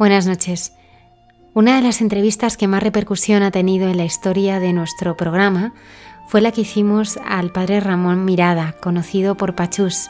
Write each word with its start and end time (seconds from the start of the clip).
Buenas 0.00 0.26
noches. 0.26 0.72
Una 1.52 1.76
de 1.76 1.82
las 1.82 2.00
entrevistas 2.00 2.56
que 2.56 2.66
más 2.66 2.82
repercusión 2.82 3.42
ha 3.42 3.50
tenido 3.50 3.86
en 3.86 3.98
la 3.98 4.06
historia 4.06 4.58
de 4.58 4.72
nuestro 4.72 5.14
programa 5.14 5.74
fue 6.26 6.40
la 6.40 6.52
que 6.52 6.62
hicimos 6.62 7.18
al 7.22 7.52
padre 7.52 7.80
Ramón 7.80 8.24
Mirada, 8.24 8.76
conocido 8.80 9.34
por 9.34 9.54
Pachús. 9.54 10.08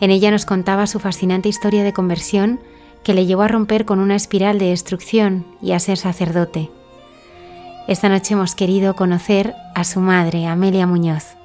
En 0.00 0.10
ella 0.10 0.32
nos 0.32 0.44
contaba 0.44 0.88
su 0.88 0.98
fascinante 0.98 1.48
historia 1.48 1.84
de 1.84 1.92
conversión 1.92 2.58
que 3.04 3.14
le 3.14 3.26
llevó 3.26 3.42
a 3.42 3.48
romper 3.48 3.84
con 3.84 4.00
una 4.00 4.16
espiral 4.16 4.58
de 4.58 4.70
destrucción 4.70 5.46
y 5.62 5.70
a 5.70 5.78
ser 5.78 5.98
sacerdote. 5.98 6.72
Esta 7.86 8.08
noche 8.08 8.34
hemos 8.34 8.56
querido 8.56 8.96
conocer 8.96 9.54
a 9.76 9.84
su 9.84 10.00
madre, 10.00 10.48
Amelia 10.48 10.88
Muñoz. 10.88 11.36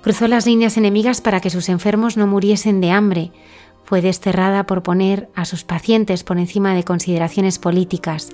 Cruzó 0.00 0.28
las 0.28 0.46
líneas 0.46 0.78
enemigas 0.78 1.20
para 1.20 1.40
que 1.40 1.50
sus 1.50 1.68
enfermos 1.68 2.16
no 2.16 2.26
muriesen 2.26 2.80
de 2.80 2.92
hambre, 2.92 3.32
fue 3.86 4.02
desterrada 4.02 4.66
por 4.66 4.82
poner 4.82 5.28
a 5.36 5.44
sus 5.44 5.62
pacientes 5.62 6.24
por 6.24 6.38
encima 6.38 6.74
de 6.74 6.82
consideraciones 6.82 7.60
políticas. 7.60 8.30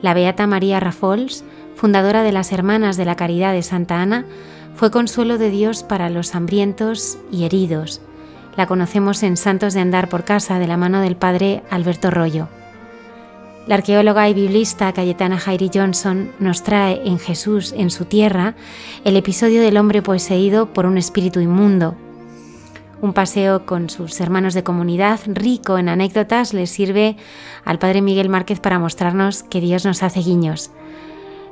La 0.00 0.14
beata 0.14 0.46
María 0.46 0.78
Rafols, 0.78 1.44
fundadora 1.74 2.22
de 2.22 2.30
las 2.30 2.52
Hermanas 2.52 2.96
de 2.96 3.04
la 3.04 3.16
Caridad 3.16 3.52
de 3.52 3.62
Santa 3.62 4.00
Ana, 4.00 4.24
fue 4.76 4.92
consuelo 4.92 5.36
de 5.36 5.50
Dios 5.50 5.82
para 5.82 6.10
los 6.10 6.34
hambrientos 6.36 7.18
y 7.32 7.44
heridos. 7.44 8.00
La 8.56 8.66
conocemos 8.66 9.24
en 9.24 9.36
Santos 9.36 9.74
de 9.74 9.80
Andar 9.80 10.08
por 10.08 10.24
Casa 10.24 10.60
de 10.60 10.68
la 10.68 10.76
mano 10.76 11.00
del 11.00 11.16
padre 11.16 11.64
Alberto 11.70 12.12
Rollo. 12.12 12.48
La 13.66 13.74
arqueóloga 13.76 14.28
y 14.28 14.34
biblista 14.34 14.92
Cayetana 14.92 15.38
Jairi 15.38 15.70
Johnson 15.74 16.30
nos 16.38 16.62
trae 16.62 17.00
en 17.04 17.18
Jesús 17.18 17.74
en 17.76 17.90
su 17.90 18.04
tierra 18.04 18.54
el 19.04 19.16
episodio 19.16 19.60
del 19.60 19.76
hombre 19.76 20.02
poseído 20.02 20.72
por 20.72 20.86
un 20.86 20.98
espíritu 20.98 21.40
inmundo, 21.40 21.96
un 23.04 23.12
paseo 23.12 23.66
con 23.66 23.90
sus 23.90 24.18
hermanos 24.20 24.54
de 24.54 24.64
comunidad, 24.64 25.20
rico 25.26 25.76
en 25.76 25.90
anécdotas, 25.90 26.54
le 26.54 26.66
sirve 26.66 27.16
al 27.62 27.78
padre 27.78 28.00
Miguel 28.00 28.30
Márquez 28.30 28.60
para 28.60 28.78
mostrarnos 28.78 29.42
que 29.42 29.60
Dios 29.60 29.84
nos 29.84 30.02
hace 30.02 30.20
guiños. 30.20 30.70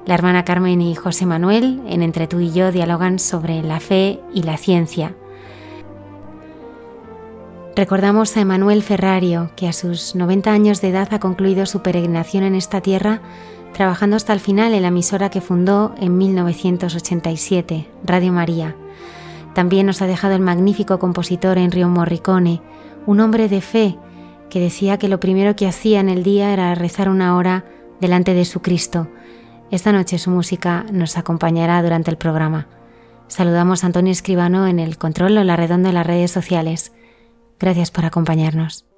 La 0.07 0.15
hermana 0.15 0.47
Carmen 0.47 0.81
y 0.81 0.95
José 0.95 1.27
Manuel, 1.27 1.83
en 1.87 2.03
Entre 2.03 2.27
tú 2.27 2.41
y 2.41 2.53
yo, 2.53 2.73
dialogan 2.73 3.19
sobre 3.19 3.63
la 3.63 3.81
fe 3.81 4.19
y 4.33 4.45
la 4.45 4.57
ciencia. 4.57 5.15
Recordamos 7.77 8.35
a 8.37 8.41
Emanuel 8.41 8.83
Ferrario, 8.83 9.51
que 9.55 9.69
a 9.69 9.75
sus 9.75 10.15
90 10.15 10.51
años 10.51 10.81
de 10.81 10.89
edad 10.89 11.09
ha 11.13 11.21
concluido 11.21 11.67
su 11.67 11.83
peregrinación 11.83 12.45
en 12.45 12.55
esta 12.55 12.81
tierra, 12.81 13.21
trabajando 13.75 14.17
hasta 14.17 14.33
el 14.33 14.41
final 14.41 14.73
en 14.73 14.83
la 14.83 14.89
emisora 14.89 15.29
que 15.29 15.43
fundó 15.43 15.95
en 16.01 16.17
1987, 16.17 17.89
Radio 18.05 18.33
María. 18.33 18.75
También 19.55 19.87
nos 19.87 20.03
ha 20.03 20.07
dejado 20.07 20.35
el 20.35 20.41
magnífico 20.41 20.99
compositor 20.99 21.59
Enrio 21.59 21.89
Morricone, 21.89 22.63
un 23.07 23.21
hombre 23.21 23.49
de 23.49 23.61
fe 23.61 23.99
que 24.49 24.61
decía 24.61 24.99
que 24.99 25.09
lo 25.09 25.21
primero 25.21 25.57
que 25.57 25.67
hacía 25.67 26.01
en 26.01 26.09
el 26.09 26.23
día 26.23 26.53
era 26.53 26.75
rezar 26.75 27.09
una 27.09 27.37
hora 27.37 27.65
delante 28.01 28.35
de 28.35 28.45
su 28.45 28.61
Cristo. 28.61 29.09
Esta 29.71 29.93
noche 29.93 30.19
su 30.19 30.31
música 30.31 30.85
nos 30.93 31.17
acompañará 31.17 31.83
durante 31.83 32.11
el 32.11 32.19
programa. 32.19 32.69
Saludamos 33.29 33.83
a 33.83 33.87
Antonio 33.87 34.13
Escribano 34.13 34.67
en 34.67 34.79
el 34.79 34.99
control 34.99 35.39
o 35.39 35.45
la 35.45 35.57
redonda 35.57 35.89
de 35.89 35.95
las 35.95 36.07
redes 36.07 36.31
sociales. 36.31 36.93
Gracias 37.59 37.91
por 37.91 38.05
acompañarnos. 38.05 38.92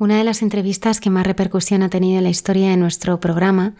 Una 0.00 0.16
de 0.16 0.24
las 0.24 0.40
entrevistas 0.40 0.98
que 0.98 1.10
más 1.10 1.26
repercusión 1.26 1.82
ha 1.82 1.90
tenido 1.90 2.16
en 2.16 2.24
la 2.24 2.30
historia 2.30 2.70
de 2.70 2.78
nuestro 2.78 3.20
programa 3.20 3.74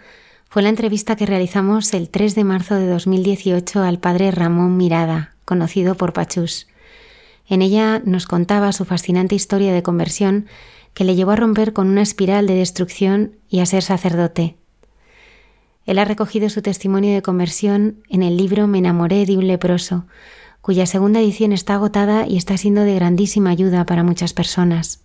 Fue 0.51 0.61
la 0.61 0.69
entrevista 0.69 1.17
que 1.17 1.25
realizamos 1.25 1.95
el 1.95 2.11
3 2.11 2.35
de 2.35 2.45
marzo 2.45 2.75
de 2.75 2.87
2018 2.89 3.83
al 3.83 4.01
padre 4.01 4.31
Ramón 4.31 4.77
Mirada, 4.77 5.35
conocido 5.47 5.95
por 5.95 6.13
Pachús. 6.13 6.67
En 7.49 7.63
ella 7.63 8.03
nos 8.05 8.27
contaba 8.27 8.71
su 8.73 8.85
fascinante 8.85 9.35
historia 9.35 9.73
de 9.73 9.83
conversión 9.83 10.45
que 10.93 11.05
le 11.05 11.15
llevó 11.17 11.31
a 11.31 11.37
romper 11.37 11.73
con 11.73 11.89
una 11.89 12.03
espiral 12.03 12.47
de 12.47 12.57
destrucción 12.57 13.37
y 13.49 13.61
a 13.61 13.67
ser 13.67 13.83
sacerdote. 13.83 14.57
Él 15.87 15.99
ha 15.99 16.05
recogido 16.05 16.51
su 16.51 16.61
testimonio 16.61 17.15
de 17.15 17.23
conversión 17.23 18.03
en 18.11 18.23
el 18.23 18.37
libro 18.37 18.67
Me 18.67 18.77
enamoré 18.77 19.25
de 19.25 19.39
un 19.39 19.47
leproso, 19.47 20.05
cuya 20.61 20.85
segunda 20.85 21.21
edición 21.21 21.55
está 21.55 21.77
agotada 21.77 22.27
y 22.27 22.37
está 22.37 22.59
siendo 22.59 22.83
de 22.83 22.97
grandísima 22.97 23.49
ayuda 23.49 23.87
para 23.87 24.05
muchas 24.05 24.35
personas. 24.35 25.01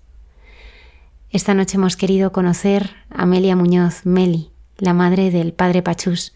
Esta 1.35 1.53
noche 1.53 1.75
hemos 1.75 1.97
querido 1.97 2.31
conocer 2.31 2.91
a 3.09 3.23
Amelia 3.23 3.57
Muñoz, 3.57 4.05
Meli, 4.05 4.51
la 4.77 4.93
madre 4.93 5.31
del 5.31 5.51
padre 5.51 5.81
Pachús, 5.81 6.33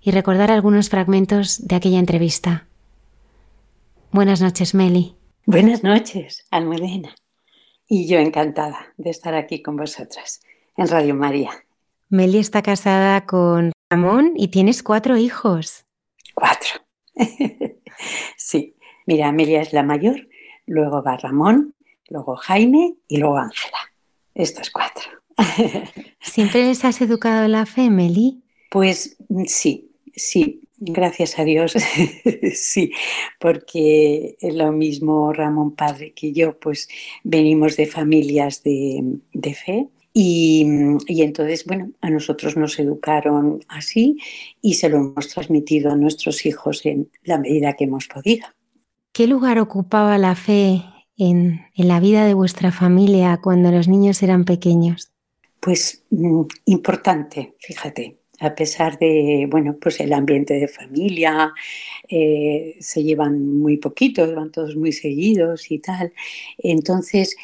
y 0.00 0.10
recordar 0.10 0.50
algunos 0.50 0.88
fragmentos 0.88 1.68
de 1.68 1.76
aquella 1.76 1.98
entrevista. 1.98 2.66
Buenas 4.10 4.40
noches, 4.40 4.74
Meli. 4.74 5.16
Buenas 5.44 5.84
noches, 5.84 6.46
Almudena. 6.50 7.14
Y 7.86 8.08
yo 8.08 8.20
encantada 8.20 8.94
de 8.96 9.10
estar 9.10 9.34
aquí 9.34 9.60
con 9.60 9.76
vosotras 9.76 10.40
en 10.78 10.88
Radio 10.88 11.14
María. 11.14 11.50
Meli 12.08 12.38
está 12.38 12.62
casada 12.62 13.26
con 13.26 13.72
Ramón 13.90 14.32
y 14.34 14.48
tienes 14.48 14.82
cuatro 14.82 15.18
hijos. 15.18 15.84
Cuatro. 16.32 16.80
sí. 18.38 18.76
Mira, 19.06 19.28
Amelia 19.28 19.60
es 19.60 19.74
la 19.74 19.82
mayor, 19.82 20.26
luego 20.64 21.02
va 21.02 21.18
Ramón, 21.18 21.74
luego 22.08 22.34
Jaime 22.36 22.94
y 23.08 23.18
luego 23.18 23.36
Ángela. 23.36 23.76
Estos 24.38 24.70
cuatro. 24.70 25.10
¿Siempre 26.20 26.64
les 26.64 26.84
has 26.84 27.00
educado 27.00 27.48
la 27.48 27.66
fe, 27.66 27.90
Meli? 27.90 28.40
Pues 28.70 29.16
sí, 29.46 29.90
sí, 30.14 30.62
gracias 30.78 31.40
a 31.40 31.44
Dios, 31.44 31.74
sí, 32.54 32.92
porque 33.40 34.36
lo 34.40 34.70
mismo 34.70 35.32
Ramón 35.32 35.74
Padre 35.74 36.12
que 36.12 36.32
yo, 36.32 36.56
pues 36.56 36.88
venimos 37.24 37.76
de 37.76 37.86
familias 37.86 38.62
de, 38.62 39.18
de 39.32 39.54
fe 39.54 39.88
y, 40.14 40.64
y, 41.08 41.22
entonces, 41.22 41.64
bueno, 41.64 41.90
a 42.00 42.08
nosotros 42.08 42.56
nos 42.56 42.78
educaron 42.78 43.60
así 43.68 44.18
y 44.62 44.74
se 44.74 44.88
lo 44.88 44.98
hemos 44.98 45.28
transmitido 45.28 45.90
a 45.90 45.96
nuestros 45.96 46.46
hijos 46.46 46.86
en 46.86 47.10
la 47.24 47.38
medida 47.38 47.72
que 47.72 47.84
hemos 47.84 48.06
podido. 48.06 48.46
¿Qué 49.12 49.26
lugar 49.26 49.58
ocupaba 49.58 50.16
la 50.16 50.36
fe 50.36 50.82
en, 51.18 51.60
la 51.74 52.00
vida 52.00 52.24
de 52.24 52.34
vuestra 52.34 52.72
familia 52.72 53.40
cuando 53.42 53.70
los 53.70 53.88
niños 53.88 54.22
eran 54.22 54.44
pequeños? 54.44 55.10
Pues 55.60 56.04
mm, 56.10 56.42
importante, 56.66 57.54
fíjate, 57.58 58.18
a 58.40 58.54
pesar 58.54 58.98
de, 58.98 59.48
bueno, 59.50 59.76
pues 59.80 59.98
el 60.00 60.12
ambiente 60.12 60.54
de 60.54 60.68
familia, 60.68 61.52
eh, 62.08 62.76
se 62.80 63.02
llevan 63.02 63.58
muy 63.58 63.78
poquitos, 63.78 64.34
van 64.34 64.52
todos 64.52 64.76
muy 64.76 64.92
seguidos 64.92 65.70
y 65.72 65.80
tal. 65.80 66.12
Entonces, 66.58 67.36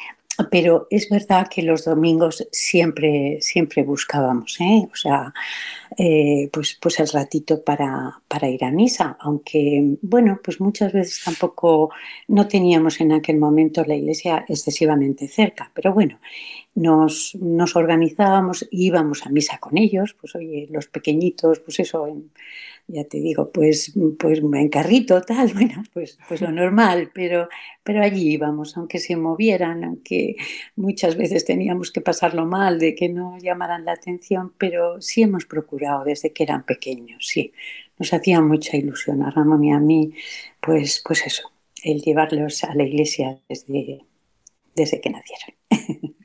pero 0.51 0.87
es 0.89 1.09
verdad 1.09 1.47
que 1.49 1.61
los 1.61 1.85
domingos 1.85 2.47
siempre, 2.51 3.37
siempre 3.41 3.83
buscábamos, 3.83 4.59
¿eh? 4.59 4.87
o 4.91 4.95
sea, 4.95 5.33
eh, 5.97 6.49
pues, 6.51 6.77
pues 6.81 6.99
el 6.99 7.07
ratito 7.07 7.63
para, 7.63 8.21
para, 8.27 8.49
ir 8.49 8.63
a 8.65 8.71
misa, 8.71 9.17
aunque, 9.19 9.97
bueno, 10.01 10.39
pues 10.43 10.59
muchas 10.59 10.91
veces 10.91 11.21
tampoco 11.23 11.91
no 12.27 12.47
teníamos 12.47 12.99
en 12.99 13.13
aquel 13.13 13.37
momento 13.37 13.83
la 13.85 13.95
iglesia 13.95 14.45
excesivamente 14.47 15.27
cerca, 15.27 15.71
pero 15.73 15.93
bueno, 15.93 16.19
nos, 16.75 17.35
nos 17.35 17.75
organizábamos 17.75 18.67
íbamos 18.71 19.25
a 19.25 19.29
misa 19.29 19.57
con 19.59 19.77
ellos, 19.77 20.15
pues 20.19 20.35
oye, 20.35 20.67
los 20.69 20.87
pequeñitos, 20.87 21.59
pues 21.59 21.79
eso, 21.79 22.07
en, 22.07 22.31
ya 22.87 23.03
te 23.05 23.19
digo, 23.19 23.51
pues, 23.51 23.93
pues 24.19 24.39
en 24.39 24.69
carrito, 24.69 25.21
tal, 25.21 25.53
bueno, 25.53 25.83
pues, 25.93 26.17
pues 26.27 26.41
lo 26.41 26.51
normal, 26.51 27.11
pero, 27.13 27.49
pero 27.83 28.01
allí 28.01 28.33
íbamos, 28.33 28.77
aunque 28.77 28.99
se 28.99 29.15
movieran, 29.15 29.83
aunque 29.83 30.35
muchas 30.75 31.17
veces 31.17 31.45
teníamos 31.45 31.91
que 31.91 32.01
pasarlo 32.01 32.45
mal 32.45 32.79
de 32.79 32.95
que 32.95 33.09
no 33.09 33.37
llamaran 33.39 33.85
la 33.85 33.93
atención, 33.93 34.53
pero 34.57 35.01
sí 35.01 35.23
hemos 35.23 35.45
procurado 35.45 36.03
desde 36.03 36.31
que 36.31 36.43
eran 36.43 36.63
pequeños, 36.65 37.27
sí, 37.27 37.53
nos 37.97 38.13
hacía 38.13 38.41
mucha 38.41 38.77
ilusión 38.77 39.23
a 39.23 39.31
Ramón 39.31 39.63
y 39.63 39.71
a 39.71 39.79
mí, 39.79 40.13
pues, 40.61 41.01
pues 41.05 41.25
eso, 41.25 41.51
el 41.83 42.01
llevarlos 42.01 42.63
a 42.63 42.75
la 42.75 42.83
iglesia 42.83 43.39
desde, 43.49 44.05
desde 44.75 45.01
que 45.01 45.09
nacieron. 45.09 45.55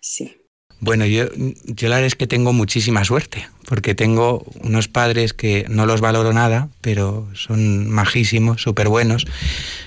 sí. 0.00 0.47
Bueno, 0.80 1.06
yo, 1.06 1.24
yo 1.64 1.88
la 1.88 1.96
verdad 1.96 2.06
es 2.06 2.14
que 2.14 2.28
tengo 2.28 2.52
muchísima 2.52 3.04
suerte, 3.04 3.48
porque 3.66 3.96
tengo 3.96 4.44
unos 4.60 4.86
padres 4.86 5.32
que 5.32 5.66
no 5.68 5.86
los 5.86 6.00
valoro 6.00 6.32
nada, 6.32 6.68
pero 6.80 7.28
son 7.34 7.90
majísimos, 7.90 8.62
súper 8.62 8.88
buenos. 8.88 9.26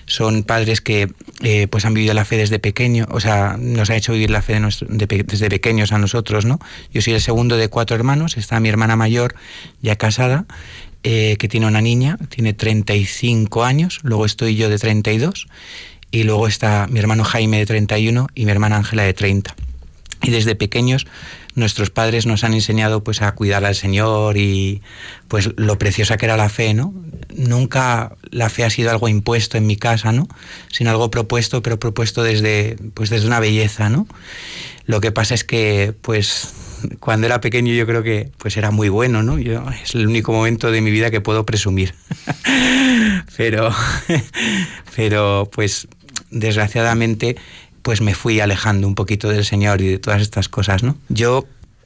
Son 0.05 0.43
padres 0.43 0.81
que 0.81 1.09
eh, 1.43 1.67
pues 1.67 1.85
han 1.85 1.93
vivido 1.93 2.13
la 2.13 2.25
fe 2.25 2.35
desde 2.35 2.59
pequeño, 2.59 3.07
o 3.09 3.21
sea, 3.21 3.55
nos 3.57 3.89
ha 3.89 3.95
hecho 3.95 4.11
vivir 4.11 4.31
la 4.31 4.41
fe 4.41 4.59
desde 4.89 5.49
pequeños 5.49 5.93
a 5.93 5.97
nosotros, 5.97 6.43
¿no? 6.43 6.59
Yo 6.93 7.01
soy 7.01 7.13
el 7.13 7.21
segundo 7.21 7.55
de 7.55 7.69
cuatro 7.69 7.95
hermanos, 7.95 8.35
está 8.35 8.59
mi 8.59 8.67
hermana 8.67 8.97
mayor 8.97 9.35
ya 9.81 9.95
casada, 9.95 10.45
eh, 11.03 11.37
que 11.39 11.47
tiene 11.47 11.67
una 11.67 11.81
niña, 11.81 12.17
tiene 12.27 12.53
35 12.53 13.63
años, 13.63 14.01
luego 14.03 14.25
estoy 14.25 14.57
yo 14.57 14.69
de 14.69 14.77
32, 14.77 15.47
y 16.11 16.23
luego 16.23 16.47
está 16.47 16.87
mi 16.89 16.99
hermano 16.99 17.23
Jaime 17.23 17.59
de 17.59 17.65
31 17.65 18.27
y 18.35 18.45
mi 18.45 18.51
hermana 18.51 18.75
Ángela 18.75 19.03
de 19.03 19.13
30. 19.13 19.55
Y 20.23 20.31
desde 20.31 20.55
pequeños 20.55 21.07
nuestros 21.55 21.89
padres 21.89 22.25
nos 22.25 22.43
han 22.43 22.53
enseñado 22.53 23.03
pues 23.03 23.21
a 23.21 23.31
cuidar 23.33 23.65
al 23.65 23.75
Señor 23.75 24.37
y 24.37 24.81
pues 25.27 25.49
lo 25.57 25.77
preciosa 25.77 26.17
que 26.17 26.25
era 26.25 26.37
la 26.37 26.49
fe, 26.49 26.73
¿no? 26.73 26.93
Nunca 27.35 28.15
la 28.29 28.49
fe 28.49 28.63
ha 28.63 28.69
sido 28.69 28.91
algo 28.91 29.09
impuesto 29.09 29.57
en 29.57 29.67
mi 29.67 29.75
casa, 29.75 30.11
¿no? 30.11 30.27
Sino 30.71 30.91
algo 30.91 31.11
propuesto, 31.11 31.61
pero 31.61 31.79
propuesto 31.79 32.23
desde 32.23 32.77
pues 32.93 33.09
desde 33.09 33.27
una 33.27 33.39
belleza, 33.39 33.89
¿no? 33.89 34.07
Lo 34.85 35.01
que 35.01 35.11
pasa 35.11 35.33
es 35.33 35.43
que 35.43 35.93
pues 36.01 36.53
cuando 36.99 37.27
era 37.27 37.41
pequeño 37.41 37.73
yo 37.73 37.85
creo 37.85 38.03
que 38.03 38.31
pues 38.37 38.57
era 38.57 38.71
muy 38.71 38.89
bueno, 38.89 39.23
¿no? 39.23 39.37
Yo, 39.37 39.63
es 39.83 39.95
el 39.95 40.07
único 40.07 40.31
momento 40.31 40.71
de 40.71 40.81
mi 40.81 40.91
vida 40.91 41.11
que 41.11 41.21
puedo 41.21 41.45
presumir. 41.45 41.93
pero 43.37 43.73
pero 44.95 45.49
pues 45.51 45.87
desgraciadamente 46.29 47.35
pues 47.81 48.01
me 48.01 48.15
fui 48.15 48.39
alejando 48.39 48.87
un 48.87 48.95
poquito 48.95 49.29
del 49.29 49.45
Señor 49.45 49.81
y 49.81 49.87
de 49.87 49.99
todas 49.99 50.21
estas 50.21 50.49
cosas, 50.49 50.83
¿no? 50.83 50.97
Yo 51.09 51.45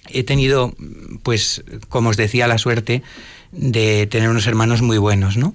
he 0.10 0.24
tenido, 0.24 0.74
pues, 1.24 1.64
como 1.90 2.10
os 2.10 2.18
decía, 2.18 2.48
la 2.48 2.58
suerte 2.58 3.02
de 3.52 4.08
tener 4.08 4.30
unos 4.30 4.48
hermanos 4.48 4.82
muy 4.82 4.98
buenos, 4.98 5.38
¿no? 5.38 5.54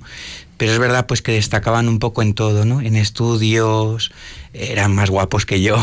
Pero 0.61 0.73
es 0.73 0.79
verdad, 0.79 1.07
pues, 1.07 1.23
que 1.23 1.33
destacaban 1.33 1.89
un 1.89 1.99
poco 1.99 2.21
en 2.21 2.35
todo, 2.35 2.67
¿no? 2.67 2.83
En 2.83 2.95
estudios, 2.95 4.13
eran 4.53 4.95
más 4.95 5.09
guapos 5.09 5.47
que 5.47 5.63
yo, 5.63 5.79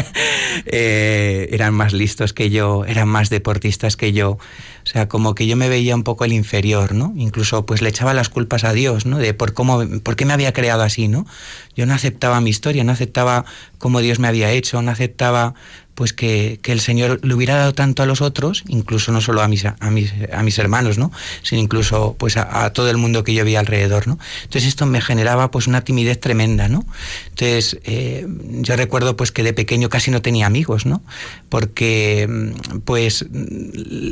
eh, 0.64 1.50
eran 1.52 1.74
más 1.74 1.92
listos 1.92 2.32
que 2.32 2.48
yo, 2.48 2.86
eran 2.86 3.08
más 3.08 3.28
deportistas 3.28 3.98
que 3.98 4.14
yo. 4.14 4.30
O 4.30 4.86
sea, 4.86 5.06
como 5.06 5.34
que 5.34 5.46
yo 5.46 5.54
me 5.54 5.68
veía 5.68 5.94
un 5.94 6.02
poco 6.02 6.24
el 6.24 6.32
inferior, 6.32 6.94
¿no? 6.94 7.12
Incluso 7.14 7.66
pues 7.66 7.82
le 7.82 7.90
echaba 7.90 8.14
las 8.14 8.30
culpas 8.30 8.64
a 8.64 8.72
Dios, 8.72 9.04
¿no? 9.04 9.18
De 9.18 9.34
por 9.34 9.52
cómo, 9.52 9.86
por 10.02 10.16
qué 10.16 10.24
me 10.24 10.32
había 10.32 10.54
creado 10.54 10.82
así, 10.82 11.08
¿no? 11.08 11.26
Yo 11.74 11.84
no 11.84 11.92
aceptaba 11.92 12.40
mi 12.40 12.48
historia, 12.48 12.84
no 12.84 12.92
aceptaba 12.92 13.44
cómo 13.76 14.00
Dios 14.00 14.18
me 14.18 14.28
había 14.28 14.50
hecho, 14.50 14.80
no 14.80 14.92
aceptaba 14.92 15.52
pues 15.96 16.12
que, 16.12 16.60
el 16.62 16.80
Señor 16.80 17.20
le 17.22 17.34
hubiera 17.34 17.56
dado 17.56 17.72
tanto 17.72 18.02
a 18.02 18.06
los 18.06 18.20
otros, 18.20 18.64
incluso 18.68 19.12
no 19.12 19.22
solo 19.22 19.40
a 19.40 19.48
mis, 19.48 19.64
a 19.64 19.90
mis, 19.90 20.12
a 20.30 20.42
mis 20.42 20.58
hermanos, 20.58 20.98
¿no? 20.98 21.10
sino 21.42 21.62
incluso 21.62 22.16
pues 22.18 22.36
a, 22.36 22.70
todo 22.74 22.90
el 22.90 22.98
mundo 22.98 23.24
que 23.24 23.32
yo 23.32 23.44
veía 23.46 23.60
alrededor. 23.60 24.06
¿no? 24.06 24.18
Entonces 24.42 24.68
esto 24.68 24.84
me 24.84 25.00
generaba 25.00 25.50
pues 25.50 25.66
una 25.66 25.84
timidez 25.84 26.20
tremenda. 26.20 26.68
¿no? 26.68 26.84
Entonces 27.30 27.78
eh, 27.84 28.26
yo 28.60 28.76
recuerdo 28.76 29.16
pues 29.16 29.32
que 29.32 29.42
de 29.42 29.54
pequeño 29.54 29.88
casi 29.88 30.10
no 30.10 30.20
tenía 30.20 30.46
amigos, 30.46 30.84
¿no? 30.84 31.02
porque 31.48 32.52
pues 32.84 33.24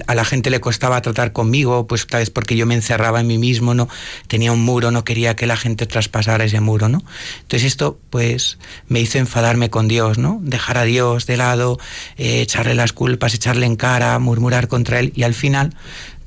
a 0.07 0.15
la 0.15 0.25
gente 0.25 0.49
le 0.49 0.61
costaba 0.61 1.03
tratar 1.03 1.35
conmigo, 1.35 1.87
pues 1.87 2.07
tal 2.07 2.21
vez 2.21 2.31
porque 2.31 2.57
yo 2.57 2.65
me 2.65 2.75
encerraba 2.75 3.21
en 3.21 3.27
mí 3.27 3.37
mismo, 3.37 3.75
¿no? 3.75 3.91
tenía 4.27 4.53
un 4.53 4.65
muro, 4.65 4.91
no 4.91 5.05
quería 5.05 5.37
que 5.37 5.47
la 5.47 5.59
gente 5.59 5.85
traspasara 5.85 6.47
ese 6.47 6.61
muro. 6.61 6.89
¿no? 6.89 7.03
Entonces 7.43 7.65
esto 7.65 7.99
pues 8.09 8.57
me 8.89 9.03
hizo 9.03 9.19
enfadarme 9.19 9.69
con 9.69 9.87
Dios, 9.87 10.17
¿no? 10.17 10.39
dejar 10.41 10.79
a 10.79 10.85
Dios 10.85 11.27
de 11.27 11.37
lado, 11.37 11.74
eh, 12.17 12.41
echarle 12.41 12.75
las 12.75 12.93
culpas, 12.93 13.35
echarle 13.35 13.67
en 13.67 13.77
cara, 13.77 14.19
murmurar 14.19 14.69
contra 14.69 15.01
él 15.01 15.13
y 15.15 15.23
al 15.23 15.35
final 15.35 15.75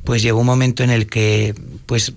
pues 0.08 0.22
llegó 0.24 0.39
un 0.39 0.46
momento 0.46 0.84
en 0.84 0.89
el 0.89 1.08
que 1.08 1.54
pues 1.86 2.13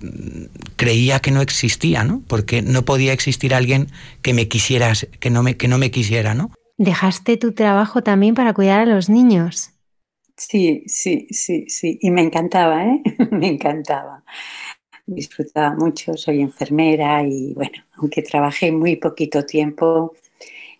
creía 0.77 1.19
que 1.19 1.31
no 1.31 1.41
existía, 1.41 2.05
¿no? 2.05 2.23
Porque 2.25 2.61
no 2.61 2.85
podía 2.85 3.11
existir 3.11 3.53
alguien 3.53 3.87
que 4.21 4.33
me 4.33 4.47
quisiera, 4.47 4.93
que 5.19 5.29
no 5.29 5.43
me, 5.43 5.57
que 5.57 5.67
no 5.67 5.77
me 5.77 5.91
quisiera, 5.91 6.33
¿no? 6.33 6.51
Dejaste 6.77 7.35
tu 7.35 7.51
trabajo 7.51 8.01
también 8.01 8.33
para 8.33 8.53
cuidar 8.53 8.79
a 8.79 8.85
los 8.85 9.09
niños. 9.09 9.71
Sí, 10.37 10.83
sí, 10.87 11.27
sí, 11.31 11.65
sí. 11.67 11.99
Y 12.01 12.11
me 12.11 12.21
encantaba, 12.21 12.85
¿eh? 12.85 13.01
me 13.31 13.47
encantaba. 13.47 14.23
Disfrutaba 15.05 15.75
mucho, 15.75 16.13
soy 16.15 16.39
enfermera 16.39 17.23
y 17.23 17.53
bueno, 17.53 17.83
aunque 17.97 18.21
trabajé 18.21 18.71
muy 18.71 18.95
poquito 18.95 19.45
tiempo, 19.45 20.13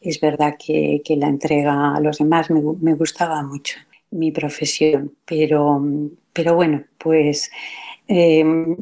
es 0.02 0.20
verdad 0.20 0.58
que, 0.58 1.02
la 1.18 1.28
entrega 1.28 1.96
a 1.96 2.00
los 2.00 2.18
demás 2.18 2.50
me, 2.50 2.94
gustaba 2.94 3.44
mucho. 3.44 3.78
mi 4.12 4.32
profesión, 4.32 5.16
pero, 5.26 5.82
pero 6.34 6.56
bueno, 6.56 6.84
pues 6.98 7.50
em, 8.08 8.76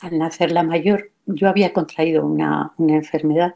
al 0.00 0.18
nacer 0.18 0.52
la 0.52 0.62
mayor, 0.62 1.10
yo 1.26 1.48
había 1.48 1.72
contraído 1.72 2.24
una, 2.26 2.72
enfermedad 2.78 3.54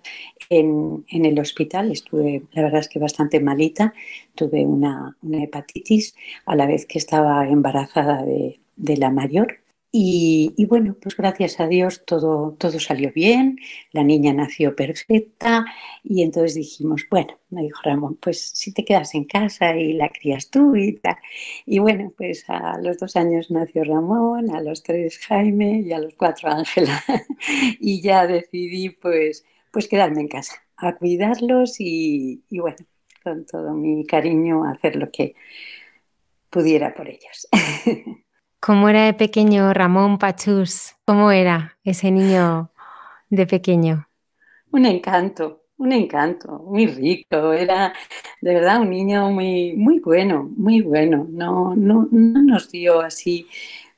en, 0.49 1.05
el 1.09 1.39
hospital, 1.39 1.91
estuve 1.93 2.43
la 2.53 2.63
verdad 2.63 2.81
es 2.81 2.89
que 2.89 2.99
bastante 2.99 3.41
malita, 3.41 3.95
tuve 4.35 4.67
una, 4.67 5.17
hepatitis 5.33 6.15
a 6.47 6.57
la 6.57 6.67
vez 6.67 6.87
que 6.87 6.99
estaba 6.99 7.49
embarazada 7.49 8.25
de 8.25 8.97
la 8.97 9.11
mayor 9.11 9.60
y, 9.93 10.65
bueno, 10.67 10.97
pues 11.01 11.17
gracias 11.17 11.59
a 11.59 11.67
Dios 11.67 12.05
todo, 12.05 12.55
todo 12.59 12.79
salió 12.79 13.11
bien, 13.13 13.59
la 13.91 14.05
niña 14.05 14.33
nació 14.33 14.77
perfecta 14.77 15.65
y 16.05 16.23
entonces 16.23 16.55
dijimos, 16.55 17.07
bueno, 17.11 17.39
me 17.51 17.63
dijo 17.63 17.81
Ramón, 17.83 18.17
pues 18.23 18.41
si 18.55 18.73
te 18.73 18.85
quedas 18.85 19.15
en 19.17 19.25
casa 19.25 19.75
y 19.77 19.95
la 19.95 20.09
crías 20.09 20.49
tú 20.49 20.77
y 20.77 20.93
tal. 20.99 21.17
Y 21.67 21.81
bueno, 21.81 22.13
pues 22.17 22.45
a 22.49 22.79
los 22.81 22.99
dos 22.99 23.17
años 23.17 23.51
nació 23.51 23.83
Ramón, 23.83 24.55
a 24.55 24.61
los 24.63 24.85
tres 24.85 25.19
Jaime 25.27 25.81
y 25.81 25.93
a 25.93 25.99
los 25.99 26.15
cuatro 26.15 26.51
Ángela. 26.51 27.03
y 27.81 28.01
ya 28.01 28.29
decidí 28.29 28.91
pues, 28.91 29.45
pues 29.73 29.89
quedarme 29.89 30.21
en 30.21 30.29
casa, 30.29 30.55
a 30.77 30.97
cuidarlos 30.97 31.81
y, 31.81 32.45
y 32.49 32.61
bueno, 32.61 32.79
con 33.25 33.45
todo 33.45 33.75
mi 33.75 34.07
cariño 34.07 34.65
hacer 34.65 34.95
lo 34.97 35.11
que 35.11 35.35
pudiera 36.49 36.95
por 36.95 37.09
ellos. 37.09 37.49
¿Cómo 38.61 38.89
era 38.91 39.07
de 39.07 39.15
pequeño 39.15 39.73
Ramón 39.73 40.19
Pachús? 40.19 40.95
¿Cómo 41.07 41.31
era 41.31 41.79
ese 41.83 42.11
niño 42.11 42.71
de 43.31 43.47
pequeño? 43.47 44.09
Un 44.73 44.87
encanto, 44.87 45.65
un 45.79 45.93
encanto, 45.93 46.59
muy 46.67 46.87
rico. 46.87 47.53
Era 47.53 47.93
de 48.41 48.55
verdad 48.55 48.81
un 48.83 48.91
niño 48.91 49.31
muy, 49.31 49.75
muy 49.77 49.99
bueno, 50.01 50.49
muy 50.57 50.83
bueno. 50.83 51.27
No, 51.31 51.75
no, 51.75 52.09
no 52.11 52.43
nos 52.43 52.71
dio 52.71 53.01
así 53.01 53.47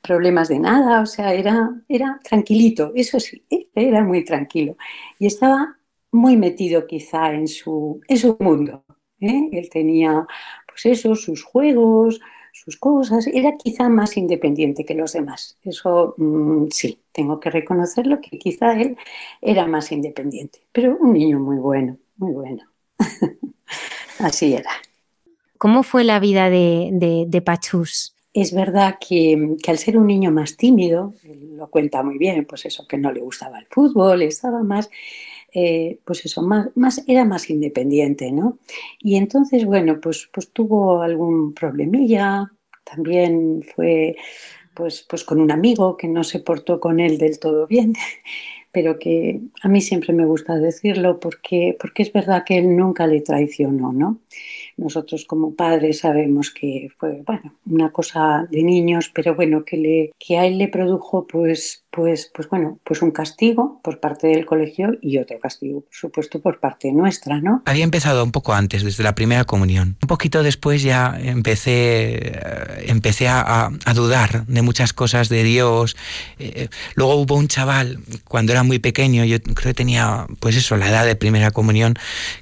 problemas 0.01 0.49
de 0.49 0.59
nada, 0.59 1.01
o 1.01 1.05
sea, 1.05 1.33
era, 1.33 1.69
era 1.87 2.19
tranquilito, 2.23 2.91
eso 2.95 3.19
sí, 3.19 3.45
era 3.73 4.03
muy 4.03 4.25
tranquilo. 4.25 4.75
Y 5.17 5.27
estaba 5.27 5.77
muy 6.11 6.35
metido 6.37 6.85
quizá 6.87 7.33
en 7.33 7.47
su, 7.47 8.01
en 8.07 8.17
su 8.17 8.35
mundo. 8.39 8.83
¿eh? 9.21 9.49
Él 9.51 9.69
tenía, 9.69 10.27
pues 10.67 10.85
eso, 10.85 11.15
sus 11.15 11.43
juegos, 11.43 12.19
sus 12.53 12.77
cosas, 12.77 13.27
era 13.27 13.57
quizá 13.57 13.89
más 13.89 14.15
independiente 14.15 14.85
que 14.85 14.93
los 14.93 15.13
demás. 15.13 15.57
Eso 15.63 16.13
mm, 16.17 16.67
sí, 16.71 16.99
tengo 17.11 17.39
que 17.39 17.49
reconocerlo, 17.49 18.21
que 18.21 18.37
quizá 18.37 18.79
él 18.79 18.95
era 19.41 19.65
más 19.65 19.91
independiente, 19.91 20.59
pero 20.71 20.95
un 20.97 21.13
niño 21.13 21.39
muy 21.39 21.57
bueno, 21.57 21.97
muy 22.17 22.31
bueno. 22.31 22.63
Así 24.19 24.53
era. 24.53 24.69
¿Cómo 25.57 25.81
fue 25.81 26.03
la 26.03 26.19
vida 26.19 26.49
de, 26.49 27.25
de, 27.27 27.41
Pachús? 27.41 28.15
Es 28.33 28.53
verdad 28.53 28.97
que, 28.99 29.55
que, 29.61 29.71
al 29.71 29.77
ser 29.77 29.97
un 29.97 30.07
niño 30.07 30.31
más 30.31 30.55
tímido, 30.55 31.13
lo 31.23 31.67
cuenta 31.69 32.03
muy 32.03 32.17
bien, 32.17 32.45
pues 32.45 32.65
eso, 32.65 32.87
que 32.87 32.97
no 32.97 33.11
le 33.11 33.21
gustaba 33.21 33.59
el 33.59 33.65
fútbol, 33.67 34.21
estaba 34.21 34.61
más 34.61 34.89
eh, 35.53 35.99
pues 36.05 36.25
eso, 36.25 36.41
más, 36.41 36.69
más, 36.75 37.03
era 37.07 37.25
más 37.25 37.49
independiente, 37.49 38.31
¿no? 38.31 38.57
Y 38.99 39.15
entonces, 39.15 39.65
bueno, 39.65 39.99
pues, 40.01 40.29
pues 40.33 40.49
tuvo 40.51 41.01
algún 41.01 41.53
problemilla, 41.53 42.51
también 42.83 43.63
fue 43.75 44.15
pues, 44.73 45.05
pues 45.07 45.23
con 45.23 45.39
un 45.39 45.51
amigo 45.51 45.97
que 45.97 46.07
no 46.07 46.23
se 46.23 46.39
portó 46.39 46.79
con 46.79 46.99
él 46.99 47.17
del 47.17 47.39
todo 47.39 47.67
bien, 47.67 47.93
pero 48.71 48.97
que 48.97 49.41
a 49.61 49.69
mí 49.69 49.81
siempre 49.81 50.13
me 50.13 50.25
gusta 50.25 50.55
decirlo 50.57 51.19
porque, 51.19 51.77
porque 51.79 52.03
es 52.03 52.11
verdad 52.11 52.43
que 52.45 52.57
él 52.57 52.75
nunca 52.75 53.05
le 53.05 53.21
traicionó, 53.21 53.93
¿no? 53.93 54.19
Nosotros 54.77 55.25
como 55.25 55.53
padres 55.53 55.99
sabemos 55.99 56.49
que 56.49 56.89
fue, 56.97 57.21
bueno, 57.25 57.55
una 57.67 57.91
cosa 57.91 58.47
de 58.49 58.63
niños, 58.63 59.11
pero 59.13 59.35
bueno, 59.35 59.63
que, 59.63 59.77
le, 59.77 60.11
que 60.17 60.37
a 60.37 60.47
él 60.47 60.57
le 60.57 60.67
produjo 60.67 61.27
pues 61.27 61.82
pues, 61.93 62.31
pues 62.33 62.49
bueno, 62.49 62.79
pues 62.83 63.03
un 63.03 63.11
castigo 63.11 63.79
por 63.83 63.99
parte 63.99 64.25
del 64.25 64.47
colegio 64.47 64.97
y 64.99 65.19
otro 65.19 65.39
castigo, 65.39 65.81
por 65.81 65.93
supuesto, 65.93 66.41
por 66.41 66.59
parte 66.59 66.91
nuestra, 66.91 67.39
¿no? 67.39 67.61
Había 67.65 67.83
empezado 67.83 68.23
un 68.23 68.31
poco 68.31 68.53
antes, 68.53 68.83
desde 68.83 69.03
la 69.03 69.13
primera 69.13 69.43
comunión. 69.43 69.95
Un 70.01 70.07
poquito 70.07 70.41
después 70.41 70.81
ya 70.81 71.15
empecé, 71.21 72.29
eh, 72.29 72.85
empecé 72.87 73.27
a, 73.27 73.69
dudar 73.93 74.47
de 74.47 74.63
muchas 74.63 74.91
cosas 74.91 75.29
de 75.29 75.43
Dios. 75.43 75.95
Eh, 76.39 76.69
luego 76.95 77.13
hubo 77.15 77.35
un 77.35 77.47
chaval, 77.47 77.99
cuando 78.27 78.53
era 78.53 78.63
muy 78.63 78.79
pequeño, 78.79 79.23
yo 79.23 79.39
creo 79.39 79.53
que 79.55 79.73
tenía, 79.75 80.25
pues 80.39 80.55
eso, 80.55 80.75
la 80.77 80.89
edad 80.89 81.05
de 81.05 81.15
primera 81.15 81.51
comunión, 81.51 81.93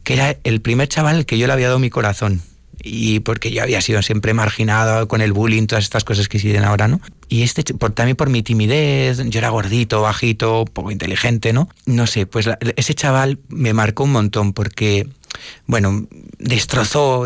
que 0.05 0.13
era 0.13 0.37
el 0.45 0.61
primer 0.61 0.87
chaval 0.87 1.25
que 1.25 1.37
yo 1.37 1.47
le 1.47 1.53
había 1.53 1.67
dado 1.67 1.79
mi 1.79 1.89
corazón 1.89 2.41
y 2.83 3.19
porque 3.19 3.51
yo 3.51 3.63
había 3.63 3.81
sido 3.81 4.01
siempre 4.01 4.33
marginado 4.33 5.07
con 5.07 5.21
el 5.21 5.33
bullying, 5.33 5.67
todas 5.67 5.83
estas 5.83 6.03
cosas 6.03 6.27
que 6.27 6.39
siguen 6.39 6.63
ahora, 6.63 6.87
¿no? 6.87 7.01
Y 7.29 7.43
este, 7.43 7.63
por, 7.73 7.91
también 7.91 8.17
por 8.17 8.29
mi 8.29 8.43
timidez, 8.43 9.19
yo 9.25 9.39
era 9.39 9.49
gordito, 9.49 10.01
bajito, 10.01 10.65
poco 10.65 10.91
inteligente, 10.91 11.53
¿no? 11.53 11.69
No 11.85 12.07
sé, 12.07 12.25
pues 12.25 12.49
ese 12.75 12.93
chaval 12.93 13.39
me 13.49 13.73
marcó 13.73 14.03
un 14.03 14.11
montón 14.11 14.53
porque, 14.53 15.07
bueno, 15.67 16.07
destrozó, 16.37 17.25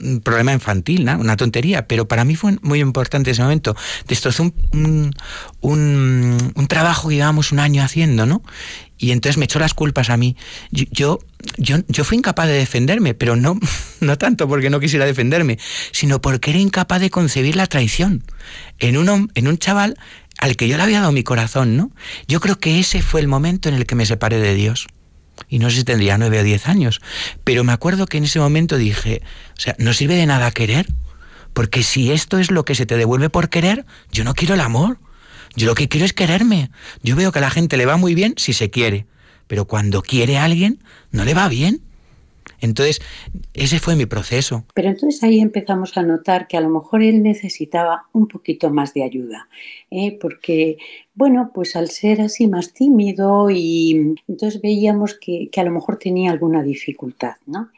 un 0.00 0.20
problema 0.20 0.52
infantil, 0.52 1.04
¿no? 1.04 1.18
una 1.18 1.36
tontería, 1.36 1.86
pero 1.86 2.08
para 2.08 2.24
mí 2.24 2.34
fue 2.34 2.56
muy 2.62 2.80
importante 2.80 3.30
ese 3.30 3.42
momento. 3.42 3.76
Destrozó 4.08 4.52
un, 4.72 5.14
un, 5.60 6.66
trabajo 6.68 7.08
que 7.08 7.16
llevábamos 7.16 7.52
un 7.52 7.58
año 7.58 7.82
haciendo, 7.82 8.24
¿no? 8.24 8.42
Y 8.98 9.10
entonces 9.10 9.36
me 9.36 9.44
echó 9.44 9.58
las 9.58 9.74
culpas 9.74 10.10
a 10.10 10.16
mí. 10.16 10.36
Yo, 10.70 11.18
yo, 11.58 11.78
yo, 11.88 12.04
fui 12.04 12.16
incapaz 12.16 12.46
de 12.46 12.54
defenderme, 12.54 13.14
pero 13.14 13.36
no, 13.36 13.58
no 14.00 14.18
tanto 14.18 14.48
porque 14.48 14.70
no 14.70 14.80
quisiera 14.80 15.04
defenderme, 15.04 15.58
sino 15.90 16.22
porque 16.22 16.50
era 16.50 16.60
incapaz 16.60 17.00
de 17.00 17.10
concebir 17.10 17.56
la 17.56 17.66
traición 17.66 18.24
en 18.78 18.96
un, 18.96 19.30
en 19.34 19.48
un 19.48 19.58
chaval 19.58 19.98
al 20.38 20.56
que 20.56 20.68
yo 20.68 20.76
le 20.76 20.82
había 20.82 21.00
dado 21.00 21.12
mi 21.12 21.22
corazón, 21.22 21.76
¿no? 21.76 21.92
Yo 22.26 22.40
creo 22.40 22.58
que 22.58 22.78
ese 22.78 23.02
fue 23.02 23.20
el 23.20 23.28
momento 23.28 23.68
en 23.68 23.74
el 23.74 23.86
que 23.86 23.94
me 23.94 24.06
separé 24.06 24.38
de 24.38 24.54
Dios 24.54 24.88
y 25.48 25.58
no 25.58 25.70
sé 25.70 25.78
si 25.78 25.84
tendría 25.84 26.18
nueve 26.18 26.40
o 26.40 26.42
diez 26.44 26.68
años, 26.68 27.00
pero 27.44 27.64
me 27.64 27.72
acuerdo 27.72 28.06
que 28.06 28.18
en 28.18 28.24
ese 28.24 28.38
momento 28.38 28.76
dije, 28.76 29.22
o 29.56 29.60
sea, 29.60 29.74
no 29.78 29.92
sirve 29.92 30.14
de 30.14 30.26
nada 30.26 30.50
querer, 30.50 30.86
porque 31.52 31.82
si 31.82 32.12
esto 32.12 32.38
es 32.38 32.50
lo 32.50 32.64
que 32.64 32.74
se 32.74 32.86
te 32.86 32.96
devuelve 32.96 33.30
por 33.30 33.48
querer, 33.48 33.84
yo 34.10 34.24
no 34.24 34.34
quiero 34.34 34.54
el 34.54 34.60
amor, 34.60 34.98
yo 35.54 35.66
lo 35.66 35.74
que 35.74 35.88
quiero 35.88 36.06
es 36.06 36.12
quererme. 36.12 36.70
Yo 37.02 37.16
veo 37.16 37.32
que 37.32 37.38
a 37.38 37.42
la 37.42 37.50
gente 37.50 37.76
le 37.76 37.86
va 37.86 37.96
muy 37.96 38.14
bien 38.14 38.34
si 38.36 38.52
se 38.52 38.70
quiere, 38.70 39.06
pero 39.46 39.66
cuando 39.66 40.02
quiere 40.02 40.38
a 40.38 40.44
alguien, 40.44 40.82
no 41.10 41.24
le 41.24 41.34
va 41.34 41.48
bien. 41.48 41.82
Entonces, 42.60 43.00
ese 43.54 43.78
fue 43.78 43.96
mi 43.96 44.06
proceso. 44.06 44.64
Pero 44.74 44.88
entonces 44.88 45.22
ahí 45.22 45.40
empezamos 45.40 45.96
a 45.96 46.02
notar 46.02 46.46
que 46.46 46.56
a 46.56 46.60
lo 46.60 46.68
mejor 46.68 47.02
él 47.02 47.22
necesitaba 47.22 48.06
un 48.12 48.28
poquito 48.28 48.70
más 48.70 48.94
de 48.94 49.02
ayuda, 49.02 49.48
¿eh? 49.90 50.16
porque, 50.20 50.78
bueno, 51.14 51.50
pues 51.52 51.76
al 51.76 51.90
ser 51.90 52.20
así 52.20 52.46
más 52.46 52.72
tímido 52.72 53.50
y 53.50 54.14
entonces 54.28 54.60
veíamos 54.60 55.18
que, 55.18 55.50
a 55.56 55.64
lo 55.64 55.70
mejor 55.70 55.98
tenía 55.98 56.30
alguna 56.30 56.62
dificultad, 56.62 57.34
¿no? 57.46 57.70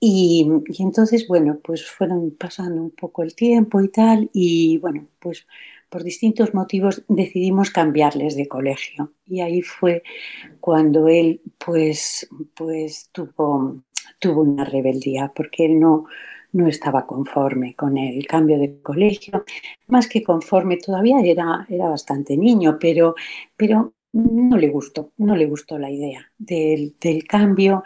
Y, 0.00 0.46
y, 0.66 0.82
entonces, 0.82 1.28
bueno, 1.28 1.60
pues 1.62 1.86
fueron 1.86 2.32
pasando 2.32 2.82
un 2.82 2.90
poco 2.90 3.22
el 3.22 3.36
tiempo 3.36 3.80
y 3.80 3.88
tal, 3.88 4.30
y 4.32 4.78
bueno, 4.78 5.06
pues 5.20 5.46
por 5.92 6.02
distintos 6.04 6.54
motivos 6.54 7.02
decidimos 7.06 7.70
cambiarles 7.70 8.34
de 8.34 8.48
colegio. 8.48 9.12
Y 9.26 9.40
ahí 9.42 9.60
fue 9.60 10.02
cuando 10.58 11.06
él, 11.06 11.42
pues, 11.58 12.26
pues 12.54 13.10
tuvo 13.12 13.82
tuvo 14.22 14.42
una 14.42 14.64
rebeldía 14.64 15.32
porque 15.34 15.66
él 15.66 15.80
no, 15.80 16.06
no 16.52 16.68
estaba 16.68 17.06
conforme 17.06 17.74
con 17.74 17.98
el 17.98 18.24
cambio 18.26 18.56
de 18.56 18.80
colegio, 18.80 19.44
más 19.88 20.06
que 20.06 20.22
conforme, 20.22 20.76
todavía 20.76 21.20
era, 21.24 21.66
era 21.68 21.88
bastante 21.88 22.36
niño, 22.36 22.78
pero, 22.80 23.16
pero 23.56 23.94
no 24.12 24.56
le 24.56 24.68
gustó, 24.68 25.10
no 25.16 25.34
le 25.34 25.46
gustó 25.46 25.76
la 25.76 25.90
idea 25.90 26.30
del, 26.38 26.94
cambio 27.28 27.82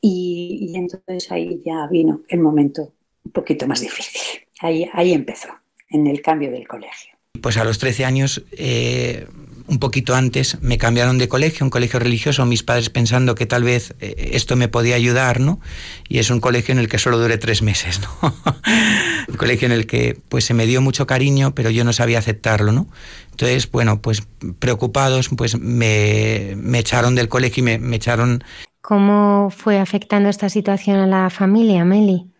y, 0.00 0.72
entonces 0.74 1.30
ahí 1.30 1.60
ya 1.64 1.86
vino 1.88 2.22
el 2.28 2.40
momento 2.40 2.94
un 3.22 3.32
poquito 3.32 3.66
más 3.66 3.80
difícil. 3.80 4.40
Ahí, 4.60 4.88
ahí 4.94 5.12
empezó, 5.12 5.48
en 5.90 6.06
el 6.06 6.22
cambio 6.22 6.50
del 6.50 6.66
colegio. 6.66 7.12
Pues 7.42 7.58
a 7.58 7.64
los 7.64 7.78
13 7.78 8.06
años 8.06 8.42
eh, 8.52 9.26
un 9.66 9.78
poquito 9.78 10.14
antes 10.14 10.58
me 10.60 10.78
cambiaron 10.78 11.18
de 11.18 11.28
colegio, 11.28 11.64
un 11.64 11.70
colegio 11.70 11.98
religioso, 11.98 12.44
mis 12.44 12.62
padres 12.62 12.90
pensando 12.90 13.34
que 13.34 13.46
tal 13.46 13.64
vez 13.64 13.94
eh, 14.00 14.30
esto 14.32 14.56
me 14.56 14.68
podía 14.68 14.96
ayudar, 14.96 15.40
¿no? 15.40 15.60
Y 16.08 16.18
es 16.18 16.30
un 16.30 16.40
colegio 16.40 16.72
en 16.72 16.78
el 16.78 16.88
que 16.88 16.98
solo 16.98 17.18
duré 17.18 17.38
tres 17.38 17.62
meses, 17.62 18.00
¿no? 18.00 18.34
un 19.28 19.36
colegio 19.36 19.66
en 19.66 19.72
el 19.72 19.86
que 19.86 20.18
pues 20.28 20.44
se 20.44 20.54
me 20.54 20.66
dio 20.66 20.82
mucho 20.82 21.06
cariño, 21.06 21.54
pero 21.54 21.70
yo 21.70 21.84
no 21.84 21.92
sabía 21.92 22.18
aceptarlo, 22.18 22.72
¿no? 22.72 22.88
Entonces, 23.30 23.70
bueno, 23.70 24.00
pues 24.00 24.22
preocupados, 24.58 25.30
pues 25.36 25.58
me, 25.58 26.52
echaron 26.78 27.14
del 27.14 27.28
colegio 27.28 27.62
y 27.62 27.64
me, 27.64 27.78
me 27.78 27.96
echaron... 27.96 28.44
¿Cómo 28.82 29.50
fue 29.50 29.78
afectando 29.78 30.28
esta 30.28 30.50
situación 30.50 30.98
a 30.98 31.06
la 31.06 31.30
familia, 31.30 31.84
Meli? 31.84 32.33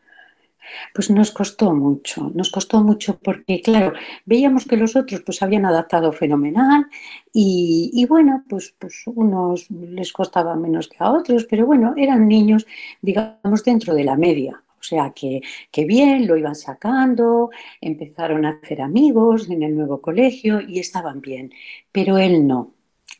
Pues 0.94 1.11
nos 1.11 1.30
costó 1.30 1.75
mucho, 1.75 2.30
nos 2.35 2.50
costó 2.50 2.83
mucho 2.83 3.18
porque, 3.18 3.61
claro, 3.61 3.92
veíamos 4.25 4.66
que 4.66 4.76
los 4.76 4.97
otros 4.97 5.23
pues 5.23 5.42
habían 5.42 5.66
adaptado 5.66 6.12
fenomenal 6.12 6.87
y, 7.33 8.06
bueno, 8.09 8.44
pues, 8.49 8.75
pues 8.78 9.02
unos 9.06 9.71
les 9.71 10.12
costaba 10.12 10.54
menos 10.56 10.88
que 10.88 10.97
a 11.00 11.11
otros, 11.11 11.47
pero 11.47 11.66
bueno, 11.66 11.94
eran 11.97 12.28
niños, 12.28 12.66
digamos, 13.02 13.64
dentro 13.64 13.94
de 13.94 14.04
la 14.04 14.16
media. 14.16 14.62
O 14.78 14.87
sea 14.87 15.12
que, 15.14 15.40
que 15.71 15.87
bien, 15.87 16.26
lo 16.26 16.37
iban 16.37 16.54
sacando, 16.54 17.50
empezaron 17.80 18.44
a 18.44 18.61
hacer 18.62 18.83
amigos 18.83 19.49
en 19.49 19.62
el 19.62 19.75
nuevo 19.75 20.00
colegio 20.02 20.61
y 20.61 20.78
estaban 20.78 21.21
bien, 21.23 21.52
pero 21.90 22.18
él 22.18 22.47
no. 22.47 22.75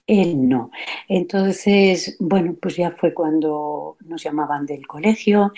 Él 0.07 0.49
no. 0.49 0.71
Entonces, 1.09 2.17
bueno, 2.21 2.55
pues 2.61 2.77
ya 2.77 2.91
fue 2.91 3.15
cuando 3.15 3.97
nos 4.05 4.23
llamaban 4.23 4.67
del 4.67 4.87
colegio, 4.87 5.53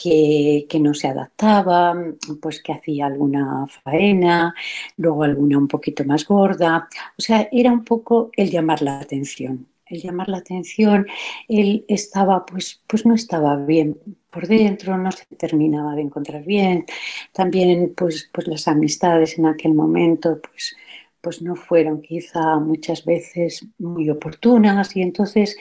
que, 0.00 0.66
que, 0.68 0.78
no 0.80 0.94
se 0.94 1.08
adaptaba, 1.08 1.94
pues 2.40 2.62
que 2.62 2.72
hacía 2.72 3.06
alguna 3.06 3.66
faena, 3.66 4.54
luego 4.96 5.24
alguna 5.24 5.58
un 5.58 5.68
poquito 5.68 6.04
más 6.04 6.26
gorda. 6.26 6.88
O 7.18 7.22
sea, 7.22 7.48
era 7.50 7.72
un 7.72 7.84
poco 7.84 8.30
el 8.36 8.50
llamar 8.50 8.82
la 8.82 9.00
atención. 9.00 9.66
El 9.86 10.02
llamar 10.02 10.28
la 10.28 10.38
atención, 10.38 11.06
él 11.48 11.84
estaba, 11.88 12.44
pues, 12.44 12.82
pues 12.86 13.06
no 13.06 13.14
estaba 13.14 13.56
bien 13.56 13.98
por 14.30 14.46
dentro, 14.46 14.98
no 14.98 15.10
se 15.10 15.24
terminaba 15.36 15.94
de 15.94 16.02
encontrar 16.02 16.44
bien. 16.44 16.84
También, 17.32 17.94
pues, 17.96 18.28
pues 18.32 18.46
las 18.46 18.68
amistades 18.68 19.38
en 19.38 19.46
aquel 19.46 19.74
momento, 19.74 20.40
pues 20.40 20.76
pues 21.20 21.42
no 21.42 21.56
fueron 21.56 22.00
quizá 22.00 22.58
muchas 22.60 23.04
veces 23.04 23.66
muy 23.78 24.08
oportunas 24.08 24.96
y 24.96 25.02
entonces 25.02 25.56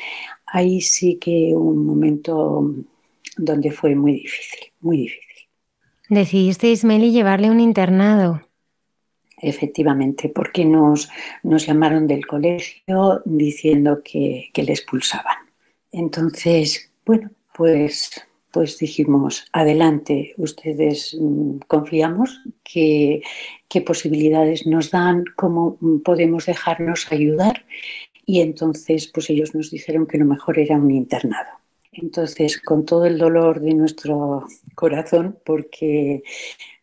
ahí 0.45 0.81
sí 0.81 1.15
que 1.17 1.53
un 1.55 1.83
momento 1.83 2.63
donde 3.37 3.71
fue 3.71 3.95
muy 3.95 4.13
difícil, 4.13 4.71
muy 4.81 4.97
difícil. 4.97 5.47
Decidisteis, 6.09 6.83
Meli, 6.83 7.11
llevarle 7.11 7.49
un 7.49 7.59
internado. 7.59 8.41
Efectivamente, 9.39 10.29
porque 10.29 10.65
nos, 10.65 11.09
nos 11.43 11.67
llamaron 11.67 12.07
del 12.07 12.25
colegio 12.25 13.21
diciendo 13.25 14.01
que, 14.03 14.49
que 14.53 14.63
le 14.63 14.73
expulsaban. 14.73 15.37
Entonces, 15.91 16.91
bueno, 17.05 17.29
pues 17.55 18.27
pues 18.57 18.79
dijimos, 18.79 19.45
adelante, 19.51 20.33
ustedes 20.37 21.15
mm, 21.19 21.59
confiamos 21.67 22.41
que, 22.63 23.21
qué 23.67 23.81
posibilidades 23.81 24.65
nos 24.65 24.89
dan, 24.89 25.25
cómo 25.35 25.77
podemos 26.03 26.47
dejarnos 26.47 27.11
ayudar. 27.11 27.65
Y 28.25 28.41
entonces, 28.41 29.07
pues 29.13 29.29
ellos 29.29 29.53
nos 29.53 29.69
dijeron 29.69 30.07
que 30.07 30.17
lo 30.17 30.25
mejor 30.25 30.57
era 30.57 30.75
un 30.75 30.89
internado. 30.89 31.56
Entonces, 31.97 32.61
con 32.61 32.85
todo 32.85 33.05
el 33.05 33.17
dolor 33.17 33.59
de 33.59 33.73
nuestro 33.73 34.45
corazón, 34.75 35.37
porque 35.45 36.23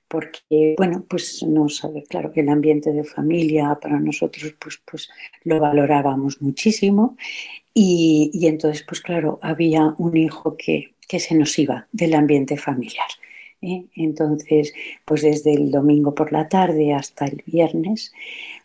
porque 0.06 0.74
bueno, 0.76 1.04
pues 1.08 1.42
no 1.42 1.68
sabe, 1.68 2.04
claro 2.04 2.30
que 2.30 2.40
el 2.40 2.48
ambiente 2.48 2.92
de 2.92 3.02
familia 3.02 3.76
para 3.80 3.98
nosotros 3.98 4.54
pues, 4.60 4.80
pues 4.88 5.08
lo 5.42 5.58
valorábamos 5.58 6.40
muchísimo 6.40 7.16
y, 7.72 8.30
y 8.32 8.46
entonces 8.46 8.84
pues 8.86 9.00
claro, 9.00 9.40
había 9.42 9.94
un 9.98 10.16
hijo 10.16 10.56
que 10.56 10.94
que 11.06 11.20
se 11.20 11.34
nos 11.34 11.58
iba 11.58 11.86
del 11.92 12.14
ambiente 12.14 12.56
familiar. 12.56 13.08
¿eh? 13.62 13.86
Entonces, 13.94 14.72
pues 15.04 15.22
desde 15.22 15.54
el 15.54 15.70
domingo 15.70 16.14
por 16.14 16.32
la 16.32 16.48
tarde 16.48 16.92
hasta 16.92 17.26
el 17.26 17.42
viernes, 17.46 18.12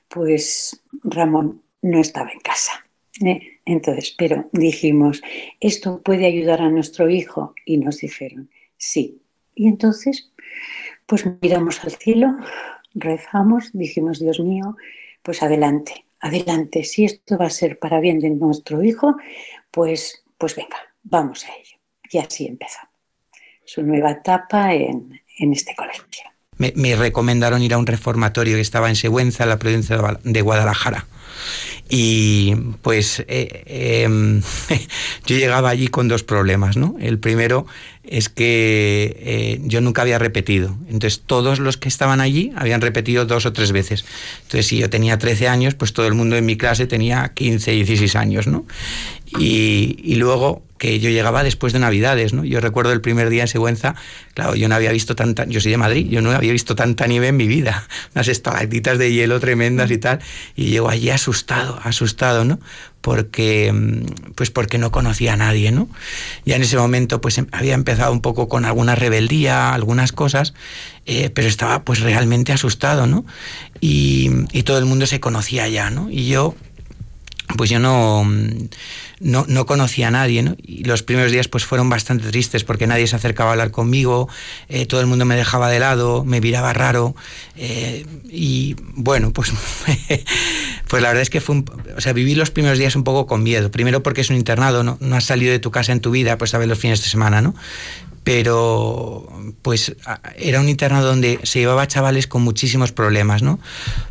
pues 0.08 0.82
Ramón 1.04 1.62
no 1.82 2.00
estaba 2.00 2.32
en 2.32 2.40
casa. 2.40 2.86
¿eh? 3.26 3.59
Entonces, 3.72 4.16
pero 4.18 4.50
dijimos, 4.52 5.22
¿esto 5.60 6.02
puede 6.02 6.26
ayudar 6.26 6.62
a 6.62 6.70
nuestro 6.70 7.10
hijo? 7.10 7.54
Y 7.66 7.78
nos 7.78 8.00
dijeron, 8.00 8.50
sí. 8.78 9.22
Y 9.54 9.68
entonces, 9.68 10.32
pues 11.06 11.26
miramos 11.42 11.84
al 11.84 11.92
cielo, 11.92 12.36
rezamos, 12.94 13.72
dijimos, 13.74 14.20
Dios 14.20 14.40
mío, 14.40 14.76
pues 15.22 15.44
adelante, 15.44 16.06
adelante, 16.20 16.84
si 16.84 17.06
esto 17.06 17.38
va 17.38 17.46
a 17.46 17.52
ser 17.52 17.78
para 17.78 18.00
bien 18.00 18.20
de 18.20 18.32
nuestro 18.32 18.84
hijo, 18.84 19.18
pues, 19.70 20.24
pues 20.38 20.56
venga, 20.56 20.78
vamos 21.04 21.46
a 21.46 21.56
ello. 21.56 21.78
Y 22.12 22.18
así 22.18 22.48
empezó 22.48 22.80
su 23.70 23.84
nueva 23.84 24.12
etapa 24.12 24.74
en, 24.74 25.22
este 25.38 25.76
colegio. 25.76 26.26
Me, 26.60 26.96
recomendaron 26.96 27.64
ir 27.64 27.74
a 27.74 27.78
un 27.78 27.88
reformatorio 27.88 28.56
que 28.56 28.62
estaba 28.62 28.90
en 28.90 28.96
Següenza, 28.96 29.44
en 29.44 29.50
la 29.50 29.60
provincia 29.60 29.98
de 30.24 30.42
Guadalajara. 30.42 31.08
Y 31.88 32.54
pues 32.82 33.24
eh, 33.28 34.04
em, 34.04 34.42
yo 35.26 35.38
llegaba 35.38 35.70
allí 35.70 35.88
con 35.88 36.08
dos 36.08 36.24
problemas, 36.24 36.78
¿no? 36.78 36.96
El 37.00 37.18
primero 37.18 37.66
es 38.04 38.30
que 38.30 39.16
eh, 39.20 39.62
yo 39.64 39.82
nunca 39.82 40.02
había 40.04 40.20
repetido. 40.20 40.76
Entonces 40.90 41.22
todos 41.26 41.60
los 41.60 41.78
que 41.78 41.88
estaban 41.88 42.22
allí 42.22 42.52
habían 42.56 42.82
repetido 42.82 43.26
dos 43.26 43.46
o 43.46 43.54
tres 43.54 43.72
veces. 43.72 44.06
Entonces 44.44 44.68
si 44.68 44.78
yo 44.78 44.90
tenía 44.90 45.18
13 45.18 45.48
años, 45.48 45.76
pues 45.76 45.94
todo 45.94 46.08
el 46.08 46.14
mundo 46.14 46.36
en 46.36 46.46
mi 46.46 46.58
clase 46.58 46.86
tenía 46.88 47.32
15, 47.34 47.72
16 47.72 48.16
años, 48.16 48.48
¿no? 48.48 48.66
Y 49.40 50.16
luego 50.16 50.64
que 50.80 51.00
yo 51.00 51.12
llegaba 51.12 51.44
después 51.44 51.74
de 51.74 51.80
Navidades, 51.80 52.34
¿no? 52.34 52.44
Yo 52.44 52.62
recuerdo 52.62 52.92
el 52.94 53.02
primer 53.02 53.30
día 53.30 53.44
en 53.44 53.48
Sigüenza, 53.48 53.96
claro, 54.34 54.56
yo 54.56 54.68
no 54.70 54.76
había 54.76 54.92
visto 54.92 55.16
tanta, 55.16 55.46
yo 55.46 55.62
soy 55.62 55.72
de 55.72 55.78
Madrid, 55.78 56.08
yo 56.10 56.22
no 56.22 56.32
había 56.32 56.54
visto 56.54 56.76
tanta 56.76 57.06
nieve 57.06 57.28
en 57.28 57.38
mi 57.38 57.48
vida, 57.48 57.88
unas 58.16 58.28
estalactitas 58.30 58.98
de 58.98 59.12
hielo 59.12 59.40
tremendas 59.40 59.92
y 59.92 59.98
tal, 60.00 60.20
y 60.56 60.72
llego 60.72 60.90
allí 60.90 61.12
asustado, 61.12 61.80
asustado, 61.84 62.46
¿no? 62.46 62.60
Porque, 63.02 63.72
mm, 63.72 64.34
pues 64.36 64.52
porque 64.52 64.78
no 64.78 64.92
conocía 64.92 65.34
a 65.34 65.38
nadie, 65.38 65.72
¿no? 65.72 65.90
Ya 66.46 66.56
en 66.56 66.62
ese 66.62 66.78
momento, 66.78 67.22
pues 67.22 67.38
em, 67.38 67.48
había 67.52 67.74
empezado 67.74 68.12
un 68.12 68.22
poco 68.22 68.48
con 68.48 68.64
alguna 68.66 68.96
rebeldía, 68.96 69.74
algunas 69.74 70.14
cosas, 70.14 70.54
eh, 71.06 71.30
pero 71.30 71.48
estaba 71.48 71.84
pues 71.84 72.00
realmente 72.00 72.54
asustado, 72.54 73.06
¿no? 73.06 73.26
Y 73.82 74.64
todo 74.64 74.78
el 74.78 74.86
mundo 74.86 75.06
se 75.06 75.20
conocía 75.20 75.68
ya, 75.68 75.90
¿no? 75.90 76.10
Y 76.10 76.28
yo, 76.28 76.56
pues 77.58 77.70
yo 77.70 77.80
no 77.80 78.26
no, 79.20 79.46
no 79.48 79.66
conocía 79.66 80.08
a 80.08 80.12
nadie, 80.12 80.44
¿no? 80.44 80.56
Y 80.64 80.84
los 80.86 81.04
primeros 81.04 81.32
días 81.32 81.48
pues 81.48 81.66
fueron 81.66 81.90
bastante 81.90 82.30
tristes 82.30 82.64
porque 82.64 82.88
nadie 82.88 83.08
se 83.08 83.16
acercaba 83.16 83.50
a 83.50 83.54
hablar 83.54 83.72
conmigo, 83.72 84.30
eh, 84.70 84.86
todo 84.86 85.02
el 85.02 85.08
mundo 85.08 85.26
me 85.26 85.36
dejaba 85.36 85.70
de 85.70 85.80
lado, 85.80 86.24
me 86.24 86.40
miraba 86.42 86.74
raro 86.74 87.16
eh, 87.56 88.06
y 88.30 88.76
bueno, 88.80 89.32
pues, 89.34 89.52
pues 90.88 91.02
la 91.02 91.10
verdad 91.10 91.22
es 91.22 91.30
que 91.30 91.42
fue 91.42 91.64
o 91.98 92.02
sea, 92.02 92.14
viví 92.14 92.36
los 92.36 92.52
primeros 92.52 92.78
días 92.78 92.96
un 92.96 93.04
poco 93.04 93.28
con 93.28 93.44
miedo, 93.44 93.72
primero 93.72 94.04
porque 94.04 94.22
es 94.22 94.30
un 94.30 94.38
internado, 94.38 94.84
¿no? 94.84 94.98
no 95.02 95.16
has 95.16 95.26
salido 95.26 95.52
de 95.52 95.60
tu 95.60 95.72
casa 95.72 95.92
en 95.92 96.00
tu 96.00 96.12
vida, 96.12 96.38
pues 96.38 96.52
sabes 96.52 96.68
los 96.68 96.80
fines 96.80 97.02
de 97.02 97.10
semana, 97.10 97.42
¿no? 97.42 97.56
Pero 98.30 99.28
pues 99.64 99.96
era 100.38 100.60
un 100.60 100.70
internado 100.70 101.08
donde 101.08 101.40
se 101.42 101.62
llevaba 101.62 101.88
chavales 101.88 102.28
con 102.28 102.44
muchísimos 102.44 102.92
problemas, 102.92 103.42
¿no? 103.42 103.60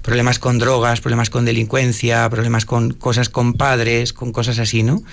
Problemas 0.03 0.41
con 0.41 0.59
drogas, 0.59 1.01
problemas 1.01 1.31
con 1.31 1.45
delincuencia, 1.45 2.29
problemas 2.29 2.65
con 2.65 2.95
cosas 2.95 3.29
con 3.29 3.55
padres, 3.55 4.13
con 4.13 4.33
cosas 4.33 4.59
así, 4.59 4.83
¿no? 4.83 5.05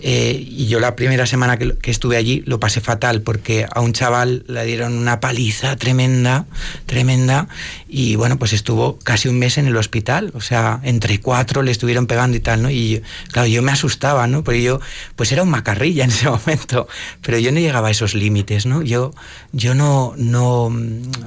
Eh, 0.00 0.44
y 0.46 0.66
yo 0.66 0.78
la 0.78 0.94
primera 0.94 1.26
semana 1.26 1.56
que, 1.56 1.90
estuve 1.90 2.16
allí 2.16 2.42
lo 2.46 2.60
pasé 2.60 2.80
fatal 2.80 3.22
porque 3.22 3.66
a 3.68 3.80
un 3.80 3.94
chaval 3.94 4.44
le 4.46 4.64
dieron 4.66 4.92
una 4.96 5.20
paliza 5.20 5.74
tremenda, 5.76 6.44
tremenda, 6.84 7.48
y 7.88 8.14
bueno, 8.16 8.38
pues 8.38 8.52
estuvo 8.52 8.98
casi 8.98 9.28
un 9.28 9.38
mes 9.38 9.56
en 9.56 9.66
el 9.66 9.76
hospital, 9.76 10.32
o 10.34 10.40
sea, 10.40 10.80
entre 10.82 11.18
cuatro 11.20 11.62
le 11.62 11.70
estuvieron 11.70 12.06
pegando 12.06 12.36
y 12.36 12.40
tal, 12.40 12.62
¿no? 12.62 12.70
Y 12.70 13.02
claro, 13.32 13.48
yo 13.48 13.62
me 13.62 13.72
asustaba, 13.72 14.26
¿no? 14.26 14.44
Porque 14.44 14.62
yo, 14.62 14.80
pues 15.16 15.32
era 15.32 15.42
un 15.42 15.48
macarrilla 15.48 16.04
en 16.04 16.10
ese 16.10 16.28
momento, 16.30 16.86
pero 17.22 17.38
yo 17.38 17.50
no 17.50 17.58
llegaba 17.58 17.88
a 17.88 17.90
esos 17.90 18.14
límites, 18.14 18.35
¿no? 18.66 18.82
Yo, 18.82 19.12
yo 19.52 19.74
no, 19.74 20.14
no, 20.16 20.72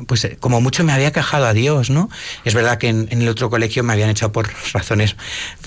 pues 0.07 0.27
como 0.39 0.61
mucho 0.61 0.83
me 0.83 0.93
había 0.93 1.11
quejado 1.11 1.45
a 1.45 1.53
Dios, 1.53 1.89
¿no? 1.89 2.09
Es 2.45 2.53
verdad 2.53 2.77
que 2.77 2.87
en, 2.89 3.07
en 3.11 3.21
el 3.21 3.27
otro 3.27 3.49
colegio 3.49 3.83
me 3.83 3.93
habían 3.93 4.09
echado 4.09 4.31
por 4.31 4.49
razones, 4.73 5.15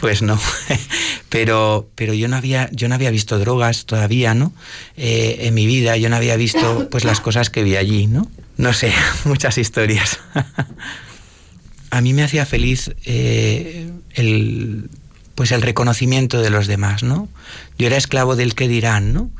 pues 0.00 0.22
no, 0.22 0.38
pero, 1.28 1.88
pero 1.94 2.14
yo 2.14 2.28
no 2.28 2.36
había, 2.36 2.70
yo 2.72 2.88
no 2.88 2.94
había 2.94 3.10
visto 3.10 3.38
drogas 3.38 3.86
todavía, 3.86 4.34
¿no? 4.34 4.52
Eh, 4.96 5.38
en 5.40 5.54
mi 5.54 5.66
vida 5.66 5.96
yo 5.96 6.08
no 6.08 6.16
había 6.16 6.36
visto 6.36 6.88
pues 6.90 7.04
las 7.04 7.20
cosas 7.20 7.50
que 7.50 7.62
vi 7.62 7.76
allí, 7.76 8.06
¿no? 8.06 8.30
No 8.56 8.72
sé, 8.72 8.92
muchas 9.24 9.58
historias. 9.58 10.18
A 11.90 12.00
mí 12.00 12.14
me 12.14 12.22
hacía 12.22 12.46
feliz 12.46 12.92
eh, 13.04 13.90
el 14.14 14.88
pues 15.34 15.52
el 15.52 15.62
reconocimiento 15.62 16.40
de 16.40 16.50
los 16.50 16.66
demás, 16.66 17.02
¿no? 17.02 17.28
Yo 17.78 17.86
era 17.86 17.96
esclavo 17.96 18.36
del 18.36 18.54
que 18.54 18.68
dirán, 18.68 19.12
¿no? 19.12 19.30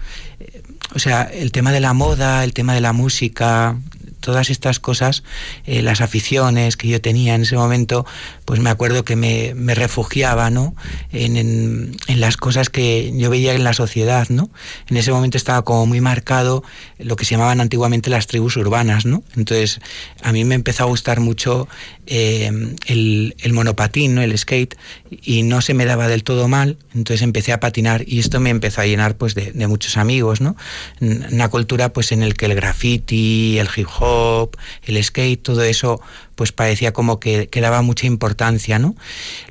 O 0.94 0.98
sea, 0.98 1.22
el 1.22 1.52
tema 1.52 1.72
de 1.72 1.80
la 1.80 1.92
moda, 1.92 2.44
el 2.44 2.52
tema 2.52 2.74
de 2.74 2.80
la 2.80 2.92
música, 2.92 3.76
todas 4.22 4.48
estas 4.48 4.78
cosas, 4.78 5.22
eh, 5.66 5.82
las 5.82 6.00
aficiones 6.00 6.78
que 6.78 6.88
yo 6.88 7.02
tenía 7.02 7.34
en 7.34 7.42
ese 7.42 7.56
momento, 7.56 8.06
pues 8.46 8.60
me 8.60 8.70
acuerdo 8.70 9.04
que 9.04 9.16
me, 9.16 9.74
refugiaba 9.74 10.48
¿no? 10.48 10.74
En, 11.10 11.36
en, 11.36 11.96
en, 12.06 12.20
las 12.20 12.36
cosas 12.38 12.70
que 12.70 13.12
yo 13.14 13.28
veía 13.28 13.52
en 13.52 13.64
la 13.64 13.74
sociedad. 13.74 14.28
¿no? 14.30 14.50
En 14.88 14.96
ese 14.96 15.12
momento 15.12 15.36
estaba 15.36 15.62
como 15.62 15.84
muy 15.86 16.00
marcado 16.00 16.62
lo 16.98 17.16
que 17.16 17.24
se 17.24 17.32
llamaban 17.32 17.60
antiguamente 17.60 18.08
las 18.08 18.28
tribus 18.28 18.56
urbanas. 18.56 19.04
¿no? 19.04 19.22
Entonces 19.36 19.80
a 20.22 20.32
mí 20.32 20.44
me 20.44 20.54
empezó 20.54 20.84
a 20.84 20.86
gustar 20.86 21.20
mucho 21.20 21.68
eh, 22.06 22.50
el, 22.86 23.36
el, 23.38 23.52
monopatín, 23.52 24.14
¿no? 24.14 24.22
el 24.22 24.36
skate, 24.36 24.76
y 25.10 25.44
no 25.44 25.60
se 25.60 25.72
me 25.72 25.84
daba 25.84 26.08
del 26.08 26.24
todo 26.24 26.48
mal, 26.48 26.78
entonces 26.94 27.22
empecé 27.22 27.52
a 27.52 27.60
patinar 27.60 28.04
y 28.06 28.18
esto 28.18 28.40
me 28.40 28.50
empezó 28.50 28.80
a 28.80 28.86
llenar 28.86 29.16
pues, 29.16 29.34
de, 29.34 29.52
de 29.52 29.66
muchos 29.66 29.96
amigos. 29.96 30.40
¿no? 30.40 30.56
Una 31.00 31.48
cultura 31.48 31.92
pues, 31.92 32.12
en 32.12 32.22
el 32.22 32.34
que 32.34 32.46
el 32.46 32.54
graffiti, 32.54 33.58
el 33.58 33.68
hip 33.74 33.88
hop, 34.00 34.56
el 34.84 35.02
skate, 35.02 35.42
todo 35.42 35.62
eso 35.62 36.00
pues 36.34 36.52
parecía 36.52 36.92
como 36.92 37.20
que, 37.20 37.48
que, 37.48 37.60
daba 37.60 37.82
mucha 37.82 38.06
importancia, 38.06 38.78
¿no? 38.78 38.94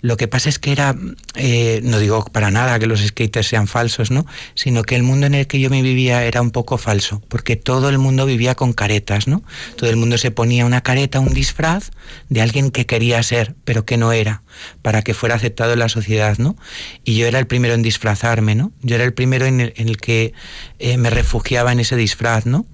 Lo 0.01 0.17
que 0.17 0.27
pasa 0.27 0.49
es 0.49 0.59
que 0.59 0.71
era, 0.71 0.95
eh, 1.35 1.79
no 1.83 1.99
digo 1.99 2.25
para 2.25 2.51
nada 2.51 2.79
que 2.79 2.87
los 2.87 3.01
skaters 3.01 3.47
sean 3.47 3.67
falsos, 3.67 4.11
¿no? 4.11 4.25
Sino 4.55 4.83
que 4.83 4.95
el 4.95 5.03
mundo 5.03 5.27
en 5.27 5.35
el 5.35 5.47
que 5.47 5.59
yo 5.59 5.69
me 5.69 5.81
vivía 5.81 6.23
era 6.25 6.41
un 6.41 6.51
poco 6.51 6.77
falso, 6.77 7.21
porque 7.27 7.55
todo 7.55 7.89
el 7.89 7.97
mundo 7.97 8.25
vivía 8.25 8.55
con 8.55 8.73
caretas, 8.73 9.27
¿no? 9.27 9.43
Todo 9.75 9.89
el 9.89 9.95
mundo 9.95 10.17
se 10.17 10.31
ponía 10.31 10.65
una 10.65 10.81
careta, 10.81 11.19
un 11.19 11.33
disfraz 11.33 11.91
de 12.29 12.41
alguien 12.41 12.71
que 12.71 12.85
quería 12.85 13.21
ser, 13.23 13.55
pero 13.63 13.85
que 13.85 13.97
no 13.97 14.11
era, 14.11 14.43
para 14.81 15.01
que 15.01 15.13
fuera 15.13 15.35
aceptado 15.35 15.73
en 15.73 15.79
la 15.79 15.89
sociedad, 15.89 16.37
¿no? 16.37 16.55
Y 17.03 17.15
yo 17.15 17.27
era 17.27 17.39
el 17.39 17.47
primero 17.47 17.73
en 17.73 17.81
disfrazarme, 17.81 18.55
¿no? 18.55 18.71
Yo 18.81 18.95
era 18.95 19.03
el 19.03 19.13
primero 19.13 19.45
en 19.45 19.59
el, 19.61 19.97
que 19.97 20.33
eh, 20.79 20.97
me 20.97 21.09
refugiaba 21.09 21.71
en 21.71 21.79
ese 21.79 21.95
disfraz, 21.95 22.45
¿no? 22.45 22.65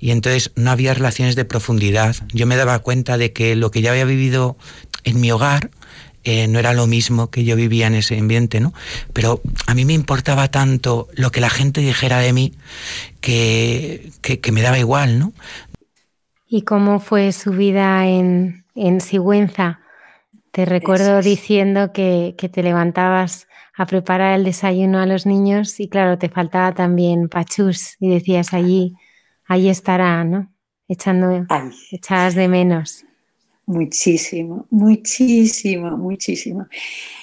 Y 0.00 0.10
entonces 0.10 0.52
no 0.56 0.70
había 0.70 0.94
relaciones 0.94 1.36
de 1.36 1.44
profundidad. 1.44 2.16
Yo 2.32 2.46
me 2.46 2.56
daba 2.56 2.78
cuenta 2.80 3.18
de 3.18 3.32
que 3.32 3.56
lo 3.56 3.70
que 3.70 3.82
ya 3.82 3.90
había 3.90 4.04
vivido 4.04 4.56
en 5.04 5.20
mi 5.20 5.30
hogar 5.30 5.70
eh, 6.24 6.46
no 6.48 6.58
era 6.58 6.74
lo 6.74 6.86
mismo 6.86 7.30
que 7.30 7.44
yo 7.44 7.56
vivía 7.56 7.86
en 7.86 7.94
ese 7.94 8.18
ambiente, 8.18 8.60
¿no? 8.60 8.74
Pero 9.12 9.40
a 9.66 9.74
mí 9.74 9.84
me 9.84 9.94
importaba 9.94 10.48
tanto 10.48 11.08
lo 11.14 11.30
que 11.30 11.40
la 11.40 11.48
gente 11.48 11.80
dijera 11.80 12.18
de 12.18 12.32
mí 12.32 12.52
que, 13.20 14.10
que, 14.20 14.52
me 14.52 14.62
daba 14.62 14.78
igual, 14.78 15.18
¿no? 15.18 15.32
¿Y 16.46 16.62
cómo 16.62 17.00
fue 17.00 17.32
su 17.32 17.52
vida 17.52 18.06
en, 18.06 18.64
en 18.74 19.00
Sigüenza? 19.00 19.80
Te 20.50 20.64
recuerdo 20.64 21.22
diciendo 21.22 21.92
que, 21.92 22.34
que 22.36 22.48
te 22.48 22.62
levantabas 22.62 23.46
a 23.76 23.86
preparar 23.86 24.34
el 24.34 24.44
desayuno 24.44 24.98
a 24.98 25.06
los 25.06 25.24
niños 25.24 25.78
y 25.78 25.88
claro, 25.88 26.18
te 26.18 26.28
faltaba 26.28 26.74
también 26.74 27.28
pachús 27.28 27.96
y 28.00 28.10
decías 28.10 28.52
allí 28.52 28.96
ahí 29.48 29.68
estará, 29.68 30.22
¿no? 30.22 30.52
Echando, 30.86 31.46
echadas 31.90 32.34
de 32.34 32.48
menos. 32.48 33.04
Muchísimo, 33.66 34.66
muchísimo, 34.70 35.90
muchísimo. 35.98 36.68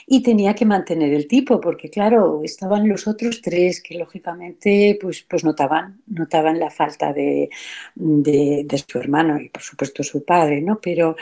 Y 0.06 0.22
tenía 0.22 0.54
que 0.54 0.64
mantener 0.64 1.12
el 1.12 1.28
tipo, 1.28 1.60
porque 1.60 1.90
claro, 1.90 2.42
estaban 2.44 2.88
los 2.88 3.08
otros 3.08 3.42
tres 3.42 3.82
que 3.82 3.98
lógicamente 3.98 4.96
pues, 5.02 5.26
pues 5.28 5.44
notaban, 5.44 6.02
notaban 6.06 6.60
la 6.60 6.70
falta 6.70 7.12
de, 7.14 7.50
de, 7.96 8.84
su 8.88 9.00
hermano 9.00 9.42
y 9.42 9.50
por 9.50 9.64
supuesto 9.64 10.04
su 10.04 10.24
padre, 10.24 10.62
¿no? 10.62 10.80
Pero 10.80 11.16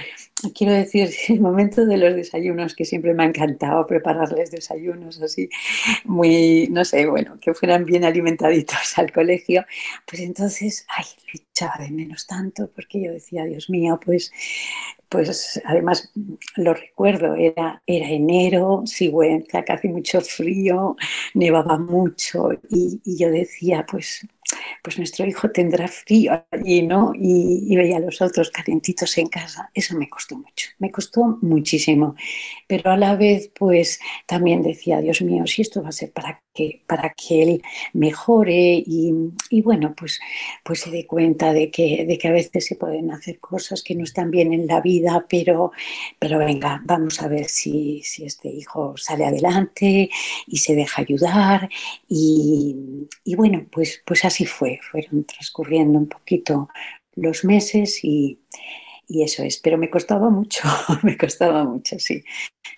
quiero 0.51 0.73
decir, 0.73 1.09
el 1.29 1.39
momento 1.39 1.85
de 1.85 1.97
los 1.97 2.15
desayunos, 2.15 2.75
que 2.75 2.85
siempre 2.85 3.13
me 3.13 3.23
ha 3.23 3.27
encantado 3.27 3.85
prepararles 3.85 4.51
desayunos 4.51 5.21
así, 5.21 5.49
muy, 6.05 6.67
no 6.71 6.83
sé, 6.85 7.05
bueno, 7.07 7.37
que 7.39 7.53
fueran 7.53 7.85
bien 7.85 8.03
alimentaditos 8.03 8.97
al 8.97 9.11
colegio, 9.11 9.65
pues 10.05 10.21
entonces, 10.21 10.85
ay, 10.89 11.05
lo 11.33 11.39
echaba 11.39 11.83
de 11.83 11.91
menos 11.91 12.27
tanto, 12.27 12.69
porque 12.73 13.01
yo 13.03 13.11
decía, 13.11 13.45
Dios 13.45 13.69
mío, 13.69 13.99
pues 14.03 14.31
pues 15.13 15.61
además 15.65 16.11
lo 16.55 16.73
recuerdo, 16.73 17.35
era, 17.35 17.83
era 17.85 18.09
enero, 18.09 18.81
Sigüenza, 18.87 19.63
hace 19.67 19.87
mucho 19.87 20.21
frío, 20.21 20.95
nevaba 21.35 21.77
mucho 21.77 22.49
y, 22.67 22.99
yo 23.05 23.29
decía, 23.29 23.85
pues 23.85 24.27
pues 24.81 24.97
nuestro 24.97 25.25
hijo 25.25 25.49
tendrá 25.51 25.87
frío 25.87 26.45
allí, 26.51 26.81
¿no? 26.83 27.11
Y, 27.15 27.75
veía 27.75 27.97
a 27.97 27.99
los 27.99 28.21
otros 28.21 28.51
calentitos 28.51 29.17
en 29.17 29.27
casa. 29.27 29.69
Eso 29.73 29.97
me 29.97 30.09
costó 30.09 30.37
mucho, 30.37 30.69
me 30.79 30.91
costó 30.91 31.37
muchísimo. 31.41 32.15
Pero 32.67 32.91
a 32.91 32.97
la 32.97 33.15
vez, 33.15 33.51
pues 33.57 33.99
también 34.25 34.61
decía, 34.61 34.99
Dios 35.01 35.21
mío, 35.21 35.47
si 35.47 35.61
esto 35.61 35.81
va 35.81 35.89
a 35.89 35.91
ser 35.91 36.11
para 36.11 36.41
que, 36.53 36.81
para 36.87 37.13
que 37.13 37.43
él 37.43 37.61
mejore 37.93 38.83
y, 38.85 39.61
bueno, 39.61 39.93
pues, 39.95 40.19
pues 40.63 40.81
se 40.81 40.91
dé 40.91 41.05
cuenta 41.07 41.53
de 41.53 41.71
que, 41.71 42.05
de 42.05 42.17
que 42.17 42.27
a 42.27 42.31
veces 42.31 42.65
se 42.65 42.75
pueden 42.75 43.11
hacer 43.11 43.39
cosas 43.39 43.83
que 43.83 43.95
no 43.95 44.03
están 44.03 44.31
bien 44.31 44.53
en 44.53 44.67
la 44.67 44.81
vida, 44.81 45.25
pero, 45.29 45.71
pero 46.19 46.37
venga, 46.39 46.81
vamos 46.85 47.21
a 47.21 47.27
ver 47.27 47.45
si, 47.45 48.01
si 48.03 48.25
este 48.25 48.49
hijo 48.49 48.95
sale 48.97 49.25
adelante 49.25 50.09
y 50.47 50.57
se 50.57 50.75
deja 50.75 51.01
ayudar. 51.01 51.69
Y, 52.07 53.07
y 53.23 53.35
bueno, 53.35 53.65
pues, 53.71 54.01
pues 54.05 54.25
así 54.25 54.45
fue, 54.45 54.79
fueron 54.91 55.25
transcurriendo 55.25 55.97
un 55.99 56.07
poquito 56.07 56.69
los 57.15 57.43
meses 57.45 58.03
y, 58.03 58.39
eso 59.09 59.43
es, 59.43 59.57
pero 59.59 59.77
me 59.77 59.89
costaba 59.89 60.29
mucho, 60.29 60.63
me 61.03 61.17
costaba 61.17 61.63
mucho, 61.63 61.97
sí, 61.99 62.23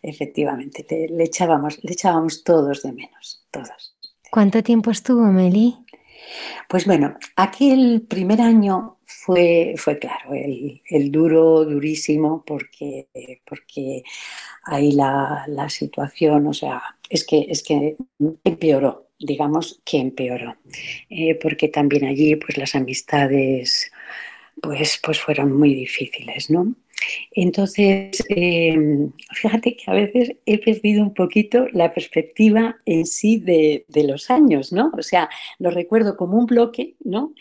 efectivamente, 0.01 0.85
le, 1.09 1.23
echábamos, 1.23 1.83
le 1.83 1.93
echábamos 1.93 2.43
todos 2.43 2.83
de 2.83 2.93
menos, 2.93 3.45
todos. 3.51 3.95
¿Cuánto 4.31 4.63
tiempo 4.63 4.91
estuvo 4.91 5.25
Meli? 5.27 5.75
Pues 6.67 6.85
bueno, 6.85 7.17
aquí 7.35 7.71
el 7.71 8.01
primer 8.01 8.41
año 8.41 8.97
fue, 9.05 9.75
fue 9.77 9.99
claro, 9.99 10.33
el, 10.33 10.81
el 10.89 11.11
duro, 11.11 11.63
durísimo, 11.63 12.43
porque, 12.45 13.07
porque 13.45 14.03
ahí 14.63 14.91
la, 14.91 15.45
la, 15.47 15.69
situación, 15.69 16.47
o 16.47 16.53
sea, 16.53 16.81
es 17.09 17.25
que, 17.25 17.45
es 17.49 17.63
que 17.63 17.95
empeoró, 18.43 19.07
digamos 19.19 19.81
que 19.85 19.99
empeoró, 19.99 20.57
eh, 21.09 21.35
porque 21.35 21.69
también 21.69 22.05
allí 22.05 22.35
pues 22.35 22.57
las 22.57 22.75
amistades 22.75 23.91
pues, 24.61 24.99
pues 25.03 25.19
fueron 25.19 25.57
muy 25.57 25.73
difíciles, 25.73 26.49
¿no? 26.49 26.75
Entonces, 27.31 28.23
em, 28.29 29.11
fíjate 29.33 29.75
que 29.75 29.91
a 29.91 29.93
veces 29.93 30.33
he 30.45 30.57
perdido 30.59 31.03
un 31.03 31.13
poquito 31.13 31.67
la 31.71 31.93
perspectiva 31.93 32.77
en 32.85 33.05
sí 33.05 33.37
de, 33.37 33.85
de, 33.89 34.03
los 34.05 34.29
años, 34.31 34.71
¿no? 34.71 34.91
O 34.97 35.01
sea, 35.03 35.29
lo 35.59 35.69
recuerdo 35.71 36.17
como 36.17 36.37
un 36.37 36.45
bloque, 36.45 36.95
¿no? 37.03 37.33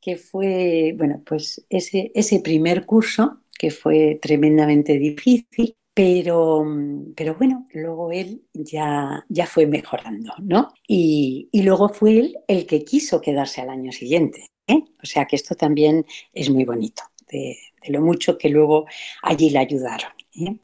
Que 0.00 0.16
fue, 0.16 0.94
bueno, 0.98 1.22
pues 1.24 1.64
ese, 1.70 2.10
ese 2.14 2.40
primer 2.40 2.84
curso, 2.84 3.40
que 3.58 3.70
fue 3.70 4.18
tremendamente 4.20 4.98
difícil, 4.98 5.76
pero, 5.96 6.62
pero 7.16 7.36
bueno, 7.36 7.66
luego 7.72 8.12
él 8.12 8.42
ya, 8.52 9.24
ya 9.30 9.46
fue 9.46 9.66
mejorando, 9.66 10.34
¿no? 10.42 10.74
Y, 10.86 11.48
luego 11.54 11.88
fue 11.88 12.18
él 12.18 12.38
el 12.48 12.66
que 12.66 12.84
quiso 12.84 13.22
quedarse 13.22 13.62
al 13.62 13.70
año 13.70 13.92
siguiente. 13.92 14.50
¿Eh? 14.66 14.84
O 15.02 15.06
sea 15.06 15.26
que 15.26 15.36
esto 15.36 15.54
también 15.54 16.06
es 16.32 16.50
muy 16.50 16.64
bonito, 16.64 17.02
de, 17.28 17.58
lo 17.88 18.00
mucho 18.00 18.36
que 18.36 18.48
luego 18.48 18.86
allí 19.22 19.50
le 19.50 19.60
ayudaron. 19.60 20.10
¿eh? 20.34 20.56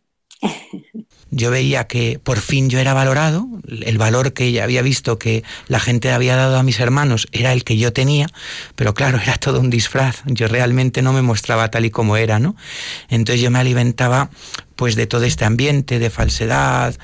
Yo 1.33 1.50
veía 1.50 1.85
que 1.85 2.20
por 2.22 2.38
fin 2.38 2.68
yo 2.68 2.78
era 2.78 2.92
valorado, 2.92 3.48
el 3.66 3.96
valor 3.96 4.35
que 4.35 4.44
ella 4.44 4.64
había 4.64 4.83
visto 4.83 5.18
que 5.18 5.42
la 5.66 5.81
gente 5.81 6.12
había 6.12 6.37
dado 6.37 6.59
a 6.59 6.62
mis 6.62 6.78
hermanos 6.78 7.26
era 7.33 7.52
el 7.55 7.64
que 7.64 7.78
yo 7.78 7.92
tenía, 7.92 8.28
pero 8.76 8.92
claro, 8.92 9.18
era 9.18 9.37
todo 9.38 9.59
un 9.59 9.70
disfraz, 9.70 10.22
yo 10.26 10.46
realmente 10.46 11.00
no 11.00 11.14
me 11.14 11.22
mostraba 11.22 11.70
tal 11.70 11.87
y 11.87 11.90
como 11.90 12.18
era, 12.18 12.38
¿no? 12.38 12.55
Entonces 13.09 13.40
yo 13.40 13.50
me 13.50 13.59
alimentaba 13.59 14.31
pues 14.76 14.94
de 14.94 15.07
todo 15.07 15.24
este 15.24 15.44
ambiente 15.44 15.98
de 15.98 16.11
falsedad, 16.11 16.96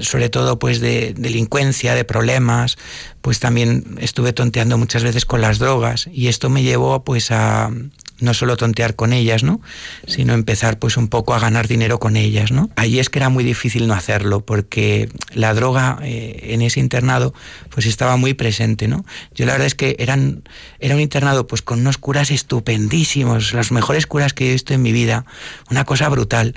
sobre 0.00 0.28
todo 0.28 0.58
pues 0.58 0.80
de 0.80 1.14
delincuencia, 1.16 1.94
de 1.94 2.04
problemas, 2.04 2.76
pues 3.22 3.38
también 3.38 3.96
estuve 4.00 4.32
tonteando 4.32 4.76
muchas 4.76 5.02
veces 5.02 5.24
con 5.24 5.40
las 5.40 5.58
drogas 5.58 6.08
y 6.12 6.28
esto 6.28 6.50
me 6.50 6.62
llevó 6.62 7.04
pues 7.04 7.30
a, 7.30 7.70
no 8.20 8.34
solo 8.34 8.56
tontear 8.56 8.94
con 8.94 9.12
ellas, 9.12 9.42
¿no? 9.42 9.60
Sino 10.06 10.34
empezar 10.34 10.78
pues 10.78 10.96
un 10.96 11.08
poco 11.08 11.34
a 11.34 11.38
ganar 11.38 11.68
dinero 11.68 11.98
con 11.98 12.16
ellas, 12.16 12.52
¿no? 12.52 12.70
Ahí 12.76 12.98
es 12.98 13.10
que 13.10 13.18
era 13.18 13.28
muy 13.28 13.44
difícil 13.44 13.86
no 13.86 13.94
hacerlo 13.94 14.44
porque 14.44 15.08
la 15.34 15.54
droga 15.54 15.98
eh, 16.02 16.50
en 16.50 16.62
ese 16.62 16.80
internado 16.80 17.34
pues 17.70 17.86
estaba 17.86 18.16
muy 18.16 18.34
presente, 18.34 18.88
¿no? 18.88 19.04
Yo 19.34 19.46
la 19.46 19.52
verdad 19.52 19.66
es 19.66 19.74
que 19.74 19.96
eran, 19.98 20.42
era 20.78 20.94
un 20.94 21.00
internado 21.00 21.46
pues 21.46 21.62
con 21.62 21.80
unos 21.80 21.98
curas 21.98 22.30
estupendísimos, 22.30 23.52
los 23.52 23.72
mejores 23.72 24.06
curas 24.06 24.32
que 24.32 24.48
he 24.48 24.52
visto 24.52 24.74
en 24.74 24.82
mi 24.82 24.92
vida, 24.92 25.24
una 25.70 25.84
cosa 25.84 26.08
brutal 26.08 26.54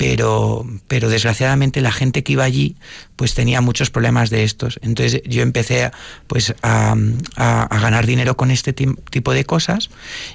pero, 0.00 0.64
pero 0.88 1.10
desgraciadamente 1.10 1.82
la 1.82 1.92
gente 1.92 2.22
que 2.22 2.32
iba 2.32 2.42
allí 2.42 2.74
pues 3.16 3.34
tenía 3.34 3.60
muchos 3.60 3.90
problemas 3.90 4.30
de 4.30 4.44
estos. 4.44 4.80
Entonces 4.80 5.20
yo 5.26 5.42
empecé 5.42 5.90
pues 6.26 6.54
a, 6.62 6.96
ganar 7.36 8.06
dinero 8.06 8.34
con 8.34 8.50
este 8.50 8.72
tipo 8.72 9.34
de 9.34 9.44
cosas 9.44 9.90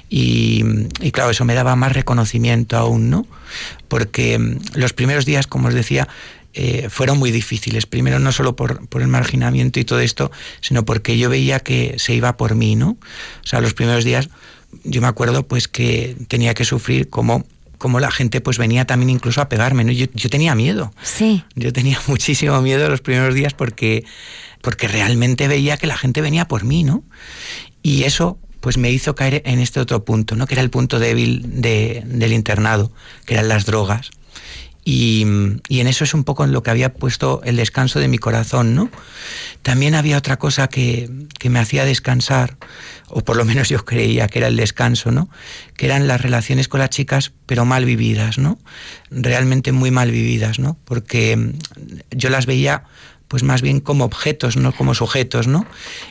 y, 0.08 0.62
claro, 1.10 1.30
eso 1.30 1.44
me 1.44 1.54
daba 1.54 1.74
más 1.74 1.94
reconocimiento 1.94 2.76
aún, 2.76 3.10
¿no? 3.10 3.26
Porque 3.88 4.38
mm, 4.38 4.58
los 4.74 4.92
primeros 4.92 5.24
días, 5.24 5.48
como 5.48 5.66
os 5.66 5.74
decía, 5.74 6.06
eh, 6.54 6.86
fueron 6.88 7.18
muy 7.18 7.32
difíciles. 7.32 7.86
Primero 7.86 8.20
no 8.20 8.30
solo 8.30 8.54
por, 8.54 8.86
por, 8.86 9.02
el 9.02 9.08
marginamiento 9.08 9.80
y 9.80 9.84
todo 9.84 9.98
esto, 9.98 10.30
sino 10.60 10.84
porque 10.84 11.18
yo 11.18 11.28
veía 11.28 11.58
que 11.58 11.96
se 11.98 12.14
iba 12.14 12.36
por 12.36 12.54
mí, 12.54 12.76
¿no? 12.76 12.90
O 12.90 13.46
sea, 13.46 13.60
los 13.60 13.74
primeros 13.74 14.04
días 14.04 14.28
yo 14.84 15.00
me 15.00 15.08
acuerdo 15.08 15.44
pues 15.48 15.66
que 15.66 16.16
tenía 16.28 16.54
que 16.54 16.64
sufrir 16.64 17.08
como 17.08 17.44
como 17.78 18.00
la 18.00 18.10
gente 18.10 18.40
pues 18.40 18.58
venía 18.58 18.86
también 18.86 19.10
incluso 19.10 19.40
a 19.40 19.48
pegarme, 19.48 19.84
¿no? 19.84 19.92
Yo, 19.92 20.08
tenía 20.30 20.54
miedo. 20.54 20.92
Sí. 21.02 21.44
Yo 21.54 21.72
tenía 21.72 22.00
muchísimo 22.06 22.60
miedo 22.62 22.88
los 22.88 23.00
primeros 23.00 23.34
días 23.34 23.54
porque, 23.54 24.04
porque 24.62 24.88
realmente 24.88 25.48
veía 25.48 25.76
que 25.76 25.86
la 25.86 25.96
gente 25.96 26.20
venía 26.20 26.48
por 26.48 26.64
mí, 26.64 26.84
¿no? 26.84 27.04
Y 27.82 28.04
eso 28.04 28.38
pues 28.60 28.78
me 28.78 28.90
hizo 28.90 29.14
caer 29.14 29.42
en 29.44 29.60
este 29.60 29.78
otro 29.78 30.04
punto, 30.04 30.34
¿no? 30.34 30.46
Que 30.46 30.54
era 30.54 30.62
el 30.62 30.70
punto 30.70 30.98
débil 30.98 31.42
del 31.44 32.32
internado, 32.32 32.90
que 33.24 33.34
eran 33.34 33.48
las 33.48 33.64
drogas. 33.64 34.10
Y, 34.88 35.22
en 35.22 35.86
eso 35.88 36.04
es 36.04 36.14
un 36.14 36.22
poco 36.22 36.44
en 36.44 36.52
lo 36.52 36.62
que 36.62 36.70
había 36.70 36.94
puesto 36.94 37.40
el 37.42 37.56
descanso 37.56 37.98
de 37.98 38.06
mi 38.06 38.18
corazón, 38.18 38.76
¿no? 38.76 38.88
También 39.62 39.96
había 39.96 40.16
otra 40.16 40.36
cosa 40.36 40.68
que, 40.68 41.10
que, 41.40 41.50
me 41.50 41.58
hacía 41.58 41.84
descansar, 41.84 42.56
o 43.08 43.24
por 43.24 43.36
lo 43.36 43.44
menos 43.44 43.68
yo 43.68 43.84
creía 43.84 44.28
que 44.28 44.38
era 44.38 44.46
el 44.46 44.54
descanso, 44.54 45.10
¿no? 45.10 45.28
Que 45.76 45.86
eran 45.86 46.06
las 46.06 46.20
relaciones 46.20 46.68
con 46.68 46.78
las 46.78 46.90
chicas, 46.90 47.32
pero 47.46 47.64
mal 47.64 47.84
vividas, 47.84 48.38
¿no? 48.38 48.60
Realmente 49.10 49.72
muy 49.72 49.90
mal 49.90 50.12
vividas, 50.12 50.60
¿no? 50.60 50.78
Porque 50.84 51.52
yo 52.12 52.30
las 52.30 52.46
veía 52.46 52.84
pues 53.28 53.42
más 53.42 53.62
bien 53.62 53.80
como 53.80 54.04
objetos, 54.04 54.56
no 54.56 54.72
como 54.72 54.94
sujetos, 54.94 55.46
¿no? 55.46 55.66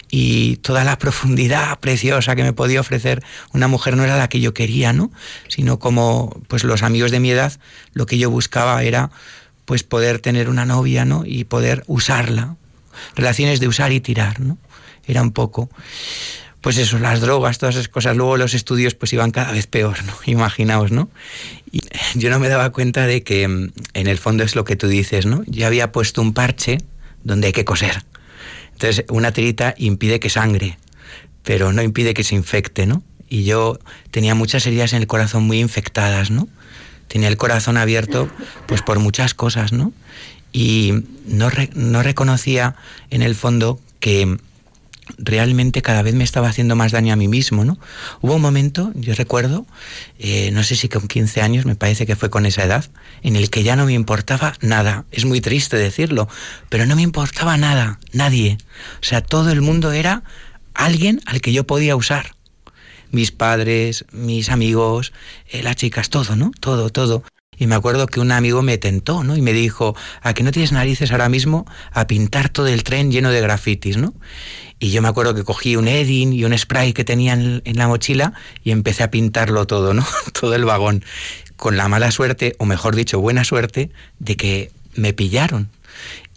Y 0.10 0.58
toda 0.58 0.84
la 0.84 0.98
profundidad 1.00 1.80
preciosa 1.80 2.36
que 2.36 2.44
me 2.44 2.54
podía 2.54 2.80
ofrecer 2.80 3.24
una 3.54 3.68
mujer 3.68 3.96
no 3.96 4.04
era 4.04 4.18
la 4.18 4.30
que 4.30 4.40
yo 4.40 4.54
quería, 4.54 4.94
¿no? 4.94 5.12
Sino 5.48 5.80
como 5.80 6.42
pues 6.48 6.64
los 6.64 6.84
amigos 6.84 7.12
de 7.12 7.20
mi 7.20 7.32
edad, 7.32 7.54
lo 7.94 8.06
que 8.06 8.18
yo 8.18 8.30
buscaba 8.30 8.84
era 8.84 9.12
pues 9.66 9.84
poder 9.84 10.20
tener 10.20 10.50
una 10.50 10.66
novia, 10.66 11.06
¿no? 11.06 11.24
Y 11.26 11.46
poder 11.46 11.84
usarla. 11.88 12.56
Relaciones 13.16 13.60
de 13.60 13.68
usar 13.68 13.92
y 13.92 14.00
tirar, 14.00 14.40
¿no? 14.40 14.58
Era 15.08 15.22
un 15.22 15.32
poco 15.32 15.70
pues 16.66 16.80
eso, 16.80 16.98
las 16.98 17.22
drogas, 17.22 17.60
todas 17.60 17.76
esas 17.76 17.90
cosas. 17.90 18.18
Luego 18.18 18.38
los 18.38 18.56
estudios 18.56 18.96
pues 18.96 19.14
iban 19.14 19.30
cada 19.30 19.52
vez 19.52 19.68
peor, 19.68 20.04
¿no? 20.04 20.14
Imaginaos, 20.26 20.92
¿no? 20.92 21.10
Y 21.72 21.82
yo 22.16 22.32
no 22.32 22.40
me 22.40 22.50
daba 22.50 22.72
cuenta 22.72 23.06
de 23.06 23.22
que 23.22 23.44
en 23.44 23.72
el 23.94 24.18
fondo 24.18 24.44
es 24.44 24.56
lo 24.56 24.64
que 24.64 24.76
tú 24.76 24.88
dices, 24.88 25.28
¿no? 25.28 25.44
Yo 25.46 25.68
había 25.68 25.92
puesto 25.92 26.24
un 26.24 26.34
parche 26.34 26.80
donde 27.26 27.48
hay 27.48 27.54
que 27.54 27.66
coser. 27.66 28.06
Entonces, 28.72 29.04
una 29.10 29.34
tirita 29.34 29.76
impide 29.78 30.22
que 30.22 30.30
sangre, 30.30 30.78
pero 31.44 31.74
no 31.74 31.82
impide 31.82 32.14
que 32.14 32.24
se 32.24 32.36
infecte, 32.36 32.86
¿no? 32.86 33.04
Y 33.28 33.44
yo 33.44 33.80
tenía 34.12 34.36
muchas 34.36 34.66
heridas 34.66 34.94
en 34.94 35.02
el 35.02 35.08
corazón 35.08 35.44
muy 35.44 35.60
infectadas, 35.60 36.32
¿no? 36.32 36.48
Tenía 37.10 37.28
el 37.28 37.38
corazón 37.38 37.76
abierto, 37.78 38.30
pues 38.68 38.82
por 38.82 39.00
muchas 39.00 39.34
cosas, 39.34 39.74
¿no? 39.74 39.92
Y 40.54 41.04
no, 41.26 41.50
no 41.74 42.04
reconocía 42.04 42.76
en 43.10 43.22
el 43.22 43.36
fondo 43.36 43.80
que 44.00 44.38
realmente 45.18 45.82
cada 45.82 46.02
vez 46.02 46.16
me 46.16 46.24
estaba 46.24 46.50
haciendo 46.50 46.76
más 46.76 46.92
daño 46.92 47.14
a 47.14 47.16
mí 47.16 47.28
mismo, 47.28 47.64
¿no? 47.64 47.78
Hubo 48.22 48.36
un 48.36 48.42
momento, 48.42 48.92
yo 48.96 49.14
recuerdo, 49.16 49.66
eh, 50.20 50.52
no 50.52 50.64
sé 50.64 50.76
si 50.76 50.90
con 50.90 51.08
15 51.08 51.42
años, 51.42 51.66
me 51.66 51.76
parece 51.76 52.06
que 52.06 52.16
fue 52.16 52.30
con 52.30 52.46
esa 52.46 52.64
edad, 52.64 52.86
en 53.22 53.36
el 53.36 53.50
que 53.50 53.64
ya 53.64 53.76
no 53.76 53.86
me 53.86 53.94
importaba 53.94 54.54
nada. 54.62 55.06
Es 55.12 55.26
muy 55.26 55.42
triste 55.42 55.78
decirlo, 55.78 56.28
pero 56.70 56.86
no 56.86 56.96
me 56.96 57.02
importaba 57.02 57.58
nada, 57.58 58.00
nadie. 58.14 58.58
O 59.02 59.06
sea, 59.06 59.22
todo 59.22 59.52
el 59.52 59.62
mundo 59.62 59.92
era 59.92 60.24
alguien 60.74 61.22
al 61.26 61.42
que 61.42 61.54
yo 61.54 61.66
podía 61.66 61.96
usar. 61.96 62.36
Mis 63.12 63.32
padres, 63.32 64.06
mis 64.12 64.50
amigos, 64.50 65.14
eh, 65.50 65.64
las 65.64 65.76
chicas, 65.76 66.10
todo, 66.10 66.36
¿no? 66.36 66.52
Todo, 66.60 66.90
todo. 66.90 67.24
Y 67.58 67.68
me 67.68 67.76
acuerdo 67.76 68.08
que 68.08 68.20
un 68.20 68.32
amigo 68.32 68.62
me 68.62 68.78
tentó, 68.78 69.24
¿no? 69.24 69.38
Y 69.38 69.42
me 69.42 69.54
dijo, 69.54 69.96
¿a 70.22 70.34
que 70.34 70.44
no 70.44 70.52
tienes 70.52 70.72
narices 70.72 71.12
ahora 71.12 71.30
mismo 71.30 71.66
a 71.92 72.08
pintar 72.08 72.50
todo 72.50 72.68
el 72.68 72.84
tren 72.84 73.12
lleno 73.12 73.32
de 73.32 73.42
grafitis, 73.42 73.98
¿no? 73.98 74.14
Y 74.80 74.92
yo 74.92 75.02
me 75.02 75.08
acuerdo 75.08 75.34
que 75.34 75.44
cogí 75.44 75.76
un 75.76 75.88
Edding 75.88 76.34
y 76.34 76.44
un 76.44 76.58
spray 76.58 76.94
que 76.94 77.04
tenía 77.04 77.34
en, 77.34 77.62
la 77.64 77.88
mochila 77.88 78.34
y 78.64 78.72
empecé 78.72 79.04
a 79.04 79.12
pintarlo 79.12 79.66
todo, 79.68 79.94
¿no? 79.94 80.06
todo 80.40 80.56
el 80.56 80.66
vagón. 80.66 81.04
Con 81.56 81.78
la 81.78 81.88
mala 81.88 82.12
suerte, 82.12 82.56
o 82.58 82.66
mejor 82.66 82.96
dicho, 82.96 83.20
buena 83.22 83.46
suerte, 83.46 83.90
de 84.20 84.36
que 84.36 84.72
me 84.96 85.14
pillaron. 85.14 85.70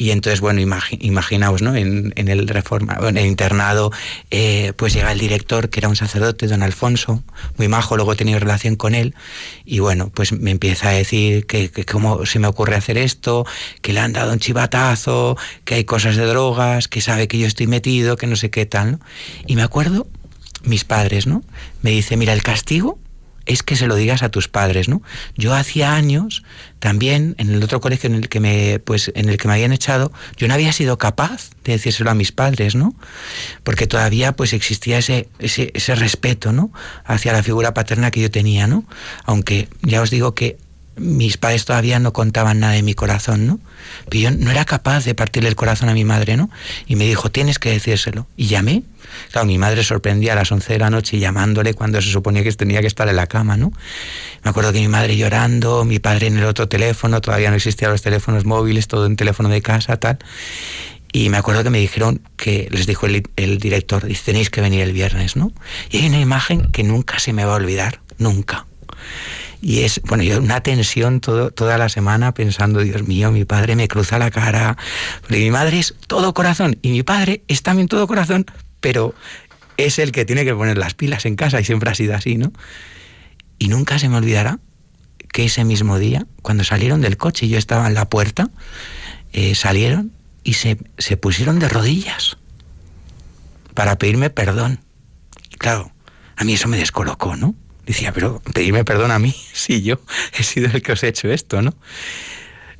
Y 0.01 0.13
entonces, 0.13 0.41
bueno, 0.41 0.61
imaginaos, 0.61 1.61
¿no? 1.61 1.75
En, 1.75 2.13
el 2.17 2.47
reforma, 2.47 2.99
en 3.03 3.17
el 3.17 3.27
internado, 3.27 3.91
eh, 4.31 4.73
pues 4.77 4.95
llega 4.95 5.11
el 5.11 5.19
director, 5.19 5.71
que 5.71 5.81
era 5.81 5.89
un 5.89 5.97
sacerdote, 5.97 6.47
don 6.47 6.63
Alfonso, 6.63 7.25
muy 7.57 7.67
majo, 7.67 7.97
luego 7.97 8.13
he 8.13 8.17
tenido 8.17 8.39
relación 8.39 8.77
con 8.77 8.95
él, 8.95 9.17
y 9.65 9.81
bueno, 9.81 10.11
pues 10.15 10.31
me 10.33 10.53
empieza 10.53 10.91
a 10.91 10.93
decir 10.93 11.47
que, 11.47 11.73
que 11.73 11.85
cómo 11.85 12.25
se 12.27 12.39
me 12.39 12.47
ocurre 12.47 12.77
hacer 12.77 12.97
esto, 12.97 13.45
que 13.83 13.93
le 13.93 13.99
han 13.99 14.13
dado 14.13 14.33
un 14.33 14.39
chivatazo, 14.39 15.37
que 15.65 15.75
hay 15.75 15.85
cosas 15.85 16.15
de 16.15 16.27
drogas, 16.27 16.87
que 16.87 17.01
sabe 17.01 17.27
que 17.27 17.39
yo 17.39 17.49
estoy 17.49 17.67
metido, 17.67 18.17
que 18.17 18.29
no 18.29 18.37
sé 18.37 18.51
qué 18.51 18.67
tal, 18.67 18.93
¿no? 18.93 19.01
Y 19.49 19.57
me 19.57 19.63
acuerdo, 19.63 20.07
mis 20.63 20.85
padres, 20.85 21.27
¿no? 21.27 21.43
Me 21.83 21.91
dice, 21.91 22.17
mira, 22.17 22.33
el 22.33 22.45
castigo 22.45 23.01
es 23.49 23.65
que 23.65 23.75
se 23.75 23.87
lo 23.89 23.97
digas 23.97 24.23
a 24.23 24.29
tus 24.29 24.47
padres, 24.47 24.89
¿no? 24.89 25.03
Yo 25.37 25.55
hacía 25.55 25.95
años 25.95 26.45
también 26.79 27.35
en 27.39 27.51
el 27.51 27.63
otro 27.65 27.81
colegio 27.81 28.09
en 28.09 28.15
el 28.15 28.29
que 28.29 28.39
me 28.39 28.79
pues 28.79 29.11
en 29.17 29.29
el 29.29 29.37
que 29.37 29.49
me 29.49 29.55
habían 29.55 29.73
echado, 29.73 30.13
yo 30.37 30.47
no 30.47 30.55
había 30.55 30.73
sido 30.73 30.97
capaz 30.99 31.51
de 31.65 31.73
decírselo 31.73 32.11
a 32.11 32.15
mis 32.15 32.31
padres, 32.31 32.77
¿no? 32.77 32.95
Porque 33.65 33.87
todavía 33.87 34.33
pues 34.33 34.53
existía 34.53 34.99
ese, 34.99 35.29
ese, 35.41 35.73
ese 35.75 35.95
respeto, 35.97 36.53
¿no? 36.53 36.71
hacia 37.05 37.33
la 37.33 37.43
figura 37.43 37.75
paterna 37.75 38.11
que 38.11 38.21
yo 38.21 38.31
tenía, 38.31 38.67
¿no? 38.67 38.85
Aunque 39.25 39.69
ya 39.83 40.03
os 40.03 40.11
digo 40.11 40.35
que 40.35 40.59
mis 40.99 41.37
padres 41.37 41.65
todavía 41.65 41.99
no 41.99 42.13
contaban 42.13 42.61
nada 42.61 42.75
de 42.75 42.83
mi 42.83 42.95
corazón, 42.95 43.47
¿no? 43.47 43.61
Pero 44.09 44.23
yo 44.23 44.31
no 44.31 44.51
era 44.51 44.65
capaz 44.65 45.05
de 45.05 45.15
partirle 45.15 45.49
el 45.49 45.57
corazón 45.57 45.89
a 45.89 45.95
mi 45.95 46.05
madre, 46.05 46.37
¿no? 46.37 46.51
Y 46.87 46.97
me 46.97 47.05
dijo, 47.07 47.31
tienes 47.31 47.59
que 47.59 47.71
decírselo. 47.71 48.27
Y 48.37 48.47
llamé. 48.47 48.83
Claro, 49.33 49.47
mi 49.47 49.59
madre 49.59 49.85
sorprendía 49.85 50.33
a 50.33 50.37
las 50.37 50.53
11 50.53 50.73
de 50.73 50.79
la 50.79 50.91
noche 50.91 51.19
llamándole 51.19 51.75
cuando 51.75 52.01
se 52.03 52.11
suponía 52.11 52.43
que 52.43 52.53
tenía 52.53 52.81
que 52.81 52.87
estar 52.87 53.09
en 53.09 53.17
la 53.17 53.27
cama, 53.27 53.57
¿no? 53.57 53.73
Me 54.45 54.51
acuerdo 54.51 54.73
que 54.73 54.81
mi 54.81 54.89
madre 54.89 55.17
llorando, 55.17 55.85
mi 55.85 55.99
padre 55.99 56.27
en 56.27 56.39
el 56.39 56.45
otro 56.45 56.69
teléfono, 56.69 57.21
todavía 57.21 57.51
no 57.51 57.57
existían 57.57 57.91
los 57.91 58.03
teléfonos 58.03 58.45
móviles, 58.45 58.89
todo 58.89 59.07
en 59.07 59.17
teléfono 59.17 59.49
de 59.49 59.63
casa, 59.63 59.97
tal. 59.99 60.19
Y 61.13 61.31
me 61.31 61.39
acuerdo 61.39 61.65
que 61.65 61.71
me 61.71 61.79
dijeron 61.79 62.21
que 62.37 62.69
les 62.71 62.87
dijo 62.87 63.07
el, 63.07 63.59
director, 63.59 64.05
dice, 64.05 64.23
tenéis 64.27 64.51
que 64.51 64.61
venir 64.61 64.83
el 64.83 64.93
viernes, 64.93 65.37
¿no? 65.37 65.53
Y 65.91 65.99
hay 65.99 66.07
una 66.09 66.21
imagen 66.21 66.71
que 66.71 66.83
nunca 66.83 67.19
se 67.19 67.33
me 67.33 67.45
va 67.45 67.53
a 67.53 67.57
olvidar, 67.57 68.01
nunca. 68.19 68.67
Y 69.61 69.81
es, 69.81 70.01
bueno, 70.05 70.23
yo 70.23 70.39
una 70.39 70.61
tensión 70.63 71.21
todo, 71.21 71.51
toda 71.51 71.79
la 71.79 71.89
semana 71.89 72.33
pensando, 72.33 72.81
Dios 72.81 73.07
mío, 73.07 73.33
mi 73.33 73.45
padre 73.45 73.75
me 73.75 73.89
cruza 73.89 74.19
la 74.19 74.31
cara. 74.31 74.77
Porque 75.23 75.39
mi 75.39 75.51
madre 75.51 75.81
es 75.81 75.95
todo 76.07 76.33
corazón 76.35 76.79
y 76.83 76.91
mi 76.91 77.03
padre 77.03 77.43
es 77.49 77.63
también 77.63 77.89
todo 77.89 78.07
corazón, 78.07 78.47
pero 78.81 79.15
es 79.77 79.99
el 79.99 80.13
que 80.13 80.25
tiene 80.25 80.45
que 80.45 80.55
poner 80.55 80.79
las 80.79 80.95
pilas 80.95 81.27
en 81.27 81.37
casa 81.37 81.61
y 81.61 81.65
siempre 81.65 81.91
ha 81.91 81.95
sido 81.95 82.15
así, 82.15 82.37
¿no? 82.37 82.53
Y 83.59 83.69
nunca 83.69 83.99
se 83.99 84.09
me 84.09 84.17
olvidará 84.17 84.61
que 85.33 85.45
ese 85.45 85.65
mismo 85.65 85.99
día, 85.99 86.27
cuando 86.43 86.65
salieron 86.65 87.01
del 87.01 87.17
coche 87.17 87.47
y 87.47 87.49
yo 87.49 87.59
estaba 87.59 87.87
en 87.87 87.95
la 87.95 88.09
puerta, 88.09 88.51
eh, 89.33 89.55
salieron 89.55 90.13
y 90.45 90.55
se, 90.55 90.79
se 90.99 91.17
pusieron 91.17 91.59
de 91.59 91.69
rodillas 91.69 92.39
para 93.75 93.99
pedirme 93.99 94.31
perdón. 94.31 94.81
Y 95.51 95.57
claro, 95.57 95.93
a 96.37 96.45
mí 96.45 96.55
eso 96.55 96.69
me 96.69 96.77
descolocó, 96.77 97.37
¿no? 97.37 97.55
Decía, 97.89 98.13
pero 98.13 98.43
pedirme 98.53 98.85
perdón 98.85 99.11
a 99.11 99.19
mí 99.19 99.35
si 99.55 99.83
yo 99.83 99.99
he 100.39 100.43
sido 100.43 100.67
el 100.67 100.83
que 100.83 100.93
os 100.93 101.03
he 101.03 101.09
hecho 101.09 101.33
esto, 101.33 101.63
¿no? 101.63 101.75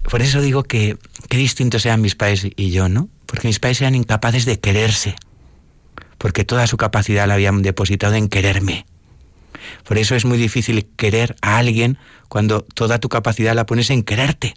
Por 0.03 0.21
eso 0.21 0.43
digo 0.43 0.65
que 0.65 0.99
qué 1.29 1.39
distintos 1.39 1.83
sean 1.83 2.03
mis 2.03 2.15
padres 2.15 2.47
y 2.55 2.71
yo, 2.71 2.91
¿no? 2.91 3.09
Porque 3.25 3.49
mis 3.49 3.59
padres 3.59 3.81
eran 3.81 3.95
incapaces 3.95 4.45
de 4.45 4.61
quererse, 4.61 5.17
porque 6.19 6.45
toda 6.45 6.67
su 6.67 6.77
capacidad 6.77 7.27
la 7.27 7.35
habían 7.35 7.63
depositado 7.63 8.15
en 8.15 8.29
quererme. 8.29 8.85
Por 9.85 9.97
eso 9.97 10.15
es 10.15 10.27
muy 10.27 10.37
difícil 10.37 10.87
querer 10.97 11.37
a 11.41 11.57
alguien 11.57 11.99
cuando 12.29 12.61
toda 12.63 12.99
tu 12.99 13.09
capacidad 13.09 13.55
la 13.55 13.67
pones 13.67 13.89
en 13.89 14.03
quererte 14.03 14.55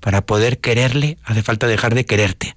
para 0.00 0.26
poder 0.26 0.58
quererle 0.58 1.16
hace 1.22 1.44
falta 1.44 1.68
dejar 1.68 1.94
de 1.94 2.06
quererte. 2.06 2.56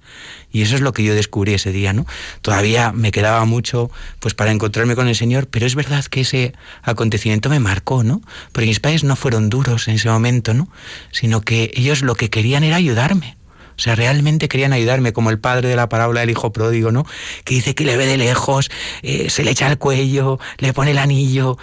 Y 0.56 0.62
eso 0.62 0.74
es 0.74 0.80
lo 0.80 0.94
que 0.94 1.04
yo 1.04 1.14
descubrí 1.14 1.52
ese 1.52 1.70
día, 1.70 1.92
¿no? 1.92 2.06
Todavía 2.40 2.90
me 2.90 3.12
quedaba 3.12 3.44
mucho 3.44 3.90
pues 4.20 4.32
para 4.32 4.52
encontrarme 4.52 4.96
con 4.96 5.06
el 5.06 5.14
Señor, 5.14 5.48
pero 5.48 5.66
es 5.66 5.74
verdad 5.74 6.02
que 6.06 6.22
ese 6.22 6.54
acontecimiento 6.80 7.50
me 7.50 7.60
marcó, 7.60 8.02
¿no? 8.02 8.22
Porque 8.52 8.66
mis 8.66 8.80
padres 8.80 9.04
no 9.04 9.16
fueron 9.16 9.50
duros 9.50 9.86
en 9.86 9.96
ese 9.96 10.08
momento, 10.08 10.54
¿no? 10.54 10.70
Sino 11.12 11.42
que 11.42 11.70
ellos 11.74 12.00
lo 12.00 12.14
que 12.14 12.30
querían 12.30 12.64
era 12.64 12.76
ayudarme. 12.76 13.36
O 13.76 13.78
sea, 13.78 13.96
realmente 13.96 14.48
querían 14.48 14.72
ayudarme, 14.72 15.12
como 15.12 15.28
el 15.28 15.38
padre 15.38 15.68
de 15.68 15.76
la 15.76 15.90
parábola 15.90 16.20
del 16.20 16.30
hijo 16.30 16.50
pródigo, 16.50 16.90
¿no? 16.90 17.04
Que 17.44 17.56
dice 17.56 17.74
que 17.74 17.84
le 17.84 17.98
ve 17.98 18.06
de 18.06 18.16
lejos, 18.16 18.70
eh, 19.02 19.28
se 19.28 19.44
le 19.44 19.50
echa 19.50 19.70
el 19.70 19.76
cuello, 19.76 20.38
le 20.56 20.72
pone 20.72 20.92
el 20.92 20.98
anillo, 20.98 21.58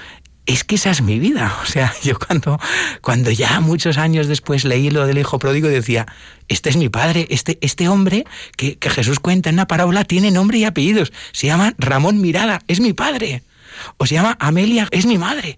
es 0.45 0.63
que 0.63 0.75
esa 0.75 0.91
es 0.91 1.01
mi 1.01 1.19
vida. 1.19 1.56
O 1.63 1.65
sea, 1.65 1.93
yo 2.03 2.17
cuando, 2.19 2.60
cuando 3.01 3.32
ya 3.32 3.60
muchos 3.60 3.97
años 3.97 4.27
después 4.27 4.65
leí 4.65 4.89
lo 4.89 5.06
del 5.06 5.17
hijo 5.17 5.39
pródigo 5.39 5.67
decía, 5.67 6.06
este 6.47 6.69
es 6.69 6.77
mi 6.77 6.89
padre, 6.89 7.27
este, 7.29 7.58
este 7.62 7.88
hombre 7.88 8.25
que, 8.58 8.77
que 8.77 8.89
Jesús 8.89 9.19
cuenta 9.19 9.49
en 9.49 9.56
una 9.56 9.67
parábola 9.67 10.03
tiene 10.03 10.32
nombre 10.32 10.58
y 10.58 10.65
apellidos. 10.65 11.13
Se 11.32 11.47
llama 11.47 11.73
Ramón 11.77 12.21
Mirada, 12.21 12.62
es 12.67 12.79
mi 12.79 12.93
padre. 12.93 13.43
O 13.97 14.06
se 14.06 14.15
llama 14.15 14.38
Amelia, 14.39 14.88
es 14.91 15.06
mi 15.06 15.17
madre. 15.17 15.58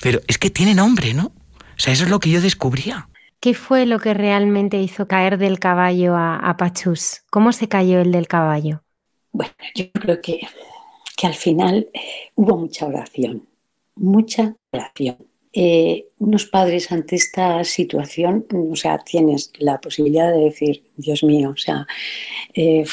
Pero 0.00 0.20
es 0.26 0.38
que 0.38 0.50
tiene 0.50 0.74
nombre, 0.74 1.14
¿no? 1.14 1.26
O 1.26 1.78
sea, 1.78 1.92
eso 1.92 2.04
es 2.04 2.10
lo 2.10 2.18
que 2.18 2.30
yo 2.30 2.40
descubría. 2.40 3.08
¿Qué 3.40 3.54
fue 3.54 3.86
lo 3.86 3.98
que 3.98 4.14
realmente 4.14 4.80
hizo 4.80 5.08
caer 5.08 5.36
del 5.36 5.58
caballo 5.58 6.14
a, 6.14 6.36
a 6.36 6.56
Pachus? 6.56 7.22
¿Cómo 7.28 7.52
se 7.52 7.68
cayó 7.68 8.00
el 8.00 8.12
del 8.12 8.28
caballo? 8.28 8.84
Bueno, 9.32 9.52
yo 9.74 9.90
creo 9.92 10.20
que, 10.20 10.40
que 11.16 11.26
al 11.26 11.34
final 11.34 11.88
hubo 12.36 12.56
mucha 12.56 12.86
oración 12.86 13.48
mucha 13.96 14.56
oración. 14.70 15.16
Eh, 15.54 16.08
unos 16.18 16.46
padres 16.46 16.90
ante 16.92 17.16
esta 17.16 17.62
situación, 17.64 18.46
o 18.50 18.74
sea, 18.74 18.98
tienes 18.98 19.52
la 19.58 19.80
posibilidad 19.80 20.32
de 20.32 20.44
decir, 20.44 20.84
Dios 20.96 21.22
mío, 21.22 21.50
o 21.50 21.56
sea, 21.58 21.86
eh, 22.54 22.84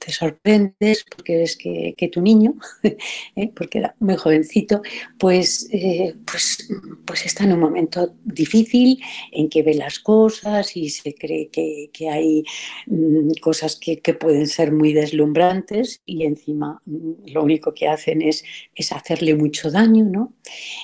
te 0.00 0.12
sorprendes 0.12 1.04
porque 1.04 1.36
ves 1.36 1.56
que, 1.56 2.10
tu 2.10 2.22
niño, 2.22 2.54
¿eh? 3.36 3.52
porque 3.54 3.78
era 3.78 3.94
muy 4.00 4.16
jovencito, 4.16 4.82
pues, 5.18 5.68
eh, 5.72 6.14
pues, 6.24 6.68
pues 7.04 7.26
está 7.26 7.44
en 7.44 7.52
un 7.52 7.60
momento 7.60 8.14
difícil 8.24 9.00
en 9.30 9.48
que 9.48 9.62
ve 9.62 9.74
las 9.74 10.00
cosas 10.00 10.76
y 10.76 10.88
se 10.88 11.14
cree 11.14 11.48
que, 11.50 11.90
hay 12.08 12.44
mm, 12.86 13.32
cosas 13.40 13.76
que, 13.76 14.00
pueden 14.18 14.48
ser 14.48 14.72
muy 14.72 14.92
deslumbrantes 14.92 16.02
y 16.04 16.24
encima 16.24 16.80
mm, 16.86 17.32
lo 17.32 17.44
único 17.44 17.74
que 17.74 17.86
hacen 17.86 18.22
es, 18.22 18.42
es 18.74 18.92
hacerle 18.92 19.34
mucho 19.34 19.70
daño, 19.70 20.04
¿no? 20.04 20.32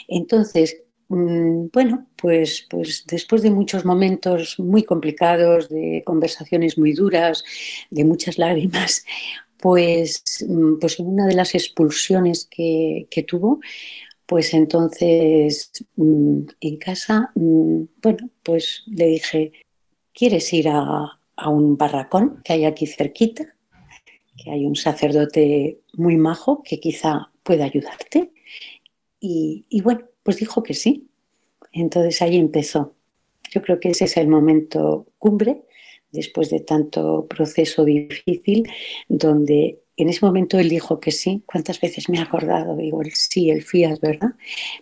Entonces, 0.07 0.86
bueno, 1.09 2.07
pues, 2.17 2.67
pues 2.69 3.05
después 3.07 3.43
de 3.43 3.51
muchos 3.51 3.85
momentos 3.85 4.59
muy 4.59 4.83
complicados, 4.83 5.69
de 5.69 6.03
conversaciones 6.05 6.79
muy 6.79 6.93
duras, 6.93 7.45
de 7.91 8.05
muchas 8.05 8.39
lágrimas, 8.39 9.05
pues, 9.59 10.23
mm, 10.49 10.79
pues 10.81 10.99
en 11.01 11.07
una 11.07 11.27
de 11.27 11.35
las 11.35 11.55
expulsiones 11.55 12.47
que, 12.51 13.07
tuvo, 13.27 13.61
pues 14.27 14.55
entonces 14.55 15.73
mm, 15.97 16.41
en 16.61 16.77
casa, 16.79 17.33
bueno, 17.35 18.31
pues 18.43 18.83
le 18.87 19.07
dije, 19.07 19.53
¿quieres 20.13 20.53
ir 20.53 20.69
a, 20.69 21.13
un 21.49 21.77
barracón 21.77 22.41
que 22.45 22.55
hay 22.55 22.65
aquí 22.65 22.87
cerquita? 22.87 23.55
Que 24.37 24.51
hay 24.51 24.67
un 24.67 24.77
sacerdote 24.77 25.81
muy 25.95 26.17
majo 26.17 26.63
que 26.63 26.81
quizá 26.81 27.31
pueda 27.43 27.65
ayudarte. 27.65 28.33
y 29.21 29.81
bueno, 29.83 30.07
pues 30.27 30.39
dijo 30.39 30.65
que 30.65 30.75
sí. 30.75 31.09
Entonces 31.73 32.21
ahí 32.21 32.37
empezó. 32.37 32.97
Yo 33.53 33.63
creo 33.63 33.79
que 33.79 33.91
ese 33.91 34.07
es 34.07 34.17
el 34.17 34.27
momento 34.27 35.07
cumbre, 35.19 35.63
después 36.11 36.51
de 36.51 36.59
tanto 36.61 37.27
proceso 37.29 37.85
difícil, 37.85 38.69
donde 39.09 39.79
en 39.97 40.09
ese 40.09 40.27
momento 40.27 40.59
él 40.59 40.69
dijo 40.69 40.99
que 40.99 41.13
sí. 41.13 41.45
¿Cuántas 41.47 41.81
veces 41.81 42.09
me 42.09 42.19
he 42.19 42.21
acordado? 42.21 42.77
Digo, 42.77 43.01
sí, 43.15 43.51
el 43.51 43.63
FIAS, 43.63 44.01
¿verdad? 44.01 44.31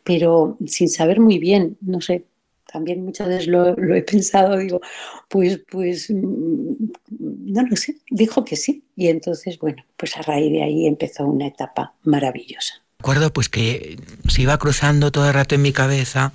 Pero 0.02 0.56
sin 0.66 0.88
saber 0.88 1.20
muy 1.20 1.38
bien, 1.38 1.76
no 1.82 2.00
sé, 2.00 2.24
también 2.72 3.04
muchas 3.04 3.28
veces 3.28 3.46
lo, 3.46 3.76
he 3.94 4.02
pensado, 4.02 4.56
digo, 4.56 4.80
pues, 5.28 5.62
pues, 5.70 6.10
mm, 6.10 6.74
no 7.18 7.62
lo 7.68 7.76
sé, 7.76 7.98
dijo 8.10 8.46
que 8.46 8.56
sí. 8.56 8.82
Y 8.96 9.08
entonces, 9.08 9.58
bueno, 9.58 9.84
pues 9.98 10.16
a 10.16 10.22
raíz 10.22 10.50
de 10.50 10.62
ahí 10.62 10.86
empezó 10.86 11.26
una 11.26 11.48
etapa 11.48 11.94
maravillosa 12.02 12.83
recuerdo 13.04 13.34
pues 13.34 13.50
que 13.50 13.98
se 14.28 14.40
iba 14.40 14.56
cruzando 14.56 15.12
todo 15.12 15.28
el 15.28 15.34
rato 15.34 15.54
en 15.54 15.60
mi 15.60 15.74
cabeza 15.74 16.32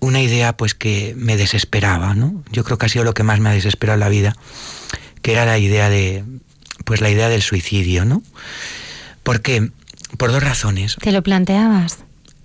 una 0.00 0.22
idea 0.22 0.56
pues 0.56 0.72
que 0.72 1.12
me 1.18 1.36
desesperaba, 1.36 2.14
¿no? 2.14 2.42
Yo 2.50 2.64
creo 2.64 2.78
que 2.78 2.86
ha 2.86 2.88
sido 2.88 3.04
lo 3.04 3.12
que 3.12 3.24
más 3.24 3.40
me 3.40 3.50
ha 3.50 3.52
desesperado 3.52 3.96
en 3.96 4.00
la 4.00 4.08
vida, 4.08 4.34
que 5.20 5.32
era 5.32 5.44
la 5.44 5.58
idea 5.58 5.90
de 5.90 6.24
pues 6.86 7.02
la 7.02 7.10
idea 7.10 7.28
del 7.28 7.42
suicidio, 7.42 8.06
¿no? 8.06 8.22
Porque 9.22 9.70
por 10.16 10.32
dos 10.32 10.42
razones. 10.42 10.96
¿Te 10.98 11.12
lo 11.12 11.22
planteabas? 11.22 11.98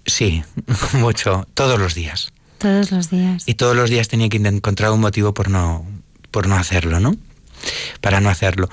Sí, 0.08 0.44
mucho, 0.96 1.48
todos 1.54 1.80
los 1.80 1.96
días. 1.96 2.34
Todos 2.58 2.92
los 2.92 3.10
días. 3.12 3.44
Y 3.46 3.54
todos 3.54 3.78
los 3.78 3.90
días 3.90 4.10
tenía 4.10 4.28
que 4.28 4.40
encontrar 4.40 4.92
un 4.92 5.00
motivo 5.00 5.34
por 5.34 5.50
no 5.50 5.86
por 6.32 6.48
no 6.48 6.58
hacerlo, 6.58 7.00
¿no? 7.00 7.16
Para 8.02 8.20
no 8.20 8.30
hacerlo. 8.30 8.70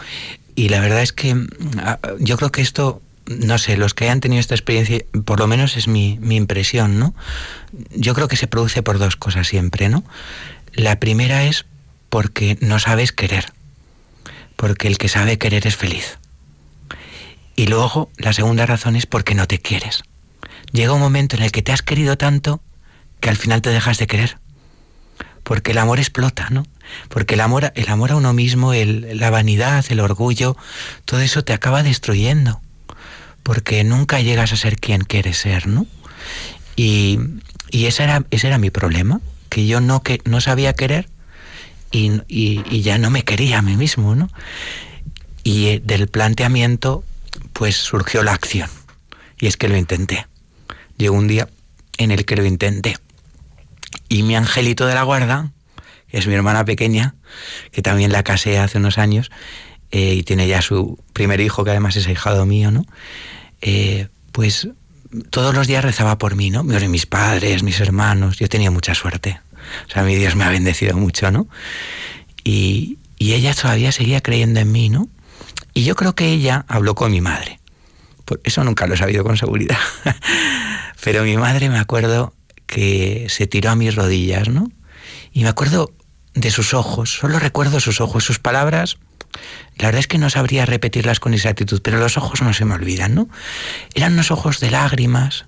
Y 0.57 0.69
la 0.69 0.81
verdad 0.81 1.03
es 1.03 1.13
que 1.13 1.47
ah, 1.79 2.01
yo 2.19 2.37
creo 2.37 2.51
que 2.51 2.63
esto 2.63 3.01
no 3.31 3.59
sé, 3.59 3.77
los 3.77 3.95
que 3.95 4.05
hayan 4.05 4.21
tenido 4.21 4.41
esta 4.41 4.57
experiencia, 4.57 5.05
por 5.25 5.39
lo 5.39 5.47
menos 5.47 5.77
es 5.77 5.87
mi, 5.87 6.19
impresión, 6.31 6.99
¿no? 6.99 7.15
Yo 7.95 8.13
creo 8.13 8.27
que 8.27 8.37
se 8.37 8.49
produce 8.49 8.83
por 8.83 8.99
dos 8.99 9.15
cosas 9.15 9.47
siempre, 9.47 9.89
¿no? 9.89 10.03
La 10.73 10.99
primera 10.99 11.45
es 11.45 11.65
porque 12.09 12.59
no 12.61 12.81
sabes 12.81 13.13
querer, 13.13 13.53
porque 14.57 14.89
el 14.89 14.99
que 14.99 15.09
sabe 15.09 15.39
querer 15.39 15.65
es 15.69 15.77
feliz. 15.77 16.19
Y 17.55 17.69
luego 17.69 18.11
la 18.17 18.33
segunda 18.33 18.67
razón 18.67 18.97
es 18.97 19.07
porque 19.07 19.37
no 19.37 19.47
te 19.47 19.61
quieres. 19.61 20.03
Llega 20.73 20.93
un 20.93 21.01
momento 21.01 21.37
en 21.37 21.45
el 21.45 21.53
que 21.53 21.63
te 21.63 21.71
has 21.71 21.83
querido 21.83 22.19
tanto 22.19 22.61
que 23.21 23.29
al 23.29 23.37
final 23.37 23.63
te 23.63 23.71
dejas 23.71 23.99
de 23.99 24.09
querer. 24.09 24.39
Porque 25.45 25.71
el 25.71 25.79
amor 25.79 26.01
explota, 26.01 26.49
¿no? 26.51 26.67
Porque 27.09 27.35
el 27.35 27.43
amor, 27.43 27.73
el 27.77 27.89
amor 27.91 28.11
a 28.11 28.17
uno 28.17 28.33
mismo, 28.33 28.73
la 28.75 29.31
vanidad, 29.31 29.85
el 29.89 30.01
orgullo, 30.01 30.57
todo 31.05 31.21
eso 31.21 31.45
te 31.45 31.53
acaba 31.53 31.85
destruyendo 31.85 32.61
porque 33.43 33.83
nunca 33.85 34.21
llegas 34.21 34.53
a 34.53 34.57
ser 34.57 34.77
quien 34.77 35.03
quieres 35.03 35.39
ser, 35.39 35.67
¿no? 35.67 35.87
Y, 36.77 37.19
ese, 37.73 38.05
era, 38.05 38.25
ese 38.31 38.47
era 38.47 38.59
mi 38.59 38.71
problema, 38.71 39.21
que 39.49 39.67
yo 39.67 39.81
no, 39.81 40.03
que, 40.03 40.21
no 40.25 40.41
sabía 40.41 40.73
querer 40.73 41.09
y, 41.91 42.83
ya 42.83 42.99
no 42.99 43.11
me 43.11 43.25
quería 43.25 43.59
a 43.59 43.63
mí 43.63 43.77
mismo, 43.77 44.15
¿no? 44.15 44.29
Y 45.43 45.67
eh, 45.67 45.83
del 45.85 46.09
planteamiento, 46.09 47.05
pues 47.53 47.77
surgió 47.77 48.23
la 48.23 48.33
acción. 48.33 48.71
Y 49.39 49.47
es 49.47 49.57
que 49.57 49.69
lo 49.69 49.77
intenté. 49.77 50.27
Llegó 50.97 51.17
un 51.17 51.29
día 51.29 51.49
en 51.97 52.11
el 52.11 52.25
que 52.25 52.37
lo 52.37 52.45
intenté. 52.45 52.97
Y 54.09 54.23
mi 54.23 54.37
angelito 54.37 54.87
de 54.87 54.95
la 54.95 55.03
guarda, 55.03 55.53
que 56.09 56.19
es 56.19 56.27
mi 56.27 56.35
hermana 56.35 56.65
pequeña, 56.65 57.15
que 57.73 57.83
también 57.83 58.13
la 58.13 58.23
casé 58.23 58.59
hace 58.59 58.79
unos 58.79 58.99
años, 58.99 59.31
eh, 59.91 60.15
y 60.15 60.23
tiene 60.23 60.47
ya 60.47 60.63
su 60.63 60.99
primer 61.13 61.41
hijo, 61.41 61.65
que 61.65 61.71
además 61.71 61.97
es 61.97 62.09
hijado 62.09 62.47
mío, 62.47 62.71
¿no? 62.71 62.85
Eh, 63.61 64.09
pues 64.33 64.69
todos 65.31 65.55
los 65.55 65.67
días 65.67 65.85
rezaba 65.85 66.19
por 66.19 66.37
mí, 66.37 66.51
¿no? 66.51 66.63
Mis 66.63 67.07
padres, 67.07 67.63
mis 67.63 67.81
hermanos, 67.81 68.39
yo 68.39 68.49
tenía 68.49 68.71
mucha 68.71 68.95
suerte. 68.95 69.41
O 69.89 69.93
sea, 69.93 70.03
mi 70.03 70.15
Dios 70.15 70.37
me 70.37 70.45
ha 70.45 70.51
bendecido 70.51 70.97
mucho, 70.97 71.31
¿no? 71.31 71.49
Y, 72.45 72.99
y 73.19 73.35
ella 73.35 73.55
todavía 73.55 73.93
seguía 73.93 74.21
creyendo 74.21 74.61
en 74.61 74.71
mí, 74.71 74.89
¿no? 74.89 75.09
Y 75.75 75.85
yo 75.85 75.95
creo 75.97 76.15
que 76.15 76.27
ella 76.27 76.65
habló 76.69 76.95
con 76.95 77.11
mi 77.11 77.21
madre. 77.21 77.59
Por 78.25 78.41
eso 78.45 78.63
nunca 78.63 78.87
lo 78.87 78.95
he 78.95 78.99
sabido 78.99 79.25
con 79.25 79.37
seguridad. 79.37 79.79
Pero 81.03 81.25
mi 81.25 81.37
madre 81.37 81.69
me 81.69 81.79
acuerdo 81.79 82.35
que 82.67 83.27
se 83.29 83.49
tiró 83.49 83.71
a 83.71 83.77
mis 83.77 83.97
rodillas, 83.97 84.49
¿no? 84.49 84.71
Y 85.33 85.43
me 85.43 85.49
acuerdo 85.49 85.93
de 86.35 86.51
sus 86.51 86.75
ojos, 86.75 87.11
solo 87.11 87.41
recuerdo 87.41 87.81
sus 87.81 88.01
ojos, 88.01 88.25
sus 88.25 88.39
palabras 88.39 88.99
la 89.77 89.87
verdad 89.87 90.01
es 90.01 90.07
que 90.07 90.19
no 90.19 90.29
sabría 90.31 90.67
repetirlas 90.67 91.21
con 91.21 91.35
exactitud, 91.35 91.81
pero 91.83 91.99
los 91.99 92.17
ojos 92.17 92.43
no 92.43 92.53
se 92.53 92.65
me 92.65 92.75
olvidan, 92.75 93.15
¿no? 93.15 93.29
Eran 93.95 94.13
unos 94.13 94.31
ojos 94.31 94.61
de 94.61 94.71
lágrimas, 94.71 95.47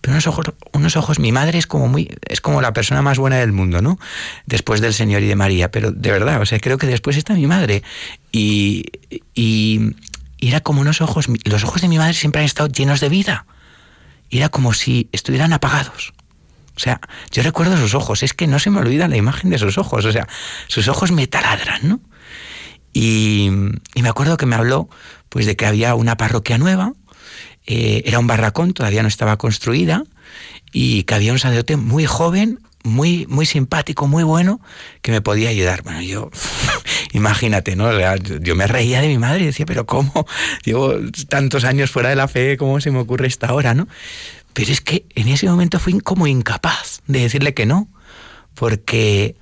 pero 0.00 0.12
unos 0.12 0.26
ojos, 0.26 0.46
unos 0.72 0.96
ojos, 0.96 1.18
mi 1.18 1.32
madre 1.32 1.58
es 1.58 1.66
como 1.66 1.88
muy, 1.88 2.14
es 2.28 2.40
como 2.40 2.60
la 2.60 2.72
persona 2.72 3.02
más 3.02 3.18
buena 3.18 3.36
del 3.36 3.52
mundo, 3.52 3.82
¿no? 3.82 3.98
Después 4.46 4.80
del 4.80 4.94
Señor 4.94 5.22
y 5.22 5.26
de 5.26 5.36
María, 5.36 5.70
pero 5.70 5.90
de 5.92 6.10
verdad, 6.10 6.40
o 6.40 6.46
sea, 6.46 6.58
creo 6.60 6.78
que 6.78 6.86
después 6.86 7.16
está 7.16 7.34
mi 7.34 7.46
madre. 7.46 7.82
Y, 8.32 8.84
y, 9.34 9.94
era 10.38 10.60
como 10.60 10.80
unos 10.82 11.00
ojos, 11.00 11.26
los 11.44 11.64
ojos 11.64 11.80
de 11.80 11.88
mi 11.88 11.96
madre 11.96 12.12
siempre 12.12 12.40
han 12.40 12.46
estado 12.46 12.68
llenos 12.68 13.00
de 13.00 13.08
vida. 13.08 13.46
Era 14.30 14.50
como 14.50 14.74
si 14.74 15.08
estuvieran 15.12 15.52
apagados. 15.52 16.12
O 16.76 16.80
sea, 16.80 17.00
yo 17.30 17.42
recuerdo 17.42 17.76
sus 17.76 17.94
ojos, 17.94 18.22
es 18.22 18.34
que 18.34 18.46
no 18.46 18.58
se 18.58 18.68
me 18.68 18.80
olvida 18.80 19.08
la 19.08 19.16
imagen 19.16 19.50
de 19.50 19.58
sus 19.58 19.78
ojos, 19.78 20.04
o 20.04 20.12
sea, 20.12 20.26
sus 20.66 20.88
ojos 20.88 21.12
me 21.12 21.26
taladran, 21.26 21.80
¿no? 21.88 22.00
Y, 22.94 23.50
me 23.50 24.08
acuerdo 24.08 24.38
que 24.38 24.46
me 24.46 24.54
habló 24.56 24.88
pues 25.28 25.46
de 25.46 25.56
que 25.56 25.66
había 25.66 25.96
una 25.96 26.16
parroquia 26.16 26.56
nueva, 26.58 26.92
eh, 27.66 28.02
era 28.06 28.20
un 28.20 28.28
barracón, 28.28 28.72
todavía 28.72 29.02
no 29.02 29.08
estaba 29.08 29.36
construida, 29.36 30.04
y 30.72 31.02
que 31.02 31.14
había 31.14 31.32
un 31.32 31.40
sacerdote 31.40 31.76
muy 31.76 32.06
joven, 32.06 32.60
muy, 32.84 33.26
muy 33.26 33.44
simpático, 33.46 34.06
muy 34.06 34.22
bueno, 34.22 34.60
que 35.02 35.10
me 35.10 35.20
podía 35.20 35.48
ayudar. 35.48 35.82
Bueno, 35.82 36.02
yo, 36.02 36.30
imagínate, 37.12 37.74
¿no? 37.74 37.90
Yo 38.16 38.54
me 38.54 38.68
reía 38.68 39.00
de 39.00 39.08
mi 39.08 39.18
madre 39.18 39.42
y 39.42 39.46
decía, 39.46 39.66
pero 39.66 39.86
¿cómo? 39.86 40.24
Llevo 40.64 40.94
tantos 41.28 41.64
años 41.64 41.90
fuera 41.90 42.10
de 42.10 42.16
la 42.16 42.28
fe, 42.28 42.56
¿cómo 42.56 42.80
se 42.80 42.92
me 42.92 43.00
ocurre 43.00 43.26
esta 43.26 43.52
hora, 43.52 43.74
no? 43.74 43.88
Pero 44.52 44.70
es 44.70 44.80
que 44.80 45.04
en 45.16 45.26
ese 45.26 45.48
momento 45.48 45.80
fui 45.80 45.98
como 45.98 46.28
incapaz 46.28 47.00
de 47.08 47.20
decirle 47.20 47.54
que 47.54 47.66
no, 47.66 47.88
porque 48.54 49.34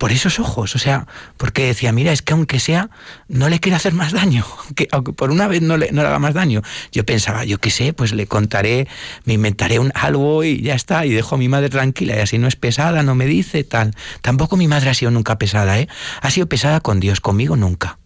por 0.00 0.12
esos 0.12 0.38
ojos, 0.38 0.74
o 0.76 0.78
sea, 0.78 1.06
porque 1.36 1.66
decía, 1.66 1.92
mira, 1.92 2.10
es 2.10 2.22
que 2.22 2.32
aunque 2.32 2.58
sea, 2.58 2.88
no 3.28 3.50
le 3.50 3.60
quiero 3.60 3.76
hacer 3.76 3.92
más 3.92 4.12
daño, 4.12 4.46
que 4.74 4.88
aunque 4.92 5.12
por 5.12 5.30
una 5.30 5.46
vez 5.46 5.60
no 5.60 5.76
le, 5.76 5.92
no 5.92 6.00
le 6.00 6.08
haga 6.08 6.18
más 6.18 6.32
daño. 6.32 6.62
Yo 6.90 7.04
pensaba, 7.04 7.44
yo 7.44 7.58
qué 7.58 7.68
sé, 7.68 7.92
pues 7.92 8.14
le 8.14 8.26
contaré, 8.26 8.88
me 9.26 9.34
inventaré 9.34 9.78
un, 9.78 9.92
algo 9.94 10.42
y 10.42 10.62
ya 10.62 10.74
está, 10.74 11.04
y 11.04 11.10
dejo 11.10 11.34
a 11.34 11.38
mi 11.38 11.50
madre 11.50 11.68
tranquila, 11.68 12.16
y 12.16 12.20
así 12.20 12.38
no 12.38 12.48
es 12.48 12.56
pesada, 12.56 13.02
no 13.02 13.14
me 13.14 13.26
dice 13.26 13.62
tal. 13.62 13.94
Tampoco 14.22 14.56
mi 14.56 14.68
madre 14.68 14.88
ha 14.88 14.94
sido 14.94 15.10
nunca 15.10 15.36
pesada, 15.36 15.78
¿eh? 15.78 15.86
Ha 16.22 16.30
sido 16.30 16.46
pesada 16.46 16.80
con 16.80 16.98
Dios, 16.98 17.20
conmigo 17.20 17.56
nunca. 17.56 17.98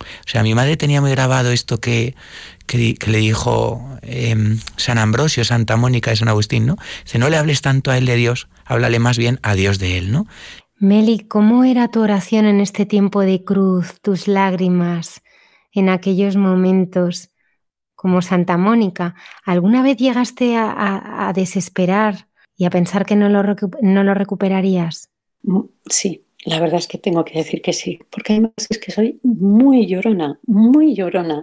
O 0.00 0.28
sea, 0.28 0.42
mi 0.42 0.54
madre 0.54 0.76
tenía 0.76 1.00
muy 1.00 1.12
grabado 1.12 1.50
esto 1.50 1.80
que, 1.80 2.14
que, 2.66 2.98
le 3.06 3.18
dijo 3.18 3.98
em, 4.02 4.60
San 4.76 4.98
Ambrosio, 4.98 5.46
Santa 5.46 5.78
Mónica 5.78 6.10
de 6.10 6.16
San 6.16 6.28
Agustín, 6.28 6.66
¿no? 6.66 6.76
Dice, 7.04 7.18
no 7.18 7.30
le 7.30 7.38
hables 7.38 7.62
tanto 7.62 7.90
a 7.90 7.96
él 7.96 8.04
de 8.04 8.16
Dios, 8.16 8.48
háblale 8.66 8.98
más 8.98 9.16
bien 9.16 9.40
a 9.42 9.54
Dios 9.54 9.78
de 9.78 9.96
él, 9.96 10.12
¿no? 10.12 10.26
Meli, 10.80 11.18
¿cómo 11.18 11.64
era 11.64 11.88
tu 11.88 12.00
oración 12.00 12.46
en 12.46 12.60
este 12.60 12.86
tiempo 12.86 13.22
de 13.22 13.42
cruz, 13.42 14.00
tus 14.00 14.28
lágrimas, 14.28 15.22
en 15.72 15.88
aquellos 15.88 16.36
momentos 16.36 17.30
como 17.96 18.22
Santa 18.22 18.56
Mónica? 18.56 19.16
¿Alguna 19.44 19.82
vez 19.82 19.96
llegaste 19.96 20.54
a, 20.56 21.32
desesperar 21.34 22.28
y 22.56 22.64
a 22.64 22.70
pensar 22.70 23.06
que 23.06 23.16
no 23.16 23.28
lo, 23.28 23.42
no 23.82 24.04
lo 24.04 24.14
recuperarías? 24.14 25.10
Mm, 25.42 25.62
sí, 25.90 26.24
la 26.44 26.60
verdad 26.60 26.78
es 26.78 26.86
que 26.86 26.98
tengo 26.98 27.24
que 27.24 27.38
decir 27.38 27.60
que 27.60 27.72
sí, 27.72 27.98
porque 28.10 28.34
además 28.34 28.52
es 28.68 28.78
que 28.78 28.92
soy 28.92 29.18
muy 29.24 29.86
llorona, 29.86 30.38
muy 30.46 30.94
llorona. 30.94 31.42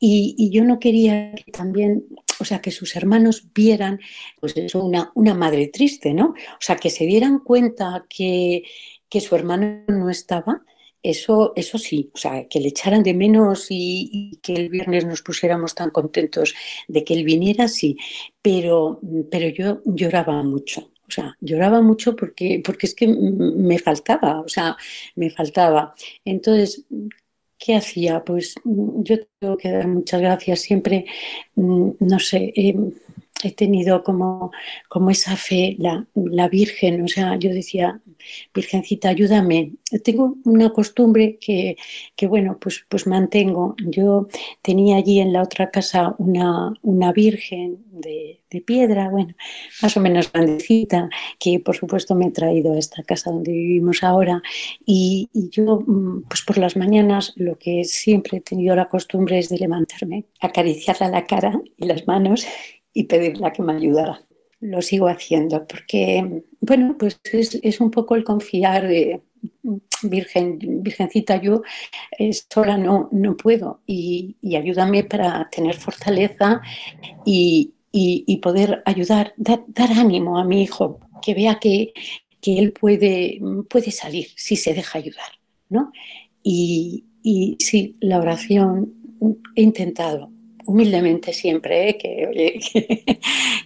Y, 0.00 0.50
yo 0.50 0.64
no 0.64 0.80
quería 0.80 1.32
que 1.34 1.52
también, 1.52 2.04
o 2.40 2.44
sea, 2.44 2.60
que 2.60 2.70
sus 2.70 2.96
hermanos 2.96 3.48
vieran, 3.54 4.00
pues 4.40 4.56
eso, 4.56 4.84
una, 4.84 5.12
una 5.14 5.34
madre 5.34 5.68
triste, 5.68 6.14
¿no? 6.14 6.28
O 6.28 6.60
sea, 6.60 6.76
que 6.76 6.90
se 6.90 7.06
dieran 7.06 7.38
cuenta 7.40 8.06
que, 8.08 8.64
que 9.08 9.20
su 9.20 9.34
hermano 9.36 9.84
no 9.88 10.10
estaba, 10.10 10.62
eso, 11.04 11.52
eso 11.54 11.76
sí, 11.78 12.10
o 12.14 12.16
sea, 12.16 12.48
que 12.48 12.60
le 12.60 12.68
echaran 12.68 13.02
de 13.02 13.12
menos 13.12 13.66
y, 13.68 14.38
que 14.42 14.54
el 14.54 14.70
viernes 14.70 15.04
nos 15.04 15.22
pusiéramos 15.22 15.74
tan 15.74 15.90
contentos 15.90 16.54
de 16.88 17.04
que 17.04 17.14
él 17.14 17.24
viniera, 17.24 17.68
sí, 17.68 17.96
pero, 18.40 19.00
pero 19.30 19.48
yo 19.48 19.82
lloraba 19.84 20.42
mucho. 20.42 20.90
O 21.06 21.10
sea, 21.10 21.36
lloraba 21.40 21.82
mucho 21.82 22.16
porque, 22.16 22.62
porque 22.64 22.86
es 22.86 22.94
que 22.94 23.06
me 23.06 23.78
faltaba, 23.78 24.40
o 24.40 24.48
sea, 24.48 24.76
me 25.16 25.28
faltaba. 25.30 25.94
Entonces, 26.24 26.86
¿qué 27.64 27.76
hacía? 27.76 28.22
Pues 28.24 28.54
yo 28.64 29.16
tengo 29.38 29.56
que 29.56 29.70
dar 29.70 29.88
muchas 29.88 30.20
gracias 30.20 30.60
siempre, 30.60 31.06
mm, 31.56 31.90
no 32.00 32.18
sé, 32.18 32.52
em, 32.56 32.92
he 33.44 33.52
tenido 33.52 34.02
como, 34.02 34.50
como 34.88 35.10
esa 35.10 35.36
fe, 35.36 35.76
la, 35.78 36.06
la, 36.14 36.48
Virgen, 36.48 37.02
o 37.02 37.08
sea, 37.08 37.36
yo 37.36 37.50
decía, 37.50 38.00
Virgencita, 38.54 39.08
ayúdame. 39.08 39.72
Tengo 40.02 40.36
una 40.44 40.70
costumbre 40.70 41.38
que, 41.40 41.76
que 42.16 42.26
bueno, 42.26 42.58
pues, 42.60 42.84
pues 42.88 43.06
mantengo. 43.06 43.74
Yo 43.86 44.28
tenía 44.62 44.96
allí 44.96 45.20
en 45.20 45.32
la 45.32 45.42
otra 45.42 45.70
casa 45.70 46.14
una, 46.18 46.72
una 46.82 47.12
Virgen 47.12 47.84
de, 47.90 48.40
piedra, 48.64 49.08
bueno, 49.08 49.34
más 49.82 49.96
o 49.96 50.00
menos 50.00 50.30
grandecita, 50.32 51.08
que 51.40 51.58
por 51.58 51.74
supuesto 51.74 52.14
me 52.14 52.26
he 52.26 52.30
traído 52.30 52.72
a 52.72 52.78
esta 52.78 53.02
casa 53.02 53.32
donde 53.32 53.50
vivimos 53.50 54.04
ahora. 54.04 54.42
Y, 54.86 55.28
y 55.32 55.50
yo, 55.50 55.80
mm, 55.84 56.22
pues 56.28 56.42
por 56.42 56.58
las 56.58 56.76
mañanas, 56.76 57.32
lo 57.34 57.58
que 57.58 57.82
siempre 57.82 58.38
he 58.38 58.40
tenido 58.40 58.76
la 58.76 58.88
costumbre 58.88 59.40
es 59.40 59.48
de 59.48 59.58
levantarme, 59.58 60.26
acariciarla 60.40 61.08
la 61.08 61.26
cara 61.26 61.60
y 61.76 61.86
las 61.86 62.06
manos 62.06 62.46
y 62.94 63.04
pedirle 63.04 63.52
que 63.52 63.62
me 63.62 63.74
ayudara. 63.74 64.22
Lo 64.60 64.80
sigo 64.80 65.08
haciendo 65.08 65.66
porque, 65.66 66.42
bueno, 66.60 66.96
pues 66.98 67.20
es, 67.24 67.80
un 67.80 67.90
poco 67.90 68.14
el 68.14 68.24
confiar 68.24 68.88
de, 68.88 69.20
Virgen, 70.02 70.58
Virgencita, 70.82 71.40
yo 71.40 71.62
eh, 72.18 72.32
sola 72.32 72.78
no, 72.78 73.10
no 73.12 73.36
puedo 73.36 73.80
y, 73.86 74.36
ayúdame 74.56 75.04
para 75.04 75.50
tener 75.50 75.74
fortaleza 75.74 76.62
y, 77.26 77.72
poder 78.42 78.82
ayudar, 78.86 79.34
dar, 79.36 79.92
ánimo 79.96 80.38
a 80.38 80.44
mi 80.44 80.62
hijo, 80.62 81.00
que 81.22 81.34
vea 81.34 81.58
que, 81.58 81.92
que, 82.40 82.58
él 82.58 82.72
puede, 82.72 83.40
puede 83.68 83.90
salir 83.90 84.28
si 84.36 84.56
se 84.56 84.72
deja 84.74 84.98
ayudar. 84.98 85.32
¿no? 85.68 85.92
Y, 86.42 87.04
y 87.22 87.56
sí, 87.58 87.96
la 88.00 88.18
oración 88.18 88.94
he 89.56 89.62
intentado, 89.62 90.30
humildemente 90.66 91.32
siempre, 91.32 91.90
¿eh? 91.90 91.98
que, 91.98 93.18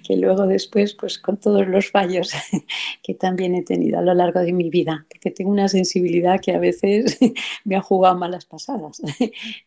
que, 0.06 0.16
luego 0.16 0.46
después, 0.46 0.94
pues 0.94 1.18
con 1.18 1.38
todos 1.38 1.66
los 1.66 1.90
fallos 1.90 2.30
que 3.02 3.14
también 3.14 3.54
he 3.54 3.62
tenido 3.62 3.98
a 3.98 4.02
lo 4.02 4.14
largo 4.14 4.40
de 4.40 4.52
mi 4.52 4.70
vida, 4.70 5.06
porque 5.10 5.30
tengo 5.30 5.50
una 5.50 5.68
sensibilidad 5.68 6.40
que 6.40 6.52
a 6.52 6.58
veces 6.58 7.18
me 7.64 7.76
ha 7.76 7.80
jugado 7.80 8.16
malas 8.18 8.44
pasadas, 8.44 9.00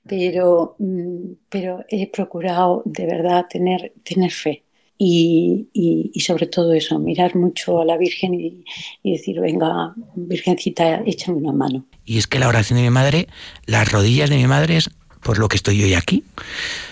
pero, 0.07 0.75
mm, 0.79 1.33
pero 1.49 1.83
he 1.89 2.09
procurado 2.09 2.83
de 2.85 3.05
verdad 3.05 3.45
tener, 3.49 3.93
tener 4.03 4.31
fe. 4.31 4.63
Y, 5.03 5.67
y, 5.73 6.19
sobre 6.19 6.45
todo 6.45 6.73
eso, 6.73 6.99
mirar 6.99 7.35
mucho 7.35 7.81
a 7.81 7.85
la 7.85 7.97
Virgen 7.97 8.35
y, 8.35 8.63
y 9.01 9.13
decir, 9.13 9.39
venga, 9.39 9.95
Virgencita, 10.13 11.01
échame 11.07 11.39
una 11.39 11.51
mano. 11.51 11.87
Y 12.05 12.19
es 12.19 12.27
que 12.27 12.37
la 12.37 12.47
oración 12.47 12.77
de 12.77 12.83
mi 12.83 12.91
madre, 12.91 13.27
las 13.65 13.91
rodillas 13.91 14.29
de 14.29 14.35
mi 14.35 14.45
madre 14.45 14.77
por 15.21 15.39
lo 15.39 15.47
que 15.47 15.57
estoy 15.57 15.83
hoy 15.83 15.93
aquí. 15.93 16.23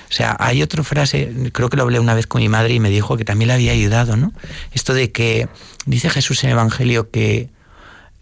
O 0.10 0.12
sea, 0.12 0.36
hay 0.40 0.64
otra 0.64 0.84
frase, 0.84 1.32
creo 1.54 1.70
que 1.70 1.78
lo 1.78 1.84
hablé 1.84 2.00
una 2.00 2.16
vez 2.16 2.26
con 2.26 2.42
mi 2.42 2.50
madre 2.50 2.74
y 2.74 2.80
me 2.80 2.90
dijo 2.90 3.16
que 3.16 3.26
también 3.26 3.50
le 3.50 3.54
había 3.54 3.74
ayudado, 3.74 4.18
¿no? 4.18 4.34
Esto 4.72 4.94
de 4.94 5.12
que 5.12 5.48
dice 5.86 6.10
Jesús 6.10 6.44
en 6.44 6.50
el 6.50 6.54
Evangelio 6.54 7.12
que, 7.12 7.50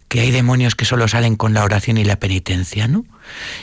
que 0.08 0.20
hay 0.20 0.30
demonios 0.30 0.74
que 0.74 0.84
solo 0.84 1.06
salen 1.08 1.36
con 1.36 1.54
la 1.54 1.64
oración 1.64 1.98
y 1.98 2.04
la 2.04 2.16
penitencia, 2.16 2.88
¿no? 2.88 3.04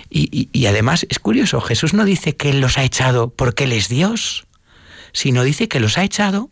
Y, 0.10 0.66
además 0.66 1.06
es 1.10 1.20
curioso, 1.20 1.60
Jesús 1.62 1.94
no 1.94 2.06
dice 2.06 2.36
que 2.36 2.50
Él 2.52 2.62
los 2.62 2.78
ha 2.78 2.84
echado 2.84 3.30
porque 3.30 3.66
Él 3.66 3.74
es 3.74 3.90
Dios, 3.90 4.46
sino 5.12 5.44
dice 5.44 5.68
que 5.68 5.80
los 5.80 5.98
ha 5.98 6.04
echado 6.04 6.50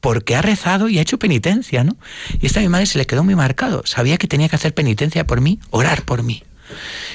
porque 0.00 0.34
ha 0.34 0.42
rezado 0.42 0.88
y 0.88 0.98
ha 0.98 1.02
hecho 1.02 1.18
penitencia, 1.18 1.84
¿no? 1.84 1.96
Y 2.40 2.46
esta 2.46 2.60
a 2.60 2.62
mi 2.62 2.68
madre 2.68 2.86
se 2.86 2.98
le 2.98 3.06
quedó 3.06 3.22
muy 3.22 3.34
marcado, 3.34 3.82
sabía 3.86 4.18
que 4.18 4.26
tenía 4.28 4.48
que 4.48 4.56
hacer 4.56 4.74
penitencia 4.74 5.26
por 5.26 5.40
mí, 5.40 5.60
orar 5.70 6.02
por 6.02 6.22
mí. 6.22 6.42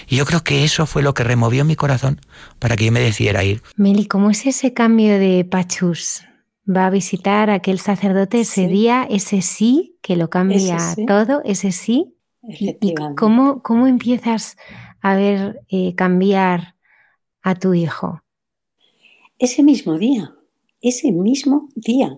Y 0.07 0.17
yo 0.17 0.25
creo 0.25 0.43
que 0.43 0.63
eso 0.63 0.85
fue 0.85 1.03
lo 1.03 1.13
que 1.13 1.23
removió 1.23 1.65
mi 1.65 1.75
corazón 1.75 2.21
para 2.59 2.75
que 2.75 2.85
yo 2.85 2.91
me 2.91 2.99
decidiera 2.99 3.43
ir. 3.43 3.61
Meli, 3.75 4.07
¿cómo 4.07 4.29
es 4.29 4.45
ese 4.45 4.73
cambio 4.73 5.19
de 5.19 5.45
Pachus? 5.45 6.23
Va 6.69 6.87
a 6.87 6.89
visitar 6.89 7.49
a 7.49 7.55
aquel 7.55 7.79
sacerdote 7.79 8.41
ese 8.41 8.67
día, 8.67 9.07
ese 9.09 9.41
sí, 9.41 9.97
que 10.01 10.15
lo 10.15 10.29
cambia 10.29 10.77
todo, 11.07 11.41
ese 11.45 11.71
sí. 11.71 12.13
¿Y 12.41 12.93
cómo, 13.15 13.61
cómo 13.61 13.87
empiezas 13.87 14.57
a 15.01 15.15
ver 15.15 15.61
eh, 15.69 15.95
cambiar 15.95 16.75
a 17.41 17.55
tu 17.55 17.73
hijo? 17.73 18.21
Ese 19.39 19.63
mismo 19.63 19.97
día, 19.97 20.33
ese 20.81 21.11
mismo 21.11 21.69
día. 21.75 22.17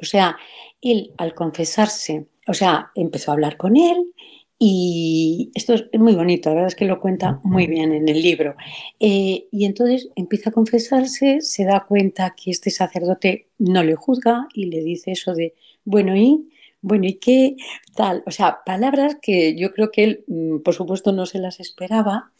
O 0.00 0.04
sea, 0.04 0.36
él 0.80 1.12
al 1.16 1.34
confesarse, 1.34 2.28
o 2.46 2.54
sea, 2.54 2.90
empezó 2.94 3.30
a 3.30 3.34
hablar 3.34 3.56
con 3.56 3.76
él, 3.76 4.12
y 4.58 5.50
esto 5.54 5.74
es 5.74 6.00
muy 6.00 6.14
bonito, 6.14 6.48
la 6.50 6.54
verdad 6.56 6.68
es 6.68 6.76
que 6.76 6.84
lo 6.84 7.00
cuenta 7.00 7.40
muy 7.42 7.66
bien 7.66 7.92
en 7.92 8.08
el 8.08 8.22
libro. 8.22 8.54
Eh, 9.00 9.48
y 9.50 9.64
entonces 9.64 10.08
empieza 10.16 10.50
a 10.50 10.52
confesarse, 10.52 11.40
se 11.40 11.64
da 11.64 11.84
cuenta 11.86 12.34
que 12.36 12.50
este 12.50 12.70
sacerdote 12.70 13.48
no 13.58 13.82
le 13.82 13.94
juzga 13.96 14.46
y 14.54 14.66
le 14.66 14.82
dice 14.82 15.12
eso 15.12 15.34
de, 15.34 15.54
bueno, 15.84 16.16
¿y? 16.16 16.48
Bueno, 16.80 17.06
¿y 17.06 17.14
qué 17.14 17.56
tal? 17.96 18.22
O 18.26 18.30
sea, 18.30 18.58
palabras 18.64 19.16
que 19.20 19.56
yo 19.56 19.72
creo 19.72 19.90
que 19.90 20.04
él, 20.04 20.24
mm, 20.28 20.58
por 20.58 20.74
supuesto, 20.74 21.12
no 21.12 21.26
se 21.26 21.38
las 21.38 21.58
esperaba. 21.60 22.32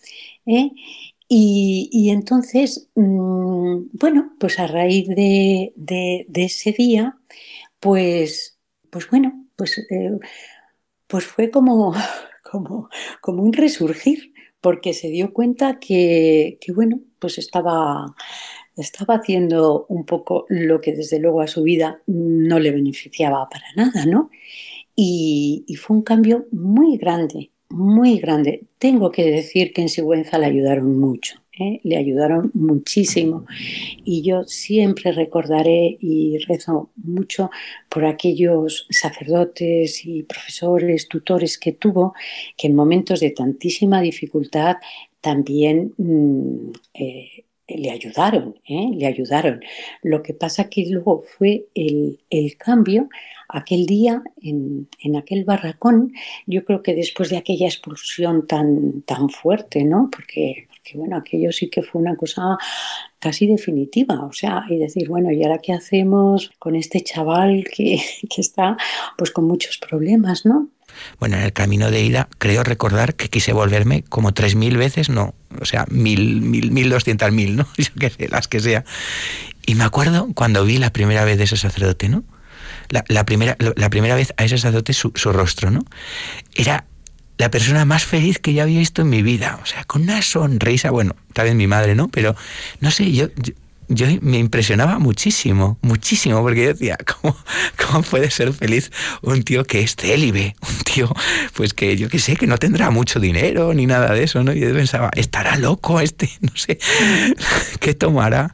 ¿eh? 0.47 0.71
Y, 1.29 2.11
entonces, 2.11 2.91
mm, 2.95 3.87
bueno, 3.93 4.35
pues 4.39 4.59
a 4.61 4.67
raíz 4.67 5.09
de, 5.09 5.73
ese 6.35 6.73
día, 6.73 7.19
pues, 7.81 8.59
pues 8.91 9.09
bueno, 9.11 9.47
pues... 9.57 9.79
Eh, 9.91 10.19
pues 11.15 11.27
fue 11.27 11.49
como, 11.49 11.95
como, 12.51 12.89
como 13.21 13.45
un 13.45 13.53
resurgir, 13.53 14.33
porque 14.61 14.93
se 14.93 15.11
dio 15.11 15.33
cuenta 15.33 15.79
que, 15.79 16.59
bueno, 16.75 16.99
pues 17.21 17.39
estaba, 17.39 18.17
estaba 18.77 19.15
haciendo 19.15 19.87
un 19.89 20.07
poco 20.07 20.45
lo 20.49 20.81
que 20.81 20.93
desde 20.93 21.21
luego 21.21 21.41
a 21.41 21.47
su 21.47 21.63
vida 21.63 22.03
no 22.09 22.59
le 22.59 22.73
beneficiaba 22.73 23.49
para 23.49 23.67
nada, 23.77 24.07
¿no? 24.07 24.29
Y, 24.97 25.65
y 25.69 25.77
fue 25.77 25.99
un 25.99 26.03
cambio 26.03 26.49
muy 26.51 26.97
grande, 26.97 27.53
muy 27.69 28.19
grande. 28.19 28.67
Tengo 28.79 29.13
que 29.13 29.31
decir 29.31 29.73
que 29.73 29.83
en 29.83 29.91
Sigüenza 29.91 30.37
le 30.39 30.47
ayudaron 30.47 30.99
mucho. 30.99 31.44
¿Eh? 31.59 31.81
le 31.83 31.97
ayudaron 31.97 32.51
muchísimo. 32.55 33.47
Y 34.05 34.23
yo 34.23 34.45
siempre 34.45 35.13
recordaré 35.13 35.97
y 36.01 36.39
rezo 36.39 36.91
mucho 36.97 37.51
por 37.89 38.05
aquellos 38.05 38.87
sacerdotes 38.91 40.05
y 40.05 40.23
profesores, 40.23 41.09
tutores 41.09 41.59
que 41.59 41.73
tuvo, 41.73 42.15
que 42.57 42.67
en 42.69 42.75
momentos 42.75 43.21
de 43.21 43.31
tantísima 43.31 44.01
dificultad 44.01 44.77
también 45.21 45.95
mm, 45.97 46.73
eh, 46.95 47.45
le 47.69 47.91
ayudaron, 47.91 48.57
¿eh? 48.69 48.91
le 48.93 49.07
ayudaron. 49.07 49.63
Lo 50.03 50.23
que 50.23 50.35
pasa 50.35 50.69
que 50.69 50.87
luego 50.89 51.25
fue 51.39 51.67
el, 51.75 52.19
cambio 52.59 53.09
aquel 53.49 53.87
día 53.87 54.23
en, 54.43 54.89
en, 55.01 55.17
aquel 55.17 55.45
barracón, 55.45 56.13
yo 56.47 56.65
creo 56.65 56.83
que 56.83 56.95
después 56.95 57.31
de 57.31 57.37
aquella 57.37 57.67
expulsión 57.67 58.47
tan, 58.47 59.03
tan 59.03 59.31
fuerte, 59.31 59.85
¿no? 59.85 60.11
Porque 60.11 60.69
que 60.85 60.99
bueno, 60.99 61.17
aquello 61.17 61.51
sí 61.51 61.71
que 61.71 61.83
fue 61.83 62.01
una 62.01 62.15
cosa 62.15 62.59
casi 63.19 63.47
definitiva, 63.47 64.27
o 64.27 64.33
sea, 64.33 64.65
y 64.69 64.77
decir, 64.77 65.09
bueno, 65.09 65.33
¿y 65.33 65.43
ahora 65.43 65.59
qué 65.59 65.73
hacemos 65.73 66.51
con 66.59 66.77
este 66.77 67.01
chaval 67.03 67.65
que, 67.75 68.01
está 68.37 68.77
pues 69.17 69.31
con 69.31 69.47
muchos 69.47 69.79
problemas, 69.79 70.45
¿no? 70.45 70.69
Bueno, 71.19 71.37
en 71.37 71.43
el 71.43 71.53
camino 71.53 71.91
de 71.91 72.03
ida 72.03 72.29
creo 72.39 72.63
recordar 72.63 73.15
que 73.15 73.29
quise 73.29 73.53
volverme 73.53 74.05
como 74.05 74.33
tres 74.35 74.55
mil 74.55 74.77
veces, 74.77 75.09
no, 75.09 75.35
o 75.61 75.65
sea, 75.65 75.87
mil, 75.89 76.43
mil, 76.43 76.71
mil 76.71 76.91
doscientas 76.91 77.33
mil, 77.33 77.57
¿no? 77.57 77.67
Yo 77.79 77.91
qué 77.99 78.11
sé, 78.11 78.29
las 78.29 78.47
que 78.47 78.61
sea. 78.61 78.85
Y 79.67 79.75
me 79.75 79.85
acuerdo 79.85 80.29
cuando 80.35 80.65
vi 80.65 80.77
la 80.77 80.93
primera 80.93 81.25
vez 81.25 81.39
de 81.39 81.45
ese 81.45 81.57
sacerdote, 81.57 82.09
¿no? 82.11 82.23
La, 82.91 83.25
primera, 83.25 83.57
la 83.77 83.91
primera 83.91 84.15
vez 84.15 84.35
a 84.37 84.45
ese 84.45 84.59
sacerdote 84.59 84.93
su 84.93 85.11
rostro, 85.33 85.71
¿no? 85.71 85.81
Era 86.55 86.87
la 87.37 87.51
persona 87.51 87.85
más 87.85 88.05
feliz 88.05 88.39
que 88.39 88.55
yo 88.55 88.63
había 88.63 88.79
visto 88.79 89.03
en 89.03 89.11
mi 89.11 89.23
vida. 89.23 89.59
O 89.63 89.67
sea, 89.67 89.85
con 89.85 90.03
una 90.03 90.23
sonrisa, 90.23 90.91
bueno, 90.91 91.17
tal 91.33 91.47
vez 91.47 91.55
mi 91.55 91.67
madre, 91.67 91.95
¿no? 91.95 92.09
Pero 92.09 92.37
no 92.81 92.91
sé, 92.91 93.11
yo, 93.13 93.29
yo 93.89 94.07
me 94.21 94.39
impresionaba 94.39 94.99
muchísimo, 94.99 95.79
muchísimo, 95.83 96.41
porque 96.43 96.63
yo 96.63 96.69
decía, 96.69 96.97
¿cómo, 97.21 97.37
¿cómo, 97.77 98.03
puede 98.03 98.31
ser 98.31 98.53
feliz 98.53 98.91
un 99.23 99.43
tío 99.43 99.65
que 99.65 99.81
es 99.81 99.97
célibe? 99.97 100.57
Un 100.63 100.79
tío, 100.85 101.15
pues 101.55 101.75
que 101.75 101.97
yo 101.97 102.09
que 102.09 102.19
sé, 102.19 102.37
que 102.37 102.47
no 102.47 102.59
tendrá 102.59 102.91
mucho 102.91 103.19
dinero 103.19 103.75
ni 103.75 103.87
nada 103.87 104.13
de 104.13 104.23
eso, 104.23 104.45
¿no? 104.45 104.53
Y 104.53 104.61
yo 104.61 104.73
pensaba, 104.73 105.11
¿estará 105.15 105.57
loco 105.57 106.01
este? 106.01 106.31
No 106.41 106.57
sé, 106.57 106.79
¿qué 107.81 107.95
tomará? 107.95 108.53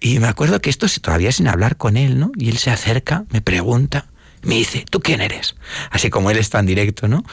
Y 0.00 0.18
me 0.18 0.26
acuerdo 0.26 0.60
que 0.60 0.70
esto 0.70 0.86
todavía 1.00 1.30
sin 1.30 1.46
hablar 1.46 1.76
con 1.76 1.96
él, 1.96 2.18
¿no? 2.18 2.32
Y 2.36 2.48
él 2.48 2.58
se 2.58 2.70
acerca, 2.70 3.24
me 3.30 3.40
pregunta, 3.40 4.08
me 4.42 4.56
dice, 4.56 4.84
¿tú 4.88 5.00
quién 5.00 5.20
eres? 5.20 5.54
Así 5.90 6.10
como 6.10 6.30
él 6.30 6.38
está 6.38 6.58
en 6.58 6.66
directo, 6.66 7.08
¿no? 7.08 7.24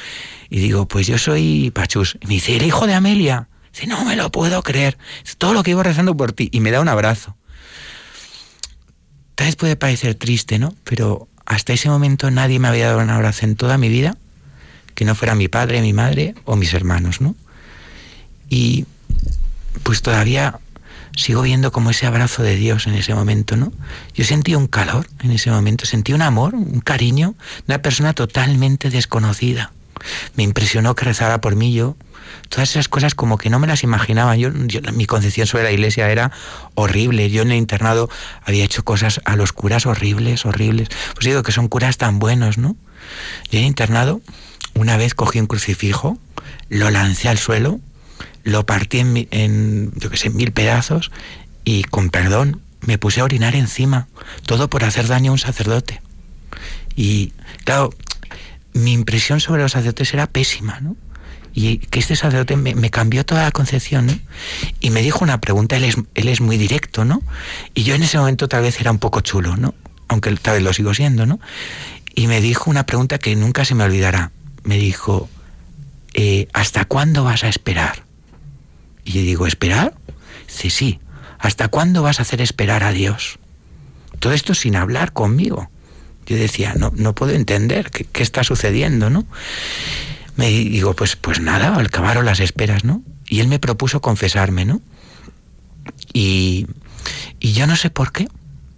Y 0.49 0.60
digo, 0.60 0.88
pues 0.88 1.07
yo 1.07 1.18
soy 1.18 1.72
Pachus. 1.72 2.18
Y 2.22 2.28
me 2.28 2.34
dice, 2.36 2.55
¿el 2.55 2.64
hijo 2.64 2.88
de 2.88 2.93
Amelia? 2.93 3.47
Dice, 3.74 3.88
no 3.88 4.03
me 4.05 4.16
lo 4.16 4.32
puedo 4.32 4.62
creer. 4.64 4.97
todo 5.38 5.53
lo 5.53 5.64
que 5.64 5.72
iba 5.72 5.84
rezando 5.84 6.16
por 6.16 6.34
ti. 6.34 6.49
Y 6.51 6.60
me 6.60 6.72
da 6.72 6.82
un 6.82 6.88
abrazo. 6.88 7.36
Tal 9.36 9.47
vez 9.47 9.55
puede 9.55 9.76
parecer 9.76 10.16
triste, 10.16 10.60
¿no? 10.60 10.76
Pero 10.84 11.28
hasta 11.45 11.74
ese 11.74 11.89
momento 11.89 12.30
nadie 12.30 12.60
me 12.60 12.68
había 12.68 12.88
dado 12.88 12.99
un 12.99 13.10
abrazo 13.10 13.45
en 13.45 13.55
toda 13.55 13.78
mi 13.78 13.89
vida 13.89 14.18
que 14.99 15.05
no 15.05 15.16
fuera 15.16 15.34
mi 15.34 15.47
padre, 15.47 15.82
mi 15.82 15.93
madre 15.93 16.36
o 16.43 16.57
mis 16.57 16.74
hermanos, 16.74 17.22
¿no? 17.22 17.36
Y 18.49 18.86
pues 19.84 20.01
todavía 20.01 20.60
sigo 21.20 21.41
viendo 21.41 21.72
como 21.72 21.91
ese 21.91 22.05
abrazo 22.05 22.43
de 22.43 22.55
Dios 22.55 22.88
en 22.88 22.95
ese 22.95 23.13
momento, 23.13 23.55
¿no? 23.57 23.72
Yo 24.13 24.24
sentí 24.24 24.55
un 24.55 24.67
calor 24.67 25.07
en 25.22 25.32
ese 25.32 25.51
momento, 25.51 25.86
sentí 25.86 26.13
un 26.13 26.22
amor, 26.22 26.55
un 26.55 26.80
cariño 26.80 27.36
de 27.67 27.74
una 27.74 27.82
persona 27.82 28.13
totalmente 28.13 28.89
desconocida. 28.89 29.72
Me 30.36 30.43
impresionó 30.43 30.95
que 30.95 31.05
rezara 31.05 31.41
por 31.41 31.55
mí 31.55 31.74
yo. 31.74 31.97
Todas 32.47 32.70
esas 32.72 32.88
cosas 32.88 33.15
como 33.15 33.38
que 33.38 33.49
no 33.49 33.59
me 33.59 33.67
las 33.67 33.84
imaginaba. 33.84 34.36
Yo, 34.38 34.49
mi 34.93 35.05
concepción 35.05 35.45
sobre 35.45 35.63
la 35.63 35.72
iglesia 35.72 36.09
era 36.09 36.32
horrible. 36.76 37.30
Yo 37.30 37.41
en 37.41 37.51
el 37.51 37.57
internado 37.57 38.09
había 38.43 38.63
hecho 38.63 38.84
cosas 38.84 39.20
a 39.26 39.36
los 39.36 39.51
curas 39.51 39.86
horribles, 39.86 40.45
horribles. 40.45 40.89
Pues 41.15 41.26
digo 41.26 41.43
que 41.43 41.51
son 41.51 41.67
curas 41.67 41.97
tan 41.97 42.20
buenos, 42.20 42.57
¿no? 42.57 42.76
Yo 43.51 43.59
en 43.59 43.65
el 43.65 43.67
internado 43.67 44.22
una 44.74 44.97
vez 44.97 45.13
cogí 45.13 45.39
un 45.39 45.47
crucifijo, 45.47 46.17
lo 46.70 46.89
lancé 46.89 47.28
al 47.28 47.38
suelo 47.38 47.80
lo 48.50 48.66
partí 48.66 49.00
en, 49.00 49.28
en 49.32 49.91
yo 49.95 50.10
sé, 50.16 50.30
mil 50.30 50.52
pedazos 50.52 51.12
y 51.64 51.84
con 51.84 52.10
perdón 52.10 52.62
me 52.82 52.97
puse 52.97 53.22
a 53.22 53.24
orinar 53.24 53.56
encima, 53.56 54.08
todo 54.45 54.70
por 54.70 54.84
hacer 54.84 55.08
daño 55.08 55.32
a 55.32 55.34
un 55.34 55.39
sacerdote. 55.39 56.02
Y 56.95 57.34
claro, 57.66 57.93
mi 58.74 58.93
impresión 58.93 59.39
sobre 59.39 59.62
los 59.62 59.74
sacerdotes 59.74 60.14
era 60.14 60.28
pésima, 60.28 60.80
¿no? 60.80 60.95
Y 61.54 61.80
que 61.80 62.00
este 62.00 62.16
sacerdote 62.16 62.56
me, 62.56 62.89
cambió 62.89 63.26
toda 63.26 63.43
la 63.43 63.52
concepción, 63.52 64.06
¿no? 64.06 64.20
Y 64.80 64.91
me 64.91 65.02
dijo 65.02 65.24
una 65.24 65.41
pregunta, 65.41 65.78
él 65.78 65.84
es, 65.84 65.95
él 66.16 66.28
es 66.28 66.41
muy 66.41 66.58
directo, 66.58 67.06
¿no? 67.06 67.22
Y 67.74 67.84
yo 67.84 67.95
en 67.95 68.04
ese 68.04 68.18
momento 68.18 68.47
tal 68.47 68.62
vez 68.62 68.80
era 68.80 68.91
un 68.91 69.00
poco 69.00 69.22
chulo, 69.22 69.58
¿no? 69.58 69.74
Aunque 70.08 70.32
tal 70.36 70.56
vez 70.56 70.64
lo 70.64 70.74
sigo 70.74 70.93
siendo, 70.93 71.26
¿no? 71.26 71.39
Y 72.16 72.28
me 72.28 72.41
dijo 72.41 72.70
una 72.70 72.86
pregunta 72.86 73.18
que 73.18 73.36
nunca 73.36 73.66
se 73.66 73.76
me 73.76 73.84
olvidará. 73.84 74.32
Me 74.64 74.78
dijo, 74.78 75.30
eh, 76.14 76.47
¿hasta 76.54 76.86
cuándo 76.86 77.24
vas 77.24 77.43
a 77.43 77.50
esperar? 77.50 78.04
Y 79.04 79.12
yo 79.14 79.22
digo, 79.22 79.47
¿esperar? 79.47 79.93
Sí, 80.47 80.70
sí. 80.70 81.00
¿Hasta 81.39 81.68
cuándo 81.70 82.04
vas 82.04 82.20
a 82.20 82.24
hacer 82.24 82.41
esperar 82.41 82.84
a 82.84 82.91
Dios? 82.91 83.39
Todo 84.20 84.34
esto 84.34 84.54
sin 84.54 84.76
hablar 84.76 85.14
conmigo. 85.14 85.70
Yo 86.26 86.36
decía, 86.36 86.74
no, 86.76 86.91
no 86.95 87.16
puedo 87.16 87.32
entender 87.32 87.89
qué, 87.89 88.08
está 88.22 88.43
sucediendo, 88.43 89.10
¿no? 89.10 89.26
Me 90.36 90.50
digo, 90.50 90.93
pues, 90.93 91.16
pues 91.16 91.39
nada, 91.39 91.76
acabaron 91.80 92.26
las 92.26 92.39
esperas, 92.39 92.84
¿no? 92.84 93.02
Y 93.28 93.39
él 93.39 93.47
me 93.47 93.60
propuso 93.60 94.02
confesarme, 94.02 94.66
¿no? 94.66 94.82
Y, 96.14 96.68
y 97.39 97.54
yo 97.54 97.68
no 97.68 97.76
sé 97.76 97.89
por 97.89 98.12
qué, 98.12 98.28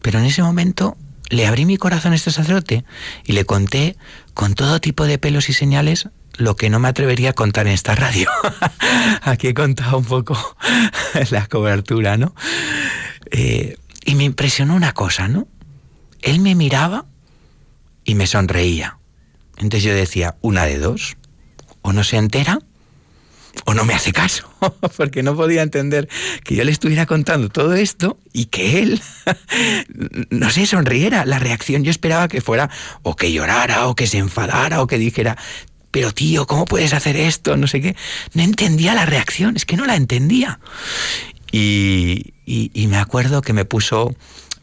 pero 0.02 0.20
en 0.20 0.26
ese 0.26 0.44
momento 0.44 0.98
le 1.30 1.48
abrí 1.48 1.66
mi 1.66 1.78
corazón 1.78 2.14
a 2.14 2.16
este 2.16 2.32
sacerdote 2.32 2.84
y 3.26 3.34
le 3.34 3.46
conté 3.46 3.96
con 4.34 4.54
todo 4.54 4.80
tipo 4.80 5.06
de 5.06 5.18
pelos 5.18 5.50
y 5.50 5.54
señales 5.54 6.10
lo 6.42 6.56
que 6.56 6.70
no 6.70 6.80
me 6.80 6.88
atrevería 6.88 7.32
a 7.32 7.34
contar 7.34 7.68
en 7.68 7.74
esta 7.74 7.96
radio. 7.96 8.30
Aquí 9.22 9.48
he 9.48 9.54
contado 9.54 9.98
un 10.00 10.06
poco 10.06 10.38
la 11.32 11.46
cobertura, 11.48 12.18
¿no? 12.18 12.36
Eh, 13.30 13.78
y 14.06 14.16
me 14.16 14.24
impresionó 14.24 14.76
una 14.76 14.94
cosa, 14.94 15.28
¿no? 15.28 15.48
Él 16.22 16.40
me 16.40 16.56
miraba 16.56 17.06
y 18.04 18.16
me 18.16 18.28
sonreía. 18.28 18.98
Entonces 19.58 19.84
yo 19.84 19.94
decía, 19.94 20.36
una 20.42 20.66
de 20.66 20.80
dos, 20.80 21.18
o 21.82 21.94
no 21.94 22.04
se 22.04 22.18
entera 22.18 22.60
o 23.66 23.74
no 23.74 23.84
me 23.84 23.94
hace 23.94 24.14
caso, 24.14 24.50
porque 24.98 25.24
no 25.24 25.36
podía 25.36 25.62
entender 25.62 26.08
que 26.44 26.56
yo 26.56 26.64
le 26.64 26.72
estuviera 26.72 27.06
contando 27.06 27.50
todo 27.50 27.74
esto 27.74 28.18
y 28.34 28.46
que 28.46 28.82
él, 28.82 29.02
no 30.30 30.50
sé, 30.50 30.66
sonriera. 30.66 31.26
La 31.26 31.38
reacción 31.38 31.84
yo 31.84 31.92
esperaba 31.92 32.28
que 32.28 32.42
fuera 32.42 32.70
o 33.04 33.16
que 33.16 33.32
llorara 33.32 33.88
o 33.88 33.96
que 33.96 34.08
se 34.08 34.18
enfadara 34.18 34.82
o 34.82 34.88
que 34.88 34.98
dijera, 34.98 35.38
pero 35.92 36.14
tío, 36.14 36.48
¿cómo 36.48 36.66
puedes 36.66 36.94
hacer 36.94 37.18
esto? 37.18 37.58
No 37.58 37.68
sé 37.68 37.82
qué. 37.82 37.96
No 38.34 38.42
entendía 38.42 38.96
la 38.96 39.06
reacción, 39.06 39.56
es 39.58 39.66
que 39.66 39.78
no 39.78 39.86
la 39.86 39.96
entendía. 39.96 40.60
Y, 41.52 42.34
me 42.88 42.98
acuerdo 42.98 43.42
que 43.42 43.54
me 43.54 43.66
puso 43.66 44.16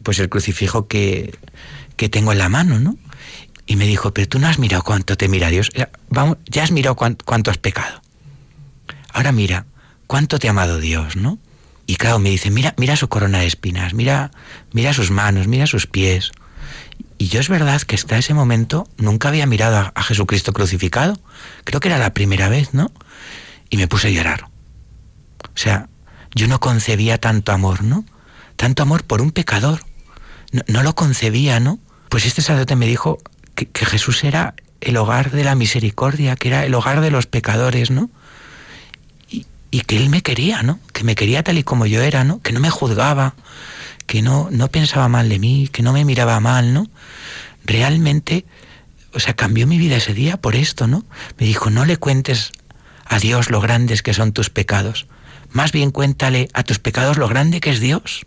pues 0.03 0.19
el 0.19 0.29
crucifijo 0.29 0.87
que, 0.87 1.37
tengo 1.95 2.31
en 2.31 2.39
la 2.39 2.49
mano, 2.49 2.79
¿no? 2.79 2.97
Y 3.67 3.75
me 3.75 3.85
dijo, 3.85 4.11
pero 4.13 4.27
tú 4.27 4.39
no 4.39 4.47
has 4.47 4.57
mirado 4.57 4.83
cuánto 4.83 5.15
te 5.15 5.27
mira 5.27 5.49
Dios. 5.49 5.69
Vamos, 6.09 6.37
ya 6.47 6.63
has 6.63 6.71
mirado 6.71 6.95
cuánto, 6.95 7.51
has 7.51 7.57
pecado. 7.59 8.01
Ahora 9.13 9.31
mira, 9.31 9.67
cuánto 10.07 10.39
te 10.39 10.47
ha 10.47 10.51
amado 10.51 10.79
Dios, 10.79 11.15
¿no? 11.15 11.37
Y 11.85 11.95
claro, 11.95 12.19
me 12.19 12.29
dice, 12.29 12.49
mira, 12.49 12.73
mira 12.77 12.95
su 12.95 13.09
corona 13.09 13.39
de 13.39 13.47
espinas, 13.47 13.93
mira, 13.93 14.31
mira 14.71 14.93
sus 14.93 15.11
manos, 15.11 15.47
mira 15.47 15.67
sus 15.67 15.85
pies. 15.85 16.31
Y 17.19 17.27
yo 17.27 17.41
es 17.41 17.49
verdad 17.49 17.81
que 17.81 17.95
hasta 17.95 18.17
ese 18.17 18.33
momento 18.33 18.87
nunca 18.97 19.27
había 19.27 19.45
mirado 19.45 19.91
a, 19.93 20.03
Jesucristo 20.03 20.53
crucificado. 20.53 21.19
Creo 21.65 21.81
que 21.81 21.89
era 21.89 21.97
la 21.97 22.13
primera 22.13 22.47
vez, 22.47 22.73
¿no? 22.73 22.93
Y 23.69 23.75
me 23.75 23.89
puse 23.89 24.07
a 24.07 24.11
llorar. 24.11 24.45
O 25.43 25.57
sea, 25.57 25.89
yo 26.33 26.47
no 26.47 26.61
concebía 26.61 27.19
tanto 27.19 27.51
amor, 27.51 27.83
¿no? 27.83 28.05
Tanto 28.55 28.83
amor 28.83 29.03
por 29.03 29.21
un 29.21 29.31
pecador. 29.31 29.81
No, 30.67 30.81
lo 30.81 30.95
concebía, 30.95 31.59
¿no? 31.59 31.77
Pues 32.07 32.25
este 32.25 32.41
sacerdote 32.41 32.77
me 32.77 32.87
dijo 32.87 33.19
que, 33.53 33.67
Jesús 33.85 34.23
era 34.23 34.55
el 34.79 34.95
hogar 34.95 35.31
de 35.31 35.43
la 35.43 35.55
misericordia, 35.55 36.37
que 36.37 36.47
era 36.47 36.63
el 36.63 36.73
hogar 36.73 37.01
de 37.01 37.11
los 37.11 37.25
pecadores, 37.25 37.91
¿no? 37.91 38.09
Y, 39.29 39.81
que 39.81 39.97
Él 39.97 40.09
me 40.09 40.23
quería, 40.23 40.63
¿no? 40.63 40.79
Que 40.93 41.03
me 41.03 41.15
quería 41.15 41.43
tal 41.43 41.57
y 41.57 41.63
como 41.63 41.85
yo 41.85 42.01
era, 42.01 42.23
¿no? 42.23 42.41
Que 42.41 42.53
no 42.53 42.61
me 42.61 42.69
juzgaba, 42.69 43.35
que 44.09 44.23
no, 44.23 44.49
no 44.49 44.69
pensaba 44.69 45.07
mal 45.07 45.29
de 45.29 45.37
mí, 45.37 45.69
que 45.71 45.83
no 45.83 45.93
me 45.93 46.03
miraba 46.03 46.39
mal, 46.39 46.73
¿no? 46.73 46.89
Realmente, 47.63 48.43
o 49.13 49.19
sea, 49.19 49.35
cambió 49.35 49.67
mi 49.67 49.77
vida 49.77 49.97
ese 49.97 50.15
día 50.15 50.37
por 50.37 50.55
esto, 50.55 50.87
¿no? 50.87 51.05
Me 51.37 51.45
dijo, 51.45 51.69
no 51.69 51.85
le 51.85 51.97
cuentes 51.97 52.51
a 53.05 53.19
Dios 53.19 53.51
lo 53.51 53.61
grandes 53.61 54.01
que 54.01 54.15
son 54.15 54.33
tus 54.33 54.49
pecados, 54.49 55.05
más 55.51 55.71
bien 55.71 55.91
cuéntale 55.91 56.49
a 56.55 56.63
tus 56.63 56.79
pecados 56.79 57.19
lo 57.19 57.27
grande 57.27 57.59
que 57.59 57.69
es 57.69 57.81
Dios, 57.81 58.25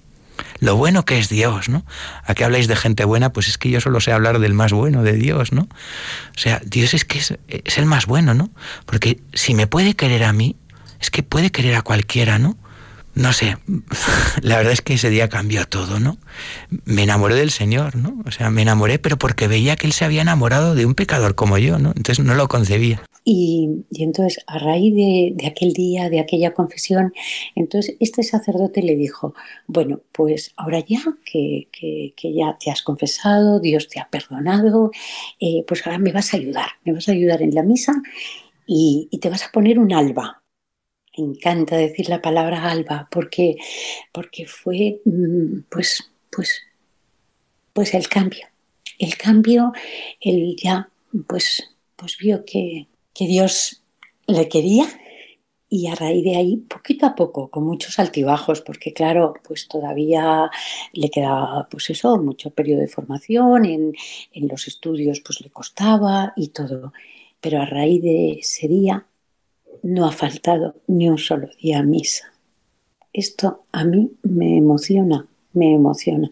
lo 0.61 0.76
bueno 0.76 1.05
que 1.05 1.18
es 1.18 1.28
Dios, 1.28 1.68
¿no? 1.68 1.85
¿A 2.24 2.35
qué 2.35 2.45
habláis 2.45 2.68
de 2.68 2.76
gente 2.76 3.05
buena? 3.05 3.33
Pues 3.33 3.49
es 3.49 3.59
que 3.59 3.68
yo 3.68 3.80
solo 3.80 3.99
sé 3.99 4.12
hablar 4.12 4.39
del 4.39 4.55
más 4.55 4.72
bueno, 4.72 5.03
de 5.03 5.14
Dios, 5.14 5.51
¿no? 5.51 5.62
O 5.62 6.39
sea, 6.39 6.62
Dios 6.64 6.95
es 6.95 7.05
que 7.05 7.18
es, 7.18 7.35
es 7.49 7.76
el 7.76 7.87
más 7.87 8.07
bueno, 8.07 8.35
¿no? 8.35 8.51
Porque 8.87 9.20
si 9.35 9.53
me 9.55 9.66
puede 9.66 9.97
querer 9.97 10.22
a 10.22 10.33
mí, 10.33 10.55
es 11.01 11.11
que 11.11 11.24
puede 11.24 11.51
querer 11.51 11.74
a 11.74 11.83
cualquiera, 11.83 12.39
¿no? 12.39 12.57
No 13.14 13.32
sé, 13.32 13.56
la 14.42 14.56
verdad 14.56 14.72
es 14.72 14.82
que 14.82 14.94
ese 14.94 15.10
día 15.10 15.28
cambió 15.28 15.66
todo, 15.66 16.00
¿no? 16.00 16.18
Me 16.84 17.02
enamoré 17.02 17.34
del 17.34 17.50
Señor, 17.50 17.96
¿no? 17.96 18.22
O 18.26 18.30
sea, 18.30 18.50
me 18.50 18.62
enamoré, 18.62 18.98
pero 18.98 19.18
porque 19.18 19.48
veía 19.48 19.76
que 19.76 19.86
Él 19.86 19.92
se 19.92 20.04
había 20.04 20.22
enamorado 20.22 20.74
de 20.74 20.86
un 20.86 20.94
pecador 20.94 21.34
como 21.34 21.58
yo, 21.58 21.78
¿no? 21.78 21.92
Entonces 21.96 22.24
no 22.24 22.34
lo 22.34 22.48
concebía. 22.48 23.02
Y, 23.24 23.84
entonces, 23.92 24.42
a 24.48 24.58
raíz 24.58 24.94
de, 24.94 25.46
aquel 25.46 25.72
día, 25.72 26.10
de 26.10 26.18
aquella 26.18 26.54
confesión, 26.54 27.12
entonces 27.54 27.96
este 28.00 28.22
sacerdote 28.24 28.82
le 28.82 28.96
dijo, 28.96 29.34
bueno, 29.68 30.00
pues 30.10 30.52
ahora 30.56 30.80
ya 30.80 31.02
que, 31.24 31.68
ya 32.22 32.56
te 32.58 32.70
has 32.70 32.82
confesado, 32.82 33.60
Dios 33.60 33.88
te 33.88 34.00
ha 34.00 34.08
perdonado, 34.08 34.90
eh, 35.38 35.64
pues 35.68 35.86
ahora 35.86 35.98
me 35.98 36.12
vas 36.12 36.34
a 36.34 36.36
ayudar, 36.38 36.70
me 36.84 36.92
vas 36.92 37.08
a 37.08 37.12
ayudar 37.12 37.42
en 37.42 37.54
la 37.54 37.62
misa 37.62 38.02
y, 38.66 39.08
y 39.10 39.18
te 39.18 39.30
vas 39.30 39.44
a 39.44 39.52
poner 39.52 39.78
un 39.78 39.92
alba, 39.92 40.41
me 41.16 41.24
encanta 41.24 41.76
decir 41.76 42.08
la 42.08 42.22
palabra 42.22 42.70
alba 42.70 43.08
porque, 43.10 43.56
porque 44.12 44.46
fue 44.46 45.00
mm, 45.04 45.62
pues, 45.70 46.10
pues, 46.30 46.62
pues 47.72 47.94
el 47.94 48.08
cambio. 48.08 48.46
El 48.98 49.16
cambio, 49.16 49.72
él 50.20 50.56
ya 50.56 50.88
pues, 51.26 51.74
pues 51.96 52.16
vio 52.18 52.44
que, 52.44 52.88
que 53.14 53.26
Dios 53.26 53.82
le 54.26 54.48
quería 54.48 54.86
y 55.68 55.86
a 55.86 55.94
raíz 55.94 56.22
de 56.22 56.36
ahí, 56.36 56.56
poquito 56.58 57.06
a 57.06 57.14
poco, 57.14 57.48
con 57.48 57.64
muchos 57.64 57.98
altibajos, 57.98 58.60
porque 58.60 58.92
claro, 58.92 59.32
pues 59.42 59.68
todavía 59.68 60.50
le 60.92 61.10
quedaba, 61.10 61.66
pues 61.70 61.88
eso, 61.88 62.18
mucho 62.18 62.50
periodo 62.50 62.82
de 62.82 62.88
formación, 62.88 63.64
en, 63.64 63.94
en, 64.32 64.48
los 64.48 64.68
estudios 64.68 65.20
pues 65.20 65.40
le 65.40 65.48
costaba 65.48 66.34
y 66.36 66.48
todo. 66.48 66.92
Pero 67.40 67.62
a 67.62 67.64
raíz 67.64 68.02
de 68.02 68.32
ese 68.40 68.68
día 68.68 69.06
no 69.83 70.07
ha 70.07 70.12
faltado 70.12 70.76
ni 70.87 71.09
un 71.09 71.18
solo 71.18 71.49
día 71.61 71.80
a 71.80 71.83
misa. 71.83 72.33
Esto 73.12 73.66
a 73.72 73.85
mí 73.85 74.12
me 74.22 74.57
emociona 74.57 75.26
me 75.53 75.74
emociona, 75.74 76.30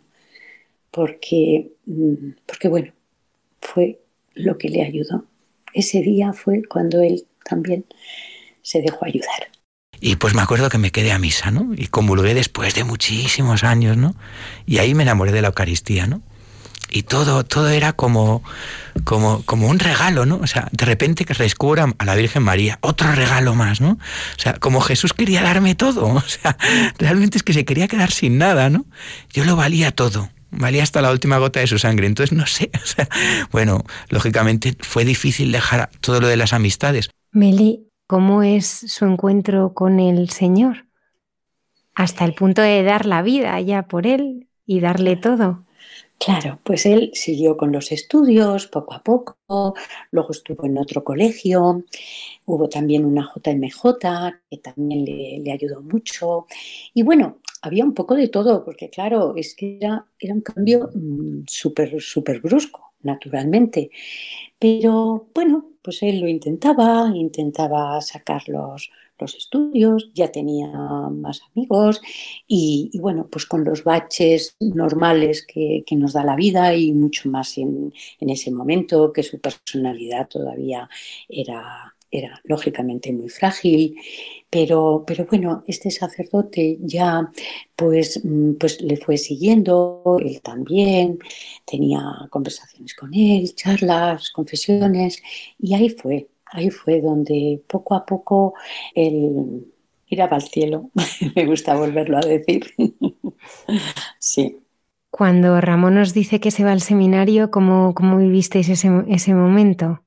porque, 0.90 1.72
mm, 1.86 2.32
porque 2.46 2.68
bueno, 2.68 2.92
fue 3.60 4.00
lo 4.34 4.58
que 4.58 4.68
le 4.68 4.82
ayudó. 4.82 5.24
Ese 5.72 6.00
día 6.00 6.32
fue 6.32 6.62
cuando 6.68 7.00
él 7.02 7.26
también 7.44 7.84
se 8.62 8.80
dejó 8.80 9.04
ayudar. 9.04 9.48
Y 10.00 10.16
pues 10.16 10.34
me 10.34 10.40
acuerdo 10.40 10.70
que 10.70 10.78
me 10.78 10.90
quedé 10.90 11.12
a 11.12 11.18
misa, 11.18 11.50
¿no? 11.50 11.74
Y 11.76 11.88
comulgué 11.88 12.32
después 12.32 12.74
de 12.74 12.84
muchísimos 12.84 13.64
años, 13.64 13.96
¿no? 13.96 14.14
Y 14.64 14.78
ahí 14.78 14.94
me 14.94 15.02
enamoré 15.02 15.30
de 15.30 15.42
la 15.42 15.48
Eucaristía, 15.48 16.06
¿no? 16.06 16.22
Y 16.90 17.04
todo, 17.04 17.44
todo 17.44 17.68
era 17.68 17.92
como, 17.92 18.42
como, 19.04 19.42
como 19.44 19.68
un 19.68 19.78
regalo, 19.78 20.26
¿no? 20.26 20.36
O 20.42 20.46
sea, 20.46 20.68
de 20.72 20.84
repente 20.84 21.24
que 21.24 21.34
descubra 21.34 21.94
a 21.96 22.04
la 22.04 22.14
Virgen 22.16 22.42
María, 22.42 22.78
otro 22.80 23.12
regalo 23.12 23.54
más, 23.54 23.80
¿no? 23.80 23.92
O 23.92 24.38
sea, 24.38 24.54
como 24.54 24.80
Jesús 24.80 25.12
quería 25.12 25.42
darme 25.42 25.74
todo, 25.74 26.06
o 26.14 26.20
sea, 26.20 26.56
realmente 26.98 27.38
es 27.38 27.42
que 27.42 27.52
se 27.52 27.64
quería 27.64 27.88
quedar 27.88 28.10
sin 28.10 28.38
nada, 28.38 28.70
¿no? 28.70 28.86
Yo 29.32 29.44
lo 29.44 29.56
valía 29.56 29.92
todo, 29.92 30.30
valía 30.50 30.82
hasta 30.82 31.00
la 31.00 31.12
última 31.12 31.38
gota 31.38 31.60
de 31.60 31.66
su 31.66 31.78
sangre. 31.78 32.06
Entonces, 32.06 32.36
no 32.36 32.46
sé, 32.46 32.70
bueno, 33.52 33.84
lógicamente 34.08 34.76
fue 34.80 35.04
difícil 35.04 35.52
dejar 35.52 35.90
todo 36.00 36.20
lo 36.20 36.28
de 36.28 36.36
las 36.36 36.52
amistades. 36.52 37.10
Meli, 37.32 37.86
¿cómo 38.06 38.42
es 38.42 38.66
su 38.66 39.04
encuentro 39.04 39.72
con 39.74 40.00
el 40.00 40.30
Señor? 40.30 40.86
Hasta 41.94 42.24
el 42.24 42.34
punto 42.34 42.62
de 42.62 42.82
dar 42.82 43.06
la 43.06 43.22
vida 43.22 43.60
ya 43.60 43.82
por 43.84 44.06
Él 44.06 44.48
y 44.66 44.80
darle 44.80 45.16
todo. 45.16 45.64
Claro, 46.22 46.60
pues 46.62 46.84
él 46.84 47.12
siguió 47.14 47.56
con 47.56 47.72
los 47.72 47.92
estudios 47.92 48.66
poco 48.66 48.92
a 48.92 49.02
poco, 49.02 49.74
luego 50.10 50.32
estuvo 50.32 50.66
en 50.66 50.76
otro 50.76 51.02
colegio, 51.02 51.82
hubo 52.44 52.68
también 52.68 53.06
una 53.06 53.32
JMJ 53.34 54.42
que 54.50 54.58
también 54.58 55.06
le, 55.42 55.50
ayudó 55.50 55.80
mucho. 55.80 56.46
Y 56.92 57.04
bueno, 57.04 57.38
había 57.62 57.84
un 57.84 57.94
poco 57.94 58.14
de 58.16 58.28
todo, 58.28 58.62
porque 58.66 58.90
claro, 58.90 59.34
es 59.34 59.54
que 59.54 59.78
era, 59.78 60.04
era 60.18 60.34
un 60.34 60.42
cambio 60.42 60.90
mm, 60.94 61.44
súper, 61.46 61.98
súper 62.02 62.42
brusco, 62.42 62.92
naturalmente. 63.02 63.90
Pero 64.58 65.28
bueno, 65.34 65.70
pues 65.80 66.02
él 66.02 66.20
lo 66.20 66.28
intentaba, 66.28 67.10
intentaba 67.14 67.98
sacar 68.02 68.46
los, 68.46 68.90
los 69.20 69.34
estudios, 69.36 70.10
ya 70.14 70.32
tenía 70.32 70.68
más 70.68 71.40
amigos 71.54 72.00
y, 72.46 72.90
bueno, 73.00 73.28
pues 73.30 73.46
con 73.46 73.64
los 73.64 73.84
baches 73.84 74.56
normales 74.60 75.46
que, 75.46 75.84
nos 75.92 76.12
da 76.14 76.24
la 76.24 76.36
vida 76.36 76.74
y 76.74 76.92
mucho 76.92 77.28
más 77.28 77.58
en, 77.58 77.92
ese 78.20 78.50
momento, 78.50 79.12
que 79.12 79.22
su 79.22 79.38
personalidad 79.38 80.28
todavía 80.28 80.88
era, 81.28 81.94
era 82.10 82.40
lógicamente 82.44 83.12
muy 83.12 83.28
frágil, 83.28 83.96
pero, 84.48 85.04
pero 85.06 85.26
bueno, 85.26 85.62
este 85.66 85.90
sacerdote 85.90 86.78
ya 86.80 87.30
pues, 87.76 88.20
pues 88.58 88.80
le 88.80 88.96
fue 88.96 89.16
siguiendo, 89.16 90.02
él 90.20 90.40
también, 90.42 91.18
tenía 91.64 92.00
conversaciones 92.30 92.94
con 92.94 93.14
él, 93.14 93.54
charlas, 93.54 94.30
confesiones, 94.30 95.22
y 95.58 95.74
ahí 95.74 95.90
fue, 95.90 96.28
ahí 96.52 96.70
fue 96.70 97.00
donde 97.00 97.62
poco 97.66 97.94
a 97.94 98.04
poco 98.04 98.54
él 98.94 99.66
iraba 100.06 100.36
al 100.36 100.42
cielo. 100.42 100.90
Me 101.36 101.46
gusta 101.46 101.76
volverlo 101.76 102.18
a 102.18 102.20
decir. 102.20 102.74
sí. 104.18 104.58
Cuando 105.10 105.60
Ramón 105.60 105.96
nos 105.96 106.14
dice 106.14 106.40
que 106.40 106.50
se 106.50 106.64
va 106.64 106.72
al 106.72 106.80
seminario, 106.80 107.50
¿cómo, 107.50 107.94
cómo 107.94 108.16
vivisteis 108.18 108.68
ese, 108.68 108.90
ese 109.08 109.34
momento? 109.34 110.02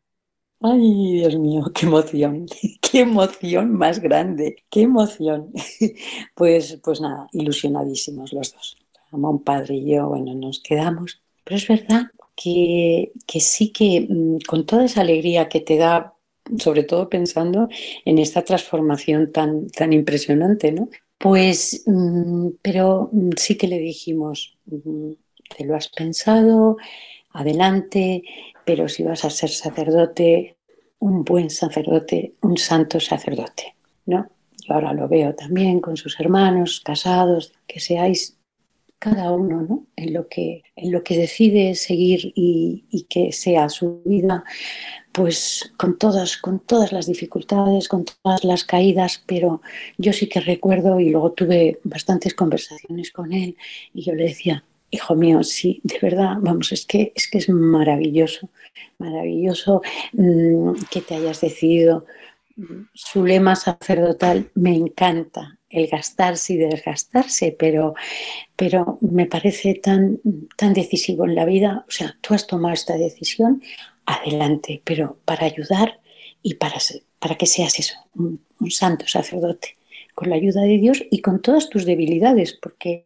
Ay, 0.62 1.20
Dios 1.20 1.38
mío, 1.38 1.66
qué 1.74 1.86
emoción, 1.88 2.46
qué 2.82 3.02
emoción 3.02 3.74
más 3.74 4.00
grande, 4.00 4.56
qué 4.70 4.84
emoción. 4.84 5.52
Pues, 6.36 6.80
pues 6.82 7.02
nada, 7.02 7.28
ilusionadísimos 7.34 8.32
los 8.32 8.54
dos. 8.54 8.78
Ramón 9.12 9.44
padre 9.44 9.76
y 9.76 9.91
yo, 9.91 10.08
bueno, 10.08 10.34
nos 10.34 10.62
quedamos. 10.62 11.22
Pero 11.44 11.58
es 11.58 11.68
verdad 11.68 12.04
que, 12.36 13.12
que 13.28 13.39
sí 13.41 13.72
que 13.74 14.08
mm, 14.10 14.38
con 14.48 14.66
toda 14.66 14.86
esa 14.86 15.02
alegría 15.02 15.50
que 15.50 15.60
te 15.60 15.78
da 15.78 16.14
sobre 16.58 16.84
todo 16.84 17.10
pensando 17.10 17.70
en 18.06 18.20
esta 18.20 18.44
transformación 18.44 19.32
tan, 19.32 19.68
tan 19.70 19.94
impresionante, 19.94 20.72
¿no? 20.72 20.89
Pues, 21.18 21.84
mm, 21.86 22.50
pero 22.62 23.10
mm, 23.12 23.30
sí 23.38 23.56
que 23.58 23.68
le 23.68 23.80
dijimos, 23.80 24.58
mm, 24.66 25.12
te 25.56 25.66
lo 25.66 25.76
has 25.76 25.89
pensado, 25.89 26.78
adelante, 27.32 28.24
pero 28.66 28.88
si 28.89 29.04
vas 29.04 29.26
a 29.26 29.30
ser 29.30 29.50
sacerdote, 29.50 30.58
un 31.00 31.24
buen 31.24 31.50
sacerdote, 31.50 32.34
un 32.41 32.58
santo 32.58 33.00
sacerdote, 33.00 33.76
¿no? 34.06 34.28
Yo 34.66 34.74
ahora 34.74 34.94
lo 34.94 35.08
veo 35.08 35.36
también 35.36 35.82
con 35.82 35.98
sus 35.98 36.20
hermanos, 36.20 36.82
casados, 36.84 37.54
que 37.68 37.80
seáis 37.80 38.38
cada 39.00 39.34
uno 39.34 39.62
¿no? 39.62 39.86
en, 39.98 40.14
lo 40.14 40.30
que, 40.30 40.64
en 40.78 40.94
lo 40.94 41.04
que 41.04 41.18
decide 41.18 41.76
seguir 41.76 42.32
y, 42.36 42.86
y 42.89 43.04
que 43.04 43.34
sea 43.34 43.68
su 43.68 44.02
vida 44.06 44.46
pues 45.14 45.72
con 45.78 45.97
todas, 45.97 46.38
con 46.38 46.59
todas 46.59 46.91
las 46.91 47.05
dificultades, 47.05 47.88
con 47.88 48.03
todas 48.03 48.43
las 48.43 48.64
caídas, 48.66 49.24
pero 49.26 49.61
yo 49.97 50.11
sí 50.11 50.28
que 50.28 50.41
recuerdo 50.41 50.99
y 50.99 51.09
luego 51.09 51.32
tuve 51.32 51.80
bastantes 51.84 52.34
conversaciones 52.34 53.11
con 53.11 53.32
él 53.32 53.55
y 53.93 54.01
yo 54.03 54.16
le 54.16 54.24
decía, 54.26 54.64
hijo 54.89 55.16
mío, 55.16 55.43
sí, 55.43 55.82
de 55.84 55.99
verdad, 56.01 56.38
vamos, 56.39 56.72
es 56.72 56.86
que 56.86 57.14
es, 57.16 57.30
que 57.30 57.38
es 57.38 57.47
maravilloso, 57.47 58.49
maravilloso 58.97 59.82
mm, 60.14 60.74
que 60.89 61.01
te 61.01 61.16
hayas 61.16 61.41
decidido. 61.41 62.05
Su 62.93 63.24
lema 63.26 63.55
sacerdotal 63.55 64.49
me 64.55 64.76
encanta, 64.76 65.59
el 65.70 65.88
gastarse 65.88 66.53
y 66.53 66.57
desgastarse, 66.57 67.55
pero, 67.57 67.95
pero 68.55 68.99
me 69.01 69.26
parece 69.26 69.74
tan, 69.76 70.20
tan 70.55 70.74
decisivo 70.74 71.26
en 71.26 71.36
la 71.36 71.45
vida. 71.45 71.84
O 71.88 71.91
sea, 71.91 72.16
tú 72.22 72.36
has 72.36 72.45
tomado 72.45 72.74
esta 72.74 72.95
decisión, 72.95 73.64
adelante, 74.06 74.82
pero 74.84 75.18
para 75.26 75.45
ayudar 75.45 75.99
y 76.41 76.56
para, 76.56 76.76
para 77.20 77.36
que 77.36 77.45
seas 77.45 77.80
eso, 77.80 77.95
un, 78.16 78.41
santo 78.70 79.08
sacerdote, 79.08 79.78
con 80.16 80.30
la 80.30 80.36
ayuda 80.36 80.62
de 80.62 80.78
Dios 80.78 81.04
y 81.10 81.20
con 81.22 81.41
todas 81.41 81.70
tus 81.70 81.86
debilidades, 81.86 82.54
porque, 82.54 83.04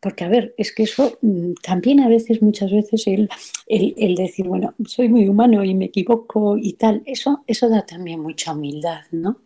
porque 0.00 0.24
a 0.24 0.28
ver, 0.28 0.54
es 0.56 0.72
que 0.74 0.84
eso 0.84 1.18
mm, 1.22 1.54
también 1.62 2.00
a 2.00 2.08
veces, 2.08 2.42
muchas 2.42 2.70
veces, 2.72 3.06
el, 3.06 3.28
el, 3.66 4.14
decir, 4.14 4.46
bueno, 4.46 4.74
soy 4.86 5.08
muy 5.08 5.28
humano 5.28 5.64
y 5.64 5.74
me 5.74 5.86
equivoco 5.86 6.56
y 6.56 6.74
tal, 6.74 7.02
eso, 7.06 7.44
eso 7.46 7.68
da 7.68 7.84
también 7.86 8.20
mucha 8.20 8.52
humildad, 8.52 9.02
¿no? 9.12 9.38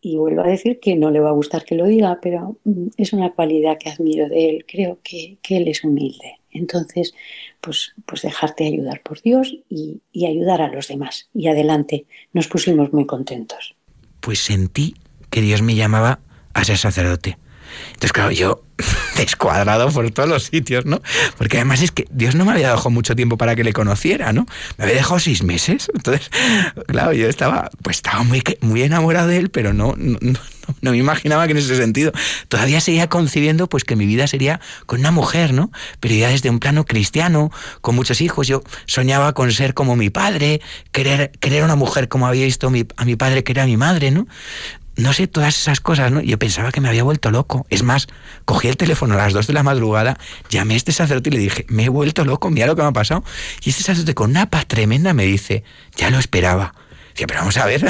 Y 0.00 0.16
vuelvo 0.16 0.42
a 0.42 0.48
decir 0.48 0.80
que 0.80 0.96
no 0.96 1.10
le 1.10 1.20
va 1.20 1.30
a 1.30 1.32
gustar 1.32 1.64
que 1.64 1.76
lo 1.76 1.86
diga, 1.86 2.18
pero 2.20 2.58
mm, 2.64 2.88
es 2.96 3.12
una 3.12 3.32
cualidad 3.32 3.78
que 3.78 3.90
admiro 3.90 4.28
de 4.28 4.48
él. 4.50 4.64
Creo 4.66 4.98
que, 5.02 5.38
que 5.42 5.58
él 5.58 5.68
es 5.68 5.84
humilde. 5.84 6.41
Entonces, 6.52 7.14
pues, 7.60 7.94
pues 8.06 8.22
dejarte 8.22 8.66
ayudar 8.66 9.02
por 9.02 9.20
Dios 9.22 9.56
y, 9.68 10.02
y 10.12 10.26
ayudar 10.26 10.62
a 10.62 10.68
los 10.68 10.88
demás. 10.88 11.28
Y 11.34 11.48
adelante, 11.48 12.06
nos 12.32 12.48
pusimos 12.48 12.92
muy 12.92 13.06
contentos. 13.06 13.74
Pues 14.20 14.38
sentí 14.38 14.94
que 15.30 15.40
Dios 15.40 15.62
me 15.62 15.74
llamaba 15.74 16.20
a 16.54 16.64
ser 16.64 16.78
sacerdote. 16.78 17.38
Entonces, 17.88 18.12
claro, 18.12 18.30
yo 18.30 18.62
descuadrado 19.16 19.90
por 19.90 20.10
todos 20.10 20.28
los 20.28 20.44
sitios, 20.44 20.86
¿no? 20.86 21.02
Porque 21.36 21.58
además 21.58 21.82
es 21.82 21.90
que 21.90 22.06
Dios 22.10 22.34
no 22.34 22.44
me 22.44 22.52
había 22.52 22.70
dejado 22.70 22.90
mucho 22.90 23.14
tiempo 23.14 23.36
para 23.36 23.54
que 23.56 23.64
le 23.64 23.72
conociera, 23.72 24.32
¿no? 24.32 24.46
Me 24.78 24.84
había 24.84 24.96
dejado 24.96 25.18
seis 25.18 25.42
meses. 25.42 25.90
Entonces, 25.94 26.30
claro, 26.86 27.12
yo 27.12 27.28
estaba, 27.28 27.70
pues 27.82 27.96
estaba 27.96 28.22
muy, 28.22 28.42
muy 28.60 28.82
enamorado 28.82 29.28
de 29.28 29.38
él, 29.38 29.50
pero 29.50 29.72
no, 29.72 29.94
no, 29.96 30.90
me 30.90 30.96
imaginaba 30.96 31.46
que 31.46 31.52
en 31.52 31.58
ese 31.58 31.76
sentido 31.76 32.12
todavía 32.48 32.80
seguía 32.80 33.08
concibiendo 33.08 33.68
pues 33.68 33.84
que 33.84 33.96
mi 33.96 34.06
vida 34.06 34.26
sería 34.26 34.60
con 34.86 35.00
una 35.00 35.10
mujer, 35.10 35.52
¿no? 35.52 35.70
Pero 36.00 36.14
ya 36.14 36.28
desde 36.28 36.50
un 36.50 36.60
plano 36.60 36.84
cristiano, 36.84 37.50
con 37.80 37.94
muchos 37.94 38.20
hijos, 38.20 38.46
yo 38.46 38.62
soñaba 38.86 39.32
con 39.32 39.52
ser 39.52 39.74
como 39.74 39.96
mi 39.96 40.10
padre, 40.10 40.60
querer, 40.92 41.32
querer 41.40 41.64
una 41.64 41.76
mujer 41.76 42.08
como 42.08 42.26
había 42.26 42.44
visto 42.44 42.68
a 42.68 43.04
mi 43.04 43.16
padre 43.16 43.44
que 43.44 43.52
era 43.52 43.66
mi 43.66 43.76
madre, 43.76 44.10
¿no? 44.10 44.26
No 44.96 45.12
sé, 45.12 45.26
todas 45.26 45.56
esas 45.56 45.80
cosas, 45.80 46.12
¿no? 46.12 46.20
Yo 46.20 46.38
pensaba 46.38 46.70
que 46.72 46.80
me 46.80 46.88
había 46.88 47.02
vuelto 47.02 47.30
loco. 47.30 47.66
Es 47.70 47.82
más, 47.82 48.08
cogí 48.44 48.68
el 48.68 48.76
teléfono 48.76 49.14
a 49.14 49.18
las 49.18 49.32
2 49.32 49.46
de 49.46 49.52
la 49.52 49.62
madrugada, 49.62 50.18
llamé 50.50 50.74
a 50.74 50.76
este 50.76 50.92
sacerdote 50.92 51.30
y 51.30 51.32
le 51.32 51.38
dije, 51.38 51.66
me 51.68 51.84
he 51.84 51.88
vuelto 51.88 52.24
loco, 52.24 52.50
mira 52.50 52.66
lo 52.66 52.76
que 52.76 52.82
me 52.82 52.88
ha 52.88 52.92
pasado. 52.92 53.24
Y 53.62 53.70
este 53.70 53.82
sacerdote 53.82 54.14
con 54.14 54.30
una 54.30 54.50
paz 54.50 54.66
tremenda 54.66 55.14
me 55.14 55.24
dice, 55.24 55.64
ya 55.96 56.10
lo 56.10 56.18
esperaba. 56.18 56.74
Dice, 57.14 57.26
pero 57.26 57.40
vamos 57.40 57.56
a 57.58 57.66
ver, 57.66 57.84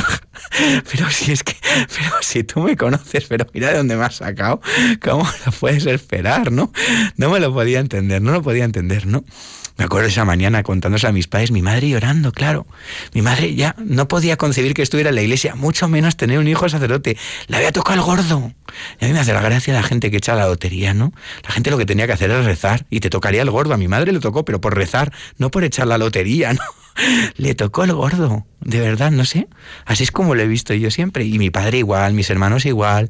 pero 0.90 1.11
si 1.11 1.32
es 1.32 1.44
que, 1.44 1.55
pero 1.96 2.11
si 2.22 2.42
tú 2.42 2.61
me 2.61 2.76
conoces, 2.76 3.24
pero 3.28 3.46
mira 3.53 3.70
de 3.70 3.76
dónde 3.76 3.96
me 3.96 4.05
has 4.05 4.16
sacado, 4.16 4.61
¿cómo 5.00 5.28
lo 5.46 5.53
puedes 5.53 5.86
esperar, 5.86 6.50
no? 6.50 6.72
No 7.16 7.30
me 7.30 7.38
lo 7.38 7.53
podía 7.53 7.78
entender, 7.78 8.20
no 8.20 8.32
lo 8.32 8.42
podía 8.42 8.64
entender, 8.64 9.07
¿no? 9.07 9.24
Me 9.78 9.84
acuerdo 9.84 10.08
esa 10.08 10.24
mañana 10.24 10.62
contándose 10.62 11.06
a 11.06 11.12
mis 11.12 11.28
padres, 11.28 11.50
mi 11.50 11.62
madre 11.62 11.88
llorando, 11.88 12.32
claro. 12.32 12.66
Mi 13.14 13.22
madre 13.22 13.54
ya 13.54 13.74
no 13.78 14.08
podía 14.08 14.36
concebir 14.36 14.74
que 14.74 14.82
estuviera 14.82 15.10
en 15.10 15.16
la 15.16 15.22
iglesia, 15.22 15.54
mucho 15.54 15.88
menos 15.88 16.16
tener 16.16 16.38
un 16.38 16.48
hijo 16.48 16.68
sacerdote. 16.68 17.16
Le 17.48 17.56
había 17.56 17.72
tocado 17.72 17.94
el 17.94 18.04
gordo. 18.04 18.52
Y 19.00 19.04
a 19.04 19.08
mí 19.08 19.14
me 19.14 19.20
hace 19.20 19.32
la 19.32 19.40
gracia 19.40 19.74
la 19.74 19.82
gente 19.82 20.10
que 20.10 20.18
echa 20.18 20.34
la 20.34 20.46
lotería, 20.46 20.94
¿no? 20.94 21.12
La 21.44 21.50
gente 21.50 21.70
lo 21.70 21.78
que 21.78 21.86
tenía 21.86 22.06
que 22.06 22.12
hacer 22.12 22.30
es 22.30 22.44
rezar 22.44 22.86
y 22.90 23.00
te 23.00 23.10
tocaría 23.10 23.42
el 23.42 23.50
gordo. 23.50 23.74
A 23.74 23.76
mi 23.76 23.88
madre 23.88 24.12
le 24.12 24.20
tocó, 24.20 24.44
pero 24.44 24.60
por 24.60 24.76
rezar, 24.76 25.12
no 25.38 25.50
por 25.50 25.64
echar 25.64 25.86
la 25.86 25.98
lotería, 25.98 26.52
¿no? 26.52 26.60
Le 27.36 27.55
tocó 27.55 27.84
el 27.84 27.93
gordo, 27.93 28.47
de 28.64 28.80
verdad, 28.80 29.11
no 29.11 29.24
sé. 29.24 29.49
Así 29.86 30.05
es 30.05 30.12
como 30.12 30.34
lo 30.34 30.43
he 30.43 30.47
visto 30.47 30.72
yo 30.74 30.90
siempre. 30.90 31.24
Y 31.24 31.38
mi 31.38 31.51
padre 31.51 31.78
igual, 31.78 32.14
mis 32.14 32.30
hermanos 32.30 32.64
igual, 32.64 33.09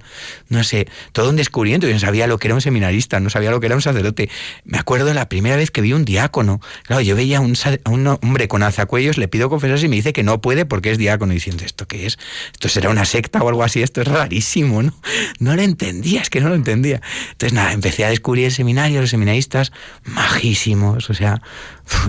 no 0.48 0.64
sé, 0.64 0.88
todo 1.12 1.28
un 1.28 1.36
descubrimiento. 1.36 1.86
Yo 1.86 1.92
no 1.92 2.00
sabía 2.00 2.26
lo 2.26 2.38
que 2.38 2.48
era 2.48 2.54
un 2.54 2.60
seminarista, 2.60 3.20
no 3.20 3.28
sabía 3.28 3.50
lo 3.50 3.60
que 3.60 3.66
era 3.66 3.74
un 3.74 3.82
sacerdote. 3.82 4.30
Me 4.64 4.78
acuerdo 4.78 5.12
la 5.12 5.28
primera 5.28 5.56
vez 5.56 5.70
que 5.70 5.82
vi 5.82 5.92
un 5.92 6.04
diácono. 6.04 6.60
Claro, 6.84 7.02
yo 7.02 7.16
veía 7.16 7.38
a 7.38 7.40
un, 7.40 7.54
un 7.90 8.06
hombre 8.06 8.48
con 8.48 8.62
alzacuellos, 8.62 9.18
le 9.18 9.28
pido 9.28 9.50
confesarse 9.50 9.86
y 9.86 9.88
me 9.88 9.96
dice 9.96 10.12
que 10.12 10.22
no 10.22 10.40
puede 10.40 10.64
porque 10.64 10.90
es 10.90 10.98
diácono. 10.98 11.34
diciendo, 11.34 11.64
¿esto 11.64 11.86
qué 11.86 12.06
es? 12.06 12.18
¿Esto 12.52 12.68
será 12.68 12.88
una 12.88 13.04
secta 13.04 13.42
o 13.42 13.48
algo 13.48 13.62
así? 13.62 13.82
Esto 13.82 14.00
es 14.00 14.08
rarísimo, 14.08 14.82
¿no? 14.82 14.94
No 15.38 15.54
lo 15.54 15.62
entendía, 15.62 16.22
es 16.22 16.30
que 16.30 16.40
no 16.40 16.48
lo 16.48 16.54
entendía. 16.54 17.02
Entonces, 17.32 17.52
nada, 17.52 17.72
empecé 17.72 18.04
a 18.04 18.08
descubrir 18.08 18.46
el 18.46 18.52
seminario, 18.52 19.00
los 19.00 19.10
seminaristas, 19.10 19.72
majísimos, 20.04 21.10
o 21.10 21.14
sea, 21.14 21.42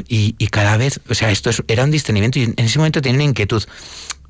y, 0.07 0.33
cada 0.47 0.77
vez, 0.77 0.99
o 1.09 1.13
sea, 1.13 1.31
esto 1.31 1.51
era 1.67 1.83
un 1.83 1.91
discernimiento 1.91 2.39
y 2.39 2.43
en 2.43 2.53
ese 2.57 2.79
momento 2.79 3.01
tenía 3.01 3.15
una 3.15 3.23
inquietud 3.25 3.63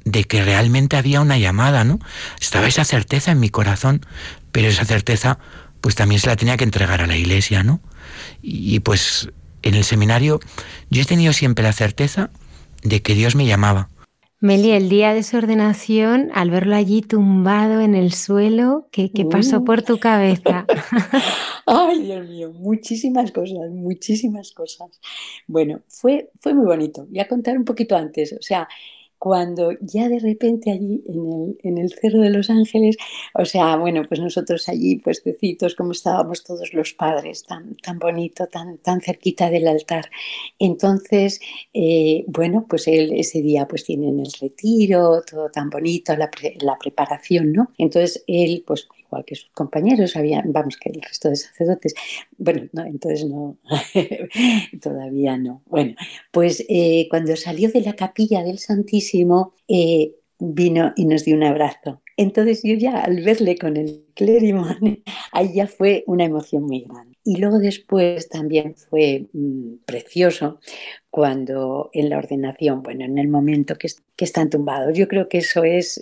de 0.06 0.24
que 0.26 0.44
realmente 0.44 0.98
había 0.98 1.22
una 1.22 1.38
llamada, 1.38 1.84
¿no? 1.84 2.00
Estaba 2.40 2.68
esa 2.68 2.84
certeza 2.84 3.32
en 3.32 3.40
mi 3.40 3.50
corazón, 3.50 4.06
pero 4.52 4.68
esa 4.68 4.86
certeza 4.86 5.40
pues 5.82 5.96
también 5.96 6.20
se 6.22 6.28
la 6.28 6.36
tenía 6.36 6.58
que 6.58 6.64
entregar 6.64 7.02
a 7.02 7.08
la 7.08 7.18
iglesia, 7.18 7.64
¿no? 7.64 7.82
Y, 8.42 8.76
y 8.76 8.80
pues 8.80 9.30
en 9.62 9.76
el 9.76 9.84
seminario 9.84 10.40
yo 10.90 11.02
he 11.02 11.06
tenido 11.06 11.34
siempre 11.34 11.64
la 11.64 11.74
certeza 11.74 12.30
de 12.84 13.02
que 13.02 13.16
Dios 13.16 13.36
me 13.36 13.46
llamaba. 13.46 13.90
Meli, 14.44 14.72
el 14.72 14.90
día 14.90 15.14
de 15.14 15.24
su 15.24 15.38
ordenación, 15.38 16.30
al 16.34 16.50
verlo 16.50 16.76
allí 16.76 17.02
tumbado 17.02 17.80
en 17.80 17.96
el 17.96 18.12
suelo, 18.12 18.90
¿qué, 18.92 19.10
pasó 19.32 19.60
uh. 19.60 19.64
por 19.64 19.84
tu 19.84 20.00
cabeza? 20.00 20.66
Ay, 21.66 22.02
Dios 22.02 22.28
mío, 22.28 22.52
muchísimas 22.52 23.32
cosas, 23.32 23.72
muchísimas 23.72 24.52
cosas. 24.52 25.00
Bueno, 25.48 25.80
fue, 25.88 26.30
fue 26.42 26.54
muy 26.54 26.66
bonito. 26.66 27.06
Voy 27.10 27.22
a 27.22 27.28
contar 27.30 27.58
un 27.58 27.64
poquito 27.64 27.96
antes. 27.96 28.34
O 28.34 28.42
sea, 28.42 28.68
cuando 29.24 29.72
ya 29.80 30.10
de 30.10 30.20
repente 30.20 30.70
allí 30.70 31.02
en 31.08 31.32
el, 31.32 31.58
en 31.64 31.78
el, 31.78 31.94
Cerro 31.94 32.20
de 32.20 32.30
los 32.30 32.50
Ángeles, 32.50 32.98
o 33.34 33.46
sea, 33.46 33.78
bueno, 33.78 34.02
pues 34.06 34.20
nosotros 34.20 34.68
allí, 34.68 34.98
puestecitos, 34.98 35.76
como 35.76 35.94
estábamos 35.94 36.44
todos 36.44 36.74
los 36.74 36.92
padres, 36.92 37.44
tan, 37.44 37.74
tan 37.76 38.00
bonito, 38.00 38.48
tan, 38.48 38.80
tan 38.80 39.00
cerquita 39.00 39.50
del 39.50 39.70
altar. 39.70 40.10
Entonces, 40.60 41.40
eh, 41.74 42.26
bueno, 42.28 42.66
pues 42.68 42.86
él 42.90 43.14
ese 43.14 43.42
día 43.42 43.66
pues 43.66 43.86
tienen 43.86 44.20
el 44.20 44.34
retiro, 44.42 45.22
todo 45.22 45.50
tan 45.50 45.70
bonito, 45.70 46.14
la, 46.18 46.30
la 46.60 46.78
preparación, 46.78 47.54
¿no? 47.54 47.72
Entonces 47.78 48.26
él, 48.28 48.66
pues 48.68 48.90
igual 49.00 49.24
que 49.24 49.36
sus 49.36 49.52
compañeros, 49.54 50.18
había, 50.18 50.44
vamos, 50.46 50.76
que 50.76 50.90
el 50.90 51.02
resto 51.02 51.30
de 51.30 51.38
sacerdotes, 51.38 51.94
bueno, 52.38 52.68
no, 52.74 52.84
entonces 52.84 53.26
no, 53.26 53.58
todavía 54.82 55.38
no. 55.38 55.62
Bueno, 55.68 55.96
pues 56.32 56.66
eh, 56.68 57.08
cuando 57.10 57.38
salió 57.38 57.72
de 57.72 57.80
la 57.80 57.94
capilla 57.94 58.44
del 58.44 58.60
Santísimo, 58.60 59.13
eh, 59.68 60.16
vino 60.40 60.94
y 60.96 61.06
nos 61.06 61.26
dio 61.26 61.36
un 61.36 61.44
abrazo. 61.44 62.02
Entonces 62.18 62.62
yo 62.64 62.76
ya 62.76 63.02
al 63.02 63.22
verle 63.24 63.58
con 63.58 63.78
el 63.78 64.06
clériman, 64.14 65.02
ahí 65.32 65.54
ya 65.54 65.68
fue 65.68 66.04
una 66.08 66.26
emoción 66.26 66.64
muy 66.64 66.82
grande. 66.82 67.18
Y 67.24 67.38
luego 67.38 67.60
después 67.60 68.30
también 68.30 68.76
fue 68.76 69.28
mm, 69.34 69.84
precioso 69.86 70.60
cuando 71.10 71.90
en 71.94 72.10
la 72.10 72.18
ordenación, 72.18 72.84
bueno, 72.84 73.06
en 73.06 73.18
el 73.18 73.30
momento 73.30 73.78
que, 73.78 73.88
que 74.16 74.26
están 74.26 74.50
tumbados, 74.50 74.98
yo 74.98 75.08
creo 75.08 75.30
que 75.30 75.40
eso 75.40 75.64
es, 75.64 76.02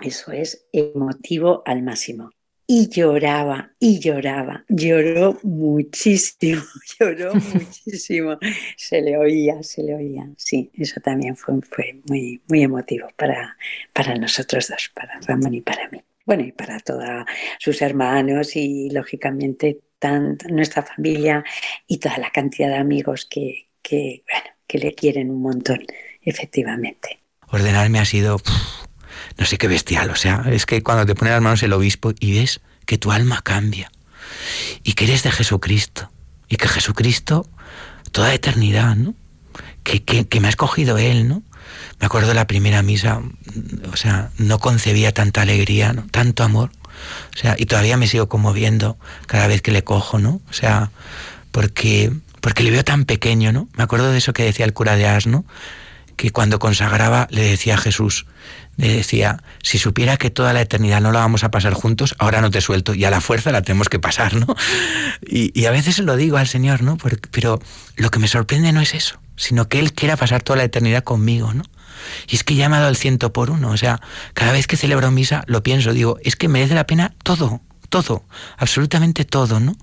eso 0.00 0.32
es 0.32 0.66
emotivo 0.72 1.62
al 1.66 1.82
máximo 1.82 2.30
y 2.66 2.88
lloraba 2.88 3.70
y 3.78 4.00
lloraba, 4.00 4.64
lloró 4.68 5.38
muchísimo, 5.42 6.62
lloró 7.00 7.34
muchísimo, 7.34 8.38
se 8.76 9.02
le 9.02 9.16
oía, 9.16 9.62
se 9.62 9.82
le 9.82 9.94
oía, 9.94 10.28
sí, 10.36 10.70
eso 10.74 11.00
también 11.00 11.36
fue, 11.36 11.60
fue 11.62 12.00
muy, 12.08 12.42
muy 12.48 12.62
emotivo 12.62 13.08
para, 13.16 13.56
para 13.92 14.16
nosotros 14.16 14.68
dos, 14.68 14.90
para 14.94 15.20
Ramón 15.20 15.54
y 15.54 15.60
para 15.60 15.88
mí. 15.90 16.02
Bueno, 16.24 16.42
y 16.42 16.50
para 16.50 16.80
todos 16.80 17.24
sus 17.60 17.80
hermanos 17.82 18.56
y 18.56 18.90
lógicamente 18.90 19.80
tan, 20.00 20.36
nuestra 20.48 20.82
familia 20.82 21.44
y 21.86 21.98
toda 21.98 22.18
la 22.18 22.30
cantidad 22.30 22.68
de 22.68 22.76
amigos 22.76 23.26
que, 23.30 23.68
que, 23.80 24.24
bueno, 24.30 24.56
que 24.66 24.78
le 24.78 24.94
quieren 24.94 25.30
un 25.30 25.40
montón, 25.40 25.86
efectivamente. 26.20 27.20
Ordenarme 27.48 28.00
ha 28.00 28.04
sido 28.04 28.38
no 29.38 29.46
sé 29.46 29.58
qué 29.58 29.68
bestial. 29.68 30.10
O 30.10 30.16
sea, 30.16 30.44
es 30.50 30.66
que 30.66 30.82
cuando 30.82 31.06
te 31.06 31.14
pone 31.14 31.30
las 31.30 31.42
manos 31.42 31.62
el 31.62 31.72
obispo 31.72 32.12
y 32.18 32.38
ves 32.38 32.60
que 32.84 32.98
tu 32.98 33.12
alma 33.12 33.42
cambia 33.42 33.90
y 34.82 34.92
que 34.92 35.04
eres 35.04 35.22
de 35.22 35.32
Jesucristo 35.32 36.10
y 36.48 36.56
que 36.56 36.68
Jesucristo, 36.68 37.48
toda 38.12 38.32
eternidad, 38.34 38.96
¿no? 38.96 39.14
Que, 39.82 40.02
que, 40.02 40.40
me 40.40 40.48
ha 40.48 40.50
escogido 40.50 40.98
Él, 40.98 41.28
¿no? 41.28 41.42
Me 42.00 42.06
acuerdo 42.06 42.28
de 42.28 42.34
la 42.34 42.46
primera 42.46 42.82
misa, 42.82 43.20
o 43.92 43.96
sea, 43.96 44.30
no 44.36 44.58
concebía 44.58 45.12
tanta 45.12 45.42
alegría, 45.42 45.92
¿no? 45.92 46.06
tanto 46.10 46.42
amor. 46.42 46.70
O 47.34 47.38
sea, 47.38 47.54
y 47.58 47.66
todavía 47.66 47.96
me 47.96 48.06
sigo 48.06 48.28
conmoviendo 48.28 48.98
cada 49.26 49.46
vez 49.46 49.62
que 49.62 49.70
le 49.70 49.84
cojo, 49.84 50.18
¿no? 50.18 50.40
O 50.50 50.52
sea, 50.52 50.90
porque, 51.52 52.12
porque 52.40 52.62
le 52.62 52.70
veo 52.70 52.84
tan 52.84 53.04
pequeño, 53.04 53.52
¿no? 53.52 53.68
Me 53.76 53.84
acuerdo 53.84 54.10
de 54.10 54.18
eso 54.18 54.32
que 54.32 54.44
decía 54.44 54.64
el 54.64 54.72
cura 54.72 54.96
de 54.96 55.06
Asno, 55.06 55.44
que 56.16 56.30
cuando 56.30 56.58
consagraba 56.58 57.28
le 57.30 57.42
decía 57.42 57.74
a 57.74 57.78
Jesús, 57.78 58.26
le 58.76 58.96
decía, 58.96 59.42
si 59.62 59.78
supiera 59.78 60.16
que 60.16 60.30
toda 60.30 60.52
la 60.52 60.60
eternidad 60.60 61.00
no 61.00 61.12
la 61.12 61.20
vamos 61.20 61.44
a 61.44 61.50
pasar 61.50 61.72
juntos, 61.72 62.14
ahora 62.18 62.40
no 62.40 62.50
te 62.50 62.60
suelto 62.60 62.94
y 62.94 63.04
a 63.04 63.10
la 63.10 63.20
fuerza 63.20 63.52
la 63.52 63.62
tenemos 63.62 63.88
que 63.88 63.98
pasar, 63.98 64.34
¿no? 64.34 64.54
Y, 65.26 65.64
a 65.64 65.70
veces 65.70 65.98
lo 65.98 66.16
digo 66.16 66.36
al 66.36 66.46
Señor, 66.46 66.82
¿no? 66.82 66.98
pero 67.30 67.58
lo 67.96 68.10
que 68.10 68.18
me 68.18 68.28
sorprende 68.28 68.72
no 68.72 68.80
es 68.80 68.94
eso, 68.94 69.18
sino 69.36 69.68
que 69.68 69.78
Él 69.78 69.92
quiera 69.92 70.16
pasar 70.16 70.42
toda 70.42 70.58
la 70.58 70.64
eternidad 70.64 71.02
conmigo, 71.02 71.52
¿no? 71.54 71.64
Y 72.28 72.36
es 72.36 72.44
que 72.44 72.54
ya 72.54 72.68
me 72.68 72.76
ha 72.76 72.80
dado 72.80 72.94
ciento 72.94 73.32
por 73.32 73.50
uno, 73.50 73.70
o 73.70 73.76
sea, 73.76 74.00
cada 74.34 74.52
vez 74.52 74.66
que 74.66 74.76
celebro 74.76 75.10
misa 75.10 75.42
lo 75.46 75.62
pienso, 75.62 75.92
digo, 75.92 76.18
es 76.22 76.36
que 76.36 76.48
merece 76.48 76.74
la 76.74 76.86
pena 76.86 77.14
todo, 77.22 77.62
todo, 77.88 78.24
absolutamente 78.58 79.24
todo, 79.24 79.60
¿no? 79.60 79.76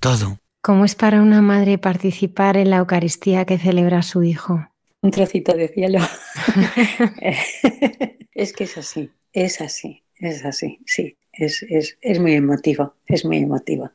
Todo. 0.00 0.38
¿Cómo 0.62 0.86
es 0.86 0.94
para 0.94 1.20
una 1.20 1.42
madre 1.42 1.76
participar 1.76 2.56
en 2.56 2.70
la 2.70 2.78
Eucaristía 2.78 3.44
que 3.44 3.58
celebra 3.58 4.02
su 4.02 4.22
hijo? 4.22 4.66
Un 5.04 5.10
trocito 5.10 5.52
de 5.52 5.68
cielo. 5.68 6.00
es 8.34 8.52
que 8.54 8.64
es 8.64 8.78
así, 8.78 9.10
es 9.34 9.60
así, 9.60 10.02
es 10.18 10.44
así, 10.46 10.78
sí, 10.86 11.18
es, 11.32 12.20
muy 12.20 12.32
emotivo, 12.32 12.94
es 13.06 13.26
muy 13.26 13.38
emotivo. 13.38 13.90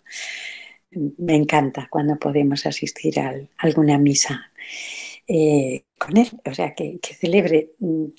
Me 0.91 1.35
encanta 1.35 1.87
cuando 1.89 2.17
podemos 2.17 2.67
asistir 2.67 3.19
a 3.19 3.33
alguna 3.57 3.97
misa 3.97 4.51
eh, 5.27 5.83
con 5.97 6.17
él, 6.17 6.29
o 6.45 6.53
sea, 6.53 6.75
que, 6.75 6.99
celebre. 7.01 7.71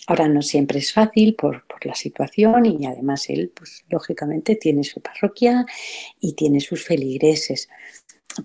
Ahora 0.08 0.26
no 0.26 0.42
siempre 0.42 0.80
es 0.80 0.92
fácil 0.92 1.36
por, 1.36 1.64
por, 1.68 1.86
la 1.86 1.94
situación 1.94 2.66
y 2.66 2.86
además 2.86 3.30
él, 3.30 3.52
pues 3.54 3.84
lógicamente, 3.88 4.56
tiene 4.56 4.82
su 4.82 5.00
parroquia 5.00 5.64
y 6.20 6.32
tiene 6.32 6.60
sus 6.60 6.84
feligreses 6.84 7.68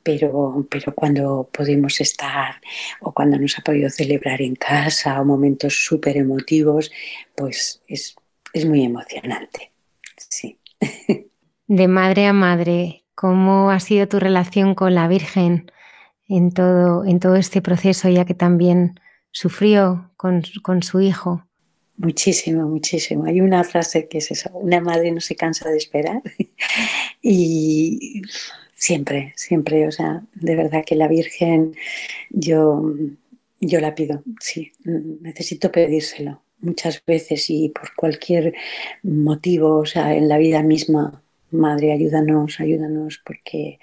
pero, 0.03 0.65
pero 0.69 0.93
cuando 0.93 1.49
podemos 1.51 2.01
estar 2.01 2.61
o 3.01 3.13
cuando 3.13 3.38
nos 3.38 3.57
ha 3.59 3.63
podido 3.63 3.89
celebrar 3.89 4.41
en 4.41 4.55
casa 4.55 5.19
o 5.21 5.25
momentos 5.25 5.86
súper 5.86 6.17
emotivos, 6.17 6.91
pues 7.36 7.81
es, 7.88 8.15
es 8.53 8.65
muy 8.65 8.83
emocionante. 8.83 9.71
Sí. 10.17 10.59
De 11.67 11.88
madre 11.88 12.27
a 12.27 12.33
madre, 12.33 13.03
¿cómo 13.15 13.71
ha 13.71 13.79
sido 13.79 14.07
tu 14.07 14.19
relación 14.19 14.75
con 14.75 14.95
la 14.95 15.07
Virgen 15.07 15.71
en 16.27 16.51
todo, 16.51 17.05
en 17.05 17.19
todo 17.19 17.36
este 17.36 17.61
proceso, 17.61 18.09
ya 18.09 18.25
que 18.25 18.33
también 18.33 18.99
sufrió 19.31 20.11
con, 20.17 20.43
con 20.61 20.83
su 20.83 21.01
hijo? 21.01 21.45
Muchísimo, 21.97 22.67
muchísimo. 22.67 23.25
Hay 23.25 23.39
una 23.39 23.63
frase 23.63 24.07
que 24.07 24.17
es 24.17 24.29
esa, 24.31 24.51
una 24.53 24.81
madre 24.81 25.11
no 25.11 25.21
se 25.21 25.36
cansa 25.36 25.69
de 25.69 25.77
esperar 25.77 26.21
y 27.21 28.21
Siempre, 28.76 29.34
siempre, 29.36 29.88
o 29.88 29.91
sea, 29.91 30.23
de 30.34 30.55
verdad 30.55 30.84
que 30.86 30.95
la 30.95 31.07
Virgen 31.07 31.76
yo, 32.30 32.93
yo 33.59 33.80
la 33.80 33.95
pido, 33.95 34.21
sí, 34.39 34.73
necesito 34.84 35.71
pedírselo 35.71 36.43
muchas 36.59 37.03
veces 37.05 37.49
y 37.49 37.69
por 37.69 37.95
cualquier 37.95 38.53
motivo, 39.03 39.78
o 39.78 39.86
sea, 39.86 40.13
en 40.15 40.28
la 40.28 40.38
vida 40.38 40.61
misma, 40.61 41.21
Madre, 41.51 41.93
ayúdanos, 41.93 42.59
ayúdanos, 42.59 43.21
porque, 43.26 43.80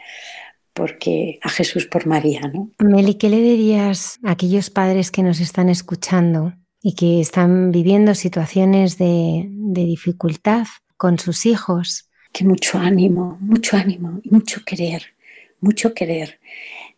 porque 0.74 1.38
a 1.42 1.48
Jesús 1.48 1.86
por 1.86 2.06
María, 2.06 2.40
¿no? 2.52 2.70
Meli, 2.78 3.14
¿qué 3.14 3.30
le 3.30 3.40
dirías 3.40 4.18
a 4.24 4.32
aquellos 4.32 4.68
padres 4.68 5.10
que 5.10 5.22
nos 5.22 5.40
están 5.40 5.68
escuchando 5.68 6.52
y 6.82 6.94
que 6.94 7.20
están 7.20 7.70
viviendo 7.70 8.14
situaciones 8.14 8.98
de, 8.98 9.46
de 9.48 9.84
dificultad 9.84 10.66
con 10.96 11.18
sus 11.18 11.46
hijos? 11.46 12.10
Que 12.32 12.44
mucho 12.44 12.78
ánimo, 12.78 13.38
mucho 13.40 13.76
ánimo 13.76 14.20
y 14.22 14.30
mucho 14.30 14.64
querer, 14.64 15.14
mucho 15.60 15.94
querer. 15.94 16.40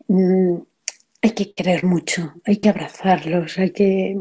Mm, 0.08 0.58
hay 1.22 1.30
que 1.30 1.54
querer 1.54 1.84
mucho, 1.84 2.34
hay 2.44 2.58
que 2.58 2.68
abrazarlos, 2.68 3.58
hay 3.58 3.70
que, 3.70 4.14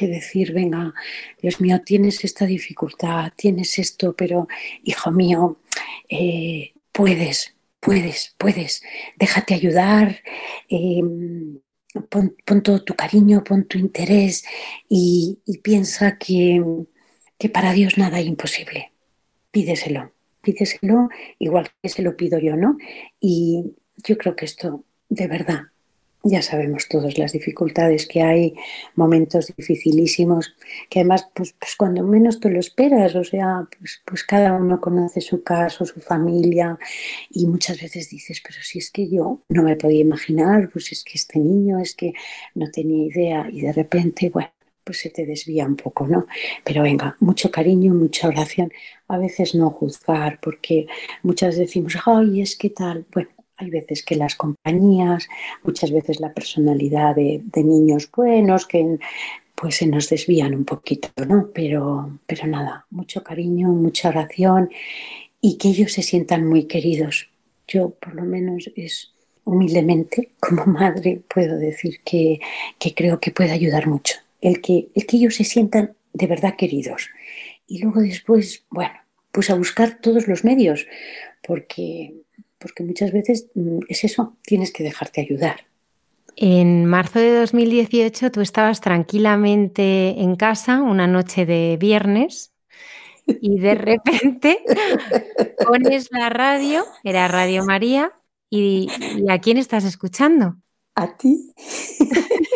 decir, 0.00 0.52
venga, 0.52 0.92
Dios 1.40 1.60
mío, 1.60 1.80
tienes 1.84 2.24
esta 2.24 2.46
dificultad, 2.46 3.32
tienes 3.36 3.78
esto, 3.78 4.14
pero 4.16 4.48
hijo 4.82 5.12
mío, 5.12 5.60
eh, 6.08 6.74
puedes, 6.92 7.54
puedes, 7.78 8.34
puedes, 8.38 8.82
déjate 9.16 9.54
ayudar, 9.54 10.20
em, 10.68 11.60
pon, 12.10 12.62
todo 12.62 12.82
tu 12.82 12.94
cariño, 12.96 13.44
pon 13.44 13.64
tu 13.66 13.78
interés 13.78 14.44
y, 14.88 15.38
piensa 15.62 16.18
que, 16.18 16.62
que 17.38 17.48
para 17.48 17.72
Dios 17.72 17.98
nada 17.98 18.18
es 18.20 18.26
imposible. 18.26 18.92
Pídeselo, 19.52 20.12
pídeselo 20.48 21.08
igual 21.38 21.68
que 21.82 21.88
se 21.90 22.02
lo 22.02 22.16
pido 22.16 22.38
yo, 22.38 22.56
¿no? 22.56 22.78
Y 23.20 23.74
yo 23.96 24.16
creo 24.16 24.34
que 24.34 24.46
esto, 24.46 24.84
de 25.08 25.26
verdad, 25.26 25.60
ya 26.24 26.42
sabemos 26.42 26.88
todas 26.88 27.16
las 27.18 27.32
dificultades 27.32 28.06
que 28.06 28.22
hay, 28.22 28.54
momentos 28.94 29.52
dificilísimos, 29.56 30.56
que 30.90 31.00
además, 31.00 31.28
pues, 31.34 31.54
pues, 31.58 31.76
cuando 31.76 32.02
menos 32.02 32.40
te 32.40 32.50
lo 32.50 32.58
esperas, 32.60 33.14
o 33.14 33.24
sea, 33.24 33.68
pues, 33.78 34.02
pues 34.04 34.24
cada 34.24 34.54
uno 34.54 34.80
conoce 34.80 35.20
su 35.20 35.42
caso, 35.42 35.84
su 35.84 36.00
familia, 36.00 36.78
y 37.30 37.46
muchas 37.46 37.80
veces 37.80 38.10
dices, 38.10 38.42
pero 38.42 38.58
si 38.62 38.78
es 38.78 38.90
que 38.90 39.08
yo 39.08 39.42
no 39.48 39.62
me 39.62 39.76
podía 39.76 40.00
imaginar, 40.00 40.70
pues 40.72 40.92
es 40.92 41.04
que 41.04 41.12
este 41.14 41.38
niño 41.38 41.78
es 41.78 41.94
que 41.94 42.12
no 42.54 42.70
tenía 42.70 43.06
idea, 43.06 43.48
y 43.50 43.60
de 43.60 43.72
repente, 43.72 44.30
bueno, 44.30 44.50
pues 44.88 45.00
se 45.00 45.10
te 45.10 45.26
desvía 45.26 45.66
un 45.66 45.76
poco, 45.76 46.06
¿no? 46.06 46.26
Pero 46.64 46.82
venga, 46.82 47.14
mucho 47.20 47.50
cariño, 47.50 47.92
mucha 47.92 48.26
oración, 48.26 48.72
a 49.06 49.18
veces 49.18 49.54
no 49.54 49.68
juzgar, 49.68 50.40
porque 50.40 50.86
muchas 51.22 51.58
decimos, 51.58 51.98
ay, 52.06 52.40
es 52.40 52.56
que 52.56 52.70
tal, 52.70 53.04
bueno, 53.12 53.28
hay 53.58 53.68
veces 53.68 54.02
que 54.02 54.16
las 54.16 54.34
compañías, 54.34 55.28
muchas 55.62 55.90
veces 55.90 56.20
la 56.20 56.32
personalidad 56.32 57.14
de, 57.14 57.42
niños 57.56 58.10
buenos, 58.10 58.64
que 58.64 58.98
pues 59.54 59.76
se 59.76 59.86
nos 59.86 60.08
desvían 60.08 60.54
un 60.54 60.64
poquito, 60.64 61.10
¿no? 61.26 61.50
Pero, 61.52 62.18
pero 62.26 62.46
nada, 62.46 62.86
mucho 62.88 63.22
cariño, 63.22 63.68
mucha 63.68 64.08
oración 64.08 64.70
y 65.42 65.58
que 65.58 65.68
ellos 65.68 65.92
se 65.92 66.02
sientan 66.02 66.46
muy 66.46 66.64
queridos. 66.64 67.28
Yo, 67.66 67.90
por 67.90 68.14
lo 68.14 68.22
menos, 68.22 68.70
es 68.74 69.12
humildemente, 69.44 70.30
como 70.40 70.64
madre, 70.64 71.20
puedo 71.28 71.58
decir 71.58 72.00
que, 72.06 72.40
que 72.78 72.94
creo 72.94 73.20
que 73.20 73.32
puede 73.32 73.50
ayudar 73.50 73.86
mucho. 73.86 74.14
El 74.40 74.60
que, 74.60 74.88
el 74.94 75.06
que 75.06 75.16
ellos 75.16 75.34
se 75.36 75.44
sientan 75.44 75.96
de 76.12 76.26
verdad 76.26 76.56
queridos. 76.56 77.10
Y 77.66 77.82
luego 77.82 78.00
después, 78.00 78.64
bueno, 78.70 78.94
pues 79.32 79.50
a 79.50 79.54
buscar 79.54 80.00
todos 80.00 80.26
los 80.26 80.44
medios, 80.44 80.86
porque 81.42 82.14
porque 82.58 82.82
muchas 82.82 83.12
veces 83.12 83.48
mm, 83.54 83.80
es 83.88 84.04
eso, 84.04 84.36
tienes 84.42 84.72
que 84.72 84.82
dejarte 84.82 85.20
ayudar. 85.20 85.66
En 86.36 86.84
marzo 86.84 87.18
de 87.18 87.40
2018 87.40 88.30
tú 88.30 88.40
estabas 88.40 88.80
tranquilamente 88.80 90.20
en 90.20 90.36
casa 90.36 90.82
una 90.82 91.06
noche 91.06 91.46
de 91.46 91.76
viernes 91.80 92.52
y 93.26 93.58
de 93.58 93.74
repente 93.76 94.60
pones 95.64 96.08
la 96.12 96.28
radio, 96.30 96.84
era 97.02 97.28
Radio 97.28 97.64
María, 97.64 98.12
y, 98.50 98.88
¿a 99.28 99.40
quién 99.40 99.58
estás 99.58 99.84
escuchando? 99.84 100.56
A 100.94 101.16
ti. 101.16 101.52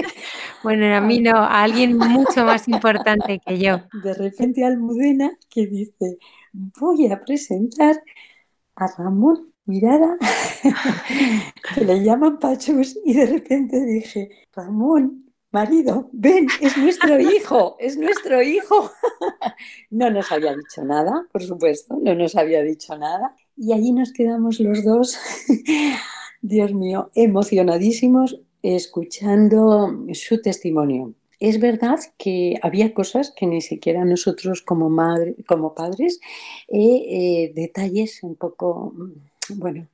bueno, 0.62 0.94
a 0.94 1.00
mí 1.00 1.20
no, 1.20 1.36
a 1.36 1.62
alguien 1.62 1.96
mucho 1.96 2.44
más 2.44 2.68
importante 2.68 3.40
que 3.44 3.58
yo. 3.58 3.80
De 4.02 4.14
repente 4.14 4.64
Almudena 4.64 5.36
que 5.48 5.66
dice, 5.66 6.18
voy 6.52 7.06
a 7.10 7.20
presentar 7.20 8.02
a 8.76 8.86
Ramón 8.96 9.52
mirada, 9.64 10.16
que 11.74 11.84
le 11.84 12.02
llaman 12.02 12.38
Pachus, 12.38 12.98
y 13.04 13.14
de 13.14 13.26
repente 13.26 13.84
dije, 13.84 14.30
Ramón, 14.52 15.32
marido, 15.50 16.08
ven, 16.12 16.48
es 16.60 16.76
nuestro 16.76 17.20
hijo, 17.20 17.76
es 17.78 17.96
nuestro 17.96 18.42
hijo. 18.42 18.90
no 19.90 20.10
nos 20.10 20.32
había 20.32 20.54
dicho 20.54 20.84
nada, 20.84 21.26
por 21.30 21.42
supuesto, 21.42 21.98
no 22.02 22.14
nos 22.14 22.34
había 22.36 22.62
dicho 22.62 22.96
nada. 22.96 23.36
Y 23.56 23.72
allí 23.72 23.92
nos 23.92 24.12
quedamos 24.12 24.58
los 24.60 24.82
dos, 24.82 25.18
Dios 26.40 26.72
mío, 26.72 27.10
emocionadísimos, 27.14 28.40
escuchando 28.62 30.06
su 30.12 30.40
testimonio. 30.40 31.14
Es 31.40 31.58
verdad 31.58 31.98
que 32.18 32.54
había 32.62 32.94
cosas 32.94 33.32
que 33.34 33.46
ni 33.46 33.60
siquiera 33.60 34.04
nosotros 34.04 34.62
como, 34.62 34.88
madre, 34.88 35.34
como 35.46 35.74
padres, 35.74 36.20
eh, 36.68 37.02
eh, 37.08 37.52
detalles 37.54 38.22
un 38.22 38.36
poco 38.36 38.94
bueno, 39.48 39.88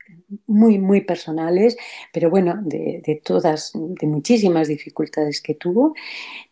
muy, 0.46 0.78
muy 0.78 1.02
personales, 1.02 1.76
pero 2.12 2.30
bueno, 2.30 2.60
de, 2.62 3.22
todas, 3.24 3.72
de 3.74 4.06
muchísimas 4.06 4.68
dificultades 4.68 5.40
que 5.40 5.54
tuvo, 5.54 5.94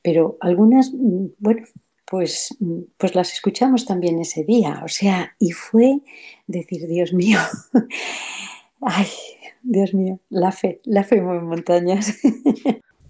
pero 0.02 0.36
algunas, 0.40 0.92
mm, 0.92 1.26
bueno, 1.38 1.66
pues, 2.04 2.56
mm, 2.60 2.80
pues 2.96 3.14
las 3.14 3.32
escuchamos 3.32 3.84
también 3.84 4.18
ese 4.20 4.44
día, 4.44 4.80
o 4.84 4.88
sea, 4.88 5.34
y 5.38 5.50
fue 5.52 6.00
decir, 6.46 6.86
Dios 6.86 7.12
mío, 7.12 7.38
ay, 8.80 9.06
Dios 9.68 9.94
mío, 9.94 10.20
la 10.30 10.52
fe, 10.52 10.80
la 10.84 11.04
fe 11.04 11.20
mueve 11.20 11.42
montañas. 11.42 12.14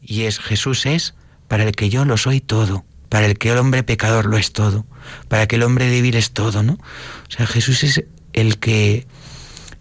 Y 0.09 0.23
es 0.23 0.39
Jesús 0.39 0.87
es 0.87 1.17
para 1.49 1.65
el 1.65 1.73
que 1.73 1.89
yo 1.89 2.05
lo 2.05 2.17
soy 2.17 2.41
todo, 2.41 2.85
para 3.09 3.27
el 3.27 3.39
que 3.39 3.51
el 3.51 3.59
hombre 3.59 3.83
pecador 3.83 4.27
lo 4.27 4.37
es 4.37 4.53
todo, 4.53 4.87
para 5.27 5.49
que 5.49 5.57
el 5.57 5.65
hombre 5.65 5.89
débil 5.89 6.15
es 6.15 6.31
todo, 6.31 6.63
¿no? 6.63 6.75
O 6.75 7.31
sea, 7.31 7.45
Jesús 7.45 7.83
es 7.83 8.05
el 8.33 8.61
que 8.61 9.05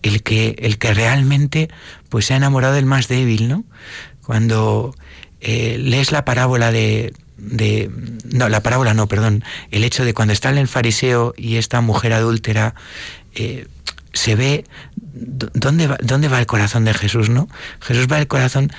el 0.01 0.23
que, 0.23 0.55
el 0.59 0.77
que 0.77 0.93
realmente 0.93 1.69
pues, 2.09 2.25
se 2.25 2.33
ha 2.33 2.37
enamorado 2.37 2.73
del 2.73 2.85
más 2.85 3.07
débil, 3.07 3.47
¿no? 3.47 3.65
Cuando 4.25 4.95
eh, 5.41 5.77
lees 5.79 6.11
la 6.11 6.25
parábola 6.25 6.71
de, 6.71 7.13
No, 8.31 8.49
la 8.49 8.61
parábola 8.61 8.93
no, 8.93 9.07
perdón. 9.07 9.43
El 9.71 9.83
hecho 9.83 10.05
de 10.05 10.13
cuando 10.13 10.33
está 10.33 10.49
el 10.49 10.67
fariseo 10.67 11.33
y 11.37 11.57
esta 11.57 11.81
mujer 11.81 12.13
adúltera, 12.13 12.75
eh, 13.33 13.67
se 14.13 14.35
ve 14.35 14.65
dónde 15.15 15.87
va, 15.87 15.97
dónde 16.01 16.27
va 16.27 16.39
el 16.39 16.45
corazón 16.45 16.85
de 16.85 16.93
Jesús, 16.93 17.29
¿no? 17.29 17.47
Jesús 17.79 18.07
va 18.11 18.19
el 18.19 18.27
corazón 18.27 18.71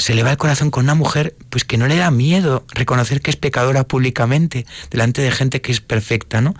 se 0.00 0.14
le 0.14 0.22
va 0.22 0.30
el 0.30 0.38
corazón 0.38 0.70
con 0.70 0.84
una 0.84 0.94
mujer 0.94 1.36
pues 1.50 1.64
que 1.64 1.76
no 1.76 1.86
le 1.86 1.96
da 1.96 2.10
miedo 2.10 2.64
reconocer 2.72 3.20
que 3.20 3.30
es 3.30 3.36
pecadora 3.36 3.84
públicamente 3.84 4.66
delante 4.90 5.20
de 5.20 5.30
gente 5.30 5.60
que 5.60 5.72
es 5.72 5.80
perfecta, 5.80 6.40
¿no? 6.40 6.54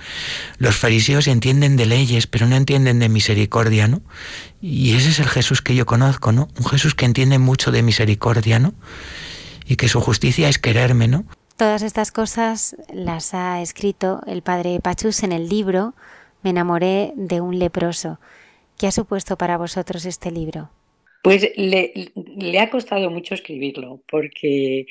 Los 0.59 0.77
fariseos 0.77 1.27
entienden 1.27 1.77
de 1.77 1.87
leyes, 1.87 2.27
pero 2.27 2.47
no 2.47 2.57
entienden 2.57 2.99
de 2.99 3.09
misericordia, 3.09 3.89
¿no? 3.89 4.03
Y 4.61 4.95
ese 4.95 5.09
es 5.09 5.19
el 5.21 5.29
Jesús 5.29 5.63
que 5.63 5.75
yo 5.75 5.87
conozco, 5.87 6.33
¿no? 6.33 6.49
Un 6.59 6.67
Jesús 6.67 6.95
que 6.95 7.07
entiende 7.07 7.39
mucho 7.39 7.73
de 7.73 7.83
misericordia, 7.83 8.59
¿no? 8.59 8.75
Y 9.67 9.77
que 9.77 9.89
su 9.89 10.01
justicia 10.01 10.49
es 10.49 10.59
quererme, 10.59 11.09
¿no? 11.09 11.25
Todas 11.57 11.83
estas 11.83 12.13
cosas 12.13 12.77
las 12.93 13.33
ha 13.35 13.63
escrito 13.63 14.21
el 14.27 14.43
padre 14.43 14.81
Pachus 14.83 15.23
en 15.23 15.33
el 15.33 15.49
libro 15.49 15.95
Me 16.43 16.51
enamoré 16.51 17.13
de 17.17 17.41
un 17.41 17.59
leproso. 17.59 18.19
¿Qué 18.81 18.87
ha 18.87 18.93
supuesto 18.93 19.37
para 19.37 19.59
vosotros 19.59 20.07
este 20.07 20.31
libro? 20.31 20.71
Pues 21.23 21.53
le, 21.55 22.59
ha 22.59 22.71
costado 22.71 23.11
mucho 23.11 23.35
escribirlo, 23.35 24.01
porque, 24.09 24.87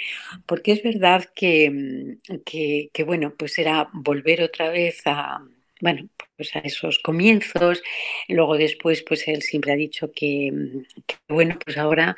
porque 0.45 0.73
es 0.73 0.83
verdad 0.83 1.25
que, 1.33 2.17
que, 2.45 3.03
bueno, 3.03 3.33
pues 3.35 3.57
era 3.57 3.89
volver 3.91 4.43
otra 4.43 4.69
vez 4.69 5.01
a, 5.05 5.43
bueno, 5.81 6.07
pues 6.37 6.55
a 6.55 6.59
esos 6.59 6.99
comienzos. 6.99 7.81
Luego 8.27 8.57
después, 8.57 9.01
pues 9.01 9.27
él 9.27 9.41
siempre 9.41 9.71
ha 9.71 9.75
dicho 9.75 10.11
que, 10.11 10.53
bueno, 11.27 11.57
pues 11.65 11.75
ahora 11.79 12.15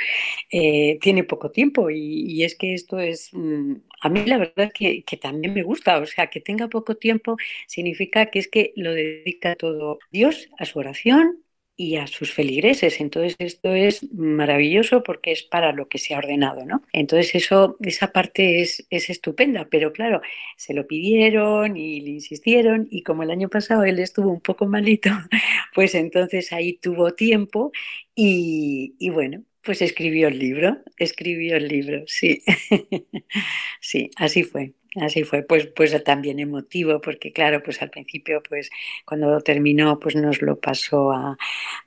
eh, 0.51 0.99
tiene 0.99 1.23
poco 1.23 1.51
tiempo 1.51 1.89
y, 1.89 2.43
es 2.43 2.55
que 2.55 2.73
esto 2.73 2.99
es, 2.99 3.29
mm, 3.31 3.75
a 4.01 4.09
mí 4.09 4.25
la 4.25 4.39
verdad 4.39 4.73
que, 4.73 5.03
que, 5.03 5.15
también 5.15 5.53
me 5.53 5.63
gusta, 5.63 5.99
o 5.99 6.05
sea, 6.05 6.27
que 6.27 6.41
tenga 6.41 6.67
poco 6.67 6.95
tiempo 6.95 7.37
significa 7.65 8.25
que 8.25 8.39
es 8.39 8.49
que 8.49 8.73
lo 8.75 8.93
dedica 8.93 9.55
todo 9.55 9.99
Dios, 10.11 10.49
a 10.57 10.65
su 10.65 10.77
oración, 10.77 11.41
y 11.81 11.97
a 11.97 12.07
sus 12.07 12.31
feligreses. 12.33 12.99
Entonces 13.01 13.35
esto 13.39 13.69
es 13.73 14.11
maravilloso 14.13 15.03
porque 15.03 15.31
es 15.31 15.43
para 15.43 15.71
lo 15.73 15.87
que 15.87 15.97
se 15.99 16.13
ha 16.15 16.19
ordenado, 16.19 16.65
¿no? 16.65 16.83
Entonces 16.93 17.35
eso, 17.35 17.77
esa 17.81 18.11
parte 18.11 18.61
es, 18.61 18.85
es 18.89 19.09
estupenda, 19.09 19.67
pero 19.69 19.93
claro, 19.93 20.21
se 20.57 20.73
lo 20.73 20.87
pidieron 20.87 21.77
y 21.77 22.01
le 22.01 22.11
insistieron 22.11 22.87
y 22.91 23.03
como 23.03 23.23
el 23.23 23.31
año 23.31 23.49
pasado 23.49 23.83
él 23.83 23.99
estuvo 23.99 24.31
un 24.31 24.41
poco 24.41 24.67
malito, 24.67 25.09
pues 25.75 25.95
entonces 25.95 26.51
ahí 26.53 26.73
tuvo 26.77 27.13
tiempo 27.13 27.71
y, 28.15 28.95
y 28.99 29.09
bueno, 29.09 29.43
pues 29.63 29.81
escribió 29.81 30.27
el 30.27 30.39
libro, 30.39 30.79
escribió 30.97 31.55
el 31.55 31.67
libro, 31.67 32.03
sí, 32.07 32.43
sí, 33.81 34.11
así 34.17 34.43
fue. 34.43 34.73
Así 34.97 35.23
fue, 35.23 35.41
pues, 35.43 35.67
pues 35.67 36.03
también 36.03 36.39
emotivo, 36.39 36.99
porque 36.99 37.31
claro, 37.31 37.63
pues 37.63 37.81
al 37.81 37.89
principio, 37.89 38.43
pues 38.43 38.69
cuando 39.05 39.39
terminó, 39.39 39.97
pues 39.99 40.17
nos 40.17 40.41
lo 40.41 40.59
pasó 40.59 41.13
a, 41.13 41.37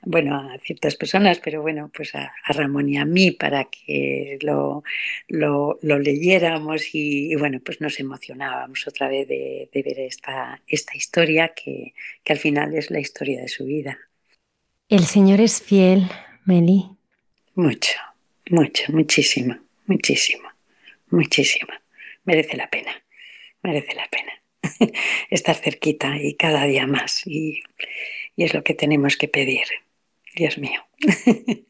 bueno, 0.01 0.35
a 0.35 0.57
ciertas 0.57 0.95
personas, 0.95 1.39
pero 1.39 1.61
bueno, 1.61 1.91
pues 1.95 2.15
a, 2.15 2.33
Ramón 2.47 2.89
y 2.89 2.97
a 2.97 3.05
mí 3.05 3.29
para 3.29 3.65
que 3.65 4.39
lo, 4.41 4.83
lo, 5.27 5.77
leyéramos 5.83 6.95
y, 6.95 7.35
bueno, 7.35 7.59
pues 7.63 7.79
nos 7.79 7.99
emocionábamos 7.99 8.87
otra 8.87 9.07
vez 9.07 9.27
de, 9.27 9.69
ver 9.71 9.99
esta, 9.99 10.63
esta 10.65 10.97
historia 10.97 11.49
que, 11.49 11.93
que 12.23 12.33
al 12.33 12.39
final 12.39 12.73
es 12.73 12.89
la 12.89 12.99
historia 12.99 13.41
de 13.41 13.49
su 13.49 13.65
vida. 13.65 13.99
El 14.89 15.03
Señor 15.05 15.41
es 15.41 15.61
fiel, 15.61 16.07
Meli. 16.43 16.94
Mucho, 17.55 17.97
mucho, 18.49 18.91
muchísimo, 18.91 19.57
muchísimo, 19.87 20.49
muchísimo 21.09 21.73
merece 22.25 22.57
la 22.57 22.69
pena, 22.69 22.91
merece 23.63 23.95
la 23.95 24.07
pena 24.09 24.33
estar 25.29 25.55
cerquita 25.55 26.17
y 26.17 26.35
cada 26.35 26.65
día 26.65 26.85
más. 26.85 27.25
Y, 27.25 27.61
es 28.37 28.53
lo 28.53 28.63
que 28.63 28.73
tenemos 28.73 29.15
que 29.15 29.29
pedir, 29.29 29.63
Dios 30.35 30.57
mío, 30.57 30.85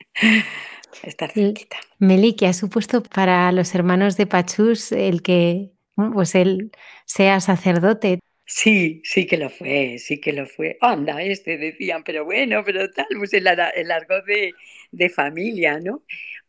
estar 1.04 1.32
cerquita. 1.32 1.78
Meli, 2.00 2.36
¿qué 2.36 2.48
ha 2.48 2.54
supuesto 2.54 3.04
para 3.04 3.52
los 3.52 3.76
hermanos 3.76 4.18
de 4.18 4.26
Pachus 4.26 4.92
el 4.92 5.22
que 5.22 5.70
pues 5.96 6.34
él 6.34 6.72
sea 7.06 7.40
sacerdote? 7.40 8.20
Sí, 8.48 9.02
sí 9.04 9.28
que 9.28 9.38
lo 9.38 9.50
fue, 9.50 9.98
sí 10.00 10.20
que 10.20 10.34
lo 10.34 10.48
fue. 10.48 10.78
Anda, 10.82 11.22
este 11.22 11.58
decían, 11.58 12.04
pero 12.04 12.26
bueno, 12.26 12.64
pero 12.66 12.90
tal, 12.92 13.08
pues 13.18 13.34
el, 13.34 13.48
el 13.48 13.92
argot 13.92 14.26
de, 14.26 14.54
de 14.96 15.10
familia, 15.10 15.80
¿no? 15.80 16.04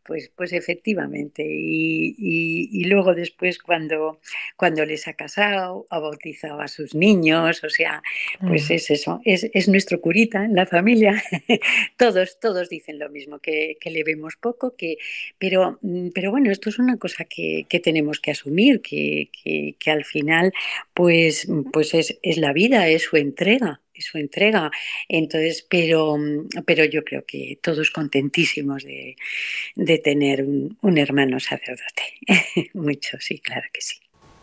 Pues, 0.07 0.31
pues 0.33 0.53
efectivamente. 0.53 1.45
Y, 1.45 2.85
luego 2.85 3.13
después 3.13 3.59
cuando, 3.59 4.21
cuando 4.55 4.85
les 4.85 5.07
ha 5.09 5.13
casado, 5.13 5.85
ha 5.89 5.99
bautizado 5.99 6.61
a 6.61 6.69
sus 6.69 6.95
niños, 6.95 7.61
o 7.63 7.69
sea, 7.69 8.01
pues 8.39 8.71
es 8.71 8.89
eso, 8.89 9.19
es, 9.25 9.67
nuestro 9.67 9.99
curita 9.99 10.45
en 10.45 10.55
la 10.55 10.65
familia. 10.65 11.21
todos, 11.97 12.39
todos 12.39 12.69
dicen 12.69 12.99
lo 12.99 13.09
mismo, 13.09 13.39
que, 13.39 13.77
le 13.83 14.03
vemos 14.05 14.37
poco, 14.37 14.75
que, 14.77 14.97
pero, 15.37 15.77
mm, 15.81 16.09
pero 16.15 16.31
bueno, 16.31 16.51
esto 16.51 16.69
es 16.69 16.79
una 16.79 16.97
cosa 16.97 17.25
que, 17.25 17.65
tenemos 17.83 18.19
que 18.21 18.31
asumir, 18.31 18.81
que, 18.81 19.29
que, 19.77 19.91
al 19.91 20.05
final 20.05 20.53
pues, 20.93 21.47
pues 21.73 21.93
es, 21.93 22.17
es 22.21 22.37
la 22.37 22.53
vida, 22.53 22.87
es 22.87 23.03
su 23.03 23.17
entrega 23.17 23.81
su 24.01 24.17
entrega. 24.17 24.71
Entonces, 25.07 25.65
pero, 25.69 26.17
pero 26.65 26.85
yo 26.85 27.03
creo 27.03 27.25
que 27.25 27.59
todos 27.61 27.91
contentísimos 27.91 28.83
de, 28.83 29.15
tener 30.03 30.43
un, 30.43 30.97
hermano 30.97 31.39
sacerdote. 31.39 32.03
Mucho, 32.73 33.17
sí, 33.19 33.39
claro 33.39 33.67
que 33.73 33.81
sí. 33.81 33.97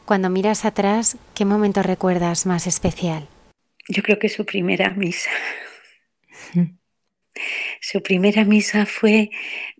Cuando 0.04 0.30
miras 0.30 0.64
atrás, 0.64 1.16
¿qué 1.34 1.44
momento 1.44 1.82
recuerdas 1.82 2.46
más 2.46 2.66
especial? 2.66 3.28
Yo 3.88 4.02
creo 4.02 4.18
que 4.18 4.28
su 4.28 4.44
primera 4.44 4.90
misa. 4.90 5.30
su 7.80 8.02
primera 8.02 8.44
misa 8.44 8.86
fue, 8.86 9.30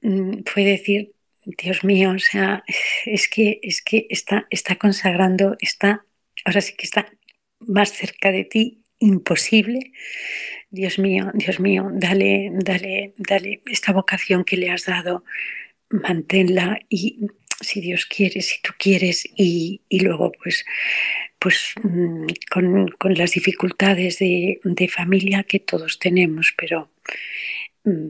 mm, 0.03 0.43
fue 0.47 0.65
decir, 0.65 1.15
Dios 1.45 1.85
mío, 1.85 2.13
o 2.13 2.19
sea, 2.19 2.65
es 3.05 3.29
que, 3.29 3.61
es 3.63 3.83
que 3.83 4.07
está, 4.11 4.47
está 4.51 4.77
consagrando, 4.77 5.57
está, 5.61 6.05
ahora 6.45 6.61
sí 6.61 6.75
que 6.75 6.87
está 6.87 7.07
más 7.61 7.93
cerca 7.93 8.31
de 8.31 8.45
ti 8.45 8.84
imposible. 8.99 9.93
Dios 10.71 10.99
mío, 10.99 11.31
Dios 11.35 11.61
mío, 11.61 11.89
dale, 11.93 12.51
dale, 12.53 13.15
dale 13.17 13.63
esta 13.67 13.93
vocación 13.93 14.45
que 14.45 14.57
le 14.57 14.71
has 14.71 14.87
dado, 14.87 15.25
manténla 15.91 16.81
y 16.89 17.29
si 17.61 17.81
Dios 17.81 18.07
quiere, 18.07 18.43
si 18.43 18.61
tú 18.63 18.73
quieres, 18.79 19.29
y, 19.37 19.81
luego 19.91 20.33
pues, 20.33 20.65
pues 21.39 21.75
mm, 21.83 22.27
con, 22.51 23.15
las 23.15 23.33
dificultades 23.33 24.19
de, 24.19 24.61
familia 24.93 25.45
que 25.45 25.61
todos 25.61 25.99
tenemos, 25.99 26.53
pero 26.57 26.91
mm, 27.85 28.09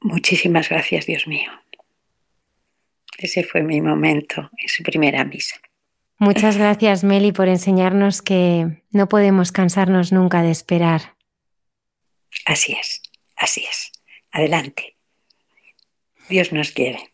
muchísimas 0.00 0.68
gracias, 0.68 1.06
Dios 1.06 1.26
mío. 1.26 1.50
Ese 3.18 3.44
fue 3.44 3.62
mi 3.62 3.80
momento 3.80 4.50
en 4.58 4.68
su 4.68 4.82
primera 4.82 5.24
misa. 5.24 5.60
Muchas 6.22 6.56
gracias, 6.56 7.02
Meli, 7.02 7.32
por 7.32 7.48
enseñarnos 7.48 8.22
que 8.22 8.80
no 8.92 9.08
podemos 9.08 9.50
cansarnos 9.50 10.12
nunca 10.12 10.40
de 10.42 10.52
esperar. 10.52 11.16
Así 12.46 12.74
es, 12.74 13.02
así 13.34 13.64
es. 13.68 13.90
Adelante. 14.30 14.96
Dios 16.28 16.52
nos 16.52 16.70
quiere. 16.70 17.10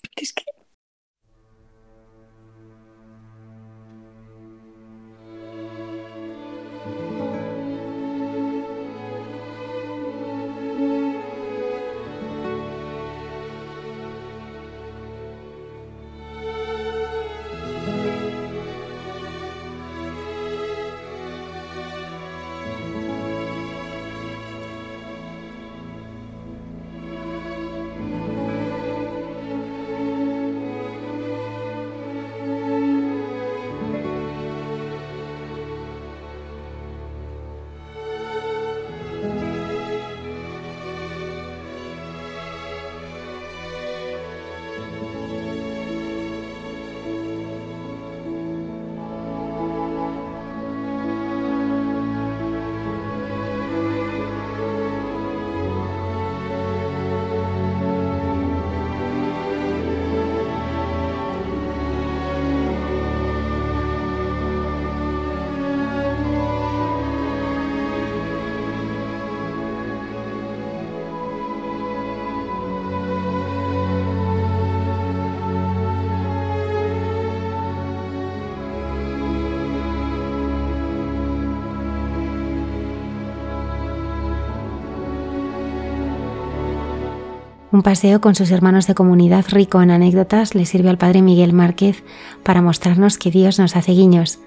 Un 87.79 87.85
paseo 87.85 88.21
con 88.21 88.35
sus 88.35 88.51
hermanos 88.51 88.89
de 88.89 88.97
comunidad 88.97 89.45
rico 89.51 89.81
en 89.81 89.93
anécdotas 89.93 90.57
le 90.57 90.67
sirve 90.67 90.89
al 90.89 90.99
padre 90.99 91.23
Miguel 91.23 91.53
Márquez 91.53 92.03
para 92.43 92.61
mostrarnos 92.61 93.19
que 93.19 93.31
Dios 93.31 93.61
nos 93.61 93.77
hace 93.77 93.93
guiños. 93.93 94.41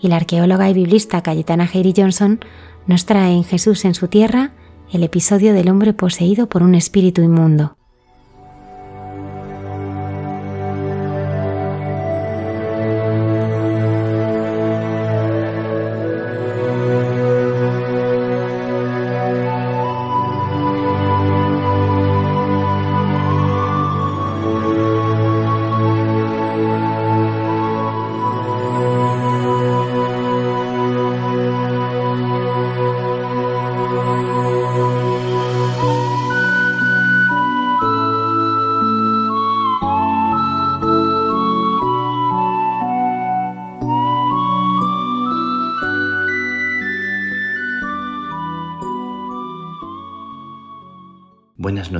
Y 0.00 0.08
la 0.08 0.16
arqueóloga 0.16 0.70
y 0.70 0.72
biblista 0.72 1.22
Cayetana 1.22 1.68
Heiri 1.70 1.92
Johnson 1.94 2.40
nos 2.86 3.04
trae 3.04 3.34
en 3.34 3.44
Jesús 3.44 3.84
en 3.84 3.92
su 3.92 4.08
tierra 4.08 4.52
el 4.90 5.02
episodio 5.02 5.52
del 5.52 5.68
hombre 5.68 5.92
poseído 5.92 6.48
por 6.48 6.62
un 6.62 6.74
espíritu 6.74 7.20
inmundo. 7.20 7.76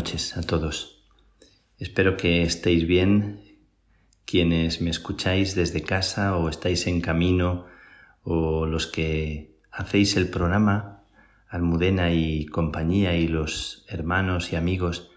Noches 0.03 0.37
a 0.37 0.43
todos. 0.43 0.99
Espero 1.79 2.17
que 2.17 2.43
estéis 2.43 2.89
bien 2.89 3.41
quienes 4.25 4.81
me 4.81 4.91
escucháis 4.91 5.55
desde 5.55 5.85
casa 5.85 6.37
o 6.37 6.49
estáis 6.49 6.89
en 6.89 7.01
camino 7.01 7.67
o 8.25 8.67
los 8.67 8.89
que 8.89 9.55
hacéis 9.71 10.17
el 10.17 10.29
programa 10.29 11.05
Almudena 11.49 12.11
y 12.11 12.47
compañía 12.47 13.15
y 13.15 13.29
los 13.29 13.85
hermanos 13.87 14.53
y 14.53 14.57
amigos 14.57 15.13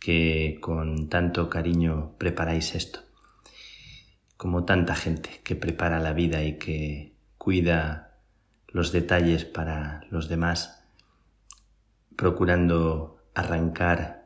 que 0.00 0.58
con 0.60 1.08
tanto 1.08 1.48
cariño 1.48 2.16
preparáis 2.18 2.74
esto. 2.74 3.02
Como 4.36 4.64
tanta 4.64 4.96
gente 4.96 5.42
que 5.44 5.54
prepara 5.54 6.00
la 6.00 6.12
vida 6.12 6.42
y 6.42 6.58
que 6.58 7.14
cuida 7.38 8.18
los 8.66 8.90
detalles 8.90 9.44
para 9.44 10.00
los 10.10 10.28
demás, 10.28 10.82
procurando 12.16 13.20
arrancar 13.34 14.23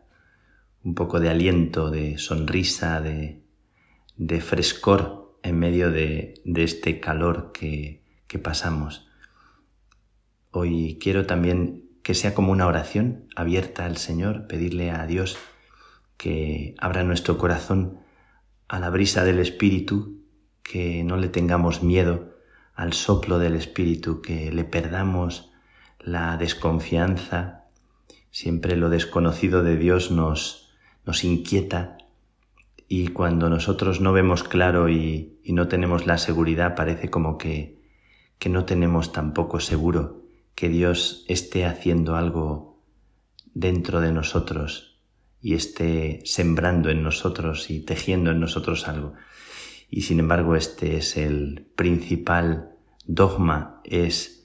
un 0.88 0.94
poco 0.94 1.20
de 1.20 1.28
aliento, 1.28 1.90
de 1.90 2.16
sonrisa, 2.16 3.02
de, 3.02 3.42
frescor 4.40 5.38
en 5.42 5.58
medio 5.58 5.90
de, 5.90 6.40
este 6.46 6.98
calor 6.98 7.52
que, 7.52 8.02
que 8.26 8.38
pasamos. 8.38 9.06
Hoy 10.50 10.96
quiero 10.98 11.26
también 11.26 11.84
que 12.02 12.14
sea 12.14 12.32
como 12.32 12.52
una 12.52 12.66
oración 12.66 13.28
abierta 13.36 13.84
al 13.84 13.98
Señor, 13.98 14.46
pedirle 14.46 14.90
a 14.90 15.04
Dios 15.06 15.36
que 16.16 16.74
abra 16.78 17.04
nuestro 17.04 17.36
corazón 17.36 17.98
a 18.66 18.80
la 18.80 18.88
brisa 18.88 19.24
del 19.24 19.40
Espíritu, 19.40 20.22
que 20.62 21.04
no 21.04 21.18
le 21.18 21.28
tengamos 21.28 21.82
miedo 21.82 22.34
al 22.74 22.94
soplo 22.94 23.38
del 23.38 23.56
Espíritu, 23.56 24.22
que 24.22 24.50
le 24.52 24.64
perdamos 24.64 25.52
la 26.00 26.38
desconfianza. 26.38 27.66
Siempre 28.30 28.74
lo 28.74 28.88
desconocido 28.88 29.62
de 29.62 29.76
Dios 29.76 30.10
nos, 30.10 30.67
nos 31.08 31.24
inquieta 31.24 31.96
y 32.86 33.08
cuando 33.08 33.48
nosotros 33.48 34.02
no 34.02 34.12
vemos 34.12 34.44
claro 34.44 34.90
y, 34.90 35.40
no 35.46 35.66
tenemos 35.66 36.06
la 36.06 36.18
seguridad 36.18 36.74
parece 36.74 37.08
como 37.08 37.38
que, 37.38 37.80
que 38.38 38.50
no 38.50 38.66
tenemos 38.66 39.10
tampoco 39.12 39.58
seguro 39.58 40.26
que 40.54 40.68
Dios 40.68 41.24
esté 41.26 41.64
haciendo 41.64 42.14
algo 42.14 42.82
dentro 43.54 44.02
de 44.02 44.12
nosotros 44.12 45.00
y 45.40 45.54
esté 45.54 46.20
sembrando 46.26 46.90
en 46.90 47.02
nosotros 47.02 47.70
y 47.70 47.80
tejiendo 47.80 48.30
en 48.30 48.40
nosotros 48.40 48.86
algo. 48.86 49.14
Y 49.88 50.02
sin 50.02 50.20
embargo 50.20 50.56
este 50.56 50.98
es 50.98 51.16
el 51.16 51.70
principal 51.74 52.72
dogma, 53.06 53.80
es 53.82 54.44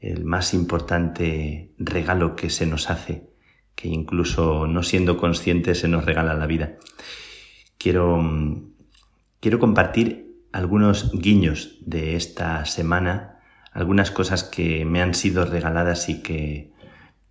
el 0.00 0.24
más 0.24 0.54
importante 0.54 1.74
regalo 1.76 2.34
que 2.34 2.48
se 2.48 2.64
nos 2.64 2.88
hace, 2.88 3.31
que 3.82 3.88
incluso 3.88 4.68
no 4.68 4.84
siendo 4.84 5.16
conscientes 5.16 5.80
se 5.80 5.88
nos 5.88 6.04
regala 6.04 6.34
la 6.34 6.46
vida. 6.46 6.76
Quiero, 7.78 8.22
quiero 9.40 9.58
compartir 9.58 10.36
algunos 10.52 11.10
guiños 11.10 11.78
de 11.80 12.14
esta 12.14 12.64
semana, 12.64 13.40
algunas 13.72 14.12
cosas 14.12 14.44
que 14.44 14.84
me 14.84 15.02
han 15.02 15.14
sido 15.14 15.46
regaladas 15.46 16.08
y 16.08 16.22
que 16.22 16.70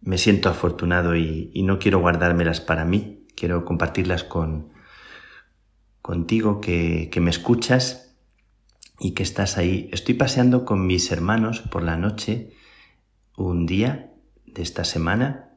me 0.01 0.17
siento 0.17 0.49
afortunado 0.49 1.15
y, 1.15 1.51
y 1.53 1.63
no 1.63 1.79
quiero 1.79 1.99
guardármelas 1.99 2.59
para 2.59 2.83
mí, 2.83 3.25
quiero 3.33 3.63
compartirlas 3.63 4.25
con, 4.25 4.73
contigo 6.01 6.59
que, 6.59 7.07
que 7.13 7.21
me 7.21 7.29
escuchas 7.29 8.17
y 8.99 9.11
que 9.11 9.23
estás 9.23 9.57
ahí. 9.57 9.89
Estoy 9.93 10.15
paseando 10.15 10.65
con 10.65 10.85
mis 10.85 11.13
hermanos 11.13 11.61
por 11.61 11.81
la 11.81 11.95
noche 11.95 12.51
un 13.37 13.65
día 13.65 14.11
de 14.45 14.63
esta 14.63 14.83
semana, 14.83 15.50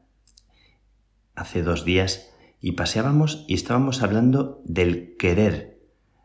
hace 1.35 1.61
dos 1.61 1.85
días, 1.85 2.31
y 2.61 2.73
paseábamos 2.73 3.45
y 3.47 3.53
estábamos 3.53 4.01
hablando 4.01 4.61
del 4.65 5.15
querer, 5.17 5.79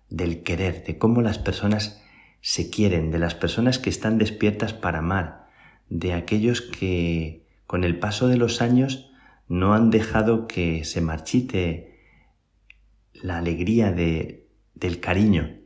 del 0.09 0.43
querer, 0.43 0.85
de 0.85 0.99
cómo 0.99 1.23
las 1.23 1.39
personas 1.39 2.03
se 2.41 2.71
quieren, 2.71 3.11
de 3.11 3.19
las 3.19 3.35
personas 3.35 3.79
que 3.79 3.91
están 3.91 4.19
despiertas 4.19 4.73
para 4.73 5.01
amar, 5.01 5.49
de 5.89 6.15
aquellos 6.15 6.63
que 6.63 7.47
con 7.67 7.85
el 7.85 7.99
paso 7.99 8.29
de 8.29 8.37
los 8.37 8.63
años 8.63 9.11
no 9.49 9.75
han 9.75 9.91
dejado 9.91 10.47
que 10.47 10.85
se 10.85 11.01
marchite 11.01 11.99
la 13.13 13.39
alegría 13.39 13.93
de, 13.93 14.49
del 14.75 15.01
cariño. 15.01 15.59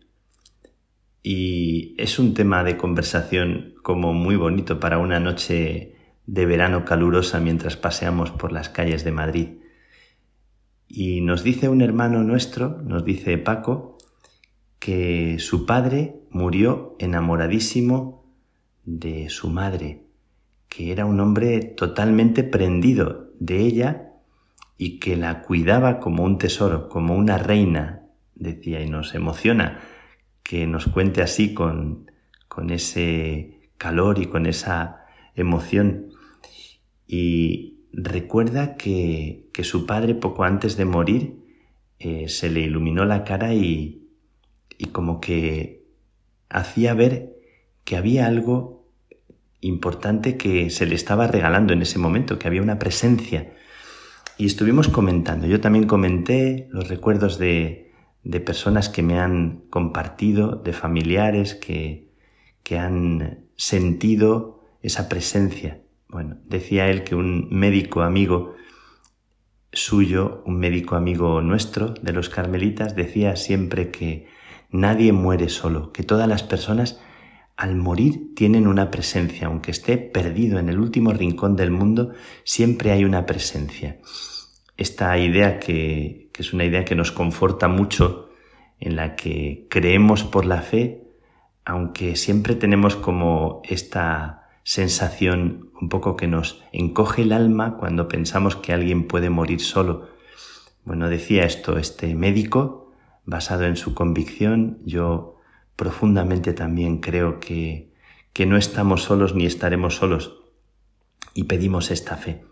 Y 1.22 1.94
es 1.98 2.18
un 2.18 2.34
tema 2.34 2.64
de 2.64 2.76
conversación 2.76 3.74
como 3.82 4.12
muy 4.12 4.36
bonito 4.36 4.80
para 4.80 4.98
una 4.98 5.20
noche 5.20 5.93
de 6.26 6.46
verano 6.46 6.84
calurosa 6.84 7.40
mientras 7.40 7.76
paseamos 7.76 8.30
por 8.30 8.52
las 8.52 8.68
calles 8.68 9.04
de 9.04 9.12
Madrid. 9.12 9.48
Y 10.88 11.20
nos 11.20 11.42
dice 11.42 11.68
un 11.68 11.82
hermano 11.82 12.22
nuestro, 12.22 12.80
nos 12.82 13.04
dice 13.04 13.36
Paco, 13.38 13.98
que 14.78 15.38
su 15.38 15.66
padre 15.66 16.20
murió 16.30 16.96
enamoradísimo 16.98 18.24
de 18.84 19.30
su 19.30 19.48
madre, 19.48 20.02
que 20.68 20.92
era 20.92 21.06
un 21.06 21.20
hombre 21.20 21.60
totalmente 21.60 22.44
prendido 22.44 23.30
de 23.38 23.60
ella 23.60 24.12
y 24.76 24.98
que 24.98 25.16
la 25.16 25.42
cuidaba 25.42 26.00
como 26.00 26.24
un 26.24 26.38
tesoro, 26.38 26.88
como 26.88 27.14
una 27.16 27.38
reina, 27.38 28.02
decía, 28.34 28.82
y 28.82 28.88
nos 28.88 29.14
emociona 29.14 29.80
que 30.42 30.66
nos 30.66 30.86
cuente 30.86 31.22
así 31.22 31.54
con, 31.54 32.10
con 32.48 32.70
ese 32.70 33.70
calor 33.78 34.18
y 34.18 34.26
con 34.26 34.46
esa 34.46 35.06
emoción. 35.34 36.10
Y 37.06 37.84
recuerda 37.92 38.76
que, 38.76 39.48
que 39.52 39.64
su 39.64 39.86
padre 39.86 40.14
poco 40.14 40.44
antes 40.44 40.76
de 40.76 40.84
morir 40.84 41.44
eh, 41.98 42.28
se 42.28 42.50
le 42.50 42.60
iluminó 42.60 43.04
la 43.04 43.24
cara 43.24 43.54
y, 43.54 44.08
y 44.78 44.86
como 44.86 45.20
que 45.20 45.86
hacía 46.48 46.94
ver 46.94 47.36
que 47.84 47.96
había 47.96 48.26
algo 48.26 48.88
importante 49.60 50.36
que 50.36 50.70
se 50.70 50.86
le 50.86 50.94
estaba 50.94 51.26
regalando 51.26 51.72
en 51.72 51.82
ese 51.82 51.98
momento, 51.98 52.38
que 52.38 52.48
había 52.48 52.62
una 52.62 52.78
presencia 52.78 53.52
y 54.36 54.46
estuvimos 54.46 54.88
comentando. 54.88 55.46
Yo 55.46 55.60
también 55.60 55.86
comenté 55.86 56.68
los 56.70 56.88
recuerdos 56.88 57.38
de, 57.38 57.92
de 58.24 58.40
personas 58.40 58.88
que 58.88 59.02
me 59.02 59.18
han 59.18 59.62
compartido, 59.70 60.56
de 60.56 60.72
familiares 60.72 61.54
que, 61.54 62.10
que 62.62 62.78
han 62.78 63.46
sentido 63.56 64.60
esa 64.82 65.08
presencia. 65.08 65.80
Bueno, 66.14 66.36
decía 66.44 66.88
él 66.90 67.02
que 67.02 67.16
un 67.16 67.48
médico 67.50 68.02
amigo 68.02 68.54
suyo, 69.72 70.44
un 70.46 70.60
médico 70.60 70.94
amigo 70.94 71.40
nuestro 71.40 71.88
de 71.88 72.12
los 72.12 72.28
carmelitas, 72.28 72.94
decía 72.94 73.34
siempre 73.34 73.90
que 73.90 74.28
nadie 74.70 75.12
muere 75.12 75.48
solo, 75.48 75.90
que 75.90 76.04
todas 76.04 76.28
las 76.28 76.44
personas 76.44 77.00
al 77.56 77.74
morir 77.74 78.32
tienen 78.36 78.68
una 78.68 78.92
presencia, 78.92 79.48
aunque 79.48 79.72
esté 79.72 79.98
perdido 79.98 80.60
en 80.60 80.68
el 80.68 80.78
último 80.78 81.12
rincón 81.12 81.56
del 81.56 81.72
mundo, 81.72 82.12
siempre 82.44 82.92
hay 82.92 83.04
una 83.04 83.26
presencia. 83.26 83.98
Esta 84.76 85.18
idea 85.18 85.58
que, 85.58 86.30
que 86.32 86.42
es 86.42 86.52
una 86.52 86.64
idea 86.64 86.84
que 86.84 86.94
nos 86.94 87.10
conforta 87.10 87.66
mucho, 87.66 88.28
en 88.78 88.94
la 88.94 89.16
que 89.16 89.66
creemos 89.68 90.22
por 90.22 90.44
la 90.44 90.62
fe, 90.62 91.08
aunque 91.64 92.14
siempre 92.14 92.54
tenemos 92.54 92.94
como 92.94 93.62
esta 93.64 94.43
sensación 94.64 95.70
un 95.80 95.88
poco 95.88 96.16
que 96.16 96.26
nos 96.26 96.62
encoge 96.72 97.22
el 97.22 97.32
alma 97.32 97.76
cuando 97.76 98.08
pensamos 98.08 98.56
que 98.56 98.72
alguien 98.72 99.06
puede 99.06 99.30
morir 99.30 99.60
solo. 99.60 100.08
Bueno, 100.84 101.08
decía 101.08 101.44
esto 101.44 101.78
este 101.78 102.14
médico, 102.14 102.90
basado 103.24 103.64
en 103.64 103.76
su 103.76 103.94
convicción, 103.94 104.78
yo 104.84 105.36
profundamente 105.76 106.52
también 106.52 106.98
creo 106.98 107.40
que, 107.40 107.92
que 108.32 108.46
no 108.46 108.56
estamos 108.56 109.02
solos 109.02 109.34
ni 109.34 109.46
estaremos 109.46 109.96
solos 109.96 110.40
y 111.34 111.44
pedimos 111.44 111.90
esta 111.90 112.16
fe. 112.16 112.44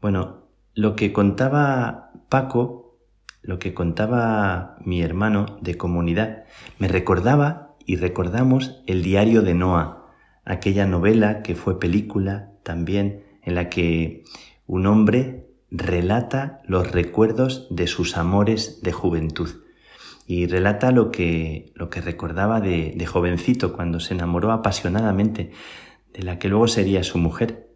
Bueno, 0.00 0.46
lo 0.74 0.96
que 0.96 1.12
contaba 1.12 2.12
Paco, 2.28 2.98
lo 3.42 3.58
que 3.58 3.74
contaba 3.74 4.76
mi 4.84 5.02
hermano 5.02 5.58
de 5.60 5.76
comunidad, 5.76 6.44
me 6.78 6.88
recordaba 6.88 7.74
y 7.84 7.96
recordamos 7.96 8.82
el 8.86 9.02
diario 9.02 9.42
de 9.42 9.54
Noah, 9.54 10.01
aquella 10.44 10.86
novela 10.86 11.42
que 11.42 11.54
fue 11.54 11.78
película 11.78 12.50
también 12.62 13.24
en 13.42 13.54
la 13.54 13.68
que 13.68 14.24
un 14.66 14.86
hombre 14.86 15.46
relata 15.70 16.60
los 16.66 16.90
recuerdos 16.92 17.66
de 17.70 17.86
sus 17.86 18.16
amores 18.16 18.80
de 18.82 18.92
juventud 18.92 19.48
y 20.26 20.46
relata 20.46 20.92
lo 20.92 21.10
que, 21.10 21.72
lo 21.74 21.90
que 21.90 22.00
recordaba 22.00 22.60
de, 22.60 22.94
de 22.96 23.06
jovencito 23.06 23.72
cuando 23.72 24.00
se 24.00 24.14
enamoró 24.14 24.52
apasionadamente 24.52 25.50
de 26.12 26.22
la 26.22 26.38
que 26.38 26.48
luego 26.48 26.68
sería 26.68 27.02
su 27.02 27.18
mujer. 27.18 27.68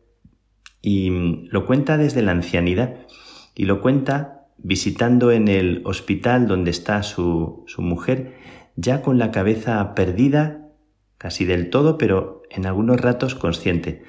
Y 0.82 1.10
lo 1.50 1.66
cuenta 1.66 1.96
desde 1.96 2.22
la 2.22 2.32
ancianidad 2.32 2.94
y 3.54 3.64
lo 3.64 3.80
cuenta 3.80 4.46
visitando 4.58 5.32
en 5.32 5.48
el 5.48 5.82
hospital 5.84 6.46
donde 6.46 6.70
está 6.70 7.02
su, 7.02 7.64
su 7.66 7.82
mujer, 7.82 8.36
ya 8.76 9.02
con 9.02 9.18
la 9.18 9.30
cabeza 9.30 9.94
perdida 9.94 10.65
casi 11.18 11.44
del 11.44 11.70
todo, 11.70 11.98
pero 11.98 12.42
en 12.50 12.66
algunos 12.66 13.00
ratos 13.00 13.34
consciente. 13.34 14.04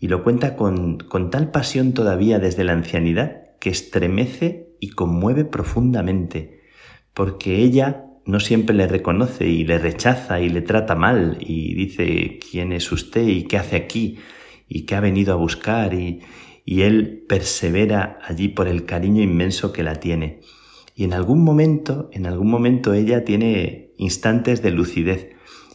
Y 0.00 0.08
lo 0.08 0.22
cuenta 0.22 0.56
con, 0.56 0.98
con 0.98 1.30
tal 1.30 1.50
pasión 1.50 1.92
todavía 1.92 2.38
desde 2.38 2.64
la 2.64 2.72
ancianidad 2.72 3.42
que 3.60 3.70
estremece 3.70 4.68
y 4.80 4.90
conmueve 4.90 5.44
profundamente 5.44 6.58
porque 7.18 7.56
ella 7.56 8.04
no 8.26 8.38
siempre 8.38 8.76
le 8.76 8.86
reconoce 8.86 9.48
y 9.48 9.64
le 9.64 9.78
rechaza 9.78 10.40
y 10.40 10.50
le 10.50 10.60
trata 10.60 10.94
mal 10.94 11.36
y 11.40 11.74
dice 11.74 12.38
quién 12.38 12.72
es 12.72 12.92
usted 12.92 13.26
y 13.26 13.42
qué 13.42 13.56
hace 13.56 13.74
aquí 13.74 14.18
y 14.68 14.82
qué 14.82 14.94
ha 14.94 15.00
venido 15.00 15.32
a 15.32 15.36
buscar 15.36 15.94
y, 15.94 16.20
y 16.64 16.82
él 16.82 17.24
persevera 17.28 18.20
allí 18.22 18.46
por 18.46 18.68
el 18.68 18.84
cariño 18.84 19.20
inmenso 19.20 19.72
que 19.72 19.82
la 19.82 19.96
tiene. 19.96 20.42
Y 20.94 21.02
en 21.02 21.12
algún 21.12 21.42
momento, 21.42 22.08
en 22.12 22.26
algún 22.26 22.48
momento 22.48 22.94
ella 22.94 23.24
tiene 23.24 23.90
instantes 23.96 24.62
de 24.62 24.70
lucidez 24.70 25.30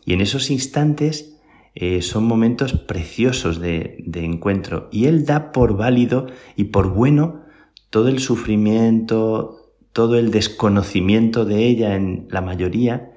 y 0.06 0.14
en 0.14 0.22
esos 0.22 0.52
instantes 0.52 1.38
eh, 1.76 2.02
son 2.02 2.26
momentos 2.26 2.74
preciosos 2.74 3.60
de, 3.60 3.98
de 4.06 4.24
encuentro 4.24 4.90
y 4.92 5.06
él 5.06 5.26
da 5.26 5.52
por 5.52 5.76
válido 5.76 6.28
y 6.56 6.66
por 6.66 6.94
bueno 6.94 7.42
todo 7.90 8.10
el 8.10 8.20
sufrimiento, 8.20 9.72
todo 9.92 10.18
el 10.18 10.32
desconocimiento 10.32 11.46
de 11.46 11.66
ella 11.66 11.96
en 11.96 12.28
la 12.30 12.42
mayoría 12.42 13.14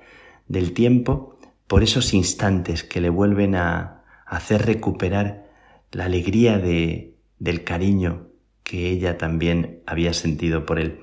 del 0.48 0.72
tiempo 0.72 1.36
por 1.66 1.82
esos 1.82 2.14
instantes 2.14 2.84
que 2.84 3.00
le 3.00 3.10
vuelven 3.10 3.54
a 3.56 4.04
hacer 4.26 4.64
recuperar 4.64 5.46
la 5.92 6.04
alegría 6.04 6.58
de, 6.58 7.14
del 7.38 7.64
cariño 7.64 8.28
que 8.62 8.90
ella 8.90 9.16
también 9.16 9.82
había 9.86 10.12
sentido 10.12 10.66
por 10.66 10.78
él. 10.78 11.00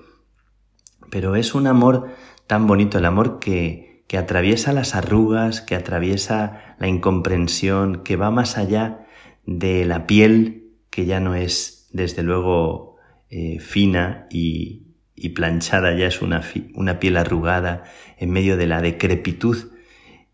Pero 1.09 1.35
es 1.35 1.55
un 1.55 1.67
amor 1.67 2.09
tan 2.47 2.67
bonito, 2.67 2.97
el 2.97 3.05
amor 3.05 3.39
que, 3.39 3.92
que 4.07 4.17
atraviesa 4.17 4.73
las 4.73 4.95
arrugas, 4.95 5.61
que 5.61 5.75
atraviesa 5.75 6.75
la 6.79 6.87
incomprensión, 6.87 8.03
que 8.03 8.15
va 8.15 8.31
más 8.31 8.57
allá 8.57 9.07
de 9.45 9.85
la 9.85 10.05
piel, 10.07 10.71
que 10.89 11.05
ya 11.05 11.19
no 11.19 11.35
es, 11.35 11.89
desde 11.91 12.23
luego, 12.23 12.97
eh, 13.29 13.59
fina 13.59 14.27
y, 14.29 14.87
y, 15.15 15.29
planchada, 15.29 15.95
ya 15.97 16.07
es 16.07 16.21
una, 16.21 16.41
una 16.75 16.99
piel 16.99 17.17
arrugada 17.17 17.83
en 18.17 18.29
medio 18.29 18.57
de 18.57 18.67
la 18.67 18.81
decrepitud, 18.81 19.71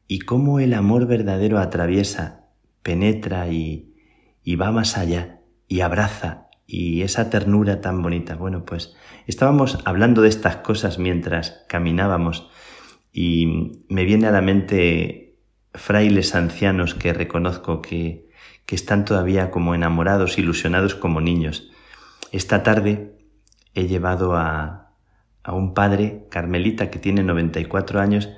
y 0.07 0.19
cómo 0.19 0.59
el 0.59 0.73
amor 0.73 1.07
verdadero 1.07 1.59
atraviesa, 1.59 2.47
penetra 2.81 3.47
y, 3.49 3.95
y 4.43 4.55
va 4.55 4.71
más 4.71 4.97
allá, 4.97 5.41
y 5.67 5.81
abraza, 5.81 6.47
y 6.65 7.01
esa 7.03 7.29
ternura 7.29 7.81
tan 7.81 8.01
bonita. 8.01 8.35
Bueno, 8.35 8.65
pues 8.65 8.95
estábamos 9.27 9.79
hablando 9.85 10.21
de 10.21 10.29
estas 10.29 10.57
cosas 10.57 10.99
mientras 10.99 11.63
caminábamos 11.67 12.49
y 13.11 13.83
me 13.89 14.05
viene 14.05 14.27
a 14.27 14.31
la 14.31 14.41
mente 14.41 15.37
frailes 15.73 16.35
ancianos 16.35 16.95
que 16.95 17.13
reconozco 17.13 17.81
que, 17.81 18.29
que 18.65 18.75
están 18.75 19.05
todavía 19.05 19.51
como 19.51 19.75
enamorados, 19.75 20.37
ilusionados 20.37 20.95
como 20.95 21.21
niños. 21.21 21.71
Esta 22.31 22.63
tarde 22.63 23.17
he 23.73 23.87
llevado 23.87 24.35
a, 24.35 24.89
a 25.43 25.53
un 25.53 25.73
padre 25.73 26.27
carmelita 26.29 26.89
que 26.89 26.99
tiene 26.99 27.23
94 27.23 27.99
años, 27.99 28.29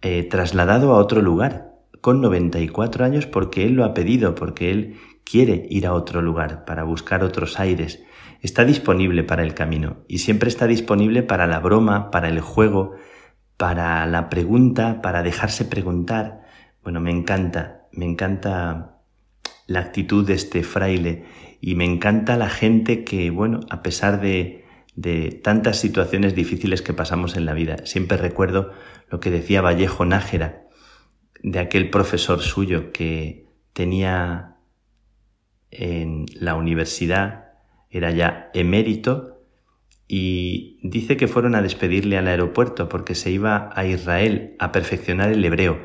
eh, 0.00 0.22
trasladado 0.22 0.94
a 0.94 0.98
otro 0.98 1.20
lugar, 1.20 1.70
con 2.00 2.20
94 2.22 3.04
años 3.04 3.26
porque 3.26 3.66
él 3.66 3.74
lo 3.74 3.84
ha 3.84 3.92
pedido, 3.92 4.34
porque 4.34 4.70
él 4.70 4.96
quiere 5.24 5.66
ir 5.68 5.86
a 5.86 5.92
otro 5.92 6.22
lugar 6.22 6.64
para 6.64 6.84
buscar 6.84 7.22
otros 7.22 7.60
aires. 7.60 8.02
Está 8.40 8.64
disponible 8.64 9.22
para 9.22 9.42
el 9.42 9.52
camino 9.52 9.98
y 10.08 10.18
siempre 10.18 10.48
está 10.48 10.66
disponible 10.66 11.22
para 11.22 11.46
la 11.46 11.60
broma, 11.60 12.10
para 12.10 12.28
el 12.28 12.40
juego, 12.40 12.94
para 13.60 14.06
la 14.06 14.30
pregunta, 14.30 15.02
para 15.02 15.22
dejarse 15.22 15.66
preguntar. 15.66 16.40
Bueno, 16.82 16.98
me 17.02 17.10
encanta, 17.10 17.82
me 17.92 18.06
encanta 18.06 19.02
la 19.66 19.80
actitud 19.80 20.26
de 20.26 20.32
este 20.32 20.62
fraile 20.62 21.26
y 21.60 21.74
me 21.74 21.84
encanta 21.84 22.38
la 22.38 22.48
gente 22.48 23.04
que, 23.04 23.28
bueno, 23.28 23.60
a 23.68 23.82
pesar 23.82 24.22
de, 24.22 24.64
de 24.94 25.38
tantas 25.44 25.78
situaciones 25.78 26.34
difíciles 26.34 26.80
que 26.80 26.94
pasamos 26.94 27.36
en 27.36 27.44
la 27.44 27.52
vida, 27.52 27.84
siempre 27.84 28.16
recuerdo 28.16 28.72
lo 29.10 29.20
que 29.20 29.30
decía 29.30 29.60
Vallejo 29.60 30.06
Nájera, 30.06 30.62
de 31.42 31.58
aquel 31.58 31.90
profesor 31.90 32.40
suyo 32.40 32.92
que 32.92 33.46
tenía 33.74 34.56
en 35.70 36.24
la 36.32 36.54
universidad, 36.54 37.50
era 37.90 38.10
ya 38.10 38.48
emérito, 38.54 39.29
y 40.12 40.80
dice 40.82 41.16
que 41.16 41.28
fueron 41.28 41.54
a 41.54 41.62
despedirle 41.62 42.18
al 42.18 42.26
aeropuerto 42.26 42.88
porque 42.88 43.14
se 43.14 43.30
iba 43.30 43.70
a 43.72 43.86
Israel 43.86 44.56
a 44.58 44.72
perfeccionar 44.72 45.30
el 45.30 45.44
hebreo. 45.44 45.78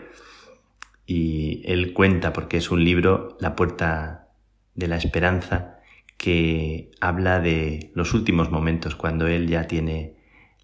Y 1.05 1.61
él 1.65 1.93
cuenta, 1.93 2.33
porque 2.33 2.57
es 2.57 2.71
un 2.71 2.83
libro, 2.83 3.37
La 3.39 3.55
puerta 3.55 4.29
de 4.73 4.87
la 4.87 4.97
esperanza, 4.97 5.77
que 6.17 6.89
habla 6.99 7.39
de 7.39 7.91
los 7.93 8.15
últimos 8.15 8.49
momentos, 8.49 8.95
cuando 8.95 9.27
él 9.27 9.47
ya 9.47 9.67
tiene 9.67 10.15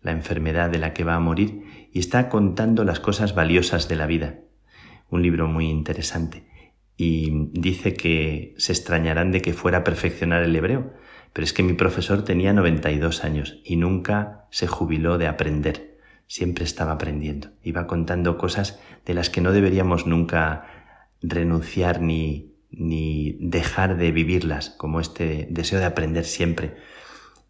la 0.01 0.09
enfermedad 0.11 0.71
de 0.71 0.79
la 0.79 0.93
que 0.95 1.03
va 1.03 1.13
a 1.13 1.19
morir, 1.19 1.61
y 1.93 1.99
está 1.99 2.29
contando 2.29 2.83
las 2.83 2.99
cosas 2.99 3.35
valiosas 3.35 3.87
de 3.87 3.95
la 3.95 4.07
vida. 4.07 4.39
Un 5.11 5.21
libro 5.21 5.47
muy 5.47 5.69
interesante 5.69 6.47
y 6.97 7.49
dice 7.53 7.93
que 7.93 8.55
se 8.57 8.71
extrañarán 8.71 9.31
de 9.31 9.41
que 9.43 9.53
fuera 9.53 9.79
a 9.79 9.83
perfeccionar 9.83 10.41
el 10.41 10.55
hebreo, 10.55 10.93
pero 11.33 11.45
es 11.45 11.53
que 11.53 11.63
mi 11.63 11.73
profesor 11.73 12.23
tenía 12.23 12.53
92 12.53 13.23
años 13.23 13.59
y 13.63 13.75
nunca 13.75 14.47
se 14.49 14.67
jubiló 14.67 15.17
de 15.17 15.27
aprender, 15.27 15.97
siempre 16.27 16.65
estaba 16.65 16.93
aprendiendo, 16.93 17.49
iba 17.63 17.87
contando 17.87 18.37
cosas 18.37 18.79
de 19.05 19.13
las 19.13 19.29
que 19.29 19.41
no 19.41 19.51
deberíamos 19.51 20.07
nunca 20.07 20.65
renunciar 21.21 22.01
ni, 22.01 22.53
ni 22.71 23.37
dejar 23.39 23.97
de 23.97 24.11
vivirlas, 24.11 24.69
como 24.71 24.99
este 24.99 25.47
deseo 25.49 25.79
de 25.79 25.85
aprender 25.85 26.25
siempre. 26.25 26.75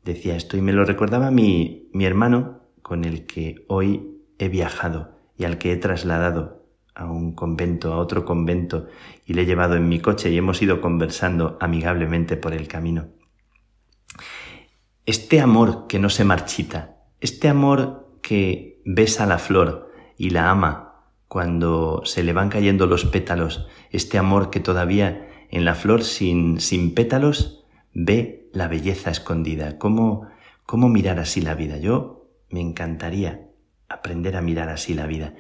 Decía 0.03 0.35
esto 0.35 0.57
y 0.57 0.61
me 0.61 0.73
lo 0.73 0.83
recordaba 0.83 1.31
mi, 1.31 1.89
mi 1.93 2.05
hermano 2.05 2.61
con 2.81 3.05
el 3.05 3.25
que 3.25 3.63
hoy 3.67 4.17
he 4.39 4.49
viajado 4.49 5.17
y 5.37 5.45
al 5.45 5.57
que 5.57 5.71
he 5.71 5.77
trasladado 5.77 6.65
a 6.93 7.05
un 7.05 7.33
convento, 7.33 7.93
a 7.93 7.97
otro 7.97 8.25
convento, 8.25 8.87
y 9.25 9.33
le 9.33 9.43
he 9.43 9.45
llevado 9.45 9.75
en 9.75 9.87
mi 9.87 9.99
coche 9.99 10.29
y 10.29 10.37
hemos 10.37 10.61
ido 10.61 10.81
conversando 10.81 11.57
amigablemente 11.61 12.35
por 12.35 12.53
el 12.53 12.67
camino. 12.67 13.07
Este 15.05 15.41
amor 15.41 15.88
que 15.88 15.99
no 15.99 16.09
se 16.09 16.23
marchita, 16.23 16.97
este 17.19 17.49
amor 17.49 18.19
que 18.21 18.81
besa 18.85 19.25
la 19.25 19.39
flor 19.39 19.91
y 20.17 20.29
la 20.29 20.49
ama 20.49 21.05
cuando 21.27 22.01
se 22.05 22.23
le 22.23 22.33
van 22.33 22.49
cayendo 22.49 22.88
los 22.88 23.05
pétalos, 23.05 23.67
este 23.89 24.17
amor 24.17 24.49
que 24.49 24.59
todavía 24.59 25.29
en 25.49 25.65
la 25.65 25.75
flor 25.75 26.03
sin, 26.03 26.59
sin 26.59 26.93
pétalos 26.93 27.65
ve 27.93 28.49
la 28.53 28.67
belleza 28.67 29.11
escondida. 29.11 29.77
¿Cómo, 29.77 30.27
¿Cómo 30.65 30.89
mirar 30.89 31.19
así 31.19 31.41
la 31.41 31.55
vida? 31.55 31.77
Yo 31.77 32.29
me 32.49 32.61
encantaría 32.61 33.47
aprender 33.89 34.35
a 34.35 34.41
mirar 34.41 34.69
así 34.69 34.93
la 34.93 35.07
vida. 35.07 35.33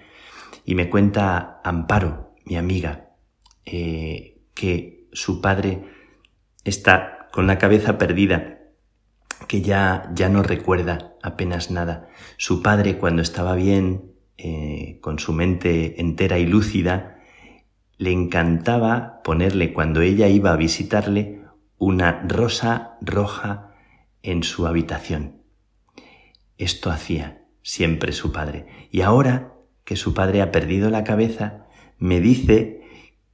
Y 0.65 0.75
me 0.75 0.89
cuenta 0.89 1.59
Amparo, 1.63 2.35
mi 2.45 2.57
amiga, 2.57 3.09
eh, 3.65 4.41
que 4.53 5.07
su 5.13 5.41
padre 5.41 5.85
está 6.63 7.29
con 7.31 7.47
la 7.47 7.57
cabeza 7.57 7.97
perdida, 7.97 8.60
que 9.51 9.61
ya, 9.61 10.09
ya 10.15 10.29
no 10.29 10.43
recuerda 10.43 11.11
apenas 11.21 11.71
nada. 11.71 12.07
Su 12.37 12.61
padre, 12.61 12.97
cuando 12.97 13.21
estaba 13.21 13.53
bien, 13.53 14.13
eh, 14.37 14.97
con 15.01 15.19
su 15.19 15.33
mente 15.33 15.99
entera 15.99 16.39
y 16.39 16.45
lúcida, 16.45 17.19
le 17.97 18.13
encantaba 18.13 19.21
ponerle, 19.25 19.73
cuando 19.73 19.99
ella 19.99 20.29
iba 20.29 20.53
a 20.53 20.55
visitarle, 20.55 21.41
una 21.77 22.21
rosa 22.29 22.97
roja 23.01 23.73
en 24.23 24.43
su 24.43 24.67
habitación. 24.67 25.41
Esto 26.57 26.89
hacía 26.89 27.43
siempre 27.61 28.13
su 28.13 28.31
padre. 28.31 28.67
Y 28.89 29.01
ahora 29.01 29.51
que 29.83 29.97
su 29.97 30.13
padre 30.13 30.41
ha 30.41 30.53
perdido 30.53 30.89
la 30.89 31.03
cabeza, 31.03 31.65
me 31.97 32.21
dice 32.21 32.85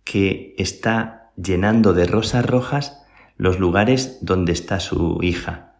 que 0.04 0.56
está 0.58 1.32
llenando 1.36 1.94
de 1.94 2.08
rosas 2.08 2.44
rojas 2.44 3.04
los 3.36 3.60
lugares 3.60 4.18
donde 4.22 4.52
está 4.52 4.80
su 4.80 5.20
hija, 5.22 5.77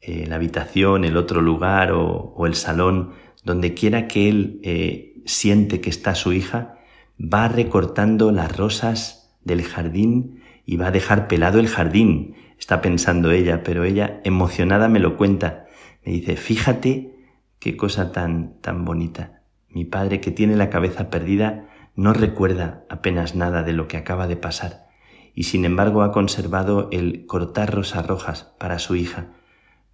eh, 0.00 0.26
la 0.26 0.36
habitación, 0.36 1.04
el 1.04 1.16
otro 1.16 1.42
lugar 1.42 1.92
o, 1.92 2.46
el 2.46 2.54
salón, 2.54 3.12
donde 3.44 3.74
quiera 3.74 4.08
que 4.08 4.28
él 4.28 4.60
eh, 4.62 5.22
siente 5.26 5.80
que 5.80 5.90
está 5.90 6.14
su 6.14 6.32
hija, 6.32 6.78
va 7.20 7.48
recortando 7.48 8.32
las 8.32 8.56
rosas 8.56 9.36
del 9.44 9.62
jardín 9.62 10.42
y 10.64 10.76
va 10.76 10.88
a 10.88 10.90
dejar 10.92 11.28
pelado 11.28 11.58
el 11.58 11.68
jardín, 11.68 12.34
está 12.58 12.80
pensando 12.80 13.30
ella, 13.30 13.62
pero 13.62 13.84
ella 13.84 14.20
emocionada 14.24 14.88
me 14.88 15.00
lo 15.00 15.16
cuenta. 15.16 15.66
Me 16.04 16.12
dice, 16.12 16.36
fíjate 16.36 17.14
qué 17.58 17.76
cosa 17.76 18.12
tan, 18.12 18.60
tan 18.60 18.84
bonita. 18.84 19.42
Mi 19.68 19.84
padre, 19.84 20.20
que 20.20 20.30
tiene 20.30 20.56
la 20.56 20.70
cabeza 20.70 21.10
perdida, 21.10 21.68
no 21.94 22.12
recuerda 22.12 22.84
apenas 22.88 23.34
nada 23.34 23.62
de 23.62 23.72
lo 23.72 23.86
que 23.86 23.96
acaba 23.96 24.26
de 24.26 24.36
pasar, 24.36 24.88
y 25.34 25.44
sin 25.44 25.64
embargo 25.64 26.02
ha 26.02 26.12
conservado 26.12 26.88
el 26.92 27.26
cortar 27.26 27.74
rosas 27.74 28.06
rojas 28.06 28.54
para 28.58 28.78
su 28.78 28.96
hija, 28.96 29.26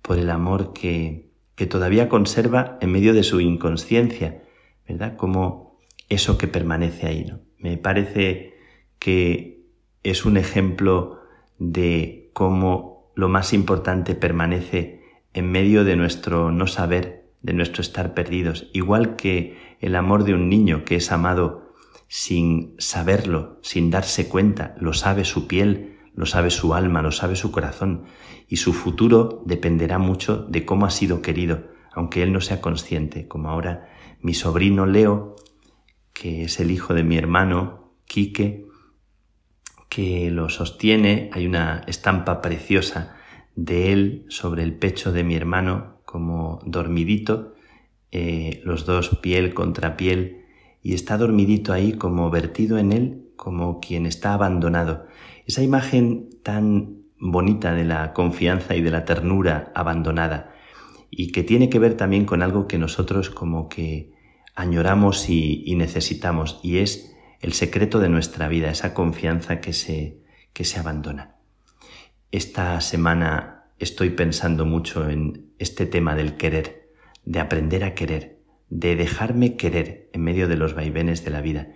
por 0.02 0.18
el 0.18 0.30
amor 0.30 0.72
que, 0.72 1.30
que 1.54 1.66
todavía 1.66 2.08
conserva 2.08 2.78
en 2.80 2.92
medio 2.92 3.14
de 3.14 3.22
su 3.22 3.40
inconsciencia, 3.40 4.42
¿verdad? 4.88 5.16
Como 5.16 5.78
eso 6.08 6.38
que 6.38 6.48
permanece 6.48 7.06
ahí, 7.06 7.24
¿no? 7.24 7.40
Me 7.58 7.76
parece 7.76 8.54
que 8.98 9.64
es 10.02 10.24
un 10.24 10.36
ejemplo 10.36 11.20
de 11.58 12.30
cómo 12.32 13.10
lo 13.14 13.28
más 13.28 13.52
importante 13.52 14.14
permanece 14.14 15.02
en 15.32 15.50
medio 15.50 15.84
de 15.84 15.96
nuestro 15.96 16.52
no 16.52 16.66
saber 16.66 17.26
de 17.42 17.52
nuestro 17.52 17.80
estar 17.80 18.14
perdidos, 18.14 18.68
igual 18.72 19.16
que 19.16 19.56
el 19.80 19.94
amor 19.94 20.24
de 20.24 20.34
un 20.34 20.48
niño 20.48 20.84
que 20.84 20.96
es 20.96 21.12
amado 21.12 21.72
sin 22.08 22.74
saberlo, 22.78 23.58
sin 23.62 23.90
darse 23.90 24.28
cuenta, 24.28 24.74
lo 24.80 24.92
sabe 24.92 25.24
su 25.24 25.46
piel, 25.46 25.95
lo 26.16 26.26
sabe 26.26 26.50
su 26.50 26.74
alma, 26.74 27.02
lo 27.02 27.12
sabe 27.12 27.36
su 27.36 27.52
corazón, 27.52 28.04
y 28.48 28.56
su 28.56 28.72
futuro 28.72 29.42
dependerá 29.44 29.98
mucho 29.98 30.46
de 30.48 30.64
cómo 30.64 30.86
ha 30.86 30.90
sido 30.90 31.22
querido, 31.22 31.64
aunque 31.92 32.22
él 32.22 32.32
no 32.32 32.40
sea 32.40 32.60
consciente, 32.60 33.28
como 33.28 33.50
ahora 33.50 33.90
mi 34.20 34.34
sobrino 34.34 34.86
Leo, 34.86 35.36
que 36.12 36.44
es 36.44 36.58
el 36.58 36.70
hijo 36.70 36.94
de 36.94 37.04
mi 37.04 37.18
hermano 37.18 37.92
Quique, 38.06 38.66
que 39.90 40.30
lo 40.30 40.48
sostiene, 40.48 41.30
hay 41.32 41.46
una 41.46 41.82
estampa 41.86 42.40
preciosa 42.40 43.16
de 43.54 43.92
él 43.92 44.26
sobre 44.28 44.62
el 44.62 44.74
pecho 44.74 45.12
de 45.12 45.22
mi 45.22 45.34
hermano 45.34 46.00
como 46.04 46.60
dormidito, 46.64 47.54
eh, 48.10 48.62
los 48.64 48.86
dos 48.86 49.18
piel 49.20 49.52
contra 49.52 49.96
piel, 49.96 50.44
y 50.82 50.94
está 50.94 51.18
dormidito 51.18 51.72
ahí 51.72 51.92
como 51.92 52.30
vertido 52.30 52.78
en 52.78 52.92
él, 52.92 53.32
como 53.36 53.80
quien 53.80 54.06
está 54.06 54.32
abandonado. 54.32 55.06
Esa 55.46 55.62
imagen 55.62 56.28
tan 56.42 57.02
bonita 57.18 57.72
de 57.72 57.84
la 57.84 58.12
confianza 58.12 58.76
y 58.76 58.82
de 58.82 58.90
la 58.90 59.04
ternura 59.04 59.72
abandonada. 59.74 60.52
y 61.08 61.30
que 61.30 61.44
tiene 61.44 61.70
que 61.70 61.78
ver 61.78 61.94
también 61.94 62.26
con 62.26 62.42
algo 62.42 62.66
que 62.66 62.78
nosotros 62.78 63.30
como 63.30 63.68
que 63.68 64.12
añoramos 64.54 65.30
y, 65.30 65.72
necesitamos 65.76 66.58
y 66.62 66.78
es 66.78 67.14
el 67.40 67.52
secreto 67.52 68.00
de 68.00 68.08
nuestra 68.08 68.48
vida, 68.48 68.70
esa 68.70 68.92
confianza 68.92 69.60
que 69.60 69.72
se, 69.72 70.18
que 70.52 70.64
se 70.64 70.80
abandona. 70.80 71.36
Esta 72.32 72.80
semana 72.80 73.66
estoy 73.78 74.10
pensando 74.10 74.66
mucho 74.66 75.08
en 75.08 75.52
este 75.58 75.86
tema 75.86 76.14
del 76.16 76.36
querer, 76.36 76.90
de 77.24 77.40
aprender 77.40 77.84
a 77.84 77.94
querer, 77.94 78.40
de 78.68 78.96
dejarme 78.96 79.56
querer 79.56 80.10
en 80.12 80.22
medio 80.22 80.48
de 80.48 80.56
los 80.56 80.74
vaivenes 80.74 81.24
de 81.24 81.30
la 81.30 81.40
vida. 81.40 81.68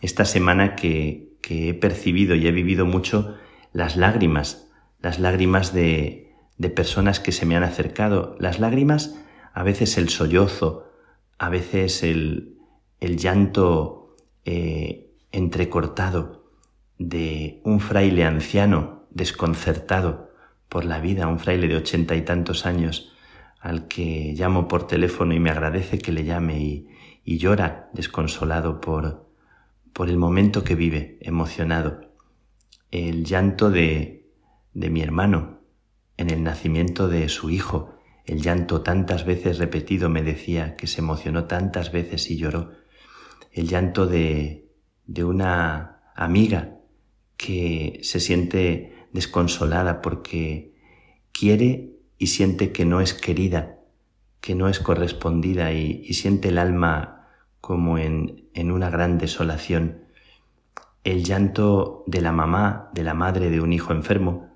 Esta 0.00 0.24
semana 0.24 0.76
que, 0.76 1.27
que 1.48 1.70
he 1.70 1.74
percibido 1.74 2.34
y 2.34 2.46
he 2.46 2.52
vivido 2.52 2.84
mucho 2.84 3.36
las 3.72 3.96
lágrimas, 3.96 4.70
las 5.00 5.18
lágrimas 5.18 5.72
de, 5.72 6.34
de 6.58 6.68
personas 6.68 7.20
que 7.20 7.32
se 7.32 7.46
me 7.46 7.56
han 7.56 7.64
acercado, 7.64 8.36
las 8.38 8.60
lágrimas, 8.60 9.18
a 9.54 9.62
veces 9.62 9.96
el 9.96 10.10
sollozo, 10.10 10.92
a 11.38 11.48
veces 11.48 12.02
el, 12.02 12.58
el 13.00 13.16
llanto 13.16 14.14
eh, 14.44 15.10
entrecortado 15.32 16.44
de 16.98 17.62
un 17.64 17.80
fraile 17.80 18.24
anciano 18.24 19.06
desconcertado 19.08 20.30
por 20.68 20.84
la 20.84 21.00
vida, 21.00 21.28
un 21.28 21.38
fraile 21.38 21.66
de 21.66 21.76
ochenta 21.76 22.14
y 22.14 22.22
tantos 22.22 22.66
años 22.66 23.14
al 23.58 23.88
que 23.88 24.34
llamo 24.36 24.68
por 24.68 24.86
teléfono 24.86 25.32
y 25.32 25.40
me 25.40 25.48
agradece 25.48 25.98
que 25.98 26.12
le 26.12 26.24
llame 26.24 26.60
y, 26.60 26.88
y 27.24 27.38
llora 27.38 27.88
desconsolado 27.94 28.82
por, 28.82 29.27
por 29.92 30.08
el 30.08 30.16
momento 30.16 30.64
que 30.64 30.74
vive, 30.74 31.18
emocionado. 31.20 32.12
El 32.90 33.24
llanto 33.24 33.70
de, 33.70 34.30
de 34.74 34.90
mi 34.90 35.02
hermano 35.02 35.60
en 36.16 36.30
el 36.30 36.42
nacimiento 36.42 37.08
de 37.08 37.28
su 37.28 37.50
hijo, 37.50 37.94
el 38.24 38.42
llanto 38.42 38.82
tantas 38.82 39.24
veces 39.24 39.58
repetido 39.58 40.08
me 40.08 40.22
decía 40.22 40.76
que 40.76 40.86
se 40.86 41.00
emocionó 41.00 41.44
tantas 41.44 41.92
veces 41.92 42.30
y 42.30 42.36
lloró. 42.36 42.72
El 43.52 43.68
llanto 43.68 44.06
de, 44.06 44.68
de 45.06 45.24
una 45.24 46.02
amiga 46.14 46.76
que 47.36 48.00
se 48.02 48.20
siente 48.20 49.06
desconsolada 49.12 50.02
porque 50.02 50.74
quiere 51.32 51.96
y 52.18 52.26
siente 52.26 52.72
que 52.72 52.84
no 52.84 53.00
es 53.00 53.14
querida, 53.14 53.78
que 54.40 54.54
no 54.54 54.68
es 54.68 54.80
correspondida 54.80 55.72
y, 55.72 56.02
y 56.04 56.14
siente 56.14 56.48
el 56.48 56.58
alma 56.58 57.17
como 57.68 57.98
en, 57.98 58.48
en 58.54 58.72
una 58.72 58.88
gran 58.88 59.18
desolación. 59.18 60.04
El 61.04 61.22
llanto 61.22 62.02
de 62.06 62.22
la 62.22 62.32
mamá, 62.32 62.88
de 62.94 63.02
la 63.02 63.12
madre 63.12 63.50
de 63.50 63.60
un 63.60 63.74
hijo 63.74 63.92
enfermo, 63.92 64.48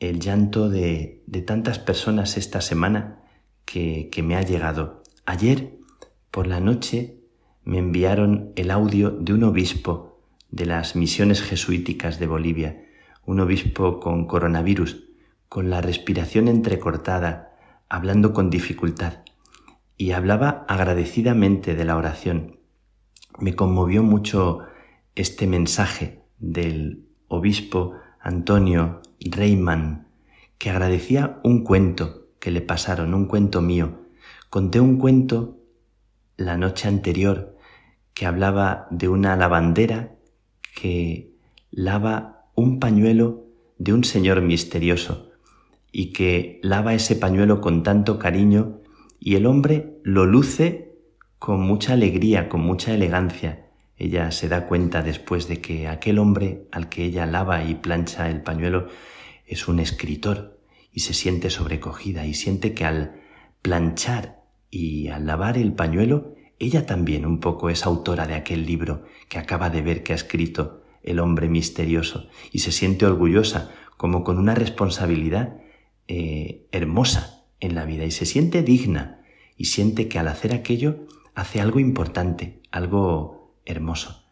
el 0.00 0.18
llanto 0.18 0.70
de, 0.70 1.22
de 1.26 1.42
tantas 1.42 1.78
personas 1.78 2.38
esta 2.38 2.62
semana 2.62 3.18
que, 3.66 4.08
que 4.10 4.22
me 4.22 4.34
ha 4.34 4.40
llegado. 4.40 5.02
Ayer 5.26 5.76
por 6.30 6.46
la 6.46 6.58
noche 6.58 7.20
me 7.64 7.76
enviaron 7.76 8.50
el 8.56 8.70
audio 8.70 9.10
de 9.10 9.34
un 9.34 9.44
obispo 9.44 10.18
de 10.48 10.64
las 10.64 10.96
misiones 10.96 11.42
jesuíticas 11.42 12.18
de 12.18 12.28
Bolivia, 12.28 12.82
un 13.26 13.40
obispo 13.40 14.00
con 14.00 14.26
coronavirus, 14.26 15.04
con 15.50 15.68
la 15.68 15.82
respiración 15.82 16.48
entrecortada, 16.48 17.58
hablando 17.90 18.32
con 18.32 18.48
dificultad, 18.48 19.18
y 19.96 20.12
hablaba 20.12 20.64
agradecidamente 20.68 21.74
de 21.74 21.84
la 21.84 21.96
oración. 21.96 22.60
Me 23.38 23.54
conmovió 23.54 24.02
mucho 24.02 24.60
este 25.14 25.46
mensaje 25.46 26.22
del 26.38 27.06
obispo 27.28 27.94
Antonio 28.20 29.00
Reyman, 29.20 30.08
que 30.58 30.70
agradecía 30.70 31.40
un 31.42 31.64
cuento 31.64 32.28
que 32.38 32.50
le 32.50 32.60
pasaron, 32.60 33.14
un 33.14 33.26
cuento 33.26 33.60
mío. 33.62 34.02
Conté 34.50 34.80
un 34.80 34.98
cuento 34.98 35.58
la 36.36 36.56
noche 36.56 36.88
anterior 36.88 37.56
que 38.14 38.26
hablaba 38.26 38.86
de 38.90 39.08
una 39.08 39.36
lavandera 39.36 40.14
que 40.74 41.34
lava 41.70 42.48
un 42.54 42.78
pañuelo 42.80 43.44
de 43.78 43.92
un 43.92 44.04
señor 44.04 44.40
misterioso 44.42 45.30
y 45.92 46.12
que 46.12 46.60
lava 46.62 46.94
ese 46.94 47.16
pañuelo 47.16 47.60
con 47.60 47.82
tanto 47.82 48.18
cariño 48.18 48.80
y 49.20 49.36
el 49.36 49.46
hombre 49.46 49.98
lo 50.02 50.26
luce 50.26 50.92
con 51.38 51.60
mucha 51.60 51.92
alegría, 51.92 52.48
con 52.48 52.60
mucha 52.60 52.94
elegancia. 52.94 53.66
Ella 53.96 54.30
se 54.30 54.48
da 54.48 54.66
cuenta 54.66 55.02
después 55.02 55.48
de 55.48 55.60
que 55.60 55.88
aquel 55.88 56.18
hombre 56.18 56.66
al 56.70 56.88
que 56.88 57.04
ella 57.04 57.26
lava 57.26 57.64
y 57.64 57.74
plancha 57.76 58.28
el 58.28 58.42
pañuelo 58.42 58.88
es 59.46 59.68
un 59.68 59.80
escritor 59.80 60.58
y 60.92 61.00
se 61.00 61.14
siente 61.14 61.50
sobrecogida 61.50 62.26
y 62.26 62.34
siente 62.34 62.74
que 62.74 62.84
al 62.84 63.20
planchar 63.62 64.42
y 64.70 65.08
al 65.08 65.26
lavar 65.26 65.56
el 65.56 65.72
pañuelo, 65.72 66.34
ella 66.58 66.86
también 66.86 67.26
un 67.26 67.40
poco 67.40 67.70
es 67.70 67.84
autora 67.84 68.26
de 68.26 68.34
aquel 68.34 68.66
libro 68.66 69.04
que 69.28 69.38
acaba 69.38 69.70
de 69.70 69.82
ver 69.82 70.02
que 70.02 70.12
ha 70.12 70.16
escrito 70.16 70.82
el 71.02 71.20
hombre 71.20 71.48
misterioso 71.48 72.28
y 72.52 72.60
se 72.60 72.72
siente 72.72 73.06
orgullosa 73.06 73.70
como 73.96 74.24
con 74.24 74.38
una 74.38 74.54
responsabilidad 74.54 75.58
eh, 76.08 76.66
hermosa 76.72 77.35
en 77.60 77.74
la 77.74 77.84
vida 77.84 78.04
y 78.04 78.10
se 78.10 78.26
siente 78.26 78.62
digna 78.62 79.22
y 79.56 79.66
siente 79.66 80.08
que 80.08 80.18
al 80.18 80.28
hacer 80.28 80.52
aquello 80.52 81.06
hace 81.34 81.60
algo 81.60 81.80
importante, 81.80 82.60
algo 82.70 83.54
hermoso. 83.64 84.24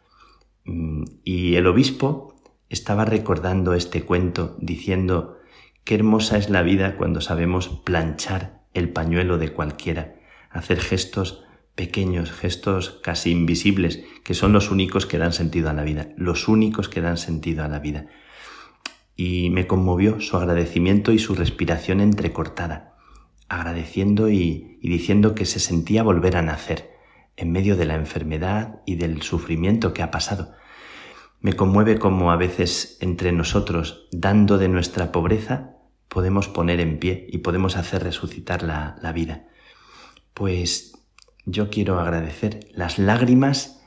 Mm, 0.65 1.03
y 1.23 1.55
el 1.55 1.67
obispo 1.67 2.35
estaba 2.69 3.05
recordando 3.05 3.73
este 3.73 4.01
cuento 4.03 4.55
diciendo 4.59 5.37
qué 5.83 5.95
hermosa 5.95 6.37
es 6.37 6.49
la 6.49 6.63
vida 6.63 6.97
cuando 6.97 7.21
sabemos 7.21 7.69
planchar 7.69 8.63
el 8.73 8.89
pañuelo 8.89 9.37
de 9.37 9.53
cualquiera, 9.53 10.15
hacer 10.49 10.79
gestos 10.79 11.43
pequeños, 11.75 12.31
gestos 12.31 12.99
casi 13.03 13.31
invisibles, 13.31 14.03
que 14.23 14.33
son 14.33 14.53
los 14.53 14.71
únicos 14.71 15.05
que 15.05 15.17
dan 15.17 15.33
sentido 15.33 15.69
a 15.69 15.73
la 15.73 15.83
vida, 15.83 16.09
los 16.17 16.47
únicos 16.47 16.89
que 16.89 17.01
dan 17.01 17.17
sentido 17.17 17.63
a 17.63 17.67
la 17.67 17.79
vida. 17.79 18.07
Y 19.15 19.49
me 19.51 19.67
conmovió 19.67 20.19
su 20.19 20.37
agradecimiento 20.37 21.11
y 21.11 21.19
su 21.19 21.35
respiración 21.35 22.01
entrecortada, 22.01 22.94
agradeciendo 23.49 24.29
y, 24.29 24.79
diciendo 24.81 25.35
que 25.35 25.45
se 25.45 25.59
sentía 25.59 26.03
volver 26.03 26.37
a 26.37 26.41
nacer, 26.41 26.91
en 27.37 27.51
medio 27.51 27.75
de 27.75 27.85
la 27.85 27.95
enfermedad 27.95 28.81
y 28.85 28.95
del 28.95 29.21
sufrimiento 29.21 29.93
que 29.93 30.03
ha 30.03 30.11
pasado. 30.11 30.53
Me 31.41 31.53
conmueve 31.53 31.99
como 31.99 32.31
a 32.31 32.37
veces 32.37 32.97
entre 33.01 33.31
nosotros, 33.31 34.07
dando 34.11 34.57
de 34.57 34.69
nuestra 34.69 35.11
pobreza, 35.11 35.75
podemos 36.07 36.47
poner 36.47 36.79
en 36.79 36.97
pie 36.97 37.27
y 37.29 37.39
podemos 37.39 37.75
hacer 37.75 38.03
resucitar 38.03 38.63
la, 38.63 38.95
la 39.01 39.11
vida. 39.11 39.47
Pues 40.33 40.93
yo 41.45 41.69
quiero 41.69 41.99
agradecer 41.99 42.67
las 42.73 42.97
lágrimas 42.97 43.83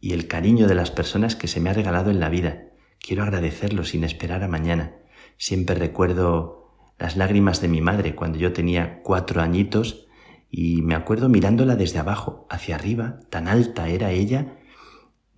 y 0.00 0.12
el 0.12 0.28
cariño 0.28 0.68
de 0.68 0.74
las 0.74 0.90
personas 0.90 1.36
que 1.36 1.48
se 1.48 1.60
me 1.60 1.70
ha 1.70 1.74
regalado 1.74 2.10
en 2.10 2.20
la 2.20 2.28
vida. 2.28 2.68
Quiero 3.00 3.22
agradecerlo 3.22 3.84
sin 3.84 4.04
esperar 4.04 4.42
a 4.42 4.48
mañana. 4.48 4.94
Siempre 5.36 5.74
recuerdo 5.74 6.63
las 6.98 7.16
lágrimas 7.16 7.60
de 7.60 7.68
mi 7.68 7.80
madre 7.80 8.14
cuando 8.14 8.38
yo 8.38 8.52
tenía 8.52 9.00
cuatro 9.02 9.42
añitos 9.42 10.06
y 10.50 10.82
me 10.82 10.94
acuerdo 10.94 11.28
mirándola 11.28 11.74
desde 11.74 11.98
abajo, 11.98 12.46
hacia 12.48 12.76
arriba, 12.76 13.18
tan 13.28 13.48
alta 13.48 13.88
era 13.88 14.12
ella, 14.12 14.58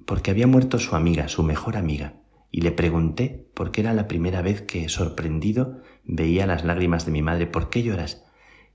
porque 0.04 0.30
había 0.30 0.46
muerto 0.46 0.78
su 0.78 0.94
amiga, 0.94 1.28
su 1.28 1.42
mejor 1.42 1.76
amiga, 1.78 2.14
y 2.50 2.60
le 2.60 2.70
pregunté, 2.70 3.48
porque 3.54 3.80
era 3.80 3.94
la 3.94 4.08
primera 4.08 4.42
vez 4.42 4.60
que, 4.60 4.90
sorprendido, 4.90 5.80
veía 6.04 6.46
las 6.46 6.64
lágrimas 6.64 7.06
de 7.06 7.12
mi 7.12 7.22
madre, 7.22 7.46
¿por 7.46 7.70
qué 7.70 7.82
lloras? 7.82 8.24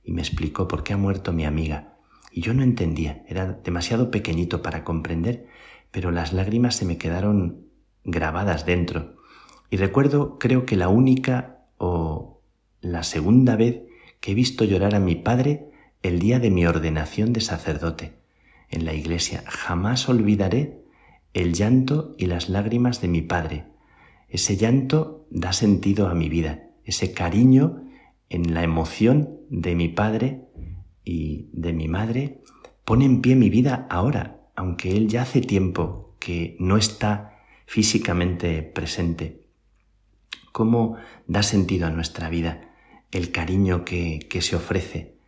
Y 0.03 0.13
me 0.13 0.21
explicó 0.21 0.67
por 0.67 0.83
qué 0.83 0.93
ha 0.93 0.97
muerto 0.97 1.31
mi 1.31 1.45
amiga. 1.45 1.93
Y 2.31 2.41
yo 2.41 2.53
no 2.53 2.63
entendía, 2.63 3.23
era 3.27 3.53
demasiado 3.63 4.09
pequeñito 4.09 4.61
para 4.61 4.83
comprender, 4.83 5.45
pero 5.91 6.09
las 6.11 6.33
lágrimas 6.33 6.75
se 6.75 6.85
me 6.85 6.97
quedaron 6.97 7.67
grabadas 8.03 8.65
dentro. 8.65 9.15
Y 9.69 9.77
recuerdo, 9.77 10.39
creo 10.39 10.65
que 10.65 10.75
la 10.75 10.89
única 10.89 11.65
o 11.77 12.30
la 12.81 13.03
segunda 13.03 13.55
vez 13.55 13.83
que 14.19 14.31
he 14.31 14.35
visto 14.35 14.65
llorar 14.65 14.95
a 14.95 14.99
mi 14.99 15.15
padre 15.15 15.69
el 16.01 16.19
día 16.19 16.39
de 16.39 16.49
mi 16.49 16.65
ordenación 16.65 17.31
de 17.31 17.41
sacerdote 17.41 18.13
en 18.69 18.85
la 18.85 18.93
iglesia. 18.93 19.43
Jamás 19.47 20.09
olvidaré 20.09 20.81
el 21.33 21.53
llanto 21.53 22.15
y 22.17 22.25
las 22.25 22.49
lágrimas 22.49 23.01
de 23.01 23.07
mi 23.07 23.21
padre. 23.21 23.65
Ese 24.29 24.57
llanto 24.57 25.27
da 25.29 25.53
sentido 25.53 26.07
a 26.07 26.15
mi 26.15 26.29
vida, 26.29 26.69
ese 26.83 27.13
cariño 27.13 27.83
en 28.29 28.53
la 28.53 28.63
emoción 28.63 29.37
de 29.49 29.75
mi 29.75 29.87
padre 29.87 30.47
y 31.03 31.49
de 31.53 31.73
mi 31.73 31.87
madre 31.87 32.41
pone 32.85 33.05
en 33.05 33.21
pie 33.21 33.35
mi 33.35 33.49
vida 33.49 33.87
ahora, 33.89 34.41
aunque 34.55 34.95
él 34.97 35.07
ya 35.07 35.23
hace 35.23 35.41
tiempo 35.41 36.15
que 36.19 36.55
no 36.59 36.77
está 36.77 37.39
físicamente 37.65 38.63
presente. 38.63 39.45
¿Cómo 40.51 40.97
da 41.27 41.43
sentido 41.43 41.87
a 41.87 41.91
nuestra 41.91 42.29
vida 42.29 42.70
el 43.11 43.31
cariño 43.31 43.85
que, 43.85 44.19
que 44.29 44.41
se 44.41 44.55
ofrece? 44.55 45.21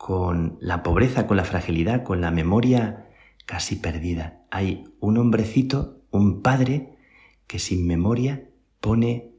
con 0.00 0.56
la 0.62 0.82
pobreza, 0.82 1.26
con 1.26 1.36
la 1.36 1.44
fragilidad, 1.44 2.04
con 2.04 2.22
la 2.22 2.30
memoria 2.30 3.10
casi 3.44 3.76
perdida. 3.76 4.46
Hay 4.50 4.84
un 4.98 5.18
hombrecito, 5.18 6.00
un 6.10 6.40
padre, 6.40 6.96
que 7.46 7.58
sin 7.58 7.86
memoria 7.86 8.48
pone 8.80 9.34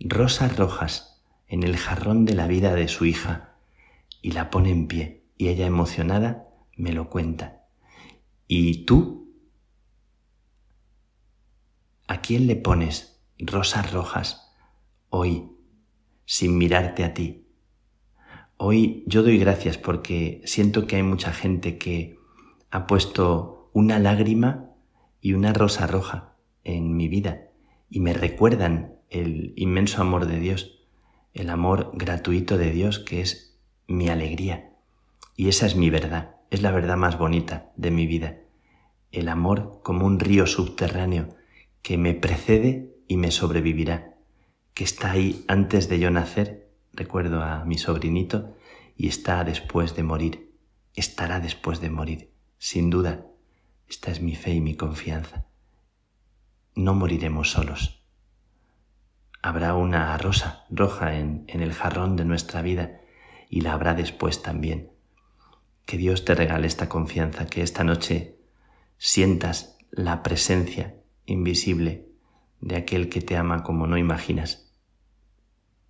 rosas 0.00 0.56
rojas 0.56 1.22
en 1.46 1.62
el 1.62 1.76
jarrón 1.76 2.24
de 2.24 2.32
la 2.32 2.46
vida 2.46 2.74
de 2.74 2.88
su 2.88 3.04
hija 3.04 3.56
y 4.22 4.32
la 4.32 4.48
pone 4.48 4.70
en 4.70 4.88
pie. 4.88 5.24
Y 5.36 5.48
ella 5.48 5.66
emocionada 5.66 6.48
me 6.74 6.94
lo 6.94 7.10
cuenta. 7.10 7.66
¿Y 8.46 8.86
tú? 8.86 9.30
¿A 12.06 12.22
quién 12.22 12.46
le 12.46 12.56
pones 12.56 13.20
rosas 13.38 13.92
rojas 13.92 14.54
hoy 15.10 15.50
sin 16.28 16.58
mirarte 16.58 17.04
a 17.04 17.14
ti? 17.14 17.46
Hoy 18.58 19.02
yo 19.06 19.22
doy 19.22 19.38
gracias 19.38 19.78
porque 19.78 20.42
siento 20.44 20.86
que 20.86 20.96
hay 20.96 21.02
mucha 21.02 21.32
gente 21.32 21.78
que 21.78 22.18
ha 22.70 22.86
puesto 22.86 23.70
una 23.72 23.98
lágrima 23.98 24.74
y 25.22 25.32
una 25.32 25.54
rosa 25.54 25.86
roja 25.86 26.34
en 26.64 26.94
mi 26.94 27.08
vida 27.08 27.48
y 27.88 28.00
me 28.00 28.12
recuerdan 28.12 28.98
el 29.08 29.54
inmenso 29.56 30.02
amor 30.02 30.26
de 30.26 30.38
Dios, 30.38 30.84
el 31.32 31.48
amor 31.48 31.92
gratuito 31.94 32.58
de 32.58 32.72
Dios 32.72 32.98
que 32.98 33.22
es 33.22 33.58
mi 33.86 34.10
alegría. 34.10 34.74
Y 35.34 35.48
esa 35.48 35.64
es 35.64 35.76
mi 35.76 35.88
verdad, 35.88 36.36
es 36.50 36.60
la 36.60 36.72
verdad 36.72 36.98
más 36.98 37.16
bonita 37.16 37.72
de 37.76 37.90
mi 37.90 38.06
vida. 38.06 38.40
El 39.12 39.30
amor 39.30 39.80
como 39.82 40.04
un 40.04 40.20
río 40.20 40.46
subterráneo 40.46 41.30
que 41.80 41.96
me 41.96 42.12
precede 42.12 42.94
y 43.06 43.16
me 43.16 43.30
sobrevivirá, 43.30 44.17
que 44.78 44.84
está 44.84 45.10
ahí 45.10 45.44
antes 45.48 45.88
de 45.88 45.98
yo 45.98 46.08
nacer, 46.12 46.70
recuerdo 46.92 47.42
a 47.42 47.64
mi 47.64 47.78
sobrinito, 47.78 48.56
y 48.96 49.08
está 49.08 49.42
después 49.42 49.96
de 49.96 50.04
morir, 50.04 50.54
estará 50.94 51.40
después 51.40 51.80
de 51.80 51.90
morir, 51.90 52.30
sin 52.58 52.88
duda. 52.88 53.26
Esta 53.88 54.12
es 54.12 54.22
mi 54.22 54.36
fe 54.36 54.52
y 54.52 54.60
mi 54.60 54.76
confianza 54.76 55.46
no 56.76 56.94
moriremos 56.94 57.50
solos. 57.50 58.04
Habrá 59.42 59.74
una 59.74 60.16
rosa 60.16 60.64
roja 60.70 61.18
en, 61.18 61.42
en, 61.48 61.60
el 61.60 61.72
jarrón 61.72 62.14
de 62.14 62.24
nuestra 62.24 62.62
vida 62.62 63.00
y 63.50 63.62
la 63.62 63.72
habrá 63.72 63.94
después 63.94 64.42
también. 64.42 64.92
Que 65.86 65.96
Dios 65.96 66.24
te 66.24 66.36
regale 66.36 66.68
esta 66.68 66.88
confianza, 66.88 67.46
que 67.46 67.62
esta 67.62 67.82
noche 67.82 68.38
sientas 68.96 69.76
la 69.90 70.22
presencia 70.22 70.94
invisible 71.26 72.06
de 72.60 72.76
aquel 72.76 73.08
que 73.08 73.22
te 73.22 73.36
ama 73.36 73.64
como 73.64 73.88
no 73.88 73.98
imaginas. 73.98 74.67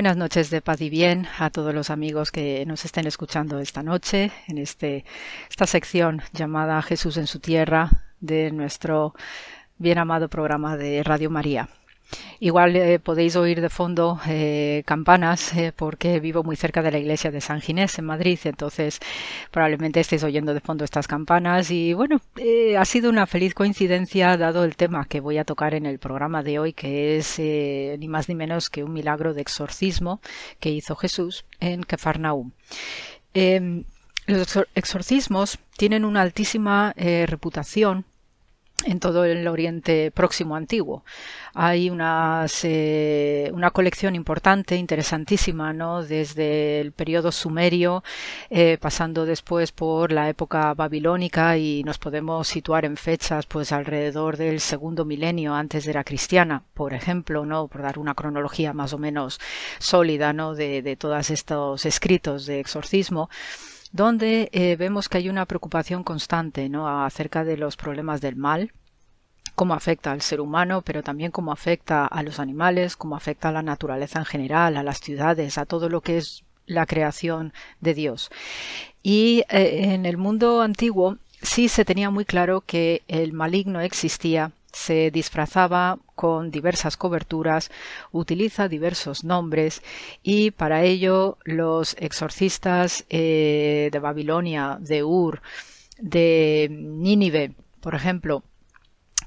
Buenas 0.00 0.16
noches 0.16 0.48
de 0.48 0.62
paz 0.62 0.80
y 0.80 0.88
bien 0.88 1.26
a 1.38 1.50
todos 1.50 1.74
los 1.74 1.90
amigos 1.90 2.30
que 2.30 2.64
nos 2.64 2.86
estén 2.86 3.06
escuchando 3.06 3.58
esta 3.58 3.82
noche 3.82 4.32
en 4.48 4.56
este, 4.56 5.04
esta 5.50 5.66
sección 5.66 6.22
llamada 6.32 6.80
Jesús 6.80 7.18
en 7.18 7.26
su 7.26 7.38
tierra 7.38 7.90
de 8.18 8.50
nuestro 8.50 9.14
bien 9.76 9.98
amado 9.98 10.30
programa 10.30 10.78
de 10.78 11.02
Radio 11.02 11.28
María. 11.28 11.68
Igual 12.42 12.74
eh, 12.74 12.98
podéis 12.98 13.36
oír 13.36 13.60
de 13.60 13.68
fondo 13.68 14.18
eh, 14.26 14.82
campanas 14.86 15.54
eh, 15.54 15.72
porque 15.76 16.20
vivo 16.20 16.42
muy 16.42 16.56
cerca 16.56 16.82
de 16.82 16.90
la 16.90 16.98
iglesia 16.98 17.30
de 17.30 17.42
San 17.42 17.60
Ginés 17.60 17.98
en 17.98 18.06
Madrid, 18.06 18.38
entonces 18.44 18.98
probablemente 19.50 20.00
estéis 20.00 20.24
oyendo 20.24 20.54
de 20.54 20.60
fondo 20.60 20.84
estas 20.84 21.06
campanas 21.06 21.70
y 21.70 21.92
bueno, 21.92 22.20
ha 22.78 22.84
sido 22.86 23.10
una 23.10 23.26
feliz 23.26 23.52
coincidencia 23.52 24.38
dado 24.38 24.64
el 24.64 24.76
tema 24.76 25.04
que 25.04 25.20
voy 25.20 25.36
a 25.36 25.44
tocar 25.44 25.74
en 25.74 25.84
el 25.84 25.98
programa 25.98 26.42
de 26.42 26.58
hoy, 26.58 26.72
que 26.72 27.18
es 27.18 27.38
ni 27.38 28.08
más 28.08 28.28
ni 28.30 28.34
menos 28.34 28.70
que 28.70 28.84
un 28.84 28.94
milagro 28.94 29.34
de 29.34 29.42
exorcismo 29.42 30.20
que 30.60 30.70
hizo 30.70 30.96
Jesús 30.96 31.44
en 31.60 31.82
Kefarnaum. 31.82 32.52
Em, 33.34 33.84
los 34.26 34.58
exorcismos 34.74 35.58
tienen 35.76 36.04
una 36.04 36.22
altísima 36.22 36.94
reputación 37.26 38.06
en 38.84 39.00
todo 39.00 39.24
el 39.24 39.46
Oriente 39.48 40.10
Próximo 40.10 40.56
Antiguo. 40.56 41.04
Hay 41.54 41.90
unas, 41.90 42.60
eh, 42.64 43.50
una 43.52 43.70
colección 43.70 44.14
importante, 44.14 44.76
interesantísima, 44.76 45.72
¿no? 45.72 46.02
desde 46.02 46.80
el 46.80 46.92
periodo 46.92 47.32
sumerio, 47.32 48.02
eh, 48.48 48.78
pasando 48.80 49.26
después 49.26 49.72
por 49.72 50.12
la 50.12 50.28
época 50.28 50.72
babilónica 50.74 51.56
y 51.56 51.82
nos 51.84 51.98
podemos 51.98 52.48
situar 52.48 52.84
en 52.84 52.96
fechas 52.96 53.46
pues 53.46 53.72
alrededor 53.72 54.36
del 54.36 54.60
segundo 54.60 55.04
milenio 55.04 55.54
antes 55.54 55.84
de 55.84 55.94
la 55.94 56.04
cristiana, 56.04 56.62
por 56.74 56.94
ejemplo, 56.94 57.44
¿no? 57.44 57.68
por 57.68 57.82
dar 57.82 57.98
una 57.98 58.14
cronología 58.14 58.72
más 58.72 58.92
o 58.92 58.98
menos 58.98 59.40
sólida 59.78 60.32
¿no? 60.32 60.54
de, 60.54 60.82
de 60.82 60.96
todos 60.96 61.30
estos 61.30 61.84
escritos 61.84 62.46
de 62.46 62.60
exorcismo 62.60 63.28
donde 63.92 64.48
eh, 64.52 64.76
vemos 64.76 65.08
que 65.08 65.18
hay 65.18 65.28
una 65.28 65.46
preocupación 65.46 66.04
constante 66.04 66.68
¿no? 66.68 67.04
acerca 67.04 67.44
de 67.44 67.56
los 67.56 67.76
problemas 67.76 68.20
del 68.20 68.36
mal, 68.36 68.72
cómo 69.54 69.74
afecta 69.74 70.12
al 70.12 70.22
ser 70.22 70.40
humano, 70.40 70.82
pero 70.82 71.02
también 71.02 71.30
cómo 71.32 71.52
afecta 71.52 72.06
a 72.06 72.22
los 72.22 72.38
animales, 72.38 72.96
cómo 72.96 73.16
afecta 73.16 73.48
a 73.48 73.52
la 73.52 73.62
naturaleza 73.62 74.18
en 74.18 74.24
general, 74.24 74.76
a 74.76 74.82
las 74.82 75.00
ciudades, 75.00 75.58
a 75.58 75.66
todo 75.66 75.88
lo 75.88 76.00
que 76.00 76.18
es 76.18 76.44
la 76.66 76.86
creación 76.86 77.52
de 77.80 77.94
Dios. 77.94 78.30
Y 79.02 79.44
eh, 79.50 79.92
en 79.92 80.06
el 80.06 80.16
mundo 80.16 80.62
antiguo 80.62 81.18
sí 81.42 81.68
se 81.68 81.84
tenía 81.84 82.10
muy 82.10 82.24
claro 82.24 82.60
que 82.60 83.02
el 83.08 83.32
maligno 83.32 83.80
existía 83.80 84.52
se 84.72 85.10
disfrazaba 85.10 85.98
con 86.14 86.50
diversas 86.50 86.96
coberturas, 86.96 87.70
utiliza 88.12 88.68
diversos 88.68 89.24
nombres 89.24 89.82
y 90.22 90.50
para 90.50 90.82
ello 90.82 91.38
los 91.44 91.96
exorcistas 91.98 93.04
eh, 93.08 93.88
de 93.92 93.98
Babilonia, 93.98 94.78
de 94.80 95.02
Ur, 95.02 95.42
de 95.98 96.68
Nínive, 96.70 97.54
por 97.80 97.94
ejemplo, 97.94 98.42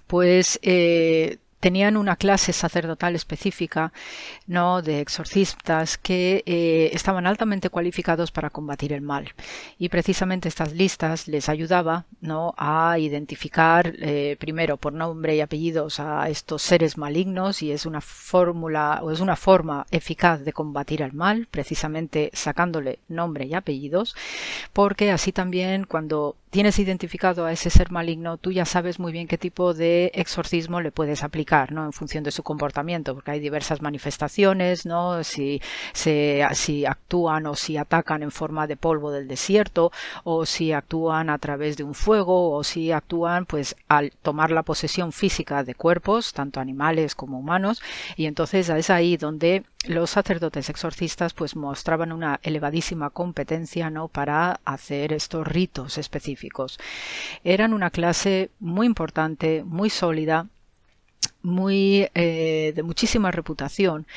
pues 0.08 0.60
eh, 0.62 1.40
tenían 1.64 1.96
una 1.96 2.18
clase 2.18 2.52
sacerdotal 2.52 3.16
específica 3.16 3.94
no 4.48 4.82
de 4.82 5.00
exorcistas 5.00 5.98
que 5.98 6.44
eh, 6.46 6.90
estaban 6.92 7.26
altamente 7.26 7.70
cualificados 7.70 8.32
para 8.32 8.50
combatir 8.50 8.92
el 8.92 9.00
mal. 9.00 9.34
Y 9.80 9.88
precisamente 9.88 10.50
estas 10.50 10.74
listas 10.74 11.30
les 11.30 11.48
ayudaba 11.48 12.04
no 12.20 12.54
a 12.58 13.00
identificar 13.00 13.94
eh, 13.98 14.36
primero 14.42 14.76
por 14.76 14.92
nombre 14.92 15.38
y 15.38 15.40
apellidos 15.40 16.02
a 16.02 16.28
estos 16.28 16.62
seres 16.62 16.98
malignos 16.98 17.64
y 17.64 17.72
es 17.72 17.86
una 17.86 18.02
fórmula 18.02 19.00
o 19.02 19.12
es 19.12 19.22
una 19.22 19.38
forma 19.38 19.86
eficaz 19.90 20.44
de 20.44 20.52
combatir 20.52 21.02
al 21.02 21.14
mal 21.14 21.48
precisamente 21.50 22.30
sacándole 22.34 23.00
nombre 23.08 23.46
y 23.46 23.54
apellidos 23.54 24.18
porque 24.74 25.12
así 25.12 25.32
también 25.32 25.86
cuando 25.86 26.36
tienes 26.54 26.78
identificado 26.78 27.46
a 27.46 27.52
ese 27.52 27.72
ser 27.72 27.90
maligno, 27.90 28.38
tú 28.38 28.52
ya 28.52 28.66
sabes 28.66 29.00
muy 29.00 29.12
bien 29.12 29.28
qué 29.28 29.40
tipo 29.40 29.74
de 29.74 30.12
exorcismo 30.14 30.82
le 30.82 30.92
puedes 30.92 31.24
aplicar, 31.24 31.53
¿no? 31.72 31.86
En 31.86 31.94
función 31.94 32.24
de 32.24 32.32
su 32.32 32.44
comportamiento, 32.44 33.14
porque 33.14 33.32
hay 33.32 33.40
diversas 33.40 33.82
manifestaciones, 33.82 34.86
¿no? 34.86 35.24
Si, 35.24 35.62
si 35.94 36.86
actúan 36.86 37.46
o 37.46 37.56
si 37.56 37.78
atacan 37.78 38.24
en 38.24 38.32
forma 38.32 38.68
de 38.68 38.78
polvo 38.78 39.12
del 39.12 39.28
desierto, 39.28 39.92
o 40.24 40.46
si 40.46 40.72
actúan 40.72 41.30
a 41.30 41.38
través 41.38 41.78
de 41.78 41.84
un 41.84 41.94
fuego, 41.94 42.52
o 42.52 42.64
si 42.64 42.92
actúan, 42.92 43.46
pues, 43.46 43.76
al 43.88 44.12
tomar 44.22 44.52
la 44.52 44.64
posesión 44.64 45.12
física 45.12 45.64
de 45.64 45.76
cuerpos, 45.76 46.34
tanto 46.34 46.60
animales 46.60 47.16
como 47.16 47.40
humanos, 47.40 47.82
y 48.16 48.26
entonces 48.26 48.70
es 48.70 48.90
ahí 48.90 49.18
donde 49.18 49.64
los 49.86 50.12
sacerdotes 50.12 50.70
exorcistas 50.70 51.34
pues 51.34 51.56
mostraban 51.56 52.12
una 52.12 52.40
elevadísima 52.44 53.10
competencia 53.10 53.90
¿no? 53.90 54.08
para 54.08 54.62
hacer 54.64 55.12
estos 55.12 55.46
ritos 55.46 55.98
específicos. 55.98 56.80
Eran 57.44 57.74
una 57.74 57.90
clase 57.90 58.50
muy 58.60 58.88
importante, 58.88 59.64
muy 59.66 59.90
sólida, 59.90 60.48
muy 61.44 62.08
eh, 62.16 62.72
de 62.74 62.84
muchísima 62.84 63.30
reputación 63.30 64.08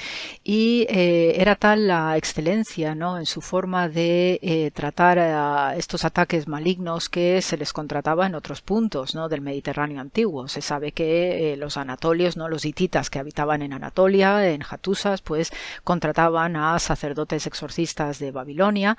y 0.44 0.86
eh, 0.88 1.34
era 1.40 1.56
tal 1.56 1.88
la 1.88 2.16
excelencia 2.16 2.94
¿no? 2.94 3.18
en 3.18 3.26
su 3.26 3.40
forma 3.40 3.88
de 3.88 4.38
eh, 4.42 4.70
tratar 4.72 5.18
a 5.18 5.74
estos 5.76 6.04
ataques 6.04 6.46
malignos 6.46 7.08
que 7.08 7.42
se 7.42 7.56
les 7.56 7.72
contrataba 7.72 8.26
en 8.26 8.36
otros 8.36 8.62
puntos 8.62 9.14
¿no? 9.14 9.28
del 9.28 9.40
Mediterráneo 9.40 10.00
antiguo. 10.00 10.46
Se 10.46 10.62
sabe 10.62 10.92
que 10.92 11.56
los 11.58 11.76
anatolios, 11.76 12.36
¿no? 12.36 12.48
los 12.48 12.64
hititas 12.64 13.10
que 13.10 13.18
habitaban 13.18 13.62
en 13.62 13.72
Anatolia, 13.72 14.48
en 14.48 14.62
Hatusas, 14.62 15.20
pues 15.20 15.52
contrataban 15.82 16.56
a 16.56 16.78
sacerdotes 16.78 17.46
exorcistas 17.46 18.20
de 18.20 18.30
Babilonia, 18.30 18.96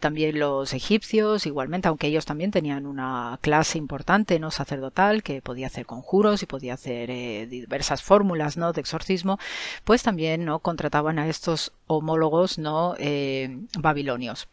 también 0.00 0.38
los 0.38 0.72
egipcios, 0.74 1.46
igualmente, 1.46 1.88
aunque 1.88 2.06
ellos 2.06 2.24
también 2.24 2.52
tenían 2.52 2.86
una 2.86 3.38
clase 3.40 3.78
importante 3.78 4.38
no 4.38 4.50
sacerdotal 4.50 5.22
que 5.24 5.42
podía 5.42 5.66
hacer 5.66 5.86
conjuros 5.86 6.42
y 6.42 6.46
podía 6.46 6.74
hacer 6.74 7.10
diversas 7.48 8.02
fórmulas 8.02 8.56
¿no? 8.56 8.72
de 8.72 8.80
exorcismo, 8.80 9.38
pues 9.84 10.02
también 10.02 10.44
¿no? 10.44 10.60
contrataban 10.60 11.18
a 11.18 11.28
estos 11.28 11.72
homólogos 11.86 12.58
¿no? 12.58 12.94
Eh, 12.98 13.58
babilonios. 13.78 14.48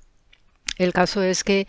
El 0.78 0.94
caso 0.94 1.22
es 1.22 1.44
que 1.44 1.68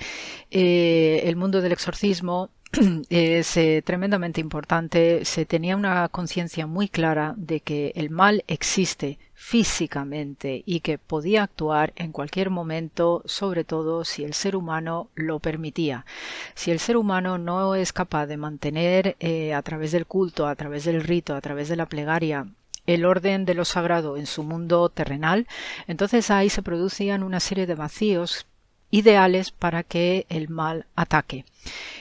eh, 0.51 1.23
el 1.25 1.37
mundo 1.37 1.61
del 1.61 1.73
exorcismo 1.73 2.51
es 3.11 3.57
eh, 3.57 3.83
tremendamente 3.85 4.41
importante. 4.41 5.25
Se 5.25 5.45
tenía 5.45 5.77
una 5.77 6.09
conciencia 6.09 6.67
muy 6.67 6.89
clara 6.89 7.35
de 7.37 7.61
que 7.61 7.93
el 7.97 8.11
mal 8.11 8.45
existe 8.47 9.19
físicamente 9.35 10.63
y 10.67 10.81
que 10.81 10.99
podía 10.99 11.43
actuar 11.43 11.93
en 11.97 12.13
cualquier 12.13 12.51
momento, 12.51 13.23
sobre 13.25 13.65
todo 13.65 14.05
si 14.05 14.23
el 14.23 14.35
ser 14.35 14.55
humano 14.55 15.11
lo 15.15 15.41
permitía. 15.41 16.07
Si 16.55 16.71
el 16.71 16.79
ser 16.79 16.97
humano 16.97 17.39
no 17.39 17.75
es 17.75 17.93
capaz 17.93 18.27
de 18.27 18.37
mantener 18.37 19.17
eh, 19.19 19.53
a 19.53 19.63
través 19.63 19.91
del 19.91 20.07
culto, 20.07 20.47
a 20.47 20.55
través 20.55 20.85
del 20.85 21.03
rito, 21.03 21.35
a 21.35 21.41
través 21.41 21.69
de 21.69 21.77
la 21.77 21.87
plegaria, 21.87 22.47
el 22.87 23.05
orden 23.05 23.45
de 23.45 23.55
lo 23.55 23.65
sagrado 23.65 24.17
en 24.17 24.27
su 24.27 24.43
mundo 24.45 24.89
terrenal, 24.91 25.49
entonces 25.87 26.31
ahí 26.31 26.49
se 26.51 26.63
producían 26.63 27.23
una 27.23 27.41
serie 27.41 27.67
de 27.67 27.75
vacíos 27.75 28.47
ideales 28.91 29.51
para 29.51 29.83
que 29.83 30.27
el 30.29 30.49
mal 30.49 30.87
ataque. 30.97 31.45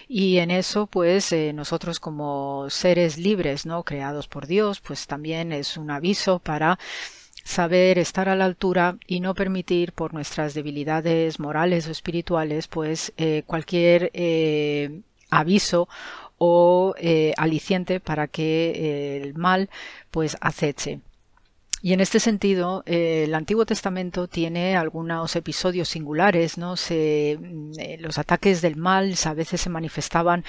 Y 0.07 0.37
en 0.37 0.51
eso, 0.51 0.87
pues, 0.87 1.31
eh, 1.31 1.53
nosotros 1.53 1.99
como 1.99 2.69
seres 2.69 3.17
libres, 3.17 3.65
¿no? 3.65 3.83
Creados 3.83 4.27
por 4.27 4.47
Dios, 4.47 4.79
pues 4.81 5.07
también 5.07 5.51
es 5.51 5.77
un 5.77 5.91
aviso 5.91 6.39
para 6.39 6.79
saber 7.43 7.97
estar 7.99 8.29
a 8.29 8.35
la 8.35 8.45
altura 8.45 8.97
y 9.07 9.19
no 9.21 9.33
permitir 9.33 9.93
por 9.93 10.13
nuestras 10.13 10.53
debilidades 10.53 11.39
morales 11.39 11.87
o 11.87 11.91
espirituales 11.91 12.67
pues 12.67 13.13
eh, 13.17 13.43
cualquier 13.45 14.11
eh, 14.13 15.01
aviso 15.29 15.87
o 16.37 16.95
aliciente 17.37 17.99
para 17.99 18.27
que 18.27 19.21
el 19.21 19.33
mal 19.35 19.69
pues 20.11 20.37
aceche. 20.41 21.01
Y 21.81 21.93
en 21.93 22.01
este 22.01 22.19
sentido, 22.19 22.83
eh, 22.85 23.23
el 23.25 23.33
Antiguo 23.33 23.65
Testamento 23.65 24.27
tiene 24.27 24.75
algunos 24.75 25.33
episodios 25.37 25.87
singulares, 25.87 26.57
¿no? 26.57 26.75
Se, 26.75 27.37
mm, 27.39 27.71
eh, 27.79 27.97
los 28.01 28.17
ataques 28.17 28.61
del 28.61 28.75
mal 28.75 29.15
a 29.25 29.33
veces 29.33 29.61
se 29.61 29.69
manifestaban 29.69 30.43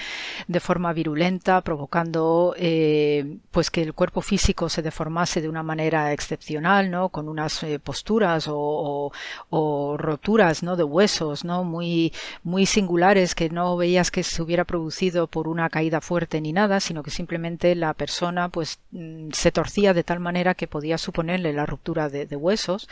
de 0.47 0.59
forma 0.59 0.91
virulenta, 0.91 1.61
provocando 1.61 2.53
eh, 2.57 3.37
pues 3.51 3.71
que 3.71 3.81
el 3.81 3.93
cuerpo 3.93 4.21
físico 4.21 4.67
se 4.67 4.81
deformase 4.81 5.41
de 5.41 5.47
una 5.47 5.63
manera 5.63 6.11
excepcional, 6.11 6.91
¿no? 6.91 7.09
Con 7.09 7.29
unas 7.29 7.65
posturas 7.83 8.47
o, 8.49 9.11
o, 9.49 9.97
roturas, 9.97 10.63
¿no? 10.63 10.75
De 10.75 10.83
huesos, 10.83 11.45
¿no? 11.45 11.63
Muy, 11.63 12.11
muy 12.43 12.65
singulares 12.65 13.35
que 13.35 13.49
no 13.49 13.77
veías 13.77 14.11
que 14.11 14.23
se 14.23 14.41
hubiera 14.41 14.65
producido 14.65 15.27
por 15.27 15.47
una 15.47 15.69
caída 15.69 16.01
fuerte 16.01 16.41
ni 16.41 16.51
nada, 16.51 16.79
sino 16.81 17.03
que 17.03 17.11
simplemente 17.11 17.73
la 17.75 17.93
persona 17.93 18.49
pues 18.49 18.79
mm, 18.91 19.29
se 19.31 19.51
torcía 19.51 19.93
de 19.93 20.03
tal 20.03 20.19
manera 20.19 20.55
que 20.55 20.67
podía 20.67 20.97
suponer 20.97 21.20
ponerle 21.21 21.53
la 21.53 21.67
ruptura 21.67 22.09
de, 22.09 22.35
huesos. 22.35 22.89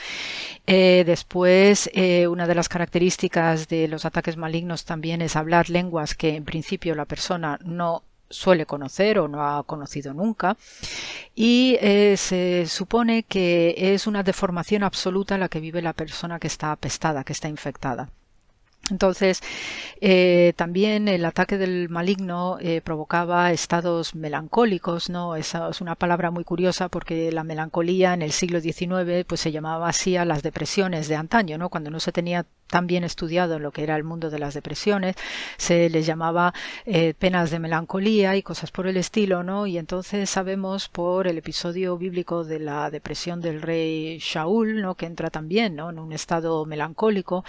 Eh, 0.68 1.04
después, 1.04 1.90
eh, 1.96 2.28
una 2.28 2.46
de 2.46 2.54
las 2.54 2.70
características 2.70 3.68
de 3.68 3.88
los 3.88 4.06
ataques 4.06 4.38
malignos 4.38 4.86
también 4.86 5.24
es 5.24 5.36
hablar 5.36 5.72
lenguas 5.72 6.14
que 6.14 6.36
en 6.36 6.46
principio 6.46 6.94
la 6.94 7.06
persona 7.06 7.58
no 7.64 8.04
suele 8.30 8.68
conocer 8.68 9.18
o 9.18 9.28
no 9.28 9.42
ha 9.42 9.64
conocido 9.64 10.14
nunca 10.14 10.56
y 11.34 11.76
eh, 11.82 12.18
se 12.18 12.68
supone 12.68 13.24
que 13.24 13.74
es 13.76 14.06
una 14.06 14.22
deformación 14.22 14.84
absoluta 14.84 15.40
la 15.40 15.50
que 15.50 15.60
vive 15.60 15.82
la 15.82 15.94
persona 15.94 16.38
que 16.38 16.46
está 16.46 16.72
apestada, 16.72 17.24
que 17.24 17.34
está 17.34 17.50
infectada. 17.50 18.12
Entonces, 18.92 19.42
eh, 20.02 20.54
también 20.56 21.08
el 21.08 21.26
ataque 21.26 21.58
del 21.58 21.90
maligno 21.90 22.58
eh, 22.62 22.82
provocaba 22.82 23.52
estados 23.52 24.16
melancólicos, 24.16 25.10
¿no? 25.10 25.36
Esa 25.36 25.70
es 25.70 25.82
una 25.82 25.96
palabra 25.96 26.32
muy 26.32 26.44
curiosa 26.44 26.90
porque 26.90 27.32
la 27.32 27.44
melancolía 27.44 28.14
en 28.14 28.22
el 28.22 28.32
siglo 28.32 28.62
XIX 28.62 29.26
pues 29.28 29.42
se 29.42 29.52
llamaba 29.52 29.90
así 29.90 30.18
a 30.18 30.26
las 30.26 30.44
depresiones 30.44 31.08
de 31.08 31.16
antaño, 31.16 31.58
¿no? 31.58 31.70
Cuando 31.70 31.90
no 31.90 32.00
se 32.00 32.12
tenía 32.12 32.46
tan 32.70 32.88
bien 32.88 33.04
estudiado 33.04 33.56
en 33.56 33.64
lo 33.64 33.72
que 33.72 33.84
era 33.84 33.96
el 33.96 34.04
mundo 34.04 34.30
de 34.30 34.40
las 34.40 34.54
depresiones, 34.54 35.16
se 35.58 35.90
les 35.90 36.06
llamaba 36.06 36.54
eh, 36.86 37.14
penas 37.18 37.52
de 37.52 37.60
melancolía 37.60 38.36
y 38.36 38.44
cosas 38.44 38.72
por 38.72 38.88
el 38.88 38.98
estilo, 38.98 39.44
¿no? 39.44 39.66
Y 39.68 39.78
entonces 39.78 40.30
sabemos 40.30 40.88
por 40.88 41.28
el 41.28 41.38
episodio 41.38 41.98
bíblico 41.98 42.44
de 42.44 42.60
la 42.60 42.90
depresión 42.90 43.42
del 43.42 43.62
rey 43.62 44.20
Shaul, 44.20 44.82
¿no? 44.82 44.96
Que 44.96 45.08
entra 45.08 45.30
también, 45.30 45.76
¿no? 45.76 45.90
En 45.90 46.00
un 46.00 46.14
estado 46.14 46.66
melancólico 46.66 47.44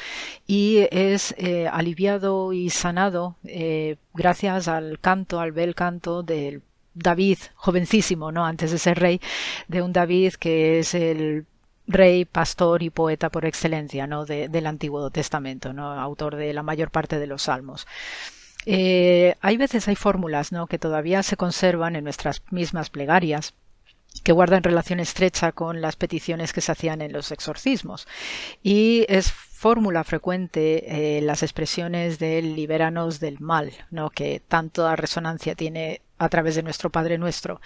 y 0.47 0.87
es 0.91 1.35
eh, 1.39 1.69
aliviado 1.69 2.53
y 2.53 2.71
sanado 2.71 3.37
eh, 3.45 3.97
gracias 4.15 4.69
al 4.69 4.99
canto, 5.01 5.41
al 5.41 5.53
bel 5.53 5.75
canto 5.75 6.23
del 6.23 6.63
David, 6.95 7.39
jovencísimo, 7.55 8.33
¿no? 8.33 8.45
Antes 8.45 8.73
de 8.73 8.79
ser 8.79 8.99
rey, 8.99 9.21
de 9.69 9.83
un 9.83 9.93
David 9.93 10.35
que 10.35 10.81
es 10.81 10.95
el 10.95 11.47
rey, 11.91 12.25
pastor 12.25 12.83
y 12.83 12.91
poeta 12.91 13.31
por 13.31 13.45
excelencia 13.45 14.07
¿no? 14.07 14.25
del 14.25 14.67
Antiguo 14.67 15.11
Testamento, 15.11 15.73
¿no? 15.73 15.93
autor 15.93 16.37
de 16.37 16.53
la 16.53 16.63
mayor 16.63 16.91
parte 16.91 17.19
de 17.19 17.27
los 17.27 17.43
salmos. 17.43 17.87
Eh, 18.67 19.37
hay 19.41 19.57
veces 19.57 19.89
hay 19.89 19.97
fórmulas 19.97 20.53
¿no? 20.53 20.67
que 20.67 20.79
todavía 20.79 21.23
se 21.23 21.37
conservan 21.37 21.97
en 21.97 22.05
nuestras 22.05 22.43
mismas 22.51 22.91
plegarias 22.91 23.55
que 24.25 24.33
guardan 24.33 24.63
relación 24.63 25.01
estrecha 25.01 25.53
con 25.53 25.81
las 25.81 25.97
peticiones 25.97 26.53
que 26.53 26.61
se 26.61 26.73
hacían 26.73 27.01
en 27.01 27.13
los 27.13 27.31
exorcismos. 27.31 28.07
Y 28.63 29.07
es 29.09 29.31
fórmula 29.33 30.05
frecuente 30.05 31.19
eh, 31.19 31.23
las 31.23 31.43
expresiones 31.43 32.19
del 32.19 32.57
libéranos 32.57 33.21
del 33.21 33.41
mal, 33.41 33.73
¿no? 33.91 34.11
que 34.11 34.41
tanto 34.47 34.95
resonancia 34.97 35.55
tiene 35.55 36.03
a 36.21 36.29
través 36.29 36.55
de 36.55 36.63
nuestro 36.63 36.91
Padre 36.91 37.17
Nuestro. 37.17 37.61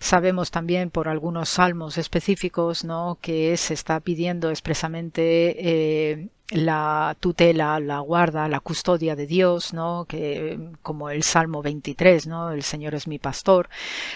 Sabemos 0.00 0.50
también 0.50 0.90
por 0.90 1.08
algunos 1.08 1.48
salmos 1.48 1.96
específicos 1.96 2.84
¿no? 2.84 3.18
que 3.22 3.56
se 3.56 3.72
está 3.72 4.00
pidiendo 4.00 4.50
expresamente 4.50 5.54
eh, 5.58 6.28
la 6.50 7.16
tutela, 7.20 7.78
la 7.78 8.00
guarda, 8.00 8.48
la 8.48 8.58
custodia 8.58 9.14
de 9.14 9.28
Dios, 9.28 9.72
¿no? 9.72 10.06
que 10.08 10.58
como 10.82 11.08
el 11.08 11.22
Salmo 11.22 11.62
23, 11.62 12.26
¿no? 12.26 12.50
el 12.50 12.64
Señor 12.64 12.96
es 12.96 13.06
mi 13.06 13.20
pastor. 13.20 13.68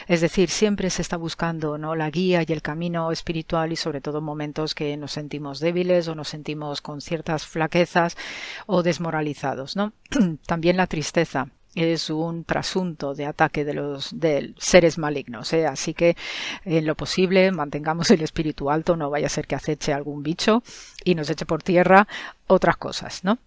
Es 0.08 0.20
decir, 0.20 0.50
siempre 0.50 0.90
se 0.90 1.00
está 1.00 1.16
buscando 1.16 1.78
¿no? 1.78 1.94
la 1.94 2.10
guía 2.10 2.42
y 2.44 2.52
el 2.52 2.62
camino 2.62 3.12
espiritual 3.12 3.70
y 3.70 3.76
sobre 3.76 4.00
todo 4.00 4.20
momentos 4.20 4.74
que 4.74 4.96
nos 4.96 5.12
sentimos 5.12 5.60
débiles 5.60 6.08
o 6.08 6.16
nos 6.16 6.28
sentimos 6.30 6.80
con 6.80 7.00
ciertas 7.00 7.46
flaquezas 7.46 8.16
o 8.66 8.82
desmoralizados. 8.82 9.76
¿no? 9.76 9.92
también 10.46 10.76
la 10.76 10.88
tristeza 10.88 11.46
es 11.74 12.10
un 12.10 12.44
trasunto 12.44 13.14
de 13.14 13.26
ataque 13.26 13.64
de 13.64 13.74
los 13.74 14.18
de 14.18 14.54
seres 14.58 14.98
malignos. 14.98 15.52
¿eh? 15.52 15.66
Así 15.66 15.94
que 15.94 16.16
en 16.64 16.86
lo 16.86 16.94
posible 16.94 17.50
mantengamos 17.52 18.10
el 18.10 18.22
espíritu 18.22 18.70
alto, 18.70 18.96
no 18.96 19.10
vaya 19.10 19.26
a 19.26 19.30
ser 19.30 19.46
que 19.46 19.54
aceche 19.54 19.92
algún 19.92 20.22
bicho 20.22 20.62
y 21.04 21.14
nos 21.14 21.30
eche 21.30 21.46
por 21.46 21.62
tierra 21.62 22.06
otras 22.46 22.76
cosas, 22.76 23.24
¿no? 23.24 23.38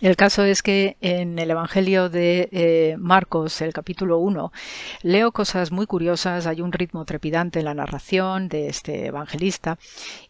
El 0.00 0.14
caso 0.14 0.44
es 0.44 0.62
que 0.62 0.96
en 1.00 1.40
el 1.40 1.50
Evangelio 1.50 2.08
de 2.08 2.48
eh, 2.52 2.96
Marcos, 2.98 3.60
el 3.62 3.72
capítulo 3.72 4.18
1, 4.18 4.52
leo 5.02 5.32
cosas 5.32 5.72
muy 5.72 5.86
curiosas, 5.86 6.46
hay 6.46 6.60
un 6.60 6.72
ritmo 6.72 7.04
trepidante 7.04 7.58
en 7.58 7.64
la 7.64 7.74
narración 7.74 8.48
de 8.48 8.68
este 8.68 9.06
evangelista 9.06 9.76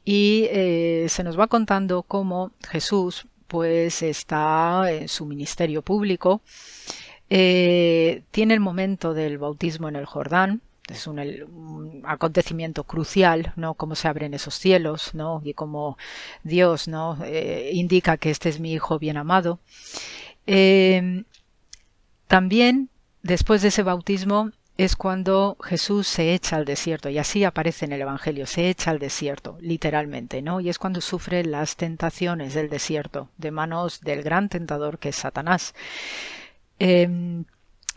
y 0.07 0.47
eh, 0.51 1.07
se 1.11 1.23
nos 1.23 1.39
va 1.39 1.49
contando 1.49 2.03
cómo 2.03 2.53
Jesús 2.67 3.27
pues 3.47 4.03
está 4.03 4.91
en 4.91 5.09
su 5.09 5.27
ministerio 5.27 5.83
público 5.83 6.41
eh, 7.31 8.23
tiene 8.31 8.55
el 8.55 8.61
momento 8.61 9.15
del 9.15 9.39
bautismo 9.39 9.89
en 9.89 9.97
el 9.97 10.07
Jordán, 10.07 10.63
es 10.89 11.07
un, 11.07 12.03
acontecimiento 12.05 12.85
crucial, 12.85 13.53
¿no? 13.57 13.75
Cómo 13.75 13.95
se 13.95 14.09
abren 14.09 14.35
esos 14.35 14.55
cielos, 14.55 15.15
¿no? 15.15 15.43
Y 15.45 15.53
cómo 15.53 15.99
Dios, 16.45 16.89
¿no? 16.89 17.19
Eh, 17.25 17.71
indica 17.75 18.17
que 18.17 18.31
este 18.31 18.49
es 18.49 18.61
mi 18.61 18.73
hijo 18.73 18.99
bien 18.99 19.17
amado. 19.17 19.61
Eh, 20.47 21.25
también, 22.27 22.89
después 23.23 23.63
de 23.63 23.69
ese 23.69 23.83
bautismo, 23.83 24.51
es 24.79 24.95
cuando 24.95 25.57
Jesús 25.61 26.07
se 26.07 26.35
echa 26.35 26.57
al 26.57 26.65
desierto, 26.65 27.09
y 27.09 27.19
así 27.19 27.43
aparece 27.43 27.85
en 27.85 27.93
el 27.93 28.01
Evangelio, 28.01 28.47
se 28.47 28.71
echa 28.71 28.93
al 28.93 29.01
desierto, 29.01 29.59
literalmente, 29.61 30.41
¿no? 30.41 30.61
Y 30.61 30.69
es 30.69 30.79
cuando 30.79 31.01
sufre 31.01 31.45
las 31.45 31.77
tentaciones 31.77 32.55
del 32.55 32.71
desierto, 32.71 33.29
de 33.39 33.51
manos 33.51 34.01
del 34.01 34.23
gran 34.23 34.49
tentador 34.49 34.99
que 34.99 35.09
es 35.09 35.17
Satanás. 35.17 35.75
Em, 36.79 37.45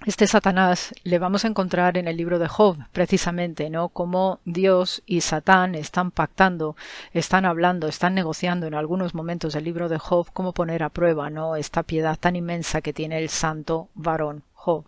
este 0.05 0.25
Satanás 0.25 0.95
le 1.03 1.19
vamos 1.19 1.45
a 1.45 1.47
encontrar 1.47 1.95
en 1.95 2.07
el 2.07 2.17
libro 2.17 2.39
de 2.39 2.47
Job, 2.47 2.77
precisamente, 2.91 3.69
¿no? 3.69 3.89
Cómo 3.89 4.39
Dios 4.45 5.03
y 5.05 5.21
Satán 5.21 5.75
están 5.75 6.09
pactando, 6.09 6.75
están 7.13 7.45
hablando, 7.45 7.87
están 7.87 8.15
negociando 8.15 8.65
en 8.65 8.73
algunos 8.73 9.13
momentos 9.13 9.53
del 9.53 9.65
libro 9.65 9.89
de 9.89 9.99
Job 9.99 10.27
cómo 10.33 10.53
poner 10.53 10.81
a 10.81 10.89
prueba, 10.89 11.29
¿no? 11.29 11.55
Esta 11.55 11.83
piedad 11.83 12.17
tan 12.17 12.35
inmensa 12.35 12.81
que 12.81 12.93
tiene 12.93 13.19
el 13.19 13.29
santo 13.29 13.89
varón 13.93 14.41
Job. 14.55 14.85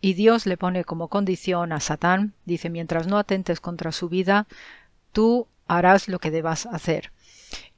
Y 0.00 0.14
Dios 0.14 0.46
le 0.46 0.56
pone 0.56 0.84
como 0.84 1.08
condición 1.08 1.72
a 1.72 1.80
Satán, 1.80 2.34
dice, 2.44 2.70
mientras 2.70 3.08
no 3.08 3.18
atentes 3.18 3.60
contra 3.60 3.90
su 3.90 4.08
vida, 4.08 4.46
tú 5.10 5.48
harás 5.66 6.06
lo 6.08 6.20
que 6.20 6.30
debas 6.30 6.66
hacer. 6.66 7.10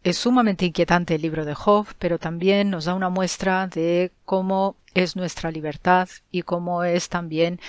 Es 0.02 0.18
sumamente 0.18 0.66
inquietante 0.66 1.14
el 1.14 1.22
libro 1.22 1.46
de 1.46 1.54
Job, 1.54 1.86
pero 1.98 2.18
también 2.18 2.68
nos 2.68 2.84
da 2.84 2.94
una 2.94 3.08
muestra 3.08 3.68
de 3.68 4.12
cómo 4.26 4.76
es 4.94 5.16
nuestra 5.16 5.50
libertad 5.50 6.08
y 6.30 6.42
cómo 6.42 6.84
es 6.84 7.08
también 7.08 7.60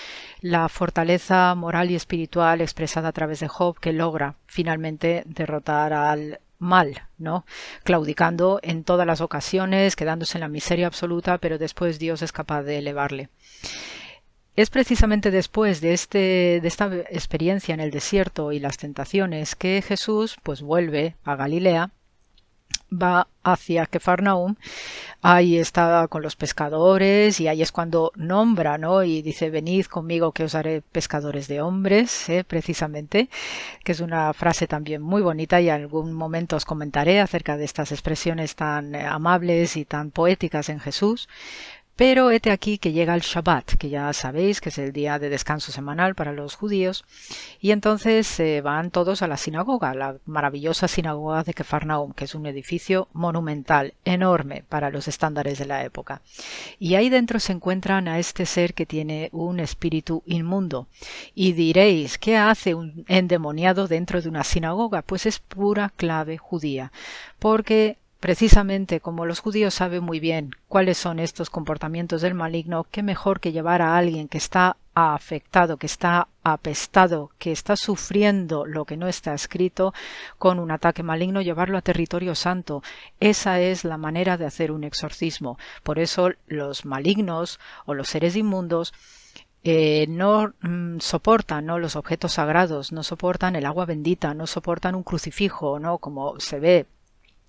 la 0.42 0.70
fortaleza 0.70 1.54
moral 1.56 1.92
y 1.92 1.96
espiritual 1.96 2.62
expresada 2.62 3.10
a 3.10 3.14
través 3.14 3.40
de 3.40 3.48
Job 3.48 3.80
que 3.80 3.94
logra 3.94 4.36
finalmente 4.46 5.24
derrotar 5.26 5.94
al 5.94 6.40
mal, 6.60 7.04
¿no? 7.18 7.46
Claudicando 7.84 8.60
en 8.64 8.84
todas 8.84 9.06
las 9.06 9.22
ocasiones, 9.22 9.96
quedándose 9.96 10.38
en 10.38 10.42
la 10.42 10.48
miseria 10.48 10.88
absoluta, 10.88 11.38
pero 11.38 11.58
después 11.58 12.00
Dios 12.00 12.22
es 12.22 12.32
capaz 12.32 12.64
de 12.64 12.78
elevarle. 12.78 13.30
Es 14.56 14.70
precisamente 14.70 15.32
después 15.32 15.82
de, 15.82 15.94
este, 15.94 16.60
de 16.62 16.68
esta 16.68 16.86
experiencia 17.10 17.74
en 17.74 17.82
el 17.82 17.92
desierto 17.92 18.54
y 18.54 18.60
las 18.60 18.78
tentaciones 18.78 19.54
que 19.56 19.82
Jesús 19.86 20.38
pues 20.44 20.62
vuelve 20.62 21.16
a 21.26 21.36
Galilea 21.36 21.92
va 23.02 23.28
hacia 23.44 23.86
Kefarnaum, 23.86 24.56
ahí 25.22 25.58
está 25.58 26.08
con 26.08 26.22
los 26.24 26.36
pescadores 26.36 27.40
y 27.40 27.48
ahí 27.48 27.62
es 27.62 27.72
cuando 27.72 28.12
nombra, 28.16 28.78
¿no? 28.78 29.04
Y 29.04 29.22
dice, 29.22 29.50
venid 29.50 29.86
conmigo 29.86 30.32
que 30.32 30.44
os 30.44 30.56
haré 30.56 30.82
pescadores 30.82 31.48
de 31.48 31.62
hombres, 31.62 32.28
¿eh? 32.30 32.44
precisamente, 32.44 33.30
que 33.84 33.92
es 33.92 34.00
una 34.00 34.34
frase 34.34 34.68
también 34.68 35.02
muy 35.02 35.22
bonita 35.22 35.62
y 35.62 35.70
en 35.70 35.76
algún 35.76 36.14
momento 36.14 36.56
os 36.56 36.66
comentaré 36.66 37.20
acerca 37.20 37.58
de 37.58 37.66
estas 37.66 37.92
expresiones 37.92 38.56
tan 38.56 38.96
amables 38.96 39.78
y 39.78 39.86
tan 39.86 40.12
poéticas 40.12 40.70
en 40.70 40.80
Jesús. 40.80 41.28
Pero 41.96 42.30
hete 42.30 42.52
aquí 42.52 42.78
que 42.78 42.92
llega 42.92 43.16
el 43.16 43.22
Shabbat, 43.22 43.76
que 43.76 43.90
ya 43.90 44.12
sabéis 44.12 44.60
que 44.60 44.68
es 44.68 44.78
el 44.78 44.92
día 44.92 45.18
de 45.18 45.30
descanso 45.30 45.72
semanal 45.72 46.14
para 46.14 46.34
los 46.34 46.56
judíos, 46.56 47.06
y 47.62 47.72
entonces 47.72 48.28
se 48.28 48.60
van 48.60 48.92
todos 48.92 49.22
a 49.22 49.28
la 49.28 49.38
sinagoga, 49.38 49.94
la 49.94 50.18
maravillosa 50.26 50.90
sinagoga 50.90 51.44
de 51.44 51.54
Kefarnaum, 51.54 52.12
que 52.12 52.26
es 52.26 52.36
un 52.36 52.48
edificio 52.48 53.08
monumental, 53.14 53.94
enorme 54.04 54.66
para 54.68 54.90
los 54.90 55.08
estándares 55.08 55.58
de 55.58 55.66
la 55.68 55.86
época. 55.86 56.22
Y 56.80 56.96
ahí 56.96 57.10
dentro 57.10 57.40
se 57.40 57.54
encuentran 57.54 58.10
a 58.10 58.20
este 58.20 58.46
ser 58.46 58.74
que 58.74 58.86
tiene 58.86 59.30
un 59.32 59.62
espíritu 59.62 60.22
inmundo. 60.26 60.88
Y 61.34 61.54
diréis, 61.54 62.18
¿qué 62.18 62.36
hace 62.36 62.76
un 62.76 63.06
endemoniado 63.08 63.88
dentro 63.88 64.22
de 64.22 64.28
una 64.28 64.44
sinagoga? 64.44 65.02
Pues 65.02 65.26
es 65.26 65.40
pura 65.40 65.94
clave 65.96 66.38
judía, 66.38 66.92
porque 67.40 67.98
Precisamente 68.20 69.02
como 69.02 69.26
los 69.26 69.40
judíos 69.40 69.74
saben 69.74 70.04
muy 70.04 70.20
bien 70.20 70.52
cuáles 70.68 70.98
son 70.98 71.20
estos 71.20 71.50
comportamientos 71.50 72.22
del 72.22 72.34
maligno, 72.34 72.86
qué 72.90 73.04
mejor 73.04 73.40
que 73.40 73.52
llevar 73.52 73.82
a 73.82 73.98
alguien 73.98 74.28
que 74.28 74.38
está 74.38 74.78
afectado, 74.96 75.78
que 75.78 75.86
está 75.86 76.30
apestado, 76.42 77.32
que 77.38 77.52
está 77.52 77.76
sufriendo 77.76 78.66
lo 78.66 78.86
que 78.86 78.96
no 78.98 79.08
está 79.08 79.34
escrito 79.34 79.94
con 80.38 80.60
un 80.60 80.72
ataque 80.72 81.04
maligno, 81.04 81.42
llevarlo 81.42 81.78
a 81.78 81.82
territorio 81.82 82.34
santo. 82.34 82.82
Esa 83.20 83.60
es 83.60 83.84
la 83.84 83.98
manera 83.98 84.38
de 84.38 84.46
hacer 84.46 84.72
un 84.72 84.86
exorcismo. 84.86 85.60
Por 85.84 86.00
eso 86.00 86.32
los 86.48 86.86
malignos 86.86 87.60
o 87.86 87.94
los 87.94 88.08
seres 88.08 88.36
inmundos 88.38 88.94
eh, 89.66 90.06
no 90.08 90.54
mm, 90.62 91.00
soportan 91.00 91.68
los 91.68 91.96
objetos 91.96 92.34
sagrados, 92.34 92.92
no 92.92 93.04
soportan 93.04 93.56
el 93.56 93.66
agua 93.66 93.86
bendita, 93.86 94.34
no 94.34 94.48
soportan 94.48 94.96
un 94.96 95.04
crucifijo, 95.04 95.80
¿no? 95.80 95.98
como 95.98 96.40
se 96.40 96.60
ve 96.60 96.86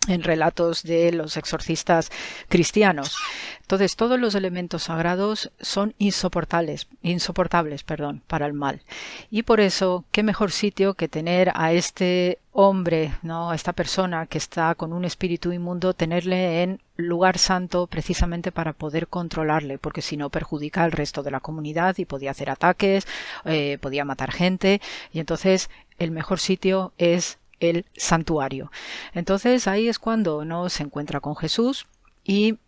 en 0.08 0.22
relatos 0.22 0.82
de 0.82 1.12
los 1.12 1.36
exorcistas 1.36 2.10
cristianos. 2.48 3.16
Entonces, 3.60 3.96
todos 3.96 4.20
los 4.20 4.36
elementos 4.36 4.84
sagrados 4.84 5.50
son 5.60 5.94
insoportables, 5.98 6.86
insoportables, 7.02 7.82
perdón, 7.82 8.22
para 8.28 8.46
el 8.46 8.52
mal. 8.52 8.82
Y 9.30 9.42
por 9.42 9.58
eso, 9.58 10.04
qué 10.12 10.22
mejor 10.22 10.52
sitio 10.52 10.94
que 10.94 11.08
tener 11.08 11.50
a 11.54 11.72
este 11.72 12.38
hombre, 12.52 13.12
¿no? 13.22 13.50
a 13.50 13.54
esta 13.54 13.72
persona 13.72 14.26
que 14.26 14.38
está 14.38 14.74
con 14.76 14.92
un 14.92 15.04
espíritu 15.04 15.52
inmundo, 15.52 15.94
tenerle 15.94 16.62
en 16.62 16.80
lugar 16.96 17.38
santo 17.38 17.86
precisamente 17.86 18.52
para 18.52 18.72
poder 18.72 19.08
controlarle, 19.08 19.78
porque 19.78 20.00
si 20.00 20.16
no 20.16 20.30
perjudica 20.30 20.84
al 20.84 20.92
resto 20.92 21.22
de 21.22 21.32
la 21.32 21.40
comunidad 21.40 21.98
y 21.98 22.04
podía 22.04 22.30
hacer 22.30 22.48
ataques, 22.48 23.06
eh, 23.44 23.78
podía 23.80 24.04
matar 24.04 24.32
gente, 24.32 24.80
y 25.12 25.20
entonces 25.20 25.68
el 25.98 26.12
mejor 26.12 26.38
sitio 26.38 26.92
es 26.98 27.38
el 27.60 27.86
santuario. 27.96 28.70
Entonces 29.14 29.66
ahí 29.66 29.88
es 29.88 29.98
cuando 29.98 30.44
no 30.44 30.68
se 30.68 30.82
encuentra 30.82 31.20
con 31.20 31.36
Jesús 31.36 31.86
y 32.24 32.58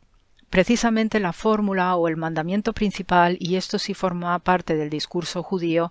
precisamente 0.51 1.21
la 1.21 1.33
fórmula 1.33 1.95
o 1.97 2.09
el 2.09 2.17
mandamiento 2.17 2.73
principal, 2.73 3.37
y 3.41 3.57
esto 3.57 3.79
sí 3.79 3.95
forma 3.95 4.39
parte 4.39 4.77
del 4.77 4.91
discurso 4.91 5.43
judío, 5.43 5.91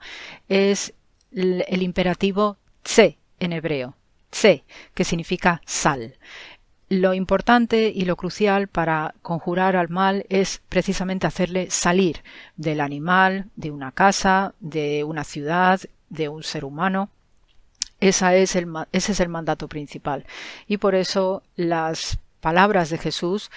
es 0.50 0.94
el, 1.32 1.82
imperativo 1.82 2.58
tse 2.82 3.18
en 3.40 3.54
hebreo, 3.54 3.96
tse, 4.30 4.64
que 4.94 5.04
significa 5.04 5.62
sal. 5.66 6.16
Lo 6.90 7.14
importante 7.14 7.92
y 7.94 8.06
lo 8.06 8.16
crucial 8.16 8.70
para 8.70 9.14
conjurar 9.22 9.76
al 9.76 9.90
mal 9.90 10.26
es 10.30 10.62
precisamente 10.70 11.28
hacerle 11.28 11.70
salir 11.70 12.24
del 12.56 12.80
animal, 12.80 13.50
de 13.58 13.72
una 13.72 13.92
casa, 13.92 14.56
de 14.62 15.04
una 15.04 15.26
ciudad, 15.26 15.82
de 16.10 16.30
un 16.30 16.44
ser 16.44 16.64
humano, 16.64 17.10
esa 18.00 18.36
es 18.36 18.56
el, 18.56 18.68
ese 18.92 19.12
es 19.12 19.20
el 19.20 19.30
mandato 19.30 19.68
principal. 19.68 20.26
Y 20.68 20.78
por 20.78 20.96
eso 20.96 21.44
las 21.56 22.20
palabras 22.40 22.90
de 22.90 22.98
Jesús 22.98 23.50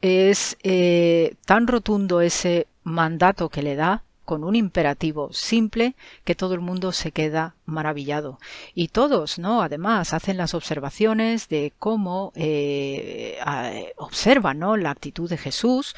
es 0.00 0.56
eh, 0.62 1.34
tan 1.44 1.66
rotundo 1.66 2.20
ese 2.20 2.66
mandato 2.84 3.48
que 3.48 3.62
le 3.62 3.74
da 3.76 4.04
con 4.24 4.44
un 4.44 4.56
imperativo 4.56 5.32
simple 5.32 5.94
que 6.22 6.34
todo 6.34 6.52
el 6.52 6.60
mundo 6.60 6.92
se 6.92 7.12
queda 7.12 7.54
maravillado. 7.64 8.38
Y 8.74 8.88
todos, 8.88 9.38
¿no? 9.38 9.62
Además, 9.62 10.12
hacen 10.12 10.36
las 10.36 10.52
observaciones 10.52 11.48
de 11.48 11.72
cómo 11.78 12.32
eh, 12.34 13.38
observan, 13.96 14.58
¿no? 14.58 14.76
La 14.76 14.90
actitud 14.90 15.30
de 15.30 15.38
Jesús 15.38 15.96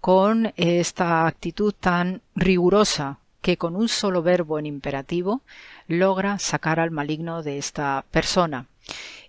con 0.00 0.52
esta 0.56 1.28
actitud 1.28 1.72
tan 1.72 2.20
rigurosa 2.34 3.20
que 3.42 3.56
con 3.56 3.76
un 3.76 3.88
solo 3.88 4.24
verbo 4.24 4.58
en 4.58 4.66
imperativo 4.66 5.42
logra 5.88 6.38
sacar 6.38 6.78
al 6.78 6.92
maligno 6.92 7.42
de 7.42 7.58
esta 7.58 8.04
persona. 8.12 8.66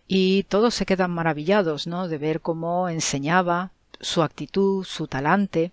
Y 0.07 0.43
todos 0.43 0.75
se 0.75 0.85
quedan 0.85 1.11
maravillados, 1.11 1.87
¿no? 1.87 2.07
De 2.07 2.17
ver 2.17 2.41
cómo 2.41 2.89
enseñaba 2.89 3.71
su 3.99 4.21
actitud, 4.21 4.83
su 4.83 5.07
talante. 5.07 5.71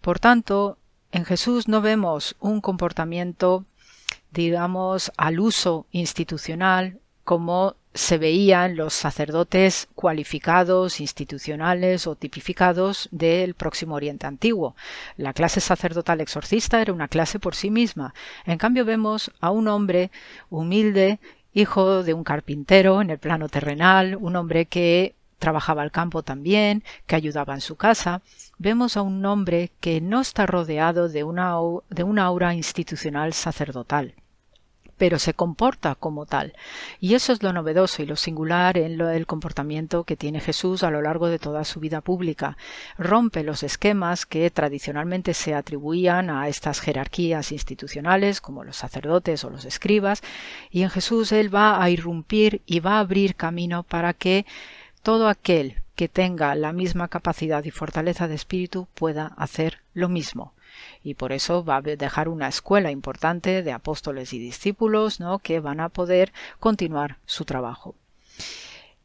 Por 0.00 0.18
tanto, 0.18 0.78
en 1.12 1.24
Jesús 1.24 1.68
no 1.68 1.80
vemos 1.80 2.36
un 2.40 2.60
comportamiento, 2.60 3.64
digamos, 4.30 5.12
al 5.16 5.40
uso 5.40 5.86
institucional 5.92 6.98
como 7.28 7.76
se 7.92 8.16
veían 8.16 8.74
los 8.74 8.94
sacerdotes 8.94 9.86
cualificados, 9.94 10.98
institucionales 10.98 12.06
o 12.06 12.14
tipificados 12.14 13.06
del 13.12 13.52
próximo 13.52 13.96
Oriente 13.96 14.26
Antiguo. 14.26 14.74
La 15.18 15.34
clase 15.34 15.60
sacerdotal 15.60 16.22
exorcista 16.22 16.80
era 16.80 16.94
una 16.94 17.06
clase 17.06 17.38
por 17.38 17.54
sí 17.54 17.70
misma. 17.70 18.14
En 18.46 18.56
cambio 18.56 18.86
vemos 18.86 19.30
a 19.40 19.50
un 19.50 19.68
hombre 19.68 20.10
humilde, 20.48 21.20
hijo 21.52 22.02
de 22.02 22.14
un 22.14 22.24
carpintero 22.24 23.02
en 23.02 23.10
el 23.10 23.18
plano 23.18 23.50
terrenal, 23.50 24.16
un 24.18 24.34
hombre 24.34 24.64
que 24.64 25.14
trabajaba 25.38 25.82
al 25.82 25.90
campo 25.90 26.22
también, 26.22 26.82
que 27.06 27.16
ayudaba 27.16 27.52
en 27.52 27.60
su 27.60 27.76
casa. 27.76 28.22
Vemos 28.56 28.96
a 28.96 29.02
un 29.02 29.22
hombre 29.26 29.70
que 29.80 30.00
no 30.00 30.22
está 30.22 30.46
rodeado 30.46 31.10
de 31.10 31.24
una, 31.24 31.58
de 31.90 32.04
una 32.04 32.24
aura 32.24 32.54
institucional 32.54 33.34
sacerdotal 33.34 34.14
pero 34.98 35.18
se 35.18 35.34
comporta 35.34 35.94
como 35.94 36.26
tal. 36.26 36.54
Y 37.00 37.14
eso 37.14 37.32
es 37.32 37.42
lo 37.42 37.52
novedoso 37.52 38.02
y 38.02 38.06
lo 38.06 38.16
singular 38.16 38.76
en 38.76 38.98
lo, 38.98 39.08
el 39.08 39.26
comportamiento 39.26 40.04
que 40.04 40.16
tiene 40.16 40.40
Jesús 40.40 40.82
a 40.82 40.90
lo 40.90 41.00
largo 41.00 41.28
de 41.28 41.38
toda 41.38 41.64
su 41.64 41.80
vida 41.80 42.00
pública. 42.00 42.56
Rompe 42.98 43.42
los 43.42 43.62
esquemas 43.62 44.26
que 44.26 44.50
tradicionalmente 44.50 45.32
se 45.34 45.54
atribuían 45.54 46.30
a 46.30 46.48
estas 46.48 46.80
jerarquías 46.80 47.52
institucionales, 47.52 48.40
como 48.40 48.64
los 48.64 48.76
sacerdotes 48.76 49.44
o 49.44 49.50
los 49.50 49.64
escribas, 49.64 50.22
y 50.70 50.82
en 50.82 50.90
Jesús 50.90 51.32
él 51.32 51.54
va 51.54 51.82
a 51.82 51.88
irrumpir 51.90 52.62
y 52.66 52.80
va 52.80 52.96
a 52.96 53.00
abrir 53.00 53.36
camino 53.36 53.84
para 53.84 54.12
que 54.12 54.44
todo 55.02 55.28
aquel 55.28 55.82
que 55.98 56.06
tenga 56.06 56.54
la 56.54 56.72
misma 56.72 57.08
capacidad 57.08 57.64
y 57.64 57.72
fortaleza 57.72 58.28
de 58.28 58.36
espíritu 58.36 58.86
pueda 58.94 59.34
hacer 59.36 59.80
lo 59.94 60.08
mismo 60.08 60.54
y 61.02 61.14
por 61.14 61.32
eso 61.32 61.64
va 61.64 61.78
a 61.78 61.82
dejar 61.82 62.28
una 62.28 62.46
escuela 62.46 62.92
importante 62.92 63.64
de 63.64 63.72
apóstoles 63.72 64.32
y 64.32 64.38
discípulos 64.38 65.18
¿no? 65.18 65.40
que 65.40 65.58
van 65.58 65.80
a 65.80 65.88
poder 65.88 66.32
continuar 66.60 67.16
su 67.26 67.44
trabajo. 67.44 67.96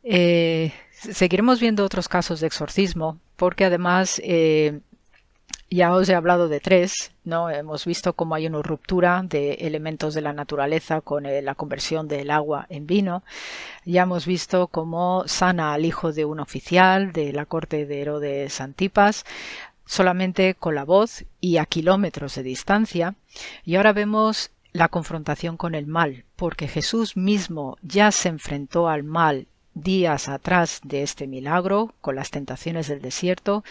Eh, 0.03 0.71
seguiremos 0.91 1.59
viendo 1.59 1.83
otros 1.83 2.07
casos 2.07 2.41
de 2.41 2.45
exorcismo 2.45 3.17
porque 3.37 3.65
además 3.65 4.21
eh, 4.23 4.81
ya 5.69 5.94
os 5.94 6.07
he 6.10 6.15
hablado 6.15 6.48
de 6.48 6.60
tres, 6.60 7.11
¿no? 7.23 7.49
Hemos 7.49 7.85
visto 7.85 8.14
cómo 8.14 8.35
hay 8.35 8.48
una 8.48 8.61
ruptura 8.61 9.22
de 9.23 9.53
elementos 9.53 10.14
de 10.14 10.22
la 10.22 10.34
naturaleza 10.34 11.02
con 11.02 11.26
eh, 11.26 11.41
la 11.41 11.56
conversión 11.56 12.07
del 12.07 12.31
agua 12.31 12.65
en 12.69 12.85
vino. 12.85 13.23
Ya 13.85 14.03
hemos 14.03 14.26
visto 14.26 14.68
cómo 14.68 15.23
sana 15.27 15.73
al 15.73 15.85
hijo 15.85 16.14
de 16.14 16.26
un 16.26 16.40
oficial 16.40 17.11
de 17.11 17.34
la 17.34 17.45
corte 17.45 17.85
de 17.85 18.02
Herodes 18.02 18.61
Antipas 18.61 19.26
solamente 19.85 20.56
con 20.56 20.76
la 20.76 20.85
voz 20.85 21.26
y 21.41 21.57
a 21.57 21.65
kilómetros 21.65 22.35
de 22.35 22.44
distancia, 22.44 23.15
y 23.65 23.76
ahora 23.76 23.94
vemos 23.94 24.52
la 24.72 24.88
confrontación 24.88 25.57
con 25.57 25.76
el 25.76 25.88
mal, 25.88 26.26
porque 26.35 26.68
Jesús 26.68 27.15
mismo 27.15 27.77
ya 27.81 28.11
se 28.11 28.30
enfrentó 28.30 28.90
al 28.90 29.03
mal 29.03 29.48
días 29.76 30.30
atrás 30.30 30.81
de 30.84 31.03
este 31.03 31.27
milagro, 31.27 31.94
con 32.02 32.15
las 32.15 32.31
tentaciones 32.31 32.88
del 32.88 33.02
desierto, 33.02 33.64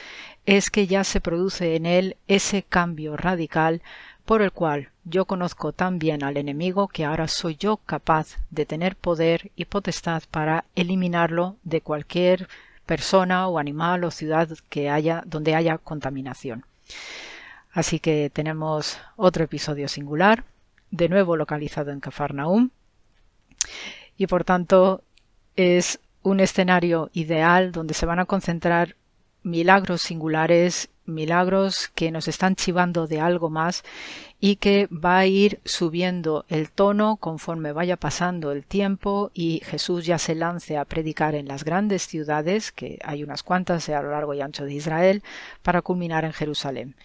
es 0.47 0.71
que 0.71 0.87
ya 0.87 1.05
se 1.05 1.21
produce 1.21 1.77
en 1.77 1.87
él 1.87 2.17
ese 2.27 2.63
cambio 2.63 3.17
radical 3.17 3.83
por 4.25 4.43
el 4.43 4.53
cual 4.53 4.91
yo 5.05 5.25
conozco 5.25 5.73
tan 5.73 5.99
bien 5.99 6.23
al 6.23 6.37
enemigo 6.37 6.89
que 6.89 7.05
ahora 7.05 7.29
soy 7.29 7.57
yo 7.57 7.79
capaz 7.79 8.39
de 8.51 8.67
tener 8.67 8.97
poder 8.97 9.51
y 9.57 9.65
potestad 9.65 10.23
para 10.31 10.65
eliminarlo 10.77 11.57
de 11.65 11.81
cualquier 11.81 12.49
persona 12.87 13.49
o 13.49 13.59
animal 13.59 14.05
o 14.05 14.11
ciudad 14.11 14.49
que 14.69 14.91
haya 14.91 15.23
donde 15.27 15.55
haya 15.55 15.79
contaminación. 15.79 16.65
Así 17.73 18.01
que 18.01 18.31
tenemos 18.33 18.99
otro 19.17 19.45
episodio 19.45 19.89
singular, 19.89 20.45
de 20.91 21.09
nuevo 21.09 21.37
localizado 21.37 21.91
en 21.91 22.01
Cafarnaum, 22.01 22.71
y 24.17 24.27
por 24.27 24.45
tanto 24.45 25.03
es 25.57 26.01
un 26.23 26.41
escenario 26.41 27.11
ideal 27.13 27.73
donde 27.73 27.95
se 27.95 28.07
van 28.07 28.19
a 28.19 28.27
concentrar 28.27 28.95
milagros 29.43 30.03
singulares, 30.03 30.91
milagros 31.05 31.91
que 31.95 32.11
nos 32.11 32.29
están 32.29 32.55
chivando 32.55 33.07
de 33.07 33.21
algo 33.21 33.51
más 33.51 33.83
y 34.41 34.57
que 34.57 34.87
va 34.87 35.19
a 35.19 35.27
ir 35.27 35.61
subiendo 35.65 36.45
el 36.49 36.71
tono 36.71 37.17
conforme 37.17 37.73
vaya 37.73 37.97
pasando 37.97 38.53
el 38.53 38.65
tiempo 38.65 39.31
y 39.35 39.63
Jesús 39.65 40.07
ya 40.07 40.19
se 40.19 40.35
lance 40.35 40.77
a 40.77 40.85
predicar 40.85 41.35
en 41.35 41.49
las 41.49 41.65
grandes 41.65 42.07
ciudades, 42.07 42.73
que 42.73 42.99
hay 43.05 43.23
unas 43.23 43.43
cuantas 43.43 43.89
a 43.89 44.03
lo 44.03 44.11
largo 44.11 44.35
y 44.35 44.41
ancho 44.41 44.65
de 44.65 44.75
Israel, 44.75 45.23
para 45.63 45.83
culminar 45.83 46.25
en 46.25 46.33
Jerusalén. 46.33 46.97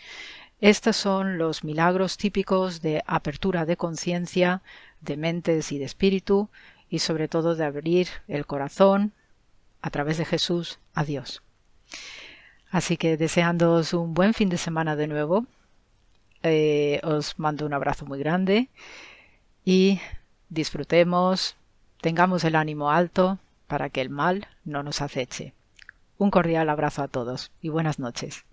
Estos 0.60 0.98
son 0.98 1.38
los 1.38 1.64
milagros 1.64 2.18
típicos 2.18 2.82
de 2.82 3.04
apertura 3.06 3.66
de 3.66 3.78
conciencia, 3.78 4.64
de 5.02 5.18
mentes 5.18 5.72
y 5.72 5.78
de 5.78 5.86
espíritu, 5.86 6.50
y 6.90 7.00
sobre 7.00 7.28
todo 7.28 7.56
de 7.56 7.66
abrir 7.66 8.08
el 8.28 8.46
corazón 8.46 9.14
a 9.82 9.90
través 9.92 10.18
de 10.18 10.26
Jesús 10.26 10.80
a 10.94 11.04
Dios. 11.04 11.44
Así 12.72 12.98
que 12.98 13.18
deseándoos 13.18 13.94
un 13.94 14.14
buen 14.14 14.34
fin 14.34 14.50
de 14.50 14.58
semana 14.58 14.96
de 14.96 15.08
nuevo, 15.08 15.46
eh, 16.44 17.00
os 17.04 17.40
mando 17.40 17.66
un 17.66 17.74
abrazo 17.74 18.06
muy 18.06 18.20
grande 18.20 18.70
y 19.66 20.00
disfrutemos, 20.50 21.56
tengamos 22.02 22.44
el 22.44 22.56
ánimo 22.56 22.92
alto 22.92 23.40
para 23.68 23.90
que 23.90 24.02
el 24.02 24.10
mal 24.10 24.48
no 24.66 24.84
nos 24.84 25.02
aceche. 25.02 25.54
Un 26.18 26.32
cordial 26.32 26.70
abrazo 26.70 27.04
a 27.04 27.08
todos 27.08 27.52
y 27.62 27.70
buenas 27.70 28.00
noches. 28.00 28.46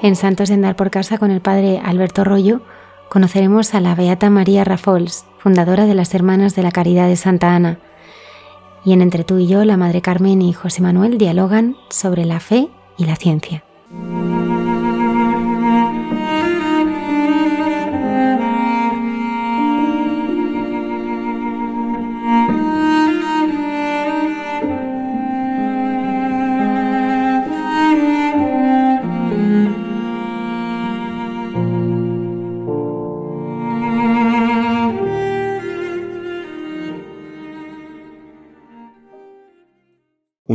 En 0.00 0.14
Santos 0.14 0.48
de 0.48 0.54
Andar 0.54 0.76
por 0.76 0.90
Casa 0.90 1.18
con 1.18 1.32
el 1.32 1.40
padre 1.40 1.80
Alberto 1.84 2.22
Rollo 2.22 2.60
conoceremos 3.08 3.74
a 3.74 3.80
la 3.80 3.96
Beata 3.96 4.30
María 4.30 4.62
Rafols, 4.62 5.24
fundadora 5.38 5.86
de 5.86 5.94
las 5.94 6.14
Hermanas 6.14 6.54
de 6.54 6.62
la 6.62 6.70
Caridad 6.70 7.08
de 7.08 7.16
Santa 7.16 7.54
Ana. 7.54 7.78
Y 8.84 8.92
en 8.92 9.02
Entre 9.02 9.24
tú 9.24 9.38
y 9.38 9.48
yo, 9.48 9.64
la 9.64 9.76
Madre 9.76 10.00
Carmen 10.00 10.40
y 10.40 10.52
José 10.52 10.82
Manuel 10.82 11.18
dialogan 11.18 11.76
sobre 11.90 12.24
la 12.24 12.38
fe 12.38 12.68
y 12.96 13.06
la 13.06 13.16
ciencia. 13.16 13.64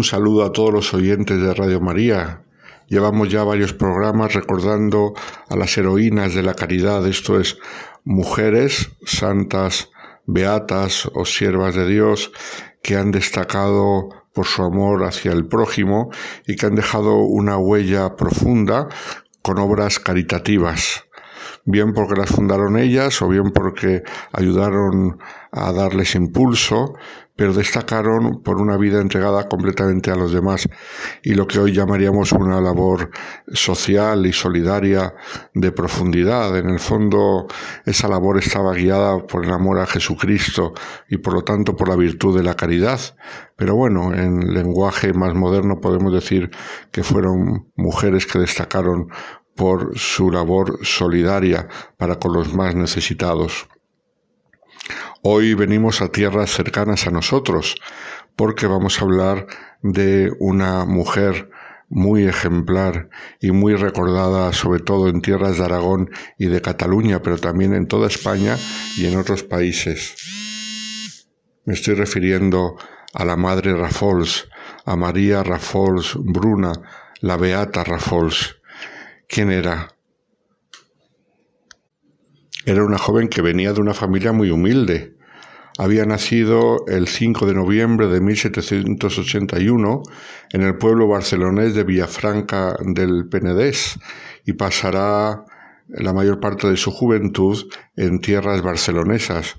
Un 0.03 0.09
saludo 0.09 0.43
a 0.43 0.51
todos 0.51 0.73
los 0.73 0.93
oyentes 0.93 1.41
de 1.41 1.53
Radio 1.53 1.79
María. 1.79 2.41
Llevamos 2.89 3.29
ya 3.29 3.45
varios 3.45 3.71
programas 3.71 4.33
recordando 4.33 5.13
a 5.47 5.55
las 5.55 5.77
heroínas 5.77 6.33
de 6.33 6.43
la 6.43 6.55
caridad, 6.55 7.07
esto 7.07 7.39
es, 7.39 7.57
mujeres 8.03 8.91
santas, 9.05 9.91
beatas 10.25 11.09
o 11.13 11.23
siervas 11.23 11.75
de 11.75 11.87
Dios 11.87 12.33
que 12.81 12.97
han 12.97 13.11
destacado 13.11 14.09
por 14.33 14.45
su 14.45 14.63
amor 14.63 15.05
hacia 15.05 15.31
el 15.31 15.45
prójimo 15.45 16.09
y 16.45 16.57
que 16.57 16.65
han 16.65 16.75
dejado 16.75 17.19
una 17.19 17.57
huella 17.57 18.17
profunda 18.17 18.89
con 19.41 19.57
obras 19.57 19.99
caritativas 19.99 21.05
bien 21.65 21.93
porque 21.93 22.19
las 22.19 22.29
fundaron 22.29 22.77
ellas 22.77 23.21
o 23.21 23.29
bien 23.29 23.51
porque 23.51 24.03
ayudaron 24.31 25.19
a 25.51 25.71
darles 25.71 26.15
impulso, 26.15 26.95
pero 27.35 27.53
destacaron 27.53 28.43
por 28.43 28.61
una 28.61 28.77
vida 28.77 29.01
entregada 29.01 29.47
completamente 29.47 30.11
a 30.11 30.15
los 30.15 30.33
demás 30.33 30.67
y 31.23 31.33
lo 31.33 31.47
que 31.47 31.59
hoy 31.59 31.71
llamaríamos 31.71 32.31
una 32.31 32.61
labor 32.61 33.09
social 33.51 34.25
y 34.25 34.33
solidaria 34.33 35.15
de 35.53 35.71
profundidad. 35.71 36.57
En 36.57 36.69
el 36.69 36.79
fondo, 36.79 37.47
esa 37.85 38.07
labor 38.07 38.37
estaba 38.37 38.73
guiada 38.73 39.25
por 39.25 39.45
el 39.45 39.51
amor 39.51 39.79
a 39.79 39.87
Jesucristo 39.87 40.73
y 41.09 41.17
por 41.17 41.33
lo 41.33 41.43
tanto 41.43 41.75
por 41.75 41.89
la 41.89 41.95
virtud 41.95 42.37
de 42.37 42.43
la 42.43 42.55
caridad. 42.55 42.99
Pero 43.55 43.75
bueno, 43.75 44.13
en 44.13 44.53
lenguaje 44.53 45.13
más 45.13 45.33
moderno 45.33 45.79
podemos 45.79 46.13
decir 46.13 46.51
que 46.91 47.03
fueron 47.03 47.71
mujeres 47.75 48.25
que 48.25 48.39
destacaron 48.39 49.07
por 49.55 49.97
su 49.97 50.31
labor 50.31 50.79
solidaria 50.83 51.67
para 51.97 52.17
con 52.17 52.33
los 52.33 52.53
más 52.53 52.75
necesitados. 52.75 53.67
Hoy 55.21 55.53
venimos 55.53 56.01
a 56.01 56.09
tierras 56.09 56.51
cercanas 56.51 57.07
a 57.07 57.11
nosotros 57.11 57.75
porque 58.35 58.67
vamos 58.67 58.99
a 58.99 59.05
hablar 59.05 59.47
de 59.81 60.31
una 60.39 60.85
mujer 60.85 61.49
muy 61.89 62.25
ejemplar 62.25 63.09
y 63.39 63.51
muy 63.51 63.75
recordada 63.75 64.51
sobre 64.51 64.79
todo 64.79 65.09
en 65.09 65.21
tierras 65.21 65.57
de 65.57 65.65
Aragón 65.65 66.09
y 66.37 66.47
de 66.47 66.61
Cataluña, 66.61 67.21
pero 67.21 67.37
también 67.37 67.73
en 67.73 67.87
toda 67.87 68.07
España 68.07 68.57
y 68.97 69.05
en 69.05 69.17
otros 69.17 69.43
países. 69.43 70.15
Me 71.65 71.75
estoy 71.75 71.93
refiriendo 71.93 72.75
a 73.13 73.25
la 73.25 73.35
madre 73.35 73.75
Rafols, 73.75 74.49
a 74.85 74.95
María 74.95 75.43
Rafols 75.43 76.15
Bruna, 76.19 76.73
la 77.21 77.37
beata 77.37 77.83
Rafols. 77.83 78.57
¿Quién 79.33 79.49
era? 79.49 79.87
Era 82.67 82.83
una 82.83 82.99
joven 82.99 83.29
que 83.29 83.41
venía 83.41 83.73
de 83.73 83.81
una 83.81 83.95
familia 83.95 84.31
muy 84.31 84.51
humilde. 84.51 85.15
Había 85.79 86.05
nacido 86.05 86.85
el 86.85 87.07
5 87.07 87.47
de 87.47 87.55
noviembre 87.55 88.09
de 88.09 88.21
1781 88.21 90.03
en 90.51 90.61
el 90.61 90.77
pueblo 90.77 91.07
barcelonés 91.07 91.73
de 91.73 91.83
Villafranca 91.83 92.75
del 92.81 93.27
Penedés 93.27 93.97
y 94.45 94.53
pasará 94.53 95.45
la 95.87 96.13
mayor 96.13 96.39
parte 96.39 96.69
de 96.69 96.77
su 96.77 96.91
juventud 96.91 97.57
en 97.95 98.19
tierras 98.19 98.61
barcelonesas, 98.61 99.55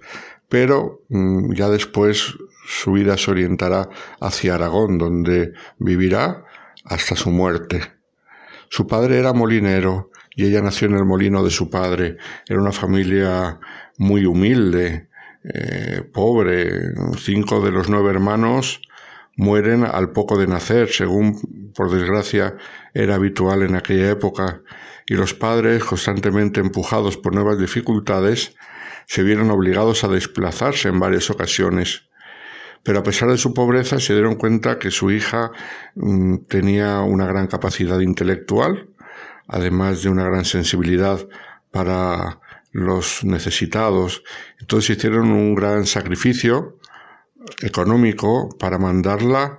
pero 0.48 1.01
mm, 1.09 1.52
ya 1.52 1.68
después 1.68 2.36
su 2.64 2.92
vida 2.92 3.16
se 3.16 3.28
orientará 3.32 3.88
hacia 4.20 4.55
Aragón, 4.55 4.98
donde 4.98 5.52
vivirá 5.80 6.44
hasta 6.84 7.16
su 7.16 7.32
muerte. 7.32 7.94
Su 8.69 8.86
padre 8.86 9.19
era 9.19 9.32
molinero 9.32 10.11
y 10.35 10.47
ella 10.47 10.62
nació 10.62 10.89
en 10.89 10.95
el 10.95 11.05
molino 11.05 11.43
de 11.45 11.51
su 11.51 11.70
padre. 11.70 12.16
Era 12.49 12.61
una 12.61 12.73
familia 12.73 13.59
muy 13.99 14.27
humilde, 14.27 15.09
eh, 15.45 16.03
pobre. 16.12 16.93
Cinco 17.19 17.61
de 17.61 17.70
los 17.70 17.89
nueve 17.89 18.11
hermanos 18.11 18.81
mueren 19.36 19.85
al 19.85 20.11
poco 20.12 20.39
de 20.39 20.47
nacer, 20.47 20.89
según 20.91 21.73
por 21.74 21.91
desgracia 21.91 22.57
era 22.93 23.16
habitual 23.16 23.62
en 23.62 23.77
aquella 23.77 24.11
época, 24.11 24.62
y 25.07 25.15
los 25.15 25.35
padres, 25.35 25.85
constantemente 25.85 26.61
empujados 26.61 27.16
por 27.16 27.35
nuevas 27.35 27.59
dificultades, 27.59 28.55
se 29.07 29.23
vieron 29.23 29.51
obligados 29.51 30.05
a 30.05 30.09
desplazarse 30.09 30.89
en 30.89 30.99
varias 30.99 31.31
ocasiones 31.31 32.09
pero 32.85 33.01
a 33.01 33.02
pesar 33.02 33.31
de 33.31 33.39
su 33.39 33.52
pobreza 33.55 33.98
se 33.98 34.12
dieron 34.12 34.36
cuenta 34.36 34.78
que 34.78 34.90
su 34.90 35.11
hija 35.11 35.51
mm, 35.97 36.44
tenía 36.48 37.01
una 37.01 37.27
gran 37.27 37.48
capacidad 37.48 37.98
intelectual, 37.98 38.90
además 39.48 40.02
de 40.02 40.11
una 40.11 40.24
gran 40.24 40.44
sensibilidad 40.44 41.27
para 41.73 42.40
los 42.70 43.24
necesitados. 43.24 44.23
Entonces 44.61 44.97
hicieron 44.97 45.32
un 45.32 45.55
gran 45.55 45.86
sacrificio 45.86 46.78
económico 47.62 48.51
para 48.59 48.78
mandarla 48.78 49.59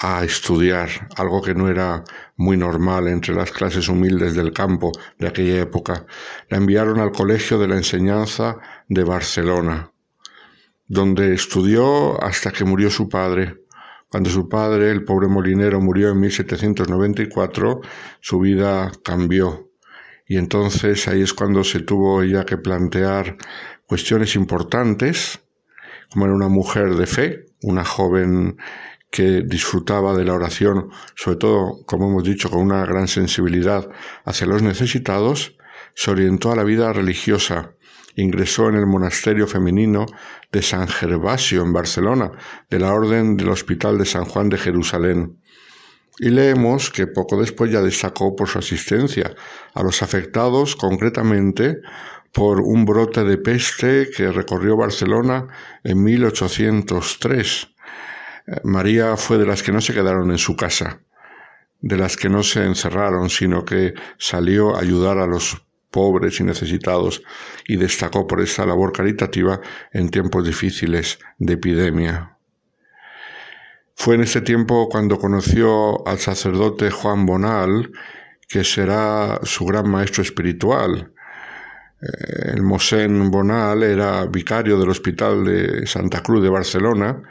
a 0.00 0.24
estudiar, 0.24 0.88
algo 1.16 1.42
que 1.42 1.54
no 1.54 1.68
era 1.68 2.04
muy 2.36 2.56
normal 2.56 3.08
entre 3.08 3.34
las 3.34 3.52
clases 3.52 3.88
humildes 3.88 4.34
del 4.34 4.52
campo 4.52 4.92
de 5.18 5.28
aquella 5.28 5.60
época. 5.60 6.06
La 6.48 6.58
enviaron 6.58 6.98
al 6.98 7.12
Colegio 7.12 7.58
de 7.58 7.68
la 7.68 7.76
Enseñanza 7.76 8.58
de 8.88 9.04
Barcelona 9.04 9.92
donde 10.88 11.34
estudió 11.34 12.22
hasta 12.22 12.50
que 12.50 12.64
murió 12.64 12.90
su 12.90 13.08
padre. 13.08 13.62
Cuando 14.08 14.30
su 14.30 14.48
padre, 14.48 14.90
el 14.90 15.04
pobre 15.04 15.28
molinero, 15.28 15.80
murió 15.80 16.10
en 16.10 16.20
1794, 16.20 17.80
su 18.20 18.40
vida 18.40 18.90
cambió. 19.04 19.70
Y 20.26 20.38
entonces 20.38 21.06
ahí 21.08 21.22
es 21.22 21.34
cuando 21.34 21.62
se 21.62 21.80
tuvo 21.80 22.22
ella 22.22 22.44
que 22.44 22.56
plantear 22.56 23.36
cuestiones 23.86 24.34
importantes, 24.34 25.40
como 26.10 26.24
era 26.24 26.34
una 26.34 26.48
mujer 26.48 26.96
de 26.96 27.06
fe, 27.06 27.46
una 27.62 27.84
joven 27.84 28.56
que 29.10 29.42
disfrutaba 29.42 30.14
de 30.16 30.24
la 30.24 30.34
oración, 30.34 30.90
sobre 31.14 31.38
todo, 31.38 31.84
como 31.86 32.08
hemos 32.08 32.24
dicho, 32.24 32.50
con 32.50 32.60
una 32.60 32.84
gran 32.84 33.08
sensibilidad 33.08 33.88
hacia 34.24 34.46
los 34.46 34.62
necesitados, 34.62 35.56
se 35.94 36.10
orientó 36.10 36.52
a 36.52 36.56
la 36.56 36.64
vida 36.64 36.92
religiosa, 36.92 37.72
ingresó 38.16 38.68
en 38.68 38.74
el 38.74 38.86
monasterio 38.86 39.46
femenino 39.46 40.06
de 40.52 40.62
San 40.62 40.88
Gervasio 40.88 41.62
en 41.62 41.72
Barcelona, 41.72 42.32
de 42.70 42.78
la 42.78 42.92
Orden 42.92 43.36
del 43.36 43.50
Hospital 43.50 43.98
de 43.98 44.04
San 44.04 44.24
Juan 44.24 44.48
de 44.48 44.58
Jerusalén. 44.58 45.38
Y 46.18 46.30
leemos 46.30 46.90
que 46.90 47.06
poco 47.06 47.40
después 47.40 47.70
ya 47.70 47.80
destacó 47.80 48.34
por 48.34 48.48
su 48.48 48.58
asistencia 48.58 49.34
a 49.74 49.82
los 49.82 50.02
afectados, 50.02 50.74
concretamente 50.74 51.80
por 52.32 52.60
un 52.60 52.84
brote 52.84 53.24
de 53.24 53.38
peste 53.38 54.08
que 54.14 54.32
recorrió 54.32 54.76
Barcelona 54.76 55.46
en 55.84 56.02
1803. 56.02 57.68
María 58.64 59.16
fue 59.16 59.38
de 59.38 59.46
las 59.46 59.62
que 59.62 59.72
no 59.72 59.80
se 59.80 59.94
quedaron 59.94 60.30
en 60.30 60.38
su 60.38 60.56
casa, 60.56 61.00
de 61.80 61.96
las 61.96 62.16
que 62.16 62.28
no 62.28 62.42
se 62.42 62.64
encerraron, 62.64 63.30
sino 63.30 63.64
que 63.64 63.94
salió 64.18 64.76
a 64.76 64.80
ayudar 64.80 65.18
a 65.18 65.26
los 65.26 65.67
pobres 65.90 66.40
y 66.40 66.44
necesitados 66.44 67.22
y 67.66 67.76
destacó 67.76 68.26
por 68.26 68.40
esta 68.40 68.66
labor 68.66 68.92
caritativa 68.92 69.60
en 69.92 70.10
tiempos 70.10 70.46
difíciles 70.46 71.18
de 71.38 71.54
epidemia. 71.54 72.38
Fue 73.94 74.14
en 74.14 74.22
este 74.22 74.40
tiempo 74.40 74.88
cuando 74.88 75.18
conoció 75.18 76.06
al 76.06 76.18
sacerdote 76.18 76.90
Juan 76.90 77.26
Bonal, 77.26 77.90
que 78.48 78.62
será 78.62 79.40
su 79.42 79.64
gran 79.66 79.90
maestro 79.90 80.22
espiritual. 80.22 81.12
Eh, 82.00 82.52
el 82.54 82.62
Mosén 82.62 83.30
Bonal 83.30 83.82
era 83.82 84.24
vicario 84.26 84.78
del 84.78 84.90
Hospital 84.90 85.44
de 85.44 85.86
Santa 85.86 86.22
Cruz 86.22 86.42
de 86.42 86.48
Barcelona 86.48 87.22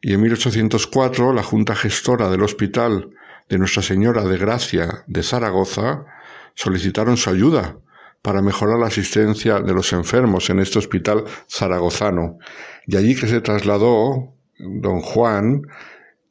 y 0.00 0.14
en 0.14 0.22
1804 0.22 1.32
la 1.32 1.42
Junta 1.42 1.76
Gestora 1.76 2.30
del 2.30 2.42
Hospital 2.42 3.10
de 3.48 3.58
Nuestra 3.58 3.82
Señora 3.82 4.24
de 4.24 4.38
Gracia 4.38 5.04
de 5.06 5.22
Zaragoza 5.22 6.06
solicitaron 6.54 7.16
su 7.16 7.30
ayuda 7.30 7.78
para 8.22 8.40
mejorar 8.40 8.78
la 8.78 8.86
asistencia 8.86 9.60
de 9.60 9.74
los 9.74 9.92
enfermos 9.92 10.48
en 10.50 10.60
este 10.60 10.78
hospital 10.78 11.24
zaragozano. 11.50 12.38
Y 12.86 12.96
allí 12.96 13.14
que 13.16 13.26
se 13.26 13.40
trasladó 13.40 14.34
don 14.58 15.00
Juan 15.00 15.62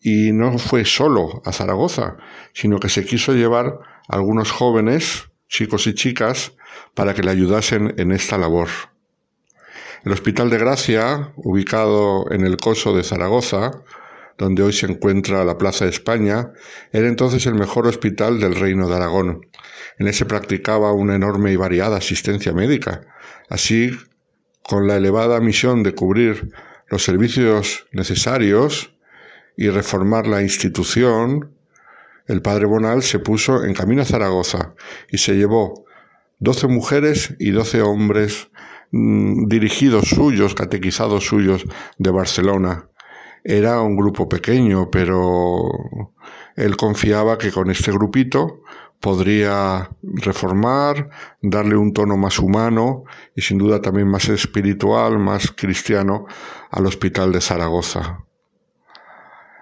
Y 0.03 0.31
no 0.31 0.57
fue 0.57 0.83
solo 0.83 1.43
a 1.45 1.51
Zaragoza, 1.51 2.17
sino 2.53 2.79
que 2.79 2.89
se 2.89 3.05
quiso 3.05 3.33
llevar 3.33 3.67
a 4.07 4.15
algunos 4.15 4.51
jóvenes, 4.51 5.29
chicos 5.47 5.85
y 5.85 5.93
chicas, 5.93 6.53
para 6.95 7.13
que 7.13 7.21
le 7.21 7.29
ayudasen 7.29 7.93
en 7.97 8.11
esta 8.11 8.39
labor. 8.39 8.69
El 10.03 10.13
Hospital 10.13 10.49
de 10.49 10.57
Gracia, 10.57 11.33
ubicado 11.35 12.31
en 12.31 12.47
el 12.47 12.57
Coso 12.57 12.95
de 12.95 13.03
Zaragoza, 13.03 13.83
donde 14.37 14.63
hoy 14.63 14.73
se 14.73 14.85
encuentra 14.85 15.45
la 15.45 15.57
Plaza 15.57 15.85
de 15.85 15.91
España, 15.91 16.51
era 16.91 17.07
entonces 17.07 17.45
el 17.45 17.55
mejor 17.55 17.87
hospital 17.87 18.39
del 18.39 18.55
Reino 18.55 18.87
de 18.87 18.95
Aragón. 18.95 19.47
En 19.99 20.07
él 20.07 20.13
se 20.13 20.25
practicaba 20.25 20.93
una 20.93 21.15
enorme 21.15 21.51
y 21.51 21.55
variada 21.55 21.97
asistencia 21.97 22.53
médica. 22.53 23.01
Así, 23.49 23.91
con 24.63 24.87
la 24.87 24.97
elevada 24.97 25.39
misión 25.39 25.83
de 25.83 25.93
cubrir 25.93 26.51
los 26.89 27.03
servicios 27.03 27.87
necesarios 27.91 28.93
y 29.55 29.69
reformar 29.69 30.27
la 30.27 30.41
institución, 30.41 31.55
el 32.27 32.41
padre 32.41 32.65
Bonal 32.65 33.03
se 33.03 33.19
puso 33.19 33.63
en 33.63 33.73
camino 33.73 34.01
a 34.01 34.05
Zaragoza 34.05 34.73
y 35.09 35.17
se 35.17 35.35
llevó 35.35 35.85
doce 36.39 36.67
mujeres 36.67 37.35
y 37.39 37.51
doce 37.51 37.81
hombres 37.81 38.49
mm, 38.91 39.47
dirigidos 39.47 40.09
suyos, 40.09 40.55
catequizados 40.55 41.25
suyos 41.25 41.65
de 41.97 42.11
Barcelona. 42.11 42.89
Era 43.43 43.81
un 43.81 43.95
grupo 43.95 44.29
pequeño, 44.29 44.89
pero 44.91 46.13
él 46.55 46.77
confiaba 46.77 47.37
que 47.37 47.51
con 47.51 47.71
este 47.71 47.91
grupito 47.91 48.61
podría 48.99 49.89
reformar, 50.03 51.09
darle 51.41 51.75
un 51.75 51.91
tono 51.91 52.17
más 52.17 52.37
humano 52.37 53.03
y 53.35 53.41
sin 53.41 53.57
duda 53.57 53.81
también 53.81 54.07
más 54.07 54.29
espiritual, 54.29 55.17
más 55.17 55.51
cristiano 55.51 56.27
al 56.69 56.85
Hospital 56.85 57.31
de 57.31 57.41
Zaragoza. 57.41 58.23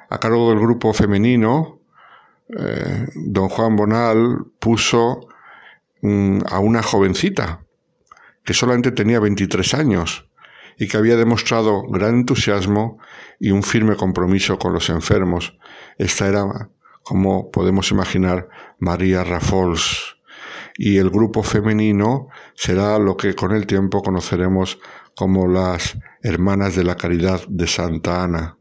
A 0.09 0.19
cargo 0.19 0.49
del 0.49 0.59
grupo 0.59 0.93
femenino, 0.93 1.79
eh, 2.49 3.07
don 3.15 3.47
Juan 3.47 3.77
Bonal 3.77 4.39
puso 4.59 5.27
mm, 6.01 6.39
a 6.49 6.59
una 6.59 6.83
jovencita 6.83 7.63
que 8.43 8.53
solamente 8.53 8.91
tenía 8.91 9.19
23 9.19 9.73
años 9.75 10.28
y 10.79 10.87
que 10.87 10.97
había 10.97 11.17
demostrado 11.17 11.83
gran 11.83 12.15
entusiasmo 12.15 12.97
y 13.39 13.51
un 13.51 13.63
firme 13.63 13.97
compromiso 13.97 14.57
con 14.57 14.73
los 14.73 14.89
enfermos. 14.89 15.57
Esta 15.97 16.27
era, 16.27 16.69
como 17.03 17.51
podemos 17.51 17.91
imaginar, 17.91 18.47
María 18.79 19.25
Rafols. 19.25 20.15
Y 20.77 20.97
el 20.97 21.09
grupo 21.09 21.43
femenino 21.43 22.29
será 22.55 22.97
lo 22.97 23.17
que 23.17 23.35
con 23.35 23.51
el 23.51 23.67
tiempo 23.67 24.01
conoceremos 24.01 24.79
como 25.15 25.47
las 25.47 25.97
Hermanas 26.23 26.75
de 26.77 26.85
la 26.85 26.95
Caridad 26.95 27.41
de 27.49 27.67
Santa 27.67 28.23
Ana. 28.23 28.57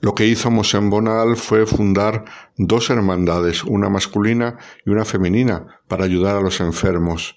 Lo 0.00 0.14
que 0.14 0.26
hizo 0.26 0.50
Mosén 0.50 0.88
Bonal 0.88 1.36
fue 1.36 1.66
fundar 1.66 2.24
dos 2.56 2.88
hermandades, 2.88 3.64
una 3.64 3.90
masculina 3.90 4.56
y 4.86 4.90
una 4.90 5.04
femenina, 5.04 5.80
para 5.88 6.04
ayudar 6.04 6.36
a 6.36 6.40
los 6.40 6.60
enfermos. 6.60 7.34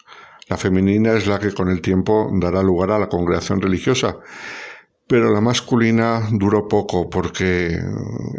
La 0.49 0.57
femenina 0.57 1.13
es 1.13 1.27
la 1.27 1.39
que 1.39 1.53
con 1.53 1.69
el 1.69 1.79
tiempo 1.79 2.27
dará 2.33 2.63
lugar 2.63 2.89
a 2.91 2.99
la 2.99 3.07
congregación 3.07 3.61
religiosa, 3.61 4.17
pero 5.09 5.31
la 5.31 5.41
masculina 5.41 6.27
duró 6.31 6.67
poco 6.67 7.07
porque 7.07 7.79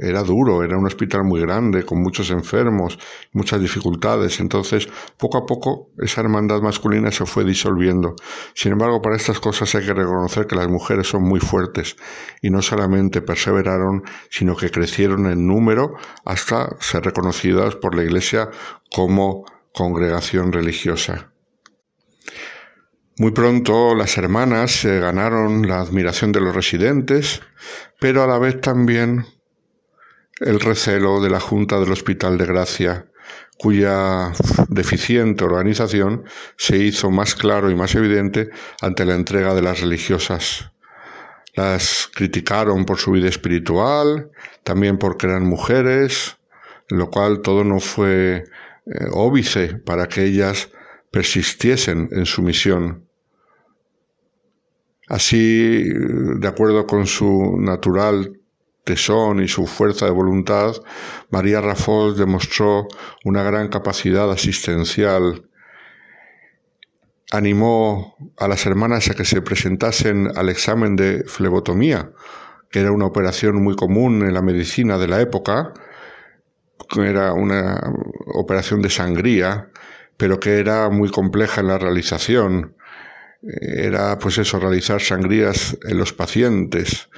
era 0.00 0.22
duro, 0.22 0.64
era 0.64 0.76
un 0.76 0.86
hospital 0.86 1.22
muy 1.24 1.40
grande, 1.40 1.84
con 1.84 2.00
muchos 2.00 2.30
enfermos, 2.30 2.98
muchas 3.32 3.60
dificultades. 3.60 4.38
Entonces, 4.40 4.88
poco 5.18 5.38
a 5.38 5.46
poco, 5.46 5.90
esa 5.98 6.20
hermandad 6.20 6.60
masculina 6.60 7.12
se 7.12 7.26
fue 7.26 7.44
disolviendo. 7.44 8.14
Sin 8.54 8.72
embargo, 8.72 9.00
para 9.02 9.16
estas 9.16 9.38
cosas 9.38 9.72
hay 9.76 9.84
que 9.84 9.94
reconocer 9.94 10.46
que 10.46 10.56
las 10.56 10.68
mujeres 10.68 11.08
son 11.08 11.22
muy 11.22 11.38
fuertes 11.38 11.96
y 12.42 12.50
no 12.50 12.60
solamente 12.60 13.22
perseveraron, 13.22 14.02
sino 14.30 14.56
que 14.56 14.70
crecieron 14.70 15.26
en 15.26 15.46
número 15.46 15.94
hasta 16.24 16.76
ser 16.80 17.04
reconocidas 17.04 17.76
por 17.76 17.96
la 17.96 18.02
Iglesia 18.02 18.48
como 18.90 19.44
congregación 19.72 20.52
religiosa. 20.52 21.29
Muy 23.20 23.32
pronto 23.32 23.94
las 23.94 24.16
hermanas 24.16 24.70
se 24.80 24.98
ganaron 24.98 25.68
la 25.68 25.80
admiración 25.80 26.32
de 26.32 26.40
los 26.40 26.56
residentes, 26.56 27.42
pero 27.98 28.22
a 28.22 28.26
la 28.26 28.38
vez 28.38 28.62
también 28.62 29.26
el 30.38 30.58
recelo 30.58 31.20
de 31.20 31.28
la 31.28 31.38
Junta 31.38 31.78
del 31.78 31.92
Hospital 31.92 32.38
de 32.38 32.46
Gracia, 32.46 33.10
cuya 33.58 34.32
deficiente 34.68 35.44
organización 35.44 36.24
se 36.56 36.78
hizo 36.78 37.10
más 37.10 37.34
claro 37.34 37.70
y 37.70 37.74
más 37.74 37.94
evidente 37.94 38.48
ante 38.80 39.04
la 39.04 39.16
entrega 39.16 39.52
de 39.52 39.60
las 39.60 39.82
religiosas. 39.82 40.72
Las 41.54 42.08
criticaron 42.14 42.86
por 42.86 42.96
su 42.96 43.10
vida 43.10 43.28
espiritual, 43.28 44.30
también 44.64 44.96
porque 44.96 45.26
eran 45.26 45.46
mujeres, 45.46 46.38
lo 46.88 47.10
cual 47.10 47.42
todo 47.42 47.64
no 47.64 47.80
fue 47.80 48.44
eh, 48.86 49.06
óbice 49.12 49.74
para 49.74 50.08
que 50.08 50.24
ellas 50.24 50.70
persistiesen 51.10 52.08
en 52.12 52.24
su 52.24 52.40
misión. 52.40 53.09
Así, 55.10 55.82
de 55.92 56.46
acuerdo 56.46 56.86
con 56.86 57.04
su 57.04 57.56
natural 57.58 58.38
tesón 58.84 59.42
y 59.42 59.48
su 59.48 59.66
fuerza 59.66 60.06
de 60.06 60.12
voluntad, 60.12 60.76
María 61.30 61.60
Rafols 61.60 62.16
demostró 62.16 62.86
una 63.24 63.42
gran 63.42 63.66
capacidad 63.66 64.30
asistencial. 64.30 65.48
Animó 67.32 68.14
a 68.38 68.46
las 68.46 68.64
hermanas 68.66 69.10
a 69.10 69.14
que 69.14 69.24
se 69.24 69.42
presentasen 69.42 70.30
al 70.36 70.48
examen 70.48 70.94
de 70.94 71.24
flebotomía, 71.26 72.12
que 72.70 72.78
era 72.78 72.92
una 72.92 73.06
operación 73.06 73.60
muy 73.60 73.74
común 73.74 74.22
en 74.22 74.32
la 74.32 74.42
medicina 74.42 74.96
de 74.96 75.08
la 75.08 75.20
época, 75.20 75.74
era 76.98 77.32
una 77.32 77.80
operación 78.34 78.80
de 78.80 78.90
sangría, 78.90 79.70
pero 80.16 80.38
que 80.38 80.60
era 80.60 80.88
muy 80.88 81.10
compleja 81.10 81.62
en 81.62 81.66
la 81.66 81.78
realización 81.78 82.76
era 83.42 84.18
pues 84.18 84.38
eso, 84.38 84.58
realizar 84.58 85.00
sangrías 85.00 85.76
en 85.84 85.98
los 85.98 86.12
pacientes. 86.12 87.08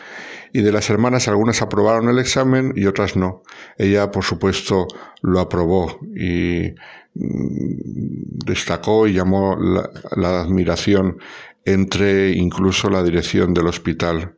Y 0.52 0.60
de 0.60 0.72
las 0.72 0.90
hermanas 0.90 1.28
algunas 1.28 1.62
aprobaron 1.62 2.08
el 2.08 2.18
examen 2.18 2.72
y 2.76 2.86
otras 2.86 3.16
no. 3.16 3.42
Ella, 3.78 4.10
por 4.10 4.22
supuesto, 4.22 4.86
lo 5.22 5.40
aprobó 5.40 5.98
y 6.14 6.74
mm, 7.14 8.44
destacó 8.44 9.06
y 9.06 9.14
llamó 9.14 9.56
la, 9.56 9.90
la 10.14 10.42
admiración 10.42 11.18
entre 11.64 12.32
incluso 12.32 12.90
la 12.90 13.02
dirección 13.02 13.54
del 13.54 13.66
hospital. 13.66 14.36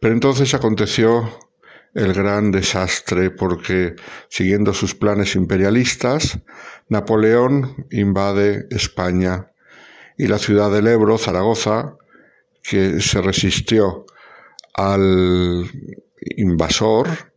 Pero 0.00 0.14
entonces 0.14 0.54
aconteció 0.54 1.30
el 1.94 2.12
gran 2.12 2.50
desastre 2.50 3.30
porque, 3.30 3.96
siguiendo 4.28 4.74
sus 4.74 4.94
planes 4.94 5.34
imperialistas, 5.34 6.38
Napoleón 6.88 7.86
invade 7.90 8.66
España 8.70 9.52
y 10.18 10.26
la 10.26 10.38
ciudad 10.38 10.70
del 10.70 10.88
Ebro, 10.88 11.16
Zaragoza, 11.16 11.96
que 12.62 13.00
se 13.00 13.22
resistió 13.22 14.04
al 14.74 15.70
invasor, 16.36 17.32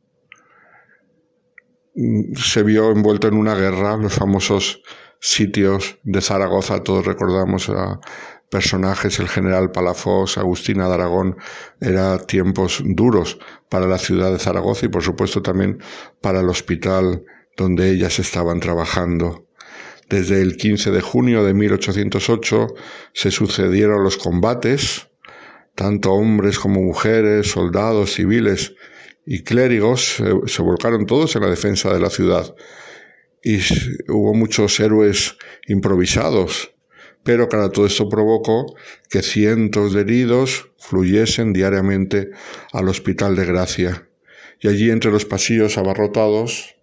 se 2.36 2.64
vio 2.64 2.92
envuelto 2.92 3.28
en 3.28 3.36
una 3.36 3.56
guerra, 3.56 3.98
los 3.98 4.14
famosos 4.14 4.82
sitios 5.20 6.00
de 6.04 6.22
Zaragoza, 6.22 6.84
todos 6.84 7.06
recordamos 7.06 7.70
a 7.70 8.00
personajes, 8.50 9.20
el 9.20 9.30
general 9.30 9.72
Palafós, 9.72 10.38
Agustina 10.38 10.88
de 10.88 10.96
Aragón, 10.96 11.38
eran 11.80 12.26
tiempos 12.26 12.82
duros 12.84 13.40
para 13.70 13.88
la 13.88 13.98
ciudad 14.00 14.32
de 14.32 14.40
Zaragoza 14.40 14.88
y 14.88 14.90
por 14.90 15.04
supuesto 15.04 15.42
también 15.42 15.82
para 16.20 16.42
el 16.42 16.50
hospital 16.50 17.24
donde 17.56 17.92
ellas 17.92 18.20
estaban 18.20 18.60
trabajando. 18.60 19.46
Desde 20.12 20.42
el 20.42 20.58
15 20.58 20.92
de 20.92 21.00
junio 21.00 21.42
de 21.46 21.54
1808 21.54 22.68
se 23.14 23.32
sucedieron 23.32 24.04
los 24.04 24.18
combates, 24.18 25.08
tanto 25.74 26.12
hombres 26.12 26.60
como 26.60 26.82
mujeres, 26.82 27.52
soldados, 27.52 28.16
civiles 28.16 28.76
y 29.26 29.44
clérigos 29.44 30.22
se, 30.48 30.62
volcaron 30.62 31.06
todos 31.06 31.38
en 31.38 31.44
la 31.44 31.50
defensa 31.50 31.94
de 31.94 32.02
la 32.02 32.10
ciudad. 32.10 32.54
Y 33.42 33.60
hubo 34.10 34.34
muchos 34.34 34.82
héroes 34.82 35.38
improvisados, 35.68 36.74
pero 37.24 37.48
claro, 37.48 37.72
todo 37.72 37.86
esto 37.86 38.10
provocó 38.10 38.66
que 39.10 39.22
cientos 39.22 39.94
de 39.94 40.02
heridos 40.02 40.72
fluyesen 40.78 41.54
diariamente 41.54 42.32
al 42.74 42.90
Hospital 42.90 43.38
de 43.38 43.46
Gracia. 43.46 44.10
Y 44.60 44.68
allí 44.68 44.92
entre 44.92 45.10
los 45.10 45.24
pasillos 45.24 45.78
abarrotados 45.78 46.76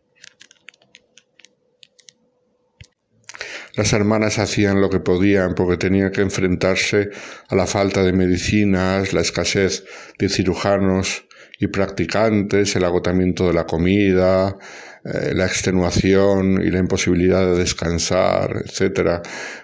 Las 3.78 3.92
hermanas 3.92 4.40
hacían 4.40 4.80
lo 4.80 4.90
que 4.90 4.98
podían 4.98 5.54
porque 5.54 5.76
tenían 5.76 6.10
que 6.10 6.20
enfrentarse 6.20 7.10
a 7.48 7.54
la 7.54 7.64
falta 7.64 8.02
de 8.02 8.12
medicinas, 8.12 9.12
la 9.12 9.20
escasez 9.20 9.84
de 10.18 10.28
cirujanos 10.28 11.28
y 11.60 11.68
practicantes, 11.68 12.74
el 12.74 12.82
agotamiento 12.82 13.46
de 13.46 13.52
la 13.52 13.66
comida, 13.66 14.58
eh, 15.04 15.32
la 15.32 15.46
extenuación 15.46 16.60
y 16.60 16.72
la 16.72 16.80
imposibilidad 16.80 17.46
de 17.46 17.56
descansar, 17.56 18.64
etcétera, 18.64 19.22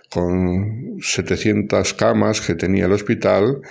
con 0.09 0.99
700 1.01 1.93
camas 1.95 2.41
que 2.41 2.55
tenía 2.55 2.85
el 2.85 2.93
hospital, 2.93 3.63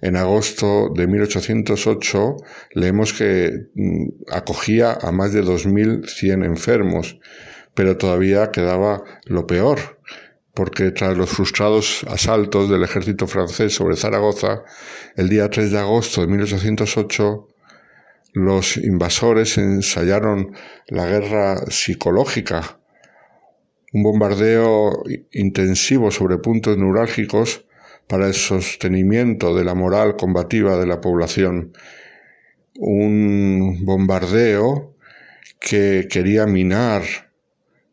en 0.00 0.16
agosto 0.16 0.88
de 0.96 1.06
1808 1.08 2.36
leemos 2.72 3.12
que 3.12 3.66
mm, 3.74 4.32
acogía 4.32 4.96
a 4.98 5.12
más 5.12 5.34
de 5.34 5.42
2.100 5.44 6.46
enfermos, 6.46 7.18
pero 7.74 7.96
todavía 7.96 8.50
quedaba 8.50 9.02
lo 9.26 9.46
peor, 9.46 9.98
porque 10.54 10.90
tras 10.90 11.16
los 11.16 11.30
frustrados 11.30 12.04
asaltos 12.08 12.68
del 12.68 12.82
ejército 12.82 13.26
francés 13.26 13.74
sobre 13.74 13.96
Zaragoza, 13.96 14.62
el 15.16 15.28
día 15.28 15.48
3 15.48 15.70
de 15.70 15.78
agosto 15.78 16.20
de 16.20 16.26
1808, 16.26 17.48
los 18.32 18.76
invasores 18.76 19.58
ensayaron 19.58 20.54
la 20.86 21.06
guerra 21.06 21.66
psicológica, 21.70 22.78
un 23.92 24.02
bombardeo 24.04 25.02
intensivo 25.32 26.10
sobre 26.10 26.38
puntos 26.38 26.76
neurálgicos 26.76 27.64
para 28.06 28.26
el 28.26 28.34
sostenimiento 28.34 29.54
de 29.54 29.64
la 29.64 29.74
moral 29.74 30.16
combativa 30.16 30.76
de 30.76 30.86
la 30.86 31.00
población. 31.00 31.72
Un 32.74 33.84
bombardeo 33.84 34.96
que 35.60 36.08
quería 36.10 36.46
minar 36.46 37.29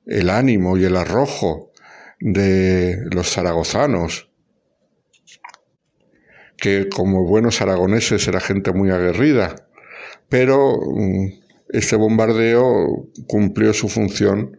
el 0.07 0.29
ánimo 0.29 0.77
y 0.77 0.85
el 0.85 0.95
arrojo 0.95 1.71
de 2.19 2.97
los 3.11 3.31
zaragozanos, 3.31 4.29
que 6.57 6.89
como 6.89 7.27
buenos 7.27 7.61
aragoneses 7.61 8.27
era 8.27 8.39
gente 8.39 8.71
muy 8.73 8.89
aguerrida, 8.89 9.67
pero 10.29 10.79
mm, 10.81 11.27
este 11.69 11.95
bombardeo 11.95 13.09
cumplió 13.27 13.73
su 13.73 13.89
función 13.89 14.57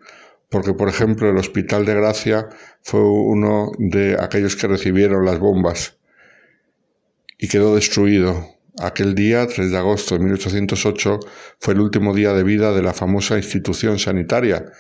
porque, 0.51 0.73
por 0.73 0.89
ejemplo, 0.89 1.29
el 1.29 1.37
Hospital 1.37 1.85
de 1.85 1.95
Gracia 1.95 2.49
fue 2.83 3.01
uno 3.03 3.71
de 3.79 4.17
aquellos 4.19 4.57
que 4.57 4.67
recibieron 4.67 5.25
las 5.25 5.39
bombas 5.39 5.99
y 7.39 7.49
quedó 7.49 7.75
destruido. 7.75 8.55
Aquel 8.81 9.15
día, 9.15 9.47
3 9.47 9.71
de 9.71 9.77
agosto 9.77 10.17
de 10.17 10.25
1808, 10.25 11.21
fue 11.59 11.75
el 11.75 11.81
último 11.81 12.15
día 12.15 12.33
de 12.33 12.45
vida 12.45 12.73
de 12.73 12.83
la 12.83 12.95
famosa 12.95 13.37
institución 13.37 13.99
sanitaria, 13.99 14.73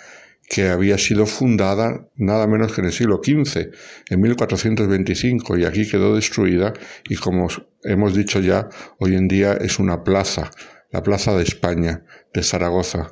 que 0.49 0.69
había 0.69 0.97
sido 0.97 1.27
fundada 1.27 2.09
nada 2.16 2.47
menos 2.47 2.73
que 2.73 2.81
en 2.81 2.87
el 2.87 2.93
siglo 2.93 3.20
XV, 3.23 3.70
en 4.09 4.20
1425, 4.20 5.59
y 5.59 5.65
aquí 5.65 5.89
quedó 5.89 6.15
destruida 6.15 6.73
y 7.09 7.16
como 7.16 7.49
hemos 7.83 8.15
dicho 8.15 8.41
ya, 8.41 8.69
hoy 8.99 9.15
en 9.15 9.29
día 9.29 9.53
es 9.53 9.79
una 9.79 10.05
plaza, 10.05 10.51
la 10.91 11.03
Plaza 11.03 11.37
de 11.37 11.43
España, 11.43 12.05
de 12.33 12.43
Zaragoza. 12.43 13.11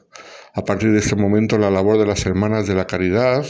A 0.54 0.64
partir 0.64 0.92
de 0.92 0.98
este 0.98 1.16
momento 1.16 1.58
la 1.58 1.70
labor 1.70 1.98
de 1.98 2.06
las 2.06 2.24
Hermanas 2.24 2.66
de 2.66 2.74
la 2.74 2.86
Caridad 2.86 3.44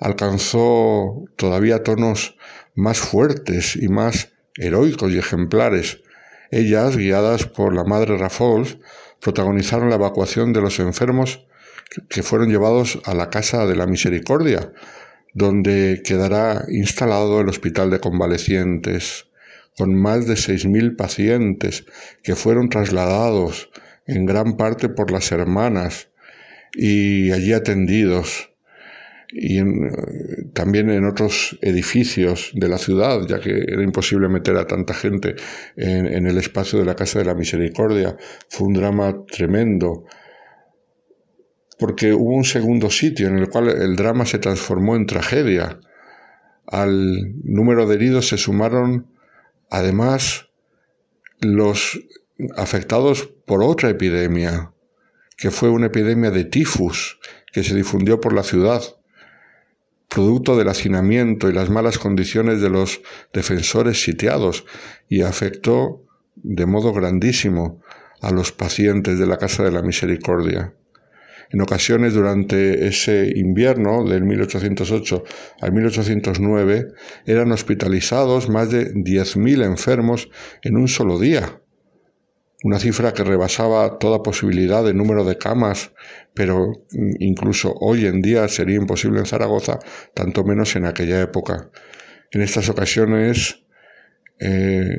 alcanzó 0.00 1.24
todavía 1.36 1.82
tonos 1.82 2.36
más 2.74 2.98
fuertes 2.98 3.76
y 3.76 3.88
más 3.88 4.32
heroicos 4.56 5.12
y 5.12 5.18
ejemplares. 5.18 6.02
Ellas, 6.50 6.98
guiadas 6.98 7.46
por 7.46 7.74
la 7.74 7.84
Madre 7.84 8.18
Rafols, 8.18 8.78
protagonizaron 9.20 9.88
la 9.88 9.94
evacuación 9.94 10.52
de 10.52 10.60
los 10.60 10.78
enfermos 10.80 11.46
que 12.08 12.22
fueron 12.22 12.50
llevados 12.50 13.00
a 13.04 13.14
la 13.14 13.30
Casa 13.30 13.66
de 13.66 13.76
la 13.76 13.86
Misericordia, 13.86 14.72
donde 15.34 16.02
quedará 16.04 16.64
instalado 16.68 17.40
el 17.40 17.48
Hospital 17.48 17.90
de 17.90 18.00
Convalecientes, 18.00 19.26
con 19.76 19.94
más 19.94 20.26
de 20.26 20.34
6.000 20.34 20.96
pacientes 20.96 21.86
que 22.22 22.36
fueron 22.36 22.68
trasladados 22.68 23.70
en 24.06 24.26
gran 24.26 24.56
parte 24.56 24.88
por 24.88 25.10
las 25.10 25.32
hermanas 25.32 26.08
y 26.74 27.30
allí 27.32 27.52
atendidos 27.52 28.50
y 29.34 29.60
también 30.52 30.90
en 30.90 31.06
otros 31.06 31.58
edificios 31.62 32.50
de 32.52 32.68
la 32.68 32.76
ciudad, 32.76 33.26
ya 33.26 33.40
que 33.40 33.64
era 33.66 33.82
imposible 33.82 34.28
meter 34.28 34.56
a 34.56 34.66
tanta 34.66 34.92
gente 34.92 35.36
en, 35.76 36.06
en, 36.06 36.26
el 36.26 36.36
espacio 36.36 36.78
de 36.78 36.84
la 36.84 36.94
Casa 36.94 37.20
de 37.20 37.24
la 37.24 37.34
Misericordia. 37.34 38.14
Fue 38.50 38.66
un 38.66 38.74
drama 38.74 39.24
tremendo, 39.26 40.04
porque 41.82 42.12
hubo 42.12 42.36
un 42.36 42.44
segundo 42.44 42.90
sitio 42.90 43.26
en 43.26 43.38
el 43.38 43.48
cual 43.48 43.68
el 43.68 43.96
drama 43.96 44.24
se 44.24 44.38
transformó 44.38 44.94
en 44.94 45.04
tragedia. 45.04 45.80
Al 46.64 47.34
número 47.42 47.88
de 47.88 47.96
heridos 47.96 48.28
se 48.28 48.38
sumaron 48.38 49.08
además 49.68 50.48
los 51.40 52.00
afectados 52.56 53.32
por 53.46 53.64
otra 53.64 53.90
epidemia, 53.90 54.70
que 55.36 55.50
fue 55.50 55.70
una 55.70 55.86
epidemia 55.86 56.30
de 56.30 56.44
tifus 56.44 57.18
que 57.52 57.64
se 57.64 57.74
difundió 57.74 58.20
por 58.20 58.32
la 58.32 58.44
ciudad, 58.44 58.80
producto 60.06 60.56
del 60.56 60.68
hacinamiento 60.68 61.50
y 61.50 61.52
las 61.52 61.68
malas 61.68 61.98
condiciones 61.98 62.60
de 62.60 62.70
los 62.70 63.00
defensores 63.32 64.04
sitiados, 64.04 64.66
y 65.08 65.22
afectó 65.22 66.04
de 66.36 66.64
modo 66.64 66.92
grandísimo 66.92 67.82
a 68.20 68.30
los 68.30 68.52
pacientes 68.52 69.18
de 69.18 69.26
la 69.26 69.36
Casa 69.36 69.64
de 69.64 69.72
la 69.72 69.82
Misericordia. 69.82 70.74
En 71.52 71.60
ocasiones 71.60 72.14
durante 72.14 72.86
ese 72.86 73.30
invierno 73.36 74.04
del 74.04 74.24
1808 74.24 75.24
al 75.60 75.72
1809 75.72 76.88
eran 77.26 77.52
hospitalizados 77.52 78.48
más 78.48 78.70
de 78.70 78.94
10.000 78.94 79.64
enfermos 79.64 80.30
en 80.62 80.78
un 80.78 80.88
solo 80.88 81.18
día, 81.18 81.60
una 82.64 82.78
cifra 82.78 83.12
que 83.12 83.24
rebasaba 83.24 83.98
toda 83.98 84.22
posibilidad 84.22 84.82
de 84.82 84.94
número 84.94 85.24
de 85.24 85.36
camas, 85.36 85.92
pero 86.32 86.72
incluso 87.18 87.74
hoy 87.80 88.06
en 88.06 88.22
día 88.22 88.48
sería 88.48 88.76
imposible 88.76 89.18
en 89.18 89.26
Zaragoza, 89.26 89.78
tanto 90.14 90.44
menos 90.44 90.74
en 90.76 90.86
aquella 90.86 91.20
época. 91.20 91.70
En 92.30 92.40
estas 92.40 92.70
ocasiones, 92.70 93.62
eh, 94.38 94.96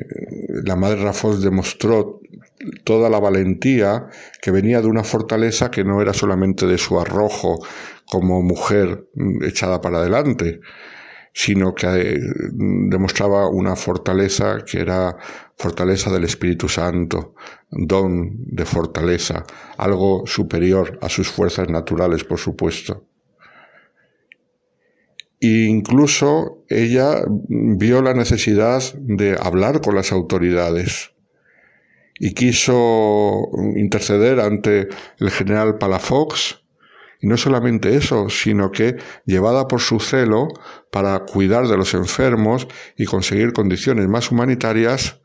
la 0.64 0.76
madre 0.76 1.02
Rafos 1.02 1.42
demostró 1.42 2.20
toda 2.84 3.10
la 3.10 3.20
valentía 3.20 4.08
que 4.40 4.50
venía 4.50 4.80
de 4.80 4.88
una 4.88 5.04
fortaleza 5.04 5.70
que 5.70 5.84
no 5.84 6.00
era 6.00 6.12
solamente 6.12 6.66
de 6.66 6.78
su 6.78 6.98
arrojo 7.00 7.58
como 8.06 8.42
mujer 8.42 9.06
echada 9.42 9.80
para 9.80 9.98
adelante, 9.98 10.60
sino 11.32 11.74
que 11.74 11.86
eh, 11.86 12.18
demostraba 12.88 13.48
una 13.48 13.74
fortaleza 13.76 14.58
que 14.64 14.80
era 14.80 15.16
fortaleza 15.56 16.12
del 16.12 16.24
Espíritu 16.24 16.68
Santo, 16.68 17.34
don 17.70 18.36
de 18.46 18.64
fortaleza, 18.64 19.44
algo 19.76 20.24
superior 20.26 20.98
a 21.02 21.08
sus 21.08 21.28
fuerzas 21.28 21.68
naturales, 21.68 22.24
por 22.24 22.38
supuesto. 22.38 23.04
E 25.40 25.66
incluso 25.66 26.64
ella 26.68 27.24
vio 27.48 28.00
la 28.00 28.14
necesidad 28.14 28.82
de 28.94 29.36
hablar 29.38 29.80
con 29.80 29.94
las 29.94 30.12
autoridades 30.12 31.13
y 32.18 32.34
quiso 32.34 33.50
interceder 33.76 34.40
ante 34.40 34.88
el 35.18 35.30
general 35.30 35.78
Palafox, 35.78 36.64
y 37.20 37.26
no 37.26 37.38
solamente 37.38 37.96
eso, 37.96 38.28
sino 38.28 38.70
que, 38.70 38.96
llevada 39.24 39.66
por 39.66 39.80
su 39.80 39.98
celo 39.98 40.48
para 40.90 41.20
cuidar 41.20 41.68
de 41.68 41.76
los 41.78 41.94
enfermos 41.94 42.68
y 42.98 43.06
conseguir 43.06 43.54
condiciones 43.54 44.08
más 44.08 44.30
humanitarias, 44.30 45.22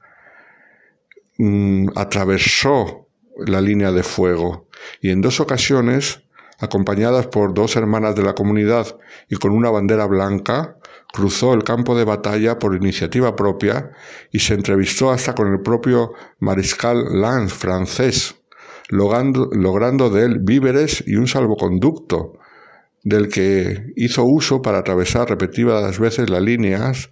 mm, 1.38 1.90
atravesó 1.96 3.10
la 3.46 3.60
línea 3.60 3.92
de 3.92 4.04
fuego. 4.04 4.70
Y 5.02 5.10
en 5.10 5.20
dos 5.20 5.42
ocasiones, 5.42 6.24
acompañadas 6.58 7.28
por 7.28 7.54
dos 7.54 7.76
hermanas 7.76 8.16
de 8.16 8.24
la 8.24 8.34
comunidad 8.34 8.98
y 9.30 9.36
con 9.36 9.52
una 9.52 9.70
bandera 9.70 10.06
blanca, 10.06 10.79
cruzó 11.12 11.54
el 11.54 11.64
campo 11.64 11.98
de 11.98 12.06
batalla 12.06 12.60
por 12.60 12.76
iniciativa 12.76 13.36
propia 13.36 13.92
y 14.32 14.40
se 14.40 14.54
entrevistó 14.54 15.12
hasta 15.12 15.34
con 15.34 15.52
el 15.52 15.62
propio 15.62 16.14
mariscal 16.40 17.20
Lange 17.20 17.54
francés, 17.54 18.36
logrando 18.90 20.10
de 20.10 20.24
él 20.24 20.40
víveres 20.42 21.04
y 21.06 21.16
un 21.16 21.28
salvoconducto, 21.28 22.34
del 23.04 23.30
que 23.30 23.94
hizo 23.96 24.26
uso 24.26 24.62
para 24.62 24.80
atravesar 24.80 25.30
repetidas 25.30 26.00
veces 26.00 26.30
las 26.30 26.42
líneas 26.42 27.10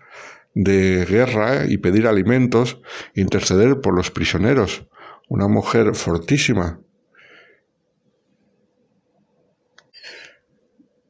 de 0.54 1.06
guerra 1.06 1.66
y 1.68 1.78
pedir 1.78 2.08
alimentos, 2.08 2.82
interceder 3.14 3.80
por 3.80 3.96
los 3.96 4.12
prisioneros, 4.12 4.86
una 5.30 5.48
mujer 5.48 5.96
fortísima, 5.96 6.80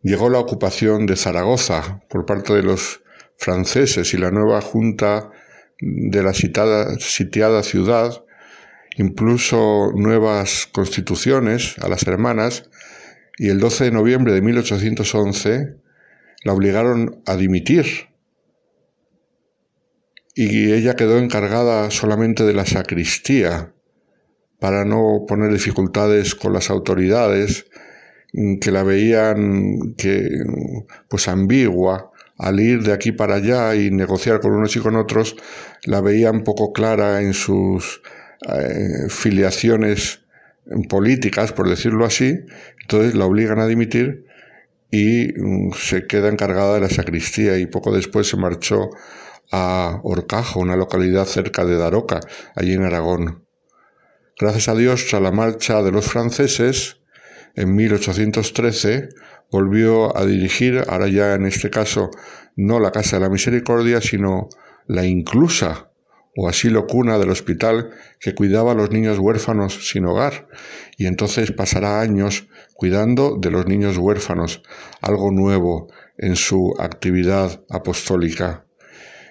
llegó 0.07 0.29
la 0.29 0.39
ocupación 0.39 1.05
de 1.05 1.17
Zaragoza 1.17 2.01
por 2.07 2.25
parte 2.25 2.53
de 2.53 2.63
los 2.63 3.01
franceses 3.37 4.13
y 4.13 4.17
la 4.17 4.31
nueva 4.31 4.61
junta 4.61 5.31
de 5.81 6.23
la 6.23 6.33
sitiada 6.33 7.63
ciudad 7.63 8.23
impuso 8.95 9.91
nuevas 9.93 10.67
constituciones 10.71 11.77
a 11.79 11.89
las 11.89 12.07
hermanas 12.07 12.69
y 13.37 13.49
el 13.49 13.59
12 13.59 13.83
de 13.83 13.91
noviembre 13.91 14.31
de 14.31 14.41
1811 14.41 15.75
la 16.43 16.53
obligaron 16.53 17.21
a 17.25 17.35
dimitir. 17.35 18.07
Y 20.35 20.71
ella 20.71 20.95
quedó 20.95 21.17
encargada 21.17 21.91
solamente 21.91 22.45
de 22.45 22.53
la 22.53 22.65
sacristía 22.65 23.73
para 24.59 24.85
no 24.85 25.25
poner 25.27 25.51
dificultades 25.51 26.33
con 26.33 26.53
las 26.53 26.69
autoridades, 26.69 27.67
que 28.33 28.71
la 28.71 28.83
veían 28.83 29.95
que 29.97 30.27
pues 31.07 31.27
ambigua 31.27 32.11
al 32.37 32.59
ir 32.59 32.83
de 32.83 32.93
aquí 32.93 33.11
para 33.11 33.35
allá 33.35 33.75
y 33.75 33.89
negociar 33.89 34.39
con 34.39 34.51
unos 34.51 34.75
y 34.75 34.79
con 34.79 34.95
otros, 34.95 35.35
la 35.85 36.01
veían 36.01 36.43
poco 36.43 36.71
clara 36.71 37.21
en 37.21 37.33
sus 37.33 38.01
eh, 38.47 39.09
filiaciones 39.09 40.21
políticas, 40.89 41.51
por 41.51 41.69
decirlo 41.69 42.05
así, 42.05 42.39
entonces 42.81 43.15
la 43.15 43.25
obligan 43.25 43.59
a 43.59 43.67
dimitir 43.67 44.25
y 44.91 45.33
mm, 45.35 45.73
se 45.73 46.05
queda 46.05 46.29
encargada 46.29 46.75
de 46.75 46.81
la 46.81 46.89
sacristía 46.89 47.57
y 47.57 47.65
poco 47.65 47.93
después 47.93 48.27
se 48.27 48.37
marchó 48.37 48.89
a 49.51 49.99
Orcajo, 50.03 50.59
una 50.59 50.75
localidad 50.75 51.25
cerca 51.25 51.65
de 51.65 51.77
Daroca, 51.77 52.19
allí 52.55 52.73
en 52.73 52.83
Aragón. 52.83 53.45
Gracias 54.39 54.67
a 54.67 54.75
Dios, 54.75 55.07
tras 55.09 55.21
la 55.21 55.31
marcha 55.31 55.81
de 55.81 55.91
los 55.91 56.05
franceses, 56.05 56.99
en 57.57 57.75
1813 57.75 59.09
volvió 59.51 60.15
a 60.15 60.25
dirigir, 60.25 60.83
ahora 60.87 61.07
ya 61.07 61.33
en 61.33 61.45
este 61.45 61.69
caso 61.69 62.11
no 62.55 62.79
la 62.79 62.91
Casa 62.91 63.17
de 63.17 63.23
la 63.23 63.29
Misericordia, 63.29 63.99
sino 63.99 64.47
la 64.85 65.05
inclusa 65.05 65.91
o 66.35 66.47
asilo 66.47 66.85
cuna 66.85 67.17
del 67.17 67.31
hospital 67.31 67.89
que 68.19 68.35
cuidaba 68.35 68.73
a 68.73 68.75
los 68.75 68.91
niños 68.91 69.17
huérfanos 69.17 69.89
sin 69.89 70.05
hogar, 70.05 70.47
y 70.97 71.07
entonces 71.07 71.51
pasará 71.51 71.99
años 71.99 72.47
cuidando 72.75 73.37
de 73.39 73.49
los 73.49 73.65
niños 73.65 73.97
huérfanos, 73.97 74.61
algo 75.01 75.31
nuevo 75.31 75.91
en 76.17 76.35
su 76.35 76.75
actividad 76.77 77.63
apostólica. 77.71 78.65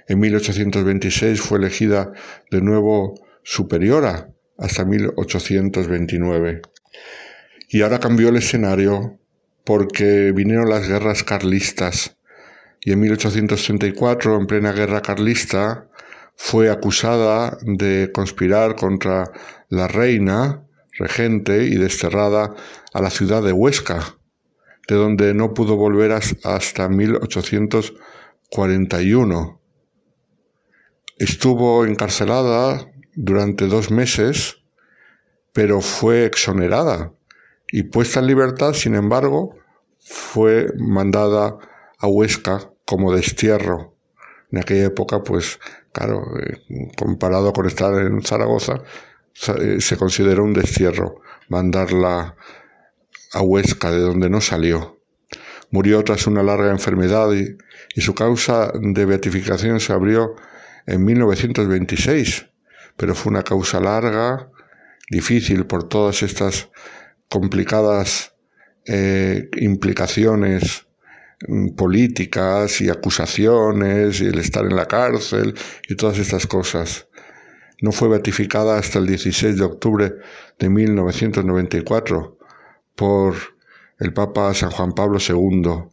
En 0.08 0.18
1826 0.18 1.40
fue 1.40 1.58
elegida 1.58 2.12
de 2.50 2.60
nuevo 2.60 3.14
superiora 3.44 4.32
hasta 4.58 4.84
1829. 4.84 6.62
Y 7.68 7.82
ahora 7.82 8.00
cambió 8.00 8.28
el 8.28 8.36
escenario 8.36 9.18
porque 9.64 10.32
vinieron 10.32 10.68
las 10.68 10.88
guerras 10.88 11.24
carlistas 11.24 12.16
y 12.86 12.92
en 12.92 13.00
1834, 13.00 14.36
en 14.36 14.46
plena 14.46 14.70
guerra 14.70 15.02
carlista, 15.02 15.88
fue 16.36 16.70
acusada 16.70 17.58
de 17.62 18.12
conspirar 18.14 18.76
contra 18.76 19.32
la 19.68 19.88
reina 19.88 20.62
regente 20.92 21.64
y 21.64 21.78
desterrada 21.78 22.54
a 22.92 23.02
la 23.02 23.10
ciudad 23.10 23.42
de 23.42 23.50
Huesca, 23.50 24.14
de 24.86 24.94
donde 24.94 25.34
no 25.34 25.52
pudo 25.52 25.74
volver 25.74 26.12
hasta 26.12 26.88
1841. 26.88 29.60
Estuvo 31.18 31.86
encarcelada 31.86 32.88
durante 33.16 33.66
dos 33.66 33.90
meses, 33.90 34.58
pero 35.52 35.80
fue 35.80 36.24
exonerada 36.24 37.15
y 37.70 37.84
puesta 37.84 38.20
en 38.20 38.26
libertad, 38.26 38.72
sin 38.72 38.94
embargo, 38.94 39.56
fue 40.00 40.68
mandada 40.78 41.58
a 41.98 42.06
Huesca 42.06 42.70
como 42.84 43.14
destierro. 43.14 43.94
En 44.52 44.58
aquella 44.60 44.86
época, 44.86 45.22
pues, 45.22 45.58
claro, 45.92 46.22
eh, 46.38 46.58
comparado 46.96 47.52
con 47.52 47.66
estar 47.66 47.92
en 48.00 48.22
Zaragoza, 48.22 48.82
eh, 49.58 49.80
se 49.80 49.96
consideró 49.96 50.44
un 50.44 50.54
destierro 50.54 51.20
mandarla 51.48 52.36
a 53.32 53.42
Huesca, 53.42 53.90
de 53.90 53.98
donde 53.98 54.30
no 54.30 54.40
salió. 54.40 55.00
Murió 55.70 56.02
tras 56.04 56.26
una 56.26 56.42
larga 56.42 56.70
enfermedad 56.70 57.32
y, 57.32 57.56
y 57.94 58.00
su 58.00 58.14
causa 58.14 58.72
de 58.74 59.04
beatificación 59.04 59.80
se 59.80 59.92
abrió 59.92 60.36
en 60.86 61.04
1926, 61.04 62.46
pero 62.96 63.14
fue 63.14 63.30
una 63.30 63.42
causa 63.42 63.80
larga, 63.80 64.48
difícil 65.10 65.66
por 65.66 65.88
todas 65.88 66.22
estas 66.22 66.70
complicadas 67.28 68.34
eh, 68.86 69.48
implicaciones 69.56 70.86
mm, 71.48 71.70
políticas 71.74 72.80
y 72.80 72.88
acusaciones 72.88 74.20
y 74.20 74.26
el 74.26 74.38
estar 74.38 74.64
en 74.64 74.76
la 74.76 74.86
cárcel 74.86 75.54
y 75.88 75.96
todas 75.96 76.18
estas 76.18 76.46
cosas. 76.46 77.08
No 77.82 77.92
fue 77.92 78.08
beatificada 78.08 78.78
hasta 78.78 78.98
el 78.98 79.06
16 79.06 79.58
de 79.58 79.64
octubre 79.64 80.14
de 80.58 80.70
1994 80.70 82.38
por 82.94 83.34
el 83.98 84.12
Papa 84.12 84.54
San 84.54 84.70
Juan 84.70 84.92
Pablo 84.92 85.18
II. 85.18 85.88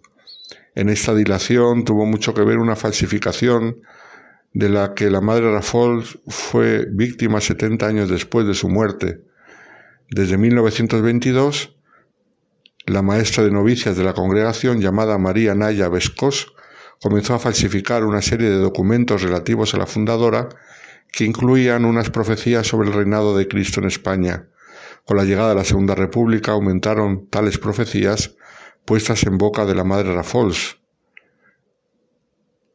En 0.75 0.89
esta 0.89 1.13
dilación 1.13 1.83
tuvo 1.83 2.05
mucho 2.05 2.33
que 2.33 2.43
ver 2.43 2.57
una 2.57 2.75
falsificación 2.75 3.81
de 4.53 4.69
la 4.69 4.93
que 4.93 5.09
la 5.09 5.21
madre 5.21 5.51
Rafols 5.51 6.19
fue 6.27 6.85
víctima 6.91 7.41
70 7.41 7.85
años 7.85 8.09
después 8.09 8.45
de 8.47 8.53
su 8.53 8.69
muerte. 8.69 9.21
Desde 10.13 10.37
1922, 10.37 11.75
la 12.85 13.01
maestra 13.01 13.43
de 13.43 13.49
novicias 13.49 13.97
de 13.97 14.03
la 14.03 14.13
congregación 14.13 14.79
llamada 14.79 15.17
María 15.17 15.55
Naya 15.55 15.89
Vescos 15.89 16.53
comenzó 17.01 17.33
a 17.33 17.39
falsificar 17.39 18.03
una 18.03 18.21
serie 18.21 18.47
de 18.47 18.57
documentos 18.57 19.23
relativos 19.23 19.73
a 19.73 19.79
la 19.79 19.87
fundadora 19.87 20.49
que 21.11 21.25
incluían 21.25 21.83
unas 21.83 22.11
profecías 22.11 22.67
sobre 22.67 22.89
el 22.89 22.93
reinado 22.93 23.35
de 23.35 23.47
Cristo 23.47 23.79
en 23.79 23.87
España. 23.87 24.49
Con 25.03 25.17
la 25.17 25.23
llegada 25.23 25.49
de 25.49 25.55
la 25.55 25.63
Segunda 25.63 25.95
República 25.95 26.51
aumentaron 26.51 27.27
tales 27.31 27.57
profecías 27.57 28.35
puestas 28.85 29.23
en 29.23 29.39
boca 29.39 29.65
de 29.65 29.73
la 29.73 29.83
madre 29.83 30.13
Rafols, 30.13 30.77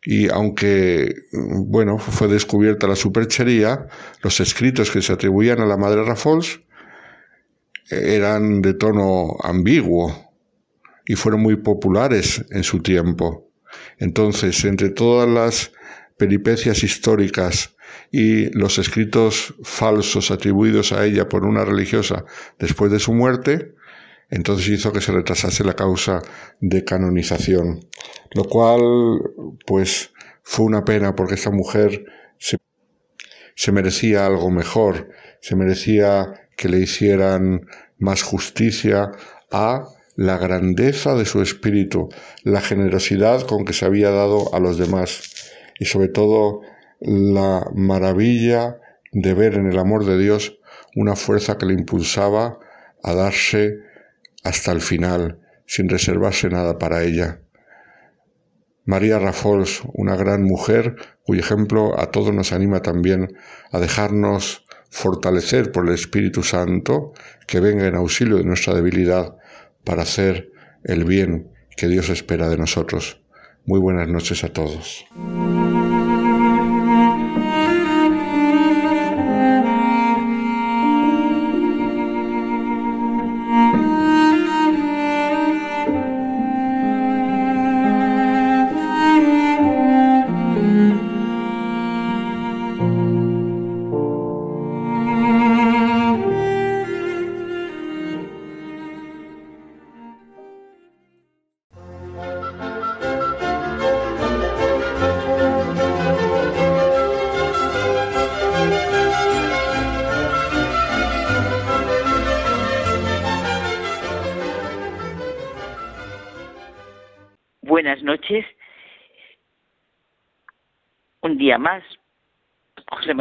y 0.02 0.28
aunque, 0.28 1.14
bueno, 1.32 1.98
fue 1.98 2.26
descubierta 2.26 2.88
la 2.88 2.96
superchería, 2.96 3.86
los 4.24 4.40
escritos 4.40 4.90
que 4.90 5.02
se 5.02 5.12
atribuían 5.12 5.60
a 5.60 5.66
la 5.66 5.76
madre 5.76 6.02
Rafols 6.02 6.62
eran 7.90 8.62
de 8.62 8.74
tono 8.74 9.36
ambiguo 9.42 10.32
y 11.06 11.14
fueron 11.14 11.40
muy 11.40 11.56
populares 11.56 12.44
en 12.50 12.62
su 12.62 12.80
tiempo. 12.82 13.50
Entonces, 13.98 14.64
entre 14.64 14.90
todas 14.90 15.28
las 15.28 15.72
peripecias 16.16 16.82
históricas 16.82 17.76
y 18.10 18.50
los 18.56 18.78
escritos 18.78 19.54
falsos 19.62 20.30
atribuidos 20.30 20.92
a 20.92 21.04
ella 21.04 21.28
por 21.28 21.44
una 21.44 21.64
religiosa 21.64 22.24
después 22.58 22.90
de 22.92 22.98
su 22.98 23.14
muerte, 23.14 23.74
entonces 24.30 24.68
hizo 24.68 24.92
que 24.92 25.00
se 25.00 25.12
retrasase 25.12 25.64
la 25.64 25.74
causa 25.74 26.20
de 26.60 26.84
canonización, 26.84 27.88
lo 28.32 28.44
cual 28.44 28.82
pues 29.66 30.12
fue 30.42 30.66
una 30.66 30.84
pena 30.84 31.14
porque 31.14 31.34
esta 31.34 31.50
mujer 31.50 32.04
se, 32.38 32.58
se 33.54 33.72
merecía 33.72 34.26
algo 34.26 34.50
mejor, 34.50 35.08
se 35.40 35.56
merecía 35.56 36.47
que 36.58 36.68
le 36.68 36.78
hicieran 36.80 37.66
más 37.98 38.22
justicia 38.22 39.12
a 39.50 39.86
la 40.16 40.36
grandeza 40.36 41.14
de 41.14 41.24
su 41.24 41.40
espíritu, 41.40 42.08
la 42.42 42.60
generosidad 42.60 43.42
con 43.46 43.64
que 43.64 43.72
se 43.72 43.86
había 43.86 44.10
dado 44.10 44.52
a 44.52 44.58
los 44.58 44.76
demás 44.76 45.22
y 45.78 45.84
sobre 45.84 46.08
todo 46.08 46.60
la 47.00 47.64
maravilla 47.74 48.80
de 49.12 49.34
ver 49.34 49.54
en 49.54 49.68
el 49.68 49.78
amor 49.78 50.04
de 50.04 50.18
Dios 50.18 50.58
una 50.96 51.14
fuerza 51.14 51.56
que 51.58 51.66
le 51.66 51.74
impulsaba 51.74 52.58
a 53.04 53.14
darse 53.14 53.76
hasta 54.42 54.72
el 54.72 54.80
final, 54.80 55.38
sin 55.64 55.88
reservarse 55.88 56.48
nada 56.48 56.78
para 56.78 57.04
ella. 57.04 57.40
María 58.84 59.20
Rafols, 59.20 59.82
una 59.92 60.16
gran 60.16 60.42
mujer 60.42 60.96
cuyo 61.22 61.40
ejemplo 61.40 62.00
a 62.00 62.10
todos 62.10 62.34
nos 62.34 62.52
anima 62.52 62.82
también 62.82 63.36
a 63.70 63.78
dejarnos 63.78 64.64
fortalecer 64.90 65.72
por 65.72 65.86
el 65.86 65.94
Espíritu 65.94 66.42
Santo 66.42 67.12
que 67.46 67.60
venga 67.60 67.86
en 67.86 67.94
auxilio 67.94 68.36
de 68.36 68.44
nuestra 68.44 68.74
debilidad 68.74 69.36
para 69.84 70.02
hacer 70.02 70.50
el 70.84 71.04
bien 71.04 71.50
que 71.76 71.88
Dios 71.88 72.08
espera 72.08 72.48
de 72.48 72.56
nosotros. 72.56 73.20
Muy 73.64 73.80
buenas 73.80 74.08
noches 74.08 74.44
a 74.44 74.48
todos. 74.52 75.04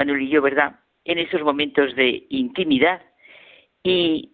Manuel 0.08 0.22
y 0.24 0.30
yo, 0.30 0.42
¿verdad? 0.42 0.80
En 1.04 1.18
esos 1.20 1.42
momentos 1.42 1.96
de 1.96 2.26
intimidad 2.30 3.02
Y 3.84 4.32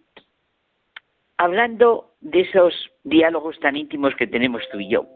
hablando 1.36 2.14
de 2.20 2.42
esos 2.42 2.72
diálogos 3.02 3.58
tan 3.58 3.76
íntimos 3.76 4.14
que 4.14 4.26
tenemos 4.26 4.62
tú 4.70 4.78
y 4.78 4.88
yo, 4.88 5.06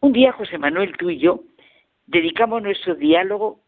un 0.00 0.12
día, 0.12 0.32
José 0.32 0.58
Manuel, 0.58 0.96
tú 0.96 1.10
y 1.10 1.18
yo, 1.18 1.40
dedicamos 2.06 2.62
nuestro 2.62 2.94
diálogo 2.94 3.60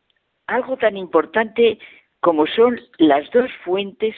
a 0.47 0.57
algo 0.57 0.77
tan 0.77 0.97
importante 0.97 1.79
como 2.21 2.47
son 2.47 2.81
las 2.99 3.31
dos 3.31 3.51
fuentes 3.65 4.15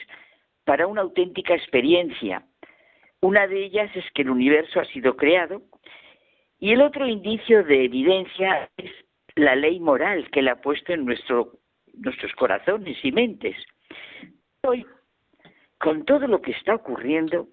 para 0.63 0.87
una 0.87 1.01
auténtica 1.01 1.53
experiencia. 1.53 2.43
Una 3.21 3.47
de 3.47 3.65
ellas 3.65 3.89
es 3.95 4.05
que 4.13 4.21
el 4.21 4.29
universo 4.29 4.79
ha 4.79 4.85
sido 4.85 5.15
creado 5.15 5.61
y 6.59 6.71
el 6.71 6.81
otro 6.81 7.07
indicio 7.07 7.63
de 7.63 7.85
evidencia 7.85 8.69
es 8.77 8.91
la 9.35 9.55
ley 9.55 9.79
moral 9.79 10.29
que 10.31 10.41
le 10.41 10.51
ha 10.51 10.61
puesto 10.61 10.93
en 10.93 11.05
nuestro, 11.05 11.58
nuestros 11.99 12.33
corazones 12.33 12.97
y 13.03 13.11
mentes. 13.11 13.55
Hoy, 14.63 14.85
con 15.77 16.05
todo 16.05 16.27
lo 16.27 16.41
que 16.41 16.51
está 16.51 16.75
ocurriendo, 16.75 17.47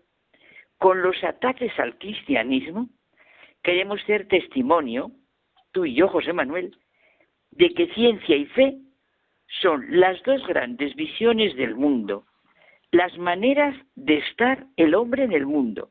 con 0.79 1.03
los 1.03 1.23
ataques 1.25 1.73
al 1.79 1.99
cristianismo, 1.99 2.89
queremos 3.63 4.01
ser 4.03 4.29
testimonio, 4.29 5.11
tú 5.73 5.85
y 5.85 5.95
yo, 5.95 6.09
José 6.09 6.33
Manuel, 6.33 6.77
de 7.51 7.71
que 7.71 7.93
ciencia 7.95 8.37
y 8.37 8.47
fe 8.47 8.79
son 9.63 9.87
las 9.89 10.23
dos 10.25 10.47
grandes 10.47 10.95
visiones 10.95 11.57
del 11.57 11.75
mundo, 11.75 12.27
las 12.91 13.17
maneras 13.19 13.77
de 13.95 14.19
estar 14.19 14.67
el 14.77 14.95
hombre 14.95 15.25
en 15.25 15.33
el 15.33 15.47
mundo. 15.47 15.91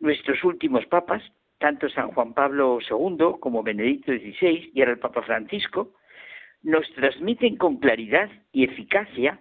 Nuestros 0.00 0.42
últimos 0.44 0.86
papas, 0.86 1.22
tanto 1.58 1.88
San 1.88 2.10
Juan 2.12 2.34
Pablo 2.34 2.78
II 2.88 3.38
como 3.40 3.62
Benedicto 3.62 4.12
XVI 4.12 4.70
y 4.74 4.80
ahora 4.80 4.92
el 4.92 4.98
Papa 4.98 5.22
Francisco, 5.22 5.94
nos 6.66 6.92
transmiten 6.94 7.56
con 7.56 7.76
claridad 7.76 8.28
y 8.52 8.64
eficacia 8.64 9.40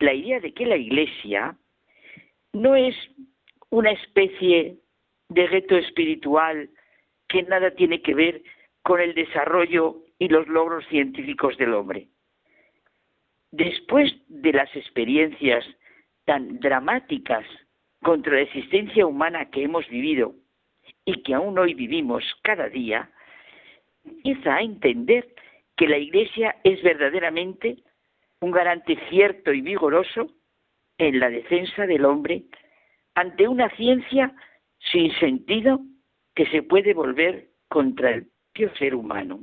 la 0.00 0.12
idea 0.12 0.40
de 0.40 0.52
que 0.52 0.66
la 0.66 0.76
Iglesia 0.76 1.56
no 2.52 2.74
es 2.74 2.96
una 3.70 3.92
especie 3.92 4.78
de 5.28 5.46
reto 5.46 5.76
espiritual 5.76 6.68
que 7.28 7.44
nada 7.44 7.70
tiene 7.70 8.02
que 8.02 8.14
ver 8.14 8.42
con 8.82 9.00
el 9.00 9.14
desarrollo 9.14 10.02
y 10.18 10.26
los 10.26 10.48
logros 10.48 10.84
científicos 10.88 11.56
del 11.56 11.72
hombre. 11.72 12.08
Después 13.52 14.12
de 14.26 14.52
las 14.52 14.74
experiencias 14.74 15.64
tan 16.24 16.58
dramáticas 16.58 17.46
contra 18.02 18.34
la 18.34 18.40
existencia 18.40 19.06
humana 19.06 19.50
que 19.50 19.62
hemos 19.62 19.88
vivido 19.88 20.34
y 21.04 21.22
que 21.22 21.32
aún 21.32 21.56
hoy 21.60 21.74
vivimos 21.74 22.24
cada 22.42 22.68
día, 22.68 23.08
empieza 24.04 24.56
a 24.56 24.62
entender 24.62 25.32
que 25.80 25.88
la 25.88 25.96
Iglesia 25.96 26.56
es 26.62 26.82
verdaderamente 26.82 27.82
un 28.42 28.50
garante 28.50 28.98
cierto 29.08 29.50
y 29.50 29.62
vigoroso 29.62 30.30
en 30.98 31.18
la 31.18 31.30
defensa 31.30 31.86
del 31.86 32.04
hombre 32.04 32.44
ante 33.14 33.48
una 33.48 33.74
ciencia 33.76 34.34
sin 34.92 35.10
sentido 35.12 35.80
que 36.34 36.44
se 36.50 36.62
puede 36.62 36.92
volver 36.92 37.48
contra 37.68 38.10
el 38.10 38.26
propio 38.52 38.76
ser 38.76 38.94
humano. 38.94 39.40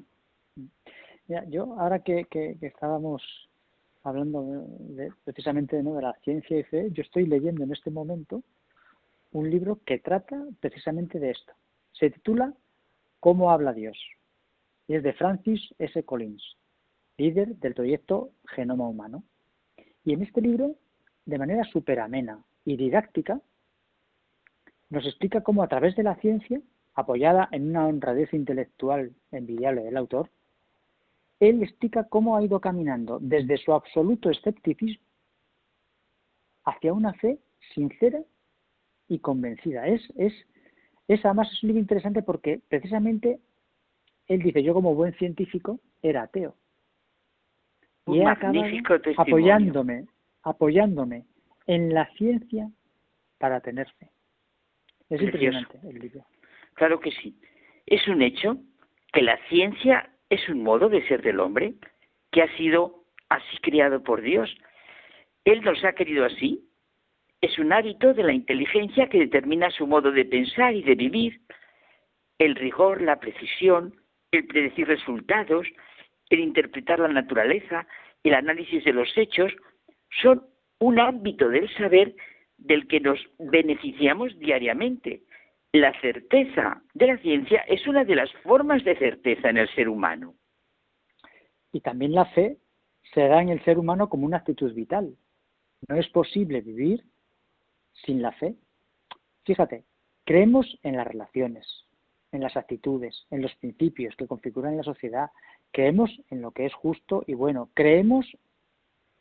yo 1.48 1.76
ahora 1.80 2.04
que, 2.04 2.28
estábamos 2.62 3.24
hablando 4.04 4.68
precisamente 5.24 5.82
de 5.82 6.02
la 6.04 6.14
ciencia 6.24 6.60
y 6.60 6.64
fe, 6.66 6.90
yo 6.92 7.02
estoy 7.02 7.26
leyendo 7.26 7.64
en 7.64 7.72
este 7.72 7.90
momento 7.90 8.44
un 9.32 9.50
libro 9.50 9.80
que 9.88 9.98
trata 9.98 10.40
precisamente 10.60 11.18
de 11.18 11.32
esto. 11.32 11.54
Se 11.94 12.12
titula 12.12 12.54
¿Cómo 13.22 13.50
habla 13.50 13.74
Dios? 13.74 13.98
Y 14.88 14.96
es 14.96 15.04
de 15.04 15.14
Francis 15.14 15.62
S. 15.80 16.04
Collins, 16.04 16.58
líder 17.18 17.56
del 17.58 17.74
proyecto 17.74 18.32
Genoma 18.46 18.88
Humano. 18.88 19.24
Y 20.04 20.14
en 20.14 20.24
este 20.24 20.42
libro, 20.42 20.76
de 21.26 21.38
manera 21.38 21.64
súper 21.66 22.00
amena 22.00 22.44
y 22.64 22.78
didáctica, 22.78 23.42
nos 24.90 25.06
explica 25.06 25.42
cómo 25.42 25.64
a 25.64 25.68
través 25.68 25.96
de 25.96 26.04
la 26.04 26.16
ciencia, 26.16 26.62
apoyada 26.94 27.50
en 27.52 27.70
una 27.70 27.88
honradez 27.88 28.34
intelectual 28.34 29.14
envidiable 29.32 29.84
del 29.84 29.98
autor, 29.98 30.30
él 31.40 31.62
explica 31.62 32.06
cómo 32.06 32.36
ha 32.36 32.44
ido 32.44 32.60
caminando 32.60 33.20
desde 33.22 33.58
su 33.58 33.74
absoluto 33.74 34.30
escepticismo 34.30 35.06
hacia 36.64 36.94
una 36.94 37.14
fe 37.14 37.40
sincera 37.74 38.22
y 39.08 39.20
convencida. 39.20 39.88
Es, 39.88 40.02
es, 40.16 40.34
es 41.08 41.24
además 41.26 41.50
es 41.52 41.64
un 41.64 41.68
libro 41.68 41.82
interesante 41.82 42.24
porque 42.24 42.62
precisamente 42.68 43.40
él 44.28 44.42
dice, 44.42 44.64
yo 44.64 44.74
como 44.74 44.96
buen 44.96 45.14
científico 45.14 45.80
era 46.02 46.24
ateo. 46.24 46.56
y 48.08 48.20
he 48.20 48.26
acabado 48.26 48.62
apoyándome, 49.18 50.06
apoyándome 50.44 51.26
en 51.66 51.94
la 51.94 52.06
ciencia 52.16 52.70
para 53.38 53.62
tener 53.62 53.90
fe. 54.00 54.10
Es 55.10 55.22
impresionante 55.22 55.80
el 55.84 56.00
libro. 56.00 56.26
Claro 56.74 57.00
que 57.00 57.12
sí. 57.12 57.38
Es 57.86 58.08
un 58.08 58.22
hecho 58.22 58.58
que 59.14 59.22
la 59.22 59.38
ciencia 59.48 60.10
es 60.30 60.48
un 60.50 60.64
modo 60.64 60.90
de 60.90 61.08
ser 61.08 61.22
del 61.22 61.40
hombre 61.40 61.76
que 62.32 62.42
ha 62.42 62.58
sido 62.58 63.04
así 63.30 63.58
creado 63.62 64.04
por 64.04 64.22
Dios. 64.22 64.54
Él 65.46 65.62
nos 65.62 65.84
ha 65.84 65.94
querido 65.94 66.26
así 66.26 66.68
es 67.42 67.60
un 67.60 67.72
hábito 67.72 68.14
de 68.14 68.24
la 68.24 68.34
inteligencia 68.34 69.10
que 69.10 69.20
determina 69.20 69.70
su 69.70 69.86
modo 69.86 70.12
de 70.12 70.26
pensar 70.26 70.74
y 70.74 70.82
de 70.82 70.96
vivir. 70.96 71.42
El 72.40 72.56
rigor, 72.56 73.02
la 73.02 73.20
precisión, 73.20 73.96
el 74.32 74.48
predecir 74.48 74.88
resultados, 74.88 75.68
el 76.30 76.40
interpretar 76.40 77.00
la 77.00 77.08
naturaleza, 77.08 77.88
el 78.24 78.34
análisis 78.34 78.84
de 78.84 78.94
los 78.94 79.10
hechos, 79.18 79.54
son 80.22 80.46
un 80.80 81.00
ámbito 81.00 81.50
del 81.50 81.70
saber 81.76 82.16
del 82.58 82.88
que 82.88 83.00
nos 83.00 83.20
beneficiamos 83.40 84.38
diariamente. 84.40 85.22
La 85.72 86.00
certeza 86.02 86.82
de 86.94 87.08
la 87.08 87.18
ciencia 87.18 87.62
es 87.68 87.86
una 87.88 88.04
de 88.04 88.16
las 88.16 88.32
formas 88.44 88.84
de 88.84 88.98
certeza 88.98 89.50
en 89.50 89.58
el 89.58 89.70
ser 89.76 89.90
humano. 89.90 90.36
Y 91.72 91.82
también 91.82 92.14
la 92.14 92.26
fe 92.26 92.58
se 93.14 93.28
da 93.28 93.42
en 93.42 93.50
el 93.50 93.64
ser 93.64 93.78
humano 93.78 94.10
como 94.10 94.26
una 94.26 94.38
actitud 94.38 94.74
vital. 94.74 95.16
No 95.88 95.96
es 95.96 96.08
posible 96.10 96.62
vivir 96.62 97.04
sin 98.06 98.22
la 98.22 98.32
fe. 98.34 98.56
Fíjate, 99.46 99.84
creemos 100.26 100.80
en 100.84 100.98
las 100.98 101.08
relaciones, 101.08 101.87
en 102.32 102.42
las 102.42 102.58
actitudes, 102.58 103.26
en 103.32 103.42
los 103.42 103.54
principios 103.56 104.16
que 104.16 104.28
configuran 104.28 104.78
la 104.78 104.84
sociedad, 104.84 105.30
creemos 105.72 106.12
en 106.30 106.42
lo 106.42 106.52
que 106.52 106.66
es 106.66 106.74
justo 106.74 107.24
y 107.28 107.34
bueno, 107.34 107.70
creemos 107.74 108.26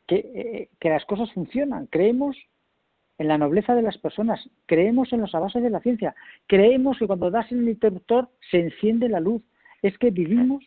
que, 0.07 0.15
eh, 0.15 0.69
que 0.79 0.89
las 0.89 1.05
cosas 1.05 1.31
funcionan, 1.33 1.87
creemos 1.87 2.37
en 3.17 3.27
la 3.27 3.37
nobleza 3.37 3.75
de 3.75 3.81
las 3.81 3.97
personas, 3.97 4.49
creemos 4.65 5.11
en 5.11 5.21
los 5.21 5.33
avances 5.33 5.63
de 5.63 5.69
la 5.69 5.79
ciencia, 5.79 6.15
creemos 6.45 6.99
que 6.99 7.07
cuando 7.07 7.31
das 7.31 7.51
el 7.51 7.67
interruptor 7.67 8.29
se 8.51 8.59
enciende 8.59 9.09
la 9.09 9.19
luz. 9.19 9.41
Es 9.81 9.97
que 9.97 10.11
vivimos, 10.11 10.63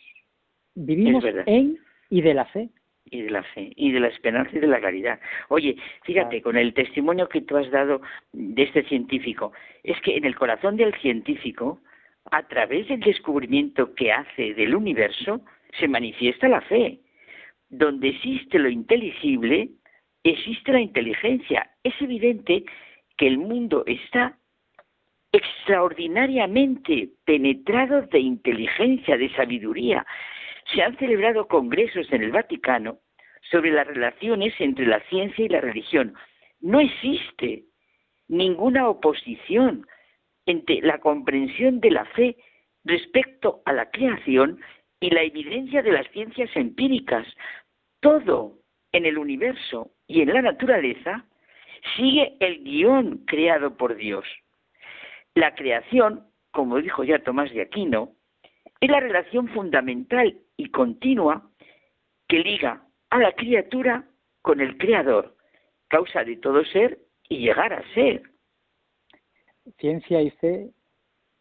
vivimos 0.75 1.25
en 1.47 1.79
y 2.11 2.23
de 2.23 2.35
la 2.35 2.45
fe 2.47 2.71
y 3.05 3.23
de 3.23 3.31
la 3.31 3.43
fe 3.43 3.73
y 3.77 3.93
de 3.93 4.01
la 4.01 4.09
esperanza 4.09 4.51
y 4.57 4.61
de 4.61 4.67
la 4.67 4.81
caridad. 4.81 5.21
Oye, 5.49 5.77
fíjate, 6.05 6.43
con 6.43 6.57
el 6.57 6.75
testimonio 6.75 7.29
que 7.29 7.41
tú 7.41 7.57
has 7.57 7.71
dado 7.71 8.03
de 8.33 8.63
este 8.63 8.85
científico, 8.85 9.53
es 9.83 10.01
que 10.03 10.17
en 10.17 10.25
el 10.25 10.37
corazón 10.37 10.77
del 10.77 10.95
científico, 11.01 11.81
a 12.31 12.43
través 12.47 12.89
del 12.89 13.01
descubrimiento 13.01 13.95
que 13.95 14.13
hace 14.13 14.55
del 14.55 14.75
universo, 14.75 15.41
se 15.79 15.89
manifiesta 15.89 16.49
la 16.49 16.61
fe. 16.63 17.01
Donde 17.69 18.09
existe 18.09 18.59
lo 18.59 18.69
inteligible, 18.69 19.71
existe 20.25 20.73
la 20.73 20.81
inteligencia. 20.81 21.71
Es 21.83 21.95
evidente 22.01 22.65
que 23.17 23.27
el 23.27 23.39
mundo 23.39 23.85
está 23.87 24.37
extraordinariamente 25.33 27.11
penetrado 27.25 28.03
de 28.03 28.19
inteligencia, 28.19 29.17
de 29.17 29.31
sabiduría, 29.35 30.05
se 30.73 30.83
han 30.83 30.97
celebrado 30.99 31.49
congresos 31.49 32.11
en 32.13 32.23
el 32.23 32.33
Vaticano 32.33 32.99
sobre 33.51 33.73
las 33.73 33.87
relaciones 33.87 34.55
entre 34.59 34.87
la 34.87 35.01
ciencia 35.09 35.45
y 35.45 35.49
la 35.49 35.61
religión. 35.61 36.15
No 36.61 36.81
existe 36.81 37.65
ninguna 38.29 38.89
oposición 38.89 39.87
entre 40.51 40.81
la 40.81 40.99
comprensión 40.99 41.81
de 41.81 41.91
la 41.93 42.05
fe 42.07 42.37
respecto 42.85 43.63
a 43.67 43.73
la 43.73 43.91
creación 43.91 44.61
y 44.99 45.11
la 45.11 45.23
evidencia 45.23 45.81
de 45.83 45.93
las 45.93 46.11
ciencias 46.11 46.51
empíricas. 46.57 47.27
Todo 48.01 48.59
en 48.93 49.07
el 49.07 49.17
universo 49.17 49.93
y 50.09 50.23
en 50.23 50.33
la 50.35 50.43
naturaleza 50.43 51.25
sigue 51.97 52.37
el 52.41 52.65
guion 52.65 53.19
creado 53.27 53.77
por 53.77 53.95
Dios. 53.95 54.25
La 55.35 55.55
creación, 55.55 56.27
como 56.51 56.79
dijo 56.79 57.05
ya 57.05 57.23
Tomás 57.23 57.53
de 57.53 57.63
Aquino, 57.63 58.13
es 58.81 58.91
la 58.91 59.01
relación 59.01 59.49
fundamental 59.49 60.37
y 60.57 60.71
continua 60.71 61.49
que 62.29 62.41
liga 62.41 62.83
a 63.11 63.19
la 63.19 63.33
criatura 63.33 64.05
con 64.43 64.61
el 64.61 64.77
Creador, 64.79 65.37
causa 65.89 66.25
de 66.25 66.37
todo 66.37 66.65
ser 66.65 66.99
y 67.29 67.39
llegar 67.39 67.73
a 67.73 67.85
ser. 67.95 68.23
Ciencia 69.79 70.23
y 70.23 70.31
fe 70.31 70.71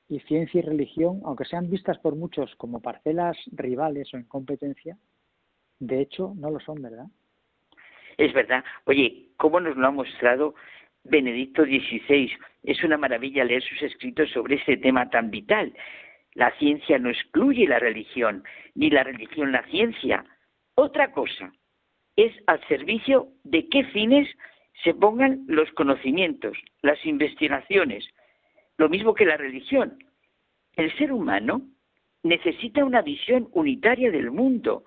y 0.07 0.19
ciencia 0.21 0.59
y 0.59 0.63
religión, 0.63 1.21
aunque 1.23 1.45
sean 1.45 1.69
vistas 1.69 1.97
por 1.99 2.15
muchos 2.15 2.55
como 2.55 2.81
parcelas 2.81 3.37
rivales 3.51 4.13
o 4.13 4.17
en 4.17 4.23
competencia, 4.23 4.97
de 5.79 6.01
hecho 6.01 6.33
no 6.35 6.49
lo 6.49 6.59
son, 6.59 6.81
¿verdad? 6.81 7.05
Es 8.17 8.33
verdad. 8.33 8.63
Oye, 8.85 9.29
¿cómo 9.37 9.59
nos 9.59 9.77
lo 9.77 9.87
ha 9.87 9.91
mostrado 9.91 10.55
Benedicto 11.03 11.63
XVI? 11.63 12.31
Es 12.63 12.83
una 12.83 12.97
maravilla 12.97 13.45
leer 13.45 13.63
sus 13.63 13.81
escritos 13.83 14.29
sobre 14.31 14.55
ese 14.55 14.77
tema 14.77 15.09
tan 15.09 15.31
vital. 15.31 15.73
La 16.33 16.51
ciencia 16.57 16.99
no 16.99 17.09
excluye 17.09 17.67
la 17.67 17.79
religión, 17.79 18.43
ni 18.75 18.89
la 18.89 19.03
religión 19.03 19.51
la 19.51 19.63
ciencia. 19.67 20.25
Otra 20.75 21.11
cosa 21.11 21.53
es 22.15 22.33
al 22.47 22.65
servicio 22.67 23.29
de 23.43 23.69
qué 23.69 23.85
fines 23.85 24.27
se 24.83 24.93
pongan 24.93 25.43
los 25.47 25.69
conocimientos, 25.71 26.57
las 26.81 27.03
investigaciones, 27.05 28.07
lo 28.77 28.89
mismo 28.89 29.13
que 29.13 29.25
la 29.25 29.37
religión. 29.37 30.03
El 30.75 30.95
ser 30.97 31.11
humano 31.11 31.61
necesita 32.23 32.85
una 32.85 33.01
visión 33.01 33.49
unitaria 33.51 34.11
del 34.11 34.31
mundo 34.31 34.85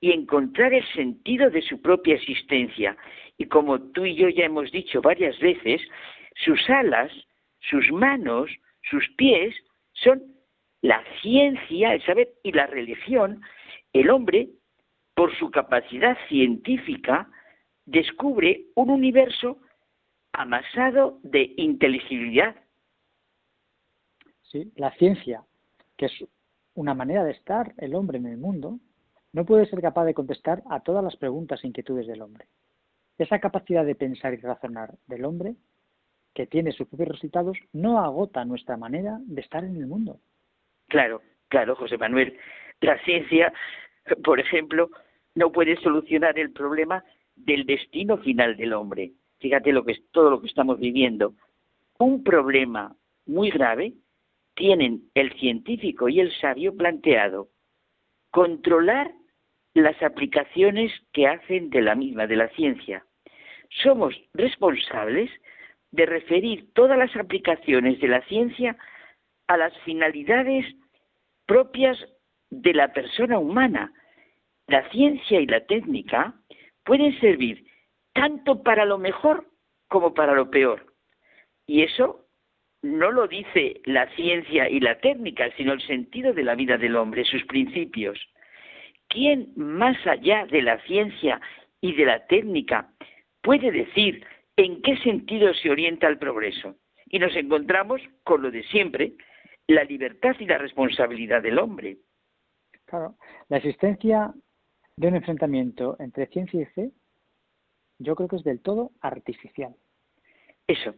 y 0.00 0.12
encontrar 0.12 0.72
el 0.74 0.86
sentido 0.94 1.50
de 1.50 1.62
su 1.62 1.80
propia 1.80 2.16
existencia. 2.16 2.96
Y 3.38 3.46
como 3.46 3.80
tú 3.92 4.04
y 4.04 4.14
yo 4.14 4.28
ya 4.28 4.44
hemos 4.44 4.70
dicho 4.72 5.00
varias 5.00 5.38
veces, 5.38 5.80
sus 6.44 6.68
alas, 6.70 7.12
sus 7.60 7.90
manos, 7.92 8.50
sus 8.90 9.08
pies 9.16 9.54
son 9.92 10.22
la 10.80 11.02
ciencia, 11.20 11.94
el 11.94 12.02
saber 12.04 12.30
y 12.42 12.52
la 12.52 12.66
religión. 12.66 13.42
El 13.92 14.10
hombre, 14.10 14.48
por 15.14 15.36
su 15.36 15.50
capacidad 15.50 16.18
científica, 16.28 17.28
descubre 17.92 18.64
un 18.74 18.90
universo 18.90 19.58
amasado 20.32 21.20
de 21.22 21.52
inteligibilidad. 21.58 22.56
Sí, 24.50 24.72
la 24.76 24.90
ciencia, 24.92 25.44
que 25.96 26.06
es 26.06 26.24
una 26.74 26.94
manera 26.94 27.22
de 27.22 27.32
estar 27.32 27.74
el 27.76 27.94
hombre 27.94 28.18
en 28.18 28.26
el 28.26 28.38
mundo, 28.38 28.78
no 29.32 29.44
puede 29.44 29.66
ser 29.66 29.80
capaz 29.80 30.06
de 30.06 30.14
contestar 30.14 30.62
a 30.70 30.80
todas 30.80 31.04
las 31.04 31.16
preguntas 31.16 31.62
e 31.62 31.66
inquietudes 31.66 32.06
del 32.06 32.22
hombre. 32.22 32.46
Esa 33.18 33.38
capacidad 33.38 33.84
de 33.84 33.94
pensar 33.94 34.32
y 34.32 34.38
razonar 34.38 34.94
del 35.06 35.26
hombre, 35.26 35.54
que 36.34 36.46
tiene 36.46 36.72
sus 36.72 36.88
propios 36.88 37.10
resultados, 37.10 37.58
no 37.74 38.00
agota 38.00 38.44
nuestra 38.46 38.78
manera 38.78 39.18
de 39.20 39.42
estar 39.42 39.64
en 39.64 39.76
el 39.76 39.86
mundo. 39.86 40.18
Claro, 40.88 41.20
claro, 41.48 41.76
José 41.76 41.98
Manuel. 41.98 42.38
La 42.80 42.98
ciencia, 43.04 43.52
por 44.24 44.40
ejemplo, 44.40 44.90
no 45.34 45.52
puede 45.52 45.76
solucionar 45.76 46.38
el 46.38 46.52
problema 46.52 47.04
del 47.44 47.66
destino 47.66 48.18
final 48.18 48.56
del 48.56 48.72
hombre. 48.72 49.12
Fíjate 49.40 49.72
lo 49.72 49.84
que 49.84 49.92
es 49.92 50.02
todo 50.12 50.30
lo 50.30 50.40
que 50.40 50.46
estamos 50.46 50.78
viviendo. 50.78 51.34
Un 51.98 52.22
problema 52.22 52.94
muy 53.26 53.50
grave 53.50 53.94
tienen 54.54 55.10
el 55.14 55.32
científico 55.38 56.08
y 56.08 56.20
el 56.20 56.32
sabio 56.40 56.76
planteado 56.76 57.48
controlar 58.30 59.12
las 59.74 60.00
aplicaciones 60.02 60.92
que 61.12 61.26
hacen 61.26 61.70
de 61.70 61.82
la 61.82 61.94
misma, 61.94 62.26
de 62.26 62.36
la 62.36 62.48
ciencia. 62.50 63.04
Somos 63.82 64.14
responsables 64.34 65.30
de 65.90 66.06
referir 66.06 66.72
todas 66.74 66.98
las 66.98 67.14
aplicaciones 67.16 68.00
de 68.00 68.08
la 68.08 68.22
ciencia 68.22 68.76
a 69.46 69.56
las 69.56 69.76
finalidades 69.80 70.66
propias 71.46 71.98
de 72.50 72.74
la 72.74 72.92
persona 72.92 73.38
humana. 73.38 73.92
La 74.66 74.88
ciencia 74.90 75.40
y 75.40 75.46
la 75.46 75.64
técnica 75.66 76.34
pueden 76.84 77.18
servir 77.20 77.66
tanto 78.12 78.62
para 78.62 78.84
lo 78.84 78.98
mejor 78.98 79.46
como 79.88 80.14
para 80.14 80.34
lo 80.34 80.50
peor. 80.50 80.92
Y 81.66 81.82
eso 81.82 82.26
no 82.82 83.10
lo 83.12 83.28
dice 83.28 83.80
la 83.84 84.08
ciencia 84.14 84.68
y 84.68 84.80
la 84.80 84.98
técnica, 84.98 85.50
sino 85.56 85.72
el 85.72 85.80
sentido 85.82 86.32
de 86.32 86.42
la 86.42 86.54
vida 86.54 86.76
del 86.76 86.96
hombre, 86.96 87.24
sus 87.24 87.44
principios. 87.44 88.18
¿Quién 89.08 89.52
más 89.56 89.96
allá 90.06 90.46
de 90.46 90.62
la 90.62 90.80
ciencia 90.82 91.40
y 91.80 91.94
de 91.94 92.06
la 92.06 92.26
técnica 92.26 92.90
puede 93.42 93.70
decir 93.70 94.24
en 94.56 94.82
qué 94.82 94.96
sentido 94.98 95.54
se 95.54 95.70
orienta 95.70 96.08
el 96.08 96.18
progreso? 96.18 96.76
Y 97.06 97.18
nos 97.18 97.34
encontramos 97.36 98.00
con 98.24 98.42
lo 98.42 98.50
de 98.50 98.62
siempre, 98.64 99.12
la 99.68 99.84
libertad 99.84 100.34
y 100.38 100.46
la 100.46 100.58
responsabilidad 100.58 101.42
del 101.42 101.58
hombre. 101.58 101.98
Claro, 102.86 103.14
la 103.48 103.58
existencia 103.58 104.32
de 105.02 105.08
un 105.08 105.16
enfrentamiento 105.16 105.96
entre 105.98 106.28
ciencia 106.28 106.62
y 106.62 106.64
fe, 106.66 106.92
yo 107.98 108.14
creo 108.14 108.28
que 108.28 108.36
es 108.36 108.44
del 108.44 108.60
todo 108.60 108.92
artificial. 109.00 109.74
Eso. 110.68 110.94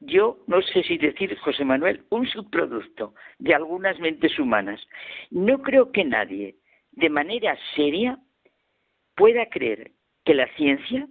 Yo 0.00 0.40
no 0.46 0.60
sé 0.60 0.82
si 0.82 0.98
decir, 0.98 1.34
José 1.38 1.64
Manuel, 1.64 2.04
un 2.10 2.26
subproducto 2.26 3.14
de 3.38 3.54
algunas 3.54 3.98
mentes 4.00 4.38
humanas. 4.38 4.86
No 5.30 5.62
creo 5.62 5.92
que 5.92 6.04
nadie, 6.04 6.56
de 6.90 7.08
manera 7.08 7.56
seria, 7.74 8.18
pueda 9.14 9.46
creer 9.46 9.92
que 10.24 10.34
la 10.34 10.48
ciencia, 10.56 11.08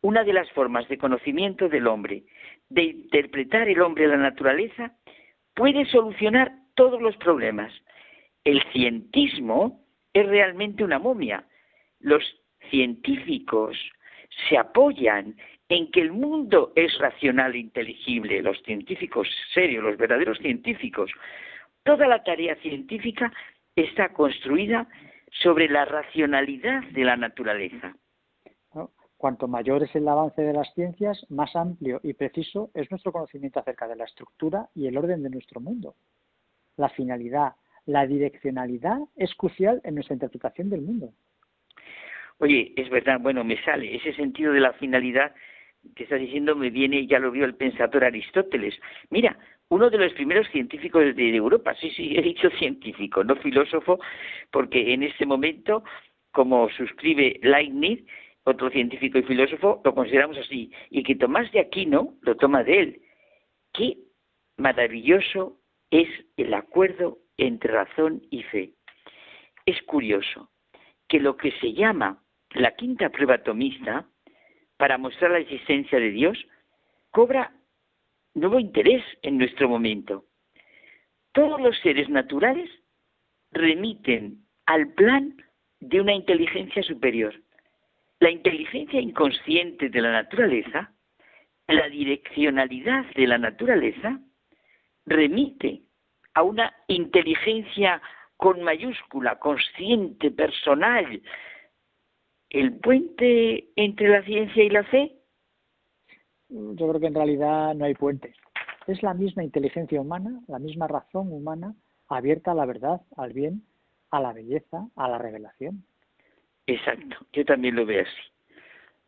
una 0.00 0.22
de 0.22 0.34
las 0.34 0.48
formas 0.52 0.88
de 0.88 0.98
conocimiento 0.98 1.68
del 1.68 1.88
hombre, 1.88 2.24
de 2.68 2.82
interpretar 2.82 3.68
el 3.68 3.80
hombre 3.80 4.06
la 4.06 4.16
naturaleza, 4.16 4.96
puede 5.54 5.86
solucionar 5.86 6.52
todos 6.76 7.02
los 7.02 7.16
problemas. 7.16 7.72
El 8.44 8.62
cientismo 8.72 9.87
es 10.20 10.26
realmente 10.26 10.84
una 10.84 10.98
momia. 10.98 11.44
Los 12.00 12.22
científicos 12.70 13.76
se 14.48 14.58
apoyan 14.58 15.36
en 15.68 15.90
que 15.90 16.00
el 16.00 16.12
mundo 16.12 16.72
es 16.76 16.96
racional 16.98 17.54
e 17.54 17.58
inteligible, 17.58 18.42
los 18.42 18.60
científicos 18.62 19.28
serios, 19.52 19.84
los 19.84 19.96
verdaderos 19.96 20.38
científicos. 20.38 21.10
Toda 21.82 22.06
la 22.06 22.22
tarea 22.22 22.56
científica 22.56 23.32
está 23.76 24.10
construida 24.10 24.88
sobre 25.30 25.68
la 25.68 25.84
racionalidad 25.84 26.82
de 26.84 27.04
la 27.04 27.16
naturaleza. 27.16 27.94
Cuanto 29.18 29.48
mayor 29.48 29.82
es 29.82 29.94
el 29.96 30.06
avance 30.06 30.40
de 30.40 30.52
las 30.52 30.72
ciencias, 30.74 31.26
más 31.28 31.54
amplio 31.56 32.00
y 32.04 32.14
preciso 32.14 32.70
es 32.72 32.88
nuestro 32.88 33.10
conocimiento 33.10 33.58
acerca 33.58 33.88
de 33.88 33.96
la 33.96 34.04
estructura 34.04 34.68
y 34.76 34.86
el 34.86 34.96
orden 34.96 35.24
de 35.24 35.30
nuestro 35.30 35.60
mundo. 35.60 35.96
La 36.76 36.88
finalidad, 36.88 37.54
la 37.88 38.06
direccionalidad 38.06 38.98
es 39.16 39.34
crucial 39.34 39.80
en 39.82 39.94
nuestra 39.94 40.12
interpretación 40.12 40.68
del 40.68 40.82
mundo. 40.82 41.10
Oye, 42.36 42.74
es 42.76 42.90
verdad, 42.90 43.18
bueno, 43.18 43.42
me 43.44 43.60
sale 43.64 43.96
ese 43.96 44.12
sentido 44.12 44.52
de 44.52 44.60
la 44.60 44.74
finalidad 44.74 45.34
que 45.96 46.02
estás 46.02 46.20
diciendo 46.20 46.54
me 46.54 46.68
viene, 46.68 47.06
ya 47.06 47.18
lo 47.18 47.30
vio 47.30 47.46
el 47.46 47.54
pensador 47.54 48.04
Aristóteles. 48.04 48.74
Mira, 49.08 49.38
uno 49.70 49.88
de 49.88 49.96
los 49.96 50.12
primeros 50.12 50.46
científicos 50.48 51.16
de 51.16 51.34
Europa, 51.34 51.74
sí, 51.80 51.90
sí, 51.90 52.14
he 52.14 52.20
dicho 52.20 52.50
científico, 52.58 53.24
no 53.24 53.36
filósofo, 53.36 53.98
porque 54.50 54.92
en 54.92 55.02
este 55.02 55.24
momento, 55.24 55.82
como 56.30 56.68
suscribe 56.68 57.40
Leibniz, 57.42 58.04
otro 58.44 58.68
científico 58.70 59.18
y 59.18 59.22
filósofo, 59.22 59.80
lo 59.82 59.94
consideramos 59.94 60.36
así, 60.36 60.70
y 60.90 61.02
que 61.02 61.16
Tomás 61.16 61.50
de 61.52 61.60
Aquino 61.60 62.16
lo 62.20 62.36
toma 62.36 62.64
de 62.64 62.80
él. 62.80 63.02
Qué 63.72 63.96
maravilloso 64.58 65.58
es 65.90 66.08
el 66.36 66.52
acuerdo 66.52 67.18
entre 67.38 67.72
razón 67.72 68.22
y 68.30 68.42
fe. 68.42 68.72
Es 69.64 69.80
curioso 69.82 70.50
que 71.08 71.20
lo 71.20 71.36
que 71.36 71.52
se 71.52 71.72
llama 71.72 72.22
la 72.50 72.74
quinta 72.74 73.10
prueba 73.10 73.34
atomista, 73.34 74.06
para 74.76 74.98
mostrar 74.98 75.30
la 75.30 75.38
existencia 75.38 75.98
de 75.98 76.10
Dios, 76.10 76.38
cobra 77.10 77.52
nuevo 78.34 78.58
interés 78.58 79.02
en 79.22 79.38
nuestro 79.38 79.68
momento. 79.68 80.24
Todos 81.32 81.60
los 81.60 81.78
seres 81.80 82.08
naturales 82.08 82.70
remiten 83.50 84.44
al 84.66 84.92
plan 84.92 85.36
de 85.80 86.00
una 86.00 86.14
inteligencia 86.14 86.82
superior. 86.82 87.34
La 88.20 88.30
inteligencia 88.30 89.00
inconsciente 89.00 89.88
de 89.88 90.00
la 90.00 90.12
naturaleza, 90.12 90.92
la 91.66 91.88
direccionalidad 91.88 93.06
de 93.14 93.26
la 93.26 93.38
naturaleza, 93.38 94.20
remite 95.06 95.82
a 96.38 96.42
una 96.44 96.72
inteligencia 96.86 98.00
con 98.36 98.62
mayúscula, 98.62 99.40
consciente, 99.40 100.30
personal. 100.30 101.20
¿El 102.48 102.78
puente 102.78 103.70
entre 103.74 104.08
la 104.08 104.22
ciencia 104.22 104.62
y 104.62 104.70
la 104.70 104.84
fe? 104.84 105.16
Yo 106.48 106.88
creo 106.88 107.00
que 107.00 107.08
en 107.08 107.14
realidad 107.14 107.74
no 107.74 107.86
hay 107.86 107.94
puente. 107.94 108.34
Es 108.86 109.02
la 109.02 109.14
misma 109.14 109.42
inteligencia 109.42 110.00
humana, 110.00 110.40
la 110.46 110.60
misma 110.60 110.86
razón 110.86 111.32
humana 111.32 111.74
abierta 112.08 112.52
a 112.52 112.54
la 112.54 112.66
verdad, 112.66 113.00
al 113.16 113.32
bien, 113.32 113.64
a 114.12 114.20
la 114.20 114.32
belleza, 114.32 114.86
a 114.94 115.08
la 115.08 115.18
revelación. 115.18 115.84
Exacto, 116.68 117.16
yo 117.32 117.44
también 117.44 117.74
lo 117.74 117.84
veo 117.84 118.02
así. 118.02 118.22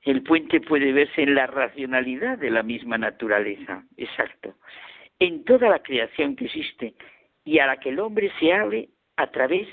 El 0.03 0.25
puente 0.25 0.61
puede 0.61 0.93
verse 0.93 1.23
en 1.23 1.37
la 1.37 1.47
racionalidad 1.47 2.39
de 2.39 2.51
la 2.51 2.65
misma 2.65 2.99
naturaleza, 2.99 3.85
exacto, 3.97 4.55
en 5.21 5.45
toda 5.45 5.69
la 5.69 5.81
creación 5.81 6.35
que 6.35 6.47
existe 6.47 6.95
y 7.45 7.59
a 7.59 7.67
la 7.67 7.79
que 7.79 7.91
el 7.91 8.01
hombre 8.01 8.31
se 8.39 8.53
abre 8.53 8.91
a 9.17 9.31
través 9.31 9.69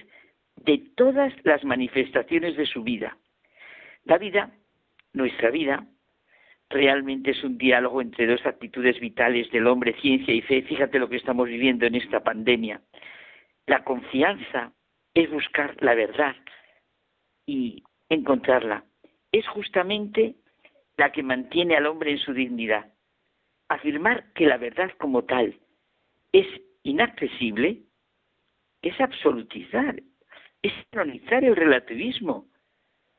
de 0.55 0.79
todas 0.95 1.33
las 1.43 1.63
manifestaciones 1.63 2.57
de 2.57 2.65
su 2.65 2.83
vida. 2.83 3.17
La 4.03 4.17
vida, 4.17 4.51
nuestra 5.13 5.49
vida, 5.51 5.85
realmente 6.69 7.31
es 7.31 7.43
un 7.43 7.57
diálogo 7.57 8.01
entre 8.01 8.27
dos 8.27 8.45
actitudes 8.45 8.99
vitales 8.99 9.49
del 9.51 9.67
hombre, 9.67 9.99
ciencia 10.01 10.33
y 10.33 10.41
fe. 10.41 10.61
Fíjate 10.63 10.99
lo 10.99 11.09
que 11.09 11.17
estamos 11.17 11.47
viviendo 11.47 11.85
en 11.85 11.95
esta 11.95 12.23
pandemia. 12.23 12.81
La 13.65 13.83
confianza 13.83 14.73
es 15.13 15.29
buscar 15.29 15.75
la 15.81 15.93
verdad 15.93 16.35
y 17.45 17.83
encontrarla. 18.09 18.85
Es 19.31 19.47
justamente 19.47 20.35
la 20.97 21.11
que 21.11 21.23
mantiene 21.23 21.75
al 21.75 21.85
hombre 21.85 22.11
en 22.11 22.17
su 22.19 22.33
dignidad. 22.33 22.93
Afirmar 23.69 24.31
que 24.33 24.45
la 24.45 24.57
verdad 24.57 24.91
como 24.97 25.25
tal 25.25 25.59
es 26.31 26.47
inaccesible 26.87 27.81
es 28.81 28.99
absolutizar, 28.99 30.01
es 30.61 30.73
canonizar 30.91 31.43
el 31.43 31.55
relativismo, 31.55 32.47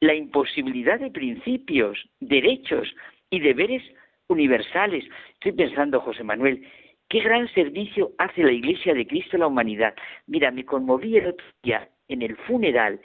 la 0.00 0.14
imposibilidad 0.14 1.00
de 1.00 1.10
principios, 1.10 1.98
derechos 2.20 2.88
y 3.30 3.40
deberes 3.40 3.82
universales. 4.28 5.04
Estoy 5.34 5.52
pensando, 5.52 6.00
José 6.00 6.24
Manuel, 6.24 6.66
qué 7.08 7.20
gran 7.20 7.48
servicio 7.52 8.12
hace 8.18 8.42
la 8.42 8.52
Iglesia 8.52 8.94
de 8.94 9.06
Cristo 9.06 9.36
a 9.36 9.40
la 9.40 9.46
humanidad. 9.46 9.94
Mira, 10.26 10.50
me 10.50 10.64
conmoví 10.64 11.16
el 11.16 11.28
otro 11.28 11.46
día 11.62 11.88
en 12.08 12.22
el 12.22 12.36
funeral 12.36 13.00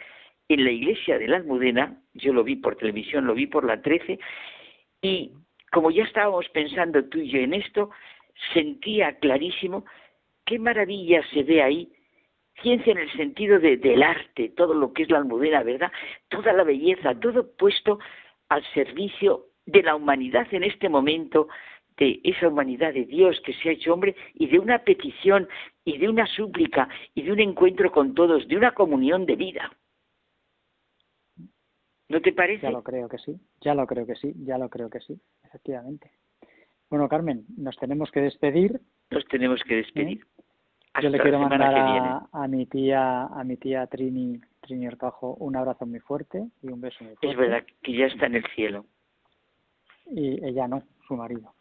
en 0.50 0.64
la 0.64 0.72
iglesia 0.72 1.18
de 1.18 1.28
la 1.28 1.38
Almudena, 1.38 1.98
yo 2.14 2.34
lo 2.34 2.44
vi 2.44 2.56
por 2.56 2.76
televisión, 2.76 3.26
lo 3.26 3.34
vi 3.34 3.48
por 3.48 3.66
la 3.66 3.82
13, 3.82 4.20
y 5.02 5.32
como 5.72 5.92
ya 5.92 6.04
estábamos 6.04 6.48
pensando 6.50 7.04
tú 7.06 7.20
y 7.20 7.30
yo 7.30 7.40
en 7.40 7.54
esto, 7.54 7.90
sentía 8.54 9.18
clarísimo 9.20 9.86
qué 10.54 10.60
maravilla 10.60 11.24
se 11.34 11.42
ve 11.42 11.64
ahí, 11.64 11.92
ciencia 12.62 12.92
en 12.92 13.00
el 13.00 13.12
sentido 13.14 13.60
de, 13.60 13.78
del 13.78 14.04
arte, 14.04 14.50
todo 14.50 14.76
lo 14.76 14.94
que 14.94 15.02
es 15.02 15.10
la 15.10 15.18
Almudena, 15.18 15.64
¿verdad? 15.64 15.92
Toda 16.30 16.54
la 16.54 16.64
belleza, 16.64 17.20
todo 17.20 17.56
puesto 17.58 17.98
al 18.50 18.64
servicio 18.76 19.48
de 19.66 19.82
la 19.82 19.96
humanidad 19.96 20.46
en 20.52 20.64
este 20.64 20.90
momento, 20.90 21.48
de 21.98 22.20
esa 22.24 22.50
humanidad 22.50 22.94
de 22.94 23.06
Dios 23.06 23.42
que 23.44 23.54
se 23.54 23.70
ha 23.70 23.72
hecho 23.72 23.94
hombre 23.94 24.16
y 24.36 24.46
de 24.46 24.60
una 24.60 24.84
petición 24.84 25.48
y 25.86 25.98
de 25.98 26.08
una 26.08 26.28
súplica 26.28 26.88
y 27.16 27.24
de 27.24 27.32
un 27.32 27.40
encuentro 27.40 27.92
con 27.92 28.14
todos, 28.14 28.48
de 28.48 28.56
una 28.56 28.74
comunión 28.74 29.26
de 29.26 29.36
vida. 29.36 29.76
¿No 32.10 32.22
te 32.22 32.32
parece? 32.32 32.62
Ya 32.62 32.72
lo 32.72 32.84
creo 32.84 33.10
que 33.10 33.18
sí, 33.18 33.40
ya 33.60 33.74
lo 33.74 33.88
creo 33.88 34.06
que 34.06 34.16
sí, 34.16 34.34
ya 34.46 34.60
lo 34.60 34.70
creo 34.70 34.92
que 34.92 35.00
sí, 35.00 35.20
efectivamente. 35.44 36.12
Bueno, 36.92 37.10
Carmen, 37.10 37.44
nos 37.58 37.76
tenemos 37.78 38.12
que 38.12 38.22
despedir. 38.22 38.80
Nos 39.10 39.26
tenemos 39.26 39.60
que 39.64 39.78
despedir. 39.78 40.20
¿Eh? 40.20 40.33
Yo 41.02 41.10
le 41.10 41.20
quiero 41.20 41.40
mandar 41.40 41.74
a, 42.32 42.48
mi 42.48 42.66
tía, 42.68 43.24
a 43.24 43.44
mi 43.44 43.58
tía 43.58 43.88
Trini, 43.88 44.40
Trini 44.62 44.88
Orcajo, 44.88 45.36
un 45.40 45.56
abrazo 45.56 45.86
muy 45.86 46.00
fuerte 46.00 46.48
y 46.62 46.68
un 46.68 46.82
beso 46.82 47.04
muy 47.04 47.16
fuerte. 47.16 47.32
Es 47.32 47.38
verdad 47.38 47.64
que 47.82 47.98
ya 47.98 48.06
está 48.06 48.28
en 48.28 48.36
el 48.36 48.46
cielo. 48.56 48.86
Y 50.06 50.46
ella 50.46 50.68
no, 50.68 50.84
su 51.08 51.16
marido. 51.16 51.52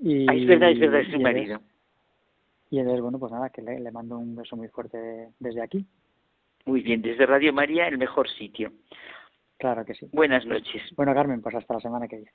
Y, 0.00 0.28
ah, 0.28 0.34
es 0.34 0.46
verdad, 0.46 0.70
es 0.70 0.80
verdad, 0.80 1.00
es 1.00 1.12
su 1.12 1.20
marido. 1.20 1.60
y 2.70 2.78
entonces, 2.80 3.02
bueno, 3.02 3.18
pues 3.20 3.30
nada, 3.30 3.50
que 3.50 3.62
le, 3.62 3.78
le 3.78 3.90
mando 3.92 4.18
un 4.18 4.34
beso 4.34 4.56
muy 4.56 4.68
fuerte 4.68 5.28
desde 5.38 5.62
aquí. 5.62 5.86
Muy 6.66 6.80
bien, 6.80 7.02
desde 7.02 7.26
Radio 7.26 7.52
María, 7.52 7.86
el 7.86 7.98
mejor 7.98 8.28
sitio. 8.28 8.72
Claro 9.58 9.84
que 9.84 9.94
sí. 9.94 10.08
Buenas 10.12 10.44
noches. 10.44 10.82
Bueno, 10.96 11.14
Carmen, 11.14 11.40
pues 11.40 11.54
hasta 11.54 11.74
la 11.74 11.80
semana 11.80 12.08
que 12.08 12.16
viene. 12.16 12.32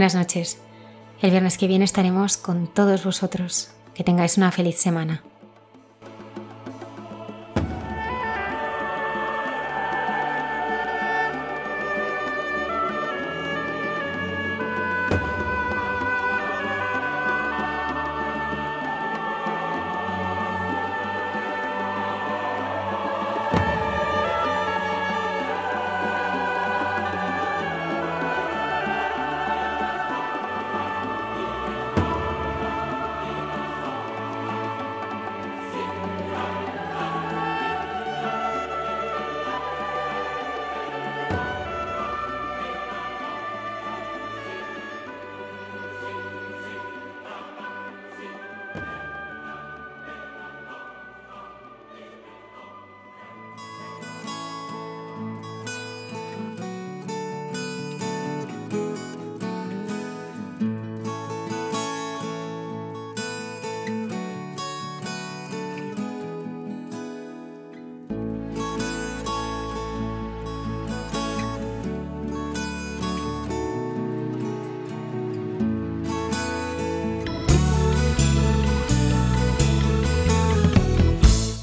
Buenas 0.00 0.14
noches. 0.14 0.58
El 1.20 1.30
viernes 1.30 1.58
que 1.58 1.66
viene 1.66 1.84
estaremos 1.84 2.38
con 2.38 2.68
todos 2.68 3.04
vosotros. 3.04 3.70
Que 3.92 4.02
tengáis 4.02 4.38
una 4.38 4.50
feliz 4.50 4.78
semana. 4.78 5.22